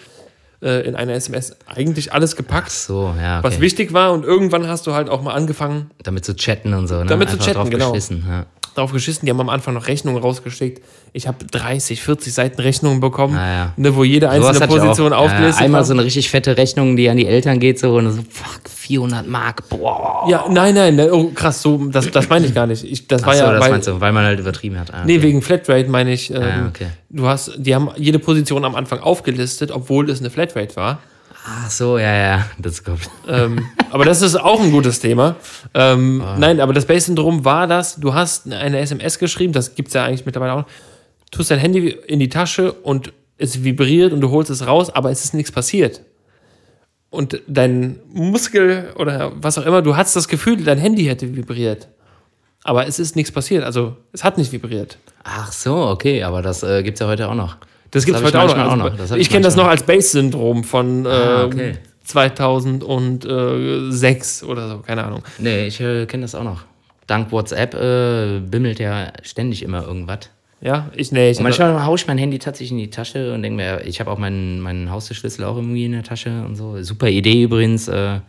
äh, 0.61 0.87
in 0.87 0.95
einer 0.95 1.13
SMS 1.13 1.55
eigentlich 1.67 2.13
alles 2.13 2.35
gepackt, 2.35 2.71
so, 2.71 3.13
ja, 3.19 3.39
okay. 3.39 3.47
was 3.47 3.59
wichtig 3.59 3.91
war 3.93 4.13
und 4.13 4.23
irgendwann 4.23 4.67
hast 4.67 4.87
du 4.87 4.93
halt 4.93 5.09
auch 5.09 5.21
mal 5.21 5.33
angefangen, 5.33 5.89
Damit 6.03 6.25
zu 6.25 6.35
chatten 6.35 6.73
und 6.73 6.87
so, 6.87 6.99
ne? 6.99 7.05
Damit 7.05 7.29
zu 7.29 7.35
Einfach 7.35 7.45
chatten, 7.47 7.57
drauf 7.59 7.69
genau. 7.69 7.91
geschissen, 7.91 8.23
ja. 8.27 8.45
drauf 8.75 8.91
geschissen, 8.93 9.25
die 9.25 9.31
haben 9.31 9.41
am 9.41 9.49
Anfang 9.49 9.73
noch 9.73 9.87
Rechnungen 9.87 10.21
rausgeschickt. 10.21 10.81
Ich 11.11 11.27
habe 11.27 11.43
30, 11.45 12.01
40 12.01 12.33
Seiten 12.33 12.61
Rechnungen 12.61 12.99
bekommen, 13.01 13.35
Ah, 13.37 13.51
ja. 13.53 13.73
ne, 13.75 13.95
wo 13.95 14.03
jede 14.03 14.29
einzelne 14.29 14.65
auch. 14.65 14.67
Position 14.69 15.11
aufgelistet 15.11 15.63
Einmal 15.65 15.79
war. 15.79 15.85
so 15.85 15.93
eine 15.93 16.03
richtig 16.05 16.29
fette 16.29 16.55
Rechnung, 16.55 16.95
die 16.95 17.09
an 17.09 17.17
die 17.17 17.27
Eltern 17.27 17.59
geht, 17.59 17.77
so 17.79 17.97
und 17.97 18.09
so, 18.11 18.21
fuck, 18.29 18.61
400 18.83 19.25
Mark, 19.27 19.69
boah. 19.69 20.25
Ja, 20.29 20.45
nein, 20.49 20.75
nein, 20.75 20.95
ne, 20.95 21.13
oh, 21.13 21.31
krass, 21.33 21.61
so, 21.61 21.77
das, 21.87 22.11
das 22.11 22.27
meine 22.27 22.45
ich 22.45 22.53
gar 22.53 22.67
nicht. 22.67 22.83
Ich, 22.83 23.07
das 23.07 23.23
war 23.23 23.29
Ach 23.29 23.37
so, 23.37 23.43
ja, 23.43 23.51
das 23.53 23.61
weil, 23.61 23.71
meinst 23.71 23.87
du, 23.87 24.01
weil 24.01 24.11
man 24.11 24.25
halt 24.25 24.39
übertrieben 24.39 24.77
hat. 24.77 24.93
Ah, 24.93 25.03
nee, 25.05 25.15
okay. 25.15 25.23
wegen 25.23 25.41
Flatrate 25.41 25.89
meine 25.89 26.11
ich, 26.11 26.29
ähm, 26.31 26.41
ja, 26.41 26.67
okay. 26.67 26.87
du 27.09 27.25
hast, 27.25 27.53
die 27.57 27.73
haben 27.73 27.89
jede 27.95 28.19
Position 28.19 28.65
am 28.65 28.75
Anfang 28.75 28.99
aufgelistet, 28.99 29.71
obwohl 29.71 30.09
es 30.09 30.19
eine 30.19 30.29
Flatrate 30.29 30.75
war. 30.75 30.99
Ach 31.45 31.69
so, 31.69 31.97
ja, 31.97 32.13
ja, 32.13 32.45
das 32.57 32.83
kommt. 32.83 33.09
Ähm, 33.27 33.65
aber 33.89 34.03
das 34.03 34.21
ist 34.21 34.35
auch 34.35 34.61
ein 34.61 34.71
gutes 34.71 34.99
Thema. 34.99 35.37
Ähm, 35.73 36.21
Ah. 36.21 36.35
Nein, 36.37 36.59
aber 36.59 36.73
das 36.73 36.85
Base-Syndrom 36.85 37.45
war 37.45 37.67
das, 37.67 37.95
du 37.95 38.13
hast 38.13 38.51
eine 38.51 38.79
SMS 38.79 39.17
geschrieben, 39.17 39.53
das 39.53 39.75
gibt 39.75 39.87
es 39.89 39.93
ja 39.93 40.03
eigentlich 40.03 40.25
mittlerweile 40.25 40.53
auch, 40.53 40.65
tust 41.31 41.51
dein 41.51 41.59
Handy 41.59 41.89
in 42.07 42.19
die 42.19 42.29
Tasche 42.29 42.73
und 42.73 43.13
es 43.37 43.63
vibriert 43.63 44.11
und 44.11 44.19
du 44.21 44.29
holst 44.29 44.49
es 44.49 44.67
raus, 44.67 44.89
aber 44.89 45.09
es 45.09 45.23
ist 45.23 45.33
nichts 45.33 45.51
passiert. 45.51 46.01
Und 47.13 47.39
dein 47.47 47.99
Muskel 48.11 48.91
oder 48.95 49.31
was 49.35 49.59
auch 49.59 49.67
immer, 49.67 49.83
du 49.83 49.95
hast 49.95 50.15
das 50.15 50.27
Gefühl, 50.27 50.63
dein 50.63 50.79
Handy 50.79 51.05
hätte 51.05 51.35
vibriert. 51.35 51.87
Aber 52.63 52.87
es 52.87 52.97
ist 52.97 53.15
nichts 53.15 53.31
passiert, 53.31 53.63
also 53.63 53.95
es 54.13 54.23
hat 54.23 54.39
nicht 54.39 54.51
vibriert. 54.51 54.97
Ach 55.23 55.51
so, 55.51 55.75
okay, 55.75 56.23
aber 56.23 56.41
das 56.41 56.63
äh, 56.63 56.81
gibt's 56.81 57.01
ja 57.01 57.07
heute 57.07 57.29
auch 57.29 57.35
noch. 57.35 57.57
Das 57.91 58.05
gibt 58.05 58.17
es 58.17 58.23
heute 58.23 58.41
auch 58.41 58.47
noch. 58.47 58.57
manchmal 58.57 58.81
Also, 58.89 58.97
Das 58.97 59.11
hab 59.11 59.19
ich 59.19 59.29
kenne 59.29 59.43
das 59.43 59.55
noch 59.55 59.67
als 59.67 59.83
Base-Syndrom 59.83 60.63
von 60.63 61.05
äh, 61.05 61.09
Ah, 61.09 61.45
okay. 61.45 61.77
2006 62.03 64.43
oder 64.45 64.69
so, 64.69 64.79
keine 64.79 65.03
Ahnung. 65.03 65.21
Nee, 65.37 65.67
ich 65.67 65.79
äh, 65.79 66.07
kenne 66.07 66.23
das 66.23 66.33
auch 66.33 66.43
noch. 66.43 66.63
Dank 67.05 67.31
WhatsApp 67.31 67.75
äh, 67.75 68.39
bimmelt 68.39 68.79
ja 68.79 69.13
ständig 69.21 69.61
immer 69.61 69.85
irgendwas. 69.85 70.31
Ja, 70.63 70.89
ich, 70.95 71.11
nee, 71.11 71.29
ich 71.31 71.41
manchmal 71.41 71.85
haue 71.85 71.97
ich 71.97 72.07
mein 72.07 72.17
Handy 72.17 72.39
tatsächlich 72.39 72.71
in 72.71 72.77
die 72.77 72.89
Tasche 72.89 73.33
und 73.33 73.41
denke 73.43 73.57
mir, 73.57 73.81
ich 73.85 73.99
habe 73.99 74.09
auch 74.09 74.17
meinen, 74.17 74.61
meinen 74.61 74.89
Haustürschlüssel 74.89 75.43
auch 75.43 75.57
irgendwie 75.57 75.83
in 75.85 75.91
der 75.91 76.03
Tasche 76.03 76.43
und 76.45 76.55
so. 76.55 76.81
Super 76.81 77.09
Idee 77.09 77.43
übrigens. 77.43 77.87
Äh, 77.89 78.21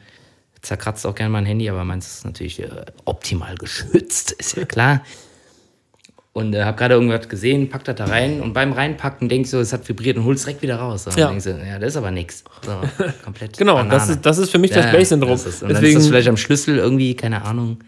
zerkratzt 0.62 1.06
auch 1.06 1.14
gerne 1.14 1.30
mein 1.30 1.44
Handy, 1.46 1.68
aber 1.68 1.84
meins 1.84 2.06
ist 2.08 2.24
natürlich 2.24 2.58
äh, 2.60 2.68
optimal 3.04 3.54
geschützt, 3.56 4.32
ist 4.32 4.56
ja 4.56 4.64
klar. 4.64 5.02
Und 6.32 6.54
äh, 6.54 6.64
habe 6.64 6.76
gerade 6.76 6.94
irgendwas 6.94 7.28
gesehen, 7.28 7.68
pack 7.68 7.84
das 7.84 7.94
da 7.96 8.06
rein 8.06 8.40
und 8.40 8.54
beim 8.54 8.72
Reinpacken 8.72 9.28
denkst 9.28 9.52
du, 9.52 9.58
es 9.58 9.72
hat 9.72 9.86
vibriert 9.88 10.16
und 10.16 10.24
holst 10.24 10.46
direkt 10.46 10.62
wieder 10.62 10.76
raus. 10.76 11.04
So, 11.04 11.10
und 11.10 11.18
Ja. 11.18 11.28
denkst 11.28 11.44
du, 11.44 11.50
ja, 11.50 11.78
das 11.78 11.90
ist 11.90 11.96
aber 11.98 12.10
nix. 12.10 12.42
So, 12.64 12.80
komplett. 13.24 13.56
Genau, 13.58 13.74
Banane. 13.74 13.90
das 13.90 14.08
ist, 14.08 14.26
das 14.26 14.38
ist 14.38 14.50
für 14.50 14.58
mich 14.58 14.72
das 14.72 14.86
Ja, 14.86 14.90
Base-Syndrom. 14.92 15.30
das 15.32 15.46
ist- 15.46 15.62
Deswegen, 15.62 15.94
das 15.94 16.06
vielleicht 16.08 16.28
am 16.28 16.36
Schlüssel 16.36 16.78
irgendwie, 16.78 17.14
keine 17.14 17.42
Ahnung. 17.44 17.78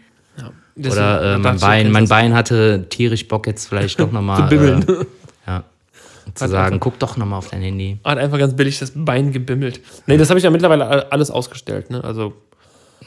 Deswegen 0.77 0.91
Oder 1.05 1.35
äh, 1.35 1.37
mein 1.39 1.59
Bein, 1.59 1.91
mein 1.91 2.03
das- 2.03 2.09
Bein 2.09 2.33
hatte 2.33 2.85
tierisch 2.89 3.27
Bock 3.27 3.47
jetzt 3.47 3.67
vielleicht 3.67 3.99
doch 3.99 4.11
nochmal. 4.11 4.37
Zu 4.49 4.55
bimmeln. 4.55 4.85
Äh, 4.87 5.05
ja. 5.47 5.63
Zu 6.33 6.47
sagen, 6.47 6.79
guck 6.79 6.99
doch 6.99 7.17
nochmal 7.17 7.39
auf 7.39 7.49
dein 7.49 7.61
Handy. 7.61 7.97
Hat 8.03 8.17
einfach 8.17 8.37
ganz 8.37 8.55
billig 8.55 8.77
das 8.79 8.91
Bein 8.95 9.31
gebimmelt. 9.31 9.79
Nee, 10.05 10.17
das 10.17 10.29
habe 10.29 10.37
ich 10.39 10.43
ja 10.43 10.49
mittlerweile 10.49 10.85
all- 10.87 11.03
alles 11.09 11.31
ausgestellt. 11.31 11.89
Ne? 11.89 12.03
Also 12.03 12.33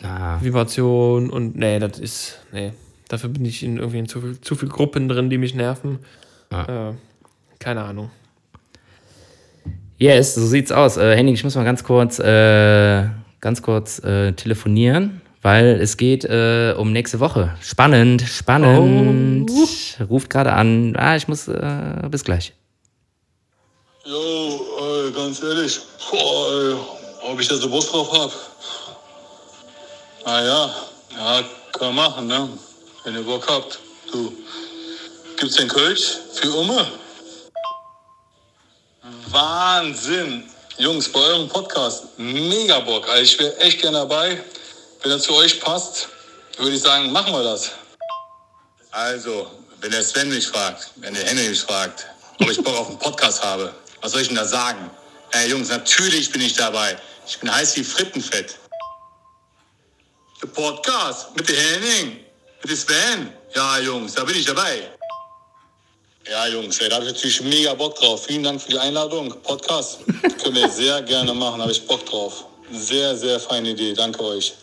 Na, 0.01 0.39
Vibration 0.43 1.31
und 1.31 1.55
nee, 1.57 1.79
das 1.79 1.99
ist, 1.99 2.39
nee. 2.53 2.73
Dafür 3.09 3.29
bin 3.31 3.45
ich 3.45 3.63
in 3.63 3.77
irgendwie 3.79 3.99
in 3.99 4.09
zu 4.09 4.21
viel, 4.21 4.41
zu 4.41 4.55
viel 4.55 4.69
Gruppen 4.69 5.09
drin, 5.09 5.31
die 5.31 5.39
mich 5.39 5.55
nerven. 5.55 5.99
Äh, 6.51 6.93
keine 7.59 7.83
Ahnung. 7.83 8.11
yes, 9.99 10.35
so 10.35 10.47
sieht's 10.47 10.73
aus. 10.73 10.97
Äh, 10.97 11.15
Henning, 11.17 11.35
ich 11.35 11.45
muss 11.45 11.55
mal 11.57 11.65
ganz 11.65 11.85
kurz, 11.85 12.19
äh, 12.19 13.07
ganz 13.41 13.63
kurz 13.63 13.99
äh, 14.05 14.33
telefonieren, 14.33 15.21
weil 15.43 15.81
es 15.81 15.97
geht 15.97 16.25
äh, 16.25 16.75
um 16.77 16.93
nächste 16.93 17.21
Woche. 17.21 17.57
Spannend, 17.63 18.23
spannend. 18.23 19.51
Ruft 20.09 20.31
gerade 20.31 20.53
an. 20.53 20.95
Ah, 20.97 21.17
ich 21.17 21.29
muss, 21.29 21.49
äh, 21.49 22.09
bis 22.11 22.25
gleich. 22.25 22.53
Jo, 24.05 25.07
äh, 25.09 25.11
ganz 25.13 25.43
ehrlich, 25.43 25.81
boah, 26.11 26.53
ey, 26.53 26.75
ob 27.31 27.41
ich 27.41 27.49
da 27.49 27.57
so 27.57 27.69
Bock 27.69 27.87
drauf 27.89 28.13
hab? 28.13 28.33
Naja, 30.25 30.75
ja, 31.17 31.45
kann 31.73 31.95
man 31.95 31.95
machen, 31.95 32.27
ne? 32.27 32.49
Wenn 33.05 33.15
ihr 33.15 33.23
Bock 33.23 33.47
habt. 33.49 33.79
Du, 34.13 34.33
gibt's 35.39 35.57
den 35.57 35.69
Kölsch 35.69 36.19
für 36.35 36.51
Umme? 36.51 36.87
Wahnsinn! 39.31 40.45
Jungs, 40.79 41.11
bei 41.13 41.21
eurem 41.21 41.49
Podcast, 41.49 42.19
mega 42.19 42.81
Bock. 42.81 43.09
Also 43.09 43.23
ich 43.23 43.39
wäre 43.39 43.57
echt 43.59 43.83
gern 43.83 43.95
dabei. 43.95 44.43
Wenn 45.03 45.11
das 45.13 45.27
für 45.27 45.35
euch 45.35 45.61
passt, 45.61 46.09
würde 46.59 46.77
ich 46.77 46.83
sagen, 46.83 47.11
machen 47.11 47.33
wir 47.33 47.43
das. 47.43 47.71
Also, 48.91 49.51
wenn 49.81 49.91
der 49.91 50.03
Sven 50.03 50.29
mich 50.29 50.47
fragt, 50.47 50.91
wenn 50.97 51.15
der 51.15 51.25
Henry 51.25 51.49
mich 51.49 51.63
fragt, 51.63 52.07
ob 52.39 52.51
ich 52.51 52.63
Bock 52.63 52.77
auf 52.77 52.89
einen 52.89 52.99
Podcast 52.99 53.43
habe, 53.43 53.73
was 54.03 54.13
soll 54.13 54.21
ich 54.21 54.29
denn 54.29 54.37
da 54.37 54.45
sagen? 54.45 54.91
Ey 55.33 55.49
Jungs, 55.49 55.69
natürlich 55.69 56.31
bin 56.31 56.43
ich 56.43 56.55
dabei. 56.55 56.99
Ich 57.27 57.39
bin 57.39 57.55
heiß 57.55 57.77
wie 57.77 57.85
Frittenfett. 57.85 58.57
Der 60.43 60.49
Podcast 60.49 61.35
mit 61.35 61.49
dem 61.49 61.57
Henning, 61.57 62.25
mit 62.63 62.71
dem 62.71 62.77
Sven. 62.77 63.33
Ja, 63.55 63.79
Jungs, 63.79 64.15
da 64.15 64.25
bin 64.25 64.37
ich 64.37 64.45
dabei. 64.45 64.91
Ja, 66.29 66.47
Jungs, 66.49 66.79
ey, 66.79 66.91
da 66.91 66.97
habe 66.97 67.07
ich 67.07 67.13
natürlich 67.13 67.41
mega 67.43 67.73
Bock 67.73 67.95
drauf. 67.97 68.27
Vielen 68.27 68.43
Dank 68.43 68.61
für 68.61 68.69
die 68.69 68.79
Einladung. 68.79 69.31
Podcast 69.43 70.01
können 70.43 70.57
wir 70.57 70.69
sehr 70.69 71.01
gerne 71.03 71.33
machen, 71.33 71.63
habe 71.63 71.73
ich 71.73 71.87
Bock 71.87 72.05
drauf. 72.05 72.45
Sehr, 72.73 73.17
sehr 73.17 73.41
feine 73.41 73.71
Idee. 73.71 73.95
Danke 73.95 74.23
euch. 74.23 74.55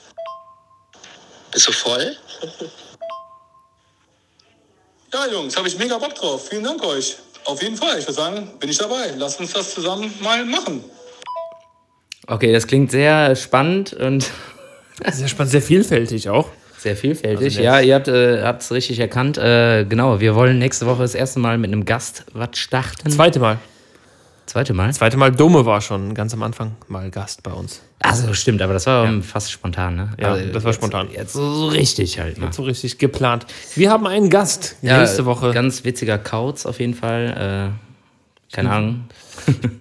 Bist 1.52 1.68
du 1.68 1.72
voll? 1.72 2.16
Ja, 5.14 5.26
Jungs, 5.32 5.56
habe 5.56 5.70
ich 5.70 5.80
mega 5.80 5.98
Bock 5.98 6.14
drauf. 6.16 6.50
Vielen 6.50 6.66
Dank 6.66 6.84
euch. 6.84 7.16
Auf 7.46 7.64
jeden 7.64 7.78
Fall. 7.78 7.98
Ich 7.98 8.04
würde 8.04 8.14
sagen, 8.14 8.52
bin 8.60 8.70
ich 8.70 8.78
dabei. 8.78 9.14
Lasst 9.16 9.40
uns 9.40 9.54
das 9.54 9.74
zusammen 9.74 10.14
mal 10.22 10.44
machen. 10.44 10.84
Okay, 12.28 12.52
das 12.52 12.68
klingt 12.68 12.92
sehr 12.92 13.34
spannend 13.38 13.94
und 13.94 14.30
Sehr 15.12 15.28
spannend, 15.28 15.52
sehr 15.52 15.62
vielfältig 15.62 16.30
auch. 16.30 16.50
Sehr 16.78 16.96
vielfältig. 16.96 17.58
Also 17.58 17.62
ja, 17.62 17.80
ihr 17.80 17.96
habt 18.44 18.62
es 18.62 18.72
richtig 18.72 19.00
erkannt. 19.00 19.38
Äh, 19.38 19.86
genau, 19.86 20.20
wir 20.20 20.36
wollen 20.36 20.60
nächste 20.60 20.86
Woche 20.86 21.04
das 21.04 21.16
erste 21.16 21.40
Mal 21.40 21.58
mit 21.58 21.72
einem 21.72 21.86
Gast 21.86 22.26
was 22.34 22.58
starten. 22.58 23.10
Zweite 23.10 23.40
Mal. 23.40 23.60
Zweite 24.48 24.74
Mal? 24.74 24.94
Zweite 24.94 25.18
Mal, 25.18 25.32
Dome 25.32 25.66
war 25.66 25.82
schon 25.82 26.14
ganz 26.14 26.34
am 26.34 26.42
Anfang 26.42 26.78
mal 26.88 27.12
Gast 27.12 27.44
bei 27.44 27.52
uns. 27.52 27.82
Also 28.00 28.34
stimmt, 28.34 28.62
aber 28.62 28.72
das 28.74 28.88
war 28.88 29.06
ähm, 29.06 29.22
fast 29.22 29.52
spontan, 29.52 29.98
ne? 29.98 30.10
Ja, 30.20 30.32
Also 30.32 30.52
das 30.54 30.64
war 30.64 30.72
jetzt, 30.72 30.78
spontan. 30.80 31.10
Jetzt 31.12 31.34
so, 31.34 31.54
so 31.54 31.68
richtig 31.68 32.18
halt. 32.18 32.38
Ne? 32.38 32.48
So 32.52 32.64
richtig 32.64 32.98
geplant. 32.98 33.46
Wir 33.76 33.92
haben 33.92 34.08
einen 34.08 34.30
Gast 34.30 34.78
Ja, 34.82 35.00
nächste 35.00 35.26
Woche. 35.26 35.52
Ganz 35.52 35.84
witziger 35.84 36.18
Kauz 36.18 36.66
auf 36.66 36.80
jeden 36.80 36.94
Fall. 36.94 37.74
Äh, 37.74 38.56
keine 38.56 38.72
Ahnung. 38.72 39.04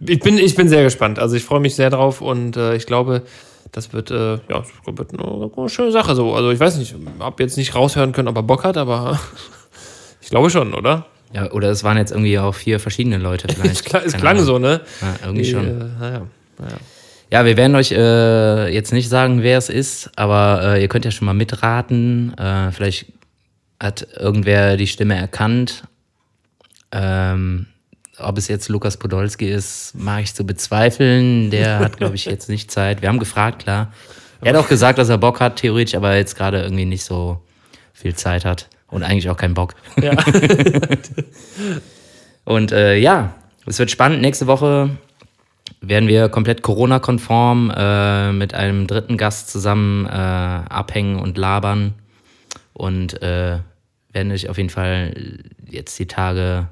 Ich 0.07 0.21
bin, 0.21 0.39
ich 0.39 0.55
bin 0.55 0.69
sehr 0.69 0.85
gespannt. 0.85 1.19
Also 1.19 1.35
ich 1.35 1.43
freue 1.43 1.61
mich 1.61 1.75
sehr 1.75 1.91
drauf 1.91 2.21
und 2.21 2.57
äh, 2.57 2.77
ich 2.77 2.87
glaube, 2.87 3.23
das 3.73 3.93
wird, 3.93 4.11
äh, 4.11 4.35
ja, 4.35 4.39
das 4.49 4.69
wird 4.87 5.13
eine, 5.15 5.51
eine 5.57 5.69
schöne 5.69 5.91
Sache 5.91 6.15
so. 6.15 6.35
Also 6.35 6.51
ich 6.51 6.61
weiß 6.61 6.77
nicht, 6.77 6.95
hab 7.19 7.41
jetzt 7.41 7.57
nicht 7.57 7.75
raushören 7.75 8.13
können, 8.13 8.29
ob 8.29 8.37
er 8.37 8.43
Bock 8.43 8.63
hat, 8.65 8.77
aber 8.77 9.19
ich 10.21 10.29
glaube 10.29 10.51
schon, 10.51 10.75
oder? 10.75 11.07
Ja, 11.33 11.51
oder 11.53 11.71
es 11.71 11.85
waren 11.85 11.97
jetzt 11.97 12.13
irgendwie 12.13 12.39
auch 12.39 12.55
vier 12.55 12.81
verschiedene 12.81 13.19
Leute 13.19 13.49
vielleicht. 13.55 13.85
klang, 13.85 14.03
es 14.05 14.13
klang 14.15 14.39
so, 14.41 14.59
ne? 14.59 14.81
Ja, 15.01 15.17
irgendwie 15.25 15.45
Die, 15.45 15.51
schon. 15.51 15.67
Äh, 15.67 15.85
naja, 15.99 16.27
naja. 16.59 16.77
Ja, 17.31 17.45
wir 17.45 17.57
werden 17.57 17.75
euch 17.75 17.91
äh, 17.91 18.73
jetzt 18.73 18.93
nicht 18.93 19.09
sagen, 19.09 19.43
wer 19.43 19.59
es 19.59 19.69
ist, 19.69 20.11
aber 20.17 20.61
äh, 20.63 20.83
ihr 20.83 20.89
könnt 20.89 21.05
ja 21.05 21.11
schon 21.11 21.27
mal 21.27 21.35
mitraten. 21.35 22.33
Äh, 22.39 22.71
vielleicht 22.71 23.07
hat 23.81 24.07
irgendwer 24.17 24.77
die 24.77 24.87
Stimme 24.87 25.17
erkannt. 25.17 25.83
Ähm, 26.93 27.67
ob 28.19 28.39
es 28.39 28.49
jetzt 28.49 28.69
Lukas 28.69 28.97
Podolski 28.97 29.51
ist, 29.51 29.93
mag 29.95 30.23
ich 30.23 30.35
zu 30.35 30.47
bezweifeln. 30.47 31.51
Der 31.51 31.81
hat, 31.81 31.97
glaube 31.99 32.15
ich, 32.15 32.25
jetzt 32.27 32.49
nicht 32.49 32.71
Zeit. 32.71 33.03
Wir 33.03 33.09
haben 33.09 33.19
gefragt, 33.19 33.63
klar. 33.63 33.93
Er 34.41 34.55
hat 34.55 34.65
auch 34.65 34.69
gesagt, 34.69 34.99
dass 34.99 35.09
er 35.09 35.19
Bock 35.19 35.41
hat, 35.41 35.57
theoretisch, 35.57 35.95
aber 35.95 36.15
jetzt 36.17 36.37
gerade 36.37 36.63
irgendwie 36.63 36.85
nicht 36.85 37.05
so 37.05 37.43
viel 37.93 38.15
Zeit 38.15 38.45
hat. 38.45 38.69
Und 38.97 39.03
eigentlich 39.03 39.29
auch 39.29 39.37
keinen 39.37 39.53
Bock. 39.53 39.75
Ja. 40.01 40.13
Und 42.47 42.73
äh, 42.73 42.97
ja, 42.97 43.35
es 43.67 43.79
wird 43.79 43.91
spannend. 43.91 44.23
Nächste 44.23 44.47
Woche 44.47 44.89
werden 45.83 46.09
wir 46.09 46.31
komplett 46.31 46.63
Corona-konform 46.63 47.71
äh, 47.77 48.33
mit 48.33 48.55
einem 48.55 48.87
dritten 48.87 49.19
Gast 49.19 49.51
zusammen 49.51 50.07
äh, 50.07 50.09
abhängen 50.09 51.19
und 51.19 51.37
labern. 51.37 51.93
Und 52.73 53.21
äh, 53.21 53.59
werden 54.13 54.33
euch 54.33 54.49
auf 54.49 54.57
jeden 54.57 54.71
Fall 54.71 55.43
jetzt 55.69 55.99
die 55.99 56.07
Tage 56.07 56.69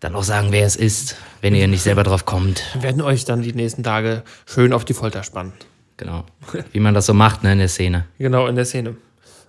dann 0.00 0.14
auch 0.14 0.22
sagen, 0.22 0.48
wer 0.50 0.66
es 0.66 0.76
ist, 0.76 1.16
wenn 1.40 1.54
ihr 1.54 1.66
nicht 1.66 1.82
selber 1.82 2.02
drauf 2.02 2.26
kommt. 2.26 2.62
Wir 2.74 2.82
werden 2.82 3.00
euch 3.00 3.24
dann 3.24 3.40
die 3.40 3.54
nächsten 3.54 3.84
Tage 3.84 4.22
schön 4.44 4.74
auf 4.74 4.84
die 4.84 4.92
Folter 4.92 5.22
spannen. 5.22 5.54
Genau. 5.96 6.26
Wie 6.72 6.80
man 6.80 6.92
das 6.92 7.06
so 7.06 7.14
macht 7.14 7.42
ne, 7.42 7.52
in 7.52 7.58
der 7.58 7.68
Szene. 7.68 8.04
Genau, 8.18 8.48
in 8.48 8.56
der 8.56 8.66
Szene. 8.66 8.96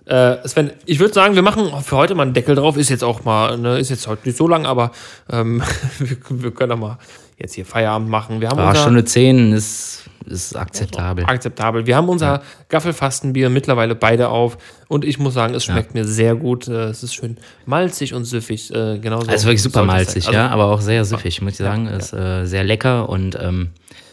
Äh, 0.06 0.46
Sven, 0.48 0.70
ich 0.84 0.98
würde 1.00 1.12
sagen, 1.14 1.34
wir 1.34 1.42
machen 1.42 1.68
für 1.82 1.96
heute 1.96 2.14
mal 2.14 2.22
einen 2.22 2.32
Deckel 2.32 2.54
drauf. 2.54 2.76
Ist 2.76 2.90
jetzt 2.90 3.02
auch 3.04 3.24
mal, 3.24 3.58
ne, 3.58 3.78
ist 3.78 3.90
jetzt 3.90 4.06
heute 4.06 4.26
nicht 4.28 4.38
so 4.38 4.46
lang, 4.46 4.64
aber 4.64 4.92
ähm, 5.30 5.62
wir, 5.98 6.16
wir 6.30 6.50
können 6.52 6.72
auch 6.72 6.78
mal 6.78 6.98
jetzt 7.38 7.54
hier 7.54 7.66
Feierabend 7.66 8.08
machen. 8.08 8.40
Wir 8.40 8.48
haben 8.48 8.58
Ah, 8.58 8.68
unser 8.70 8.82
Stunde 8.82 9.04
10 9.04 9.52
ist, 9.52 10.04
ist 10.26 10.56
akzeptabel. 10.56 11.24
akzeptabel. 11.26 11.86
Wir 11.86 11.96
haben 11.96 12.08
unser 12.08 12.40
Gaffelfastenbier 12.68 13.50
mittlerweile 13.50 13.94
beide 13.94 14.28
auf 14.28 14.56
und 14.88 15.04
ich 15.04 15.18
muss 15.18 15.34
sagen, 15.34 15.54
es 15.54 15.64
schmeckt 15.64 15.92
mir 15.94 16.04
sehr 16.04 16.34
gut. 16.36 16.68
Äh, 16.68 16.84
Es 16.90 17.02
ist 17.02 17.14
schön 17.14 17.36
malzig 17.66 18.14
und 18.14 18.24
süffig. 18.24 18.72
Äh, 18.72 18.98
genauso 19.00 19.28
Also 19.28 19.46
wirklich 19.46 19.62
super 19.62 19.84
malzig. 19.84 20.26
Also, 20.26 20.38
ja, 20.38 20.48
aber 20.48 20.66
auch 20.66 20.80
sehr 20.80 21.04
süffig, 21.04 21.42
muss 21.42 21.52
ich 21.52 21.58
sagen. 21.58 21.88
Ist 21.88 22.12
äh, 22.12 22.46
sehr 22.46 22.62
lecker 22.64 23.08
und 23.08 23.36
ähm, 23.40 23.70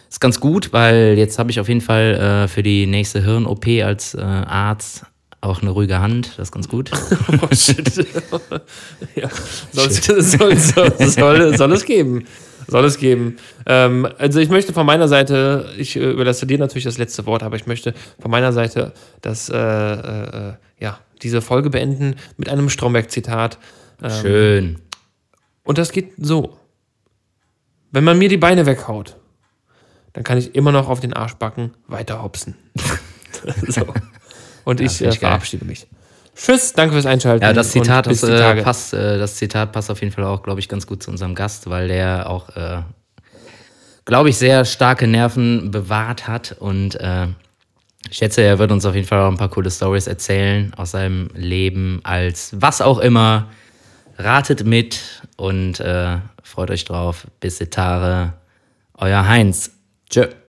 ist 0.09 0.19
ganz 0.19 0.39
gut, 0.39 0.73
weil 0.73 1.13
jetzt 1.17 1.37
habe 1.39 1.51
ich 1.51 1.59
auf 1.59 1.67
jeden 1.69 1.81
Fall 1.81 2.43
äh, 2.45 2.47
für 2.47 2.63
die 2.63 2.87
nächste 2.87 3.23
Hirn-OP 3.23 3.65
als 3.83 4.15
äh, 4.15 4.21
Arzt 4.21 5.05
auch 5.43 5.61
eine 5.61 5.71
ruhige 5.71 5.99
Hand. 5.99 6.31
Das 6.37 6.49
ist 6.49 6.51
ganz 6.51 6.67
gut. 6.67 6.91
Oh 7.41 7.55
shit. 7.55 7.95
ja. 9.15 9.29
soll, 9.71 9.89
soll, 9.89 10.57
soll, 10.57 11.09
soll, 11.09 11.57
soll 11.57 11.71
es 11.73 11.85
geben. 11.85 12.25
Soll 12.67 12.85
es 12.85 12.97
geben. 12.97 13.37
Ähm, 13.65 14.07
also 14.17 14.39
ich 14.39 14.49
möchte 14.49 14.73
von 14.73 14.85
meiner 14.85 15.07
Seite, 15.07 15.69
ich 15.77 15.95
äh, 15.95 16.11
überlasse 16.11 16.47
dir 16.47 16.57
natürlich 16.57 16.85
das 16.85 16.97
letzte 16.97 17.25
Wort, 17.25 17.43
aber 17.43 17.55
ich 17.55 17.67
möchte 17.67 17.93
von 18.19 18.31
meiner 18.31 18.53
Seite 18.53 18.93
das, 19.21 19.49
äh, 19.49 19.57
äh, 19.57 20.53
ja, 20.79 20.99
diese 21.21 21.41
Folge 21.41 21.69
beenden 21.69 22.15
mit 22.37 22.49
einem 22.49 22.69
Stromberg-Zitat. 22.69 23.57
Ähm, 24.01 24.11
Schön. 24.21 24.79
Und 25.63 25.77
das 25.77 25.91
geht 25.91 26.13
so. 26.17 26.57
Wenn 27.91 28.03
man 28.03 28.17
mir 28.17 28.29
die 28.29 28.37
Beine 28.37 28.65
weghaut, 28.65 29.17
dann 30.13 30.23
kann 30.23 30.37
ich 30.37 30.55
immer 30.55 30.71
noch 30.71 30.89
auf 30.89 30.99
den 30.99 31.13
Arschbacken 31.13 31.71
weiter 31.87 32.23
hopsen. 32.23 32.55
so. 33.67 33.85
Und 34.63 34.81
ich 34.81 34.93
find 34.93 35.09
äh, 35.09 35.13
ich 35.13 35.19
geil. 35.19 35.29
verabschiede 35.29 35.65
mich. 35.65 35.87
Tschüss, 36.35 36.73
danke 36.73 36.93
fürs 36.93 37.05
Einschalten. 37.05 37.43
Ja, 37.43 37.53
das 37.53 37.71
Zitat, 37.71 38.07
die 38.07 38.25
äh, 38.25 38.63
passt, 38.63 38.93
äh, 38.93 39.19
das 39.19 39.35
Zitat 39.35 39.71
passt 39.71 39.91
auf 39.91 40.01
jeden 40.01 40.11
Fall 40.11 40.23
auch, 40.23 40.41
glaube 40.41 40.59
ich, 40.59 40.67
ganz 40.67 40.87
gut 40.87 41.03
zu 41.03 41.11
unserem 41.11 41.35
Gast, 41.35 41.69
weil 41.69 41.87
der 41.87 42.29
auch, 42.29 42.49
äh, 42.55 42.81
glaube 44.05 44.29
ich, 44.29 44.37
sehr 44.37 44.65
starke 44.65 45.05
Nerven 45.07 45.69
bewahrt 45.69 46.27
hat 46.27 46.55
und 46.59 46.95
äh, 46.95 47.27
ich 48.09 48.17
schätze, 48.17 48.41
er 48.41 48.59
wird 48.59 48.71
uns 48.71 48.85
auf 48.85 48.95
jeden 48.95 49.07
Fall 49.07 49.21
auch 49.21 49.31
ein 49.31 49.37
paar 49.37 49.49
coole 49.49 49.71
Stories 49.71 50.07
erzählen 50.07 50.73
aus 50.75 50.91
seinem 50.91 51.29
Leben 51.35 52.01
als 52.03 52.51
was 52.53 52.81
auch 52.81 52.99
immer. 52.99 53.47
Ratet 54.17 54.65
mit 54.65 54.99
und 55.37 55.79
äh, 55.79 56.17
freut 56.43 56.69
euch 56.69 56.85
drauf. 56.85 57.25
Bis 57.39 57.57
Tage. 57.57 58.33
Euer 58.95 59.27
Heinz. 59.27 59.71
Tschö. 60.09 60.27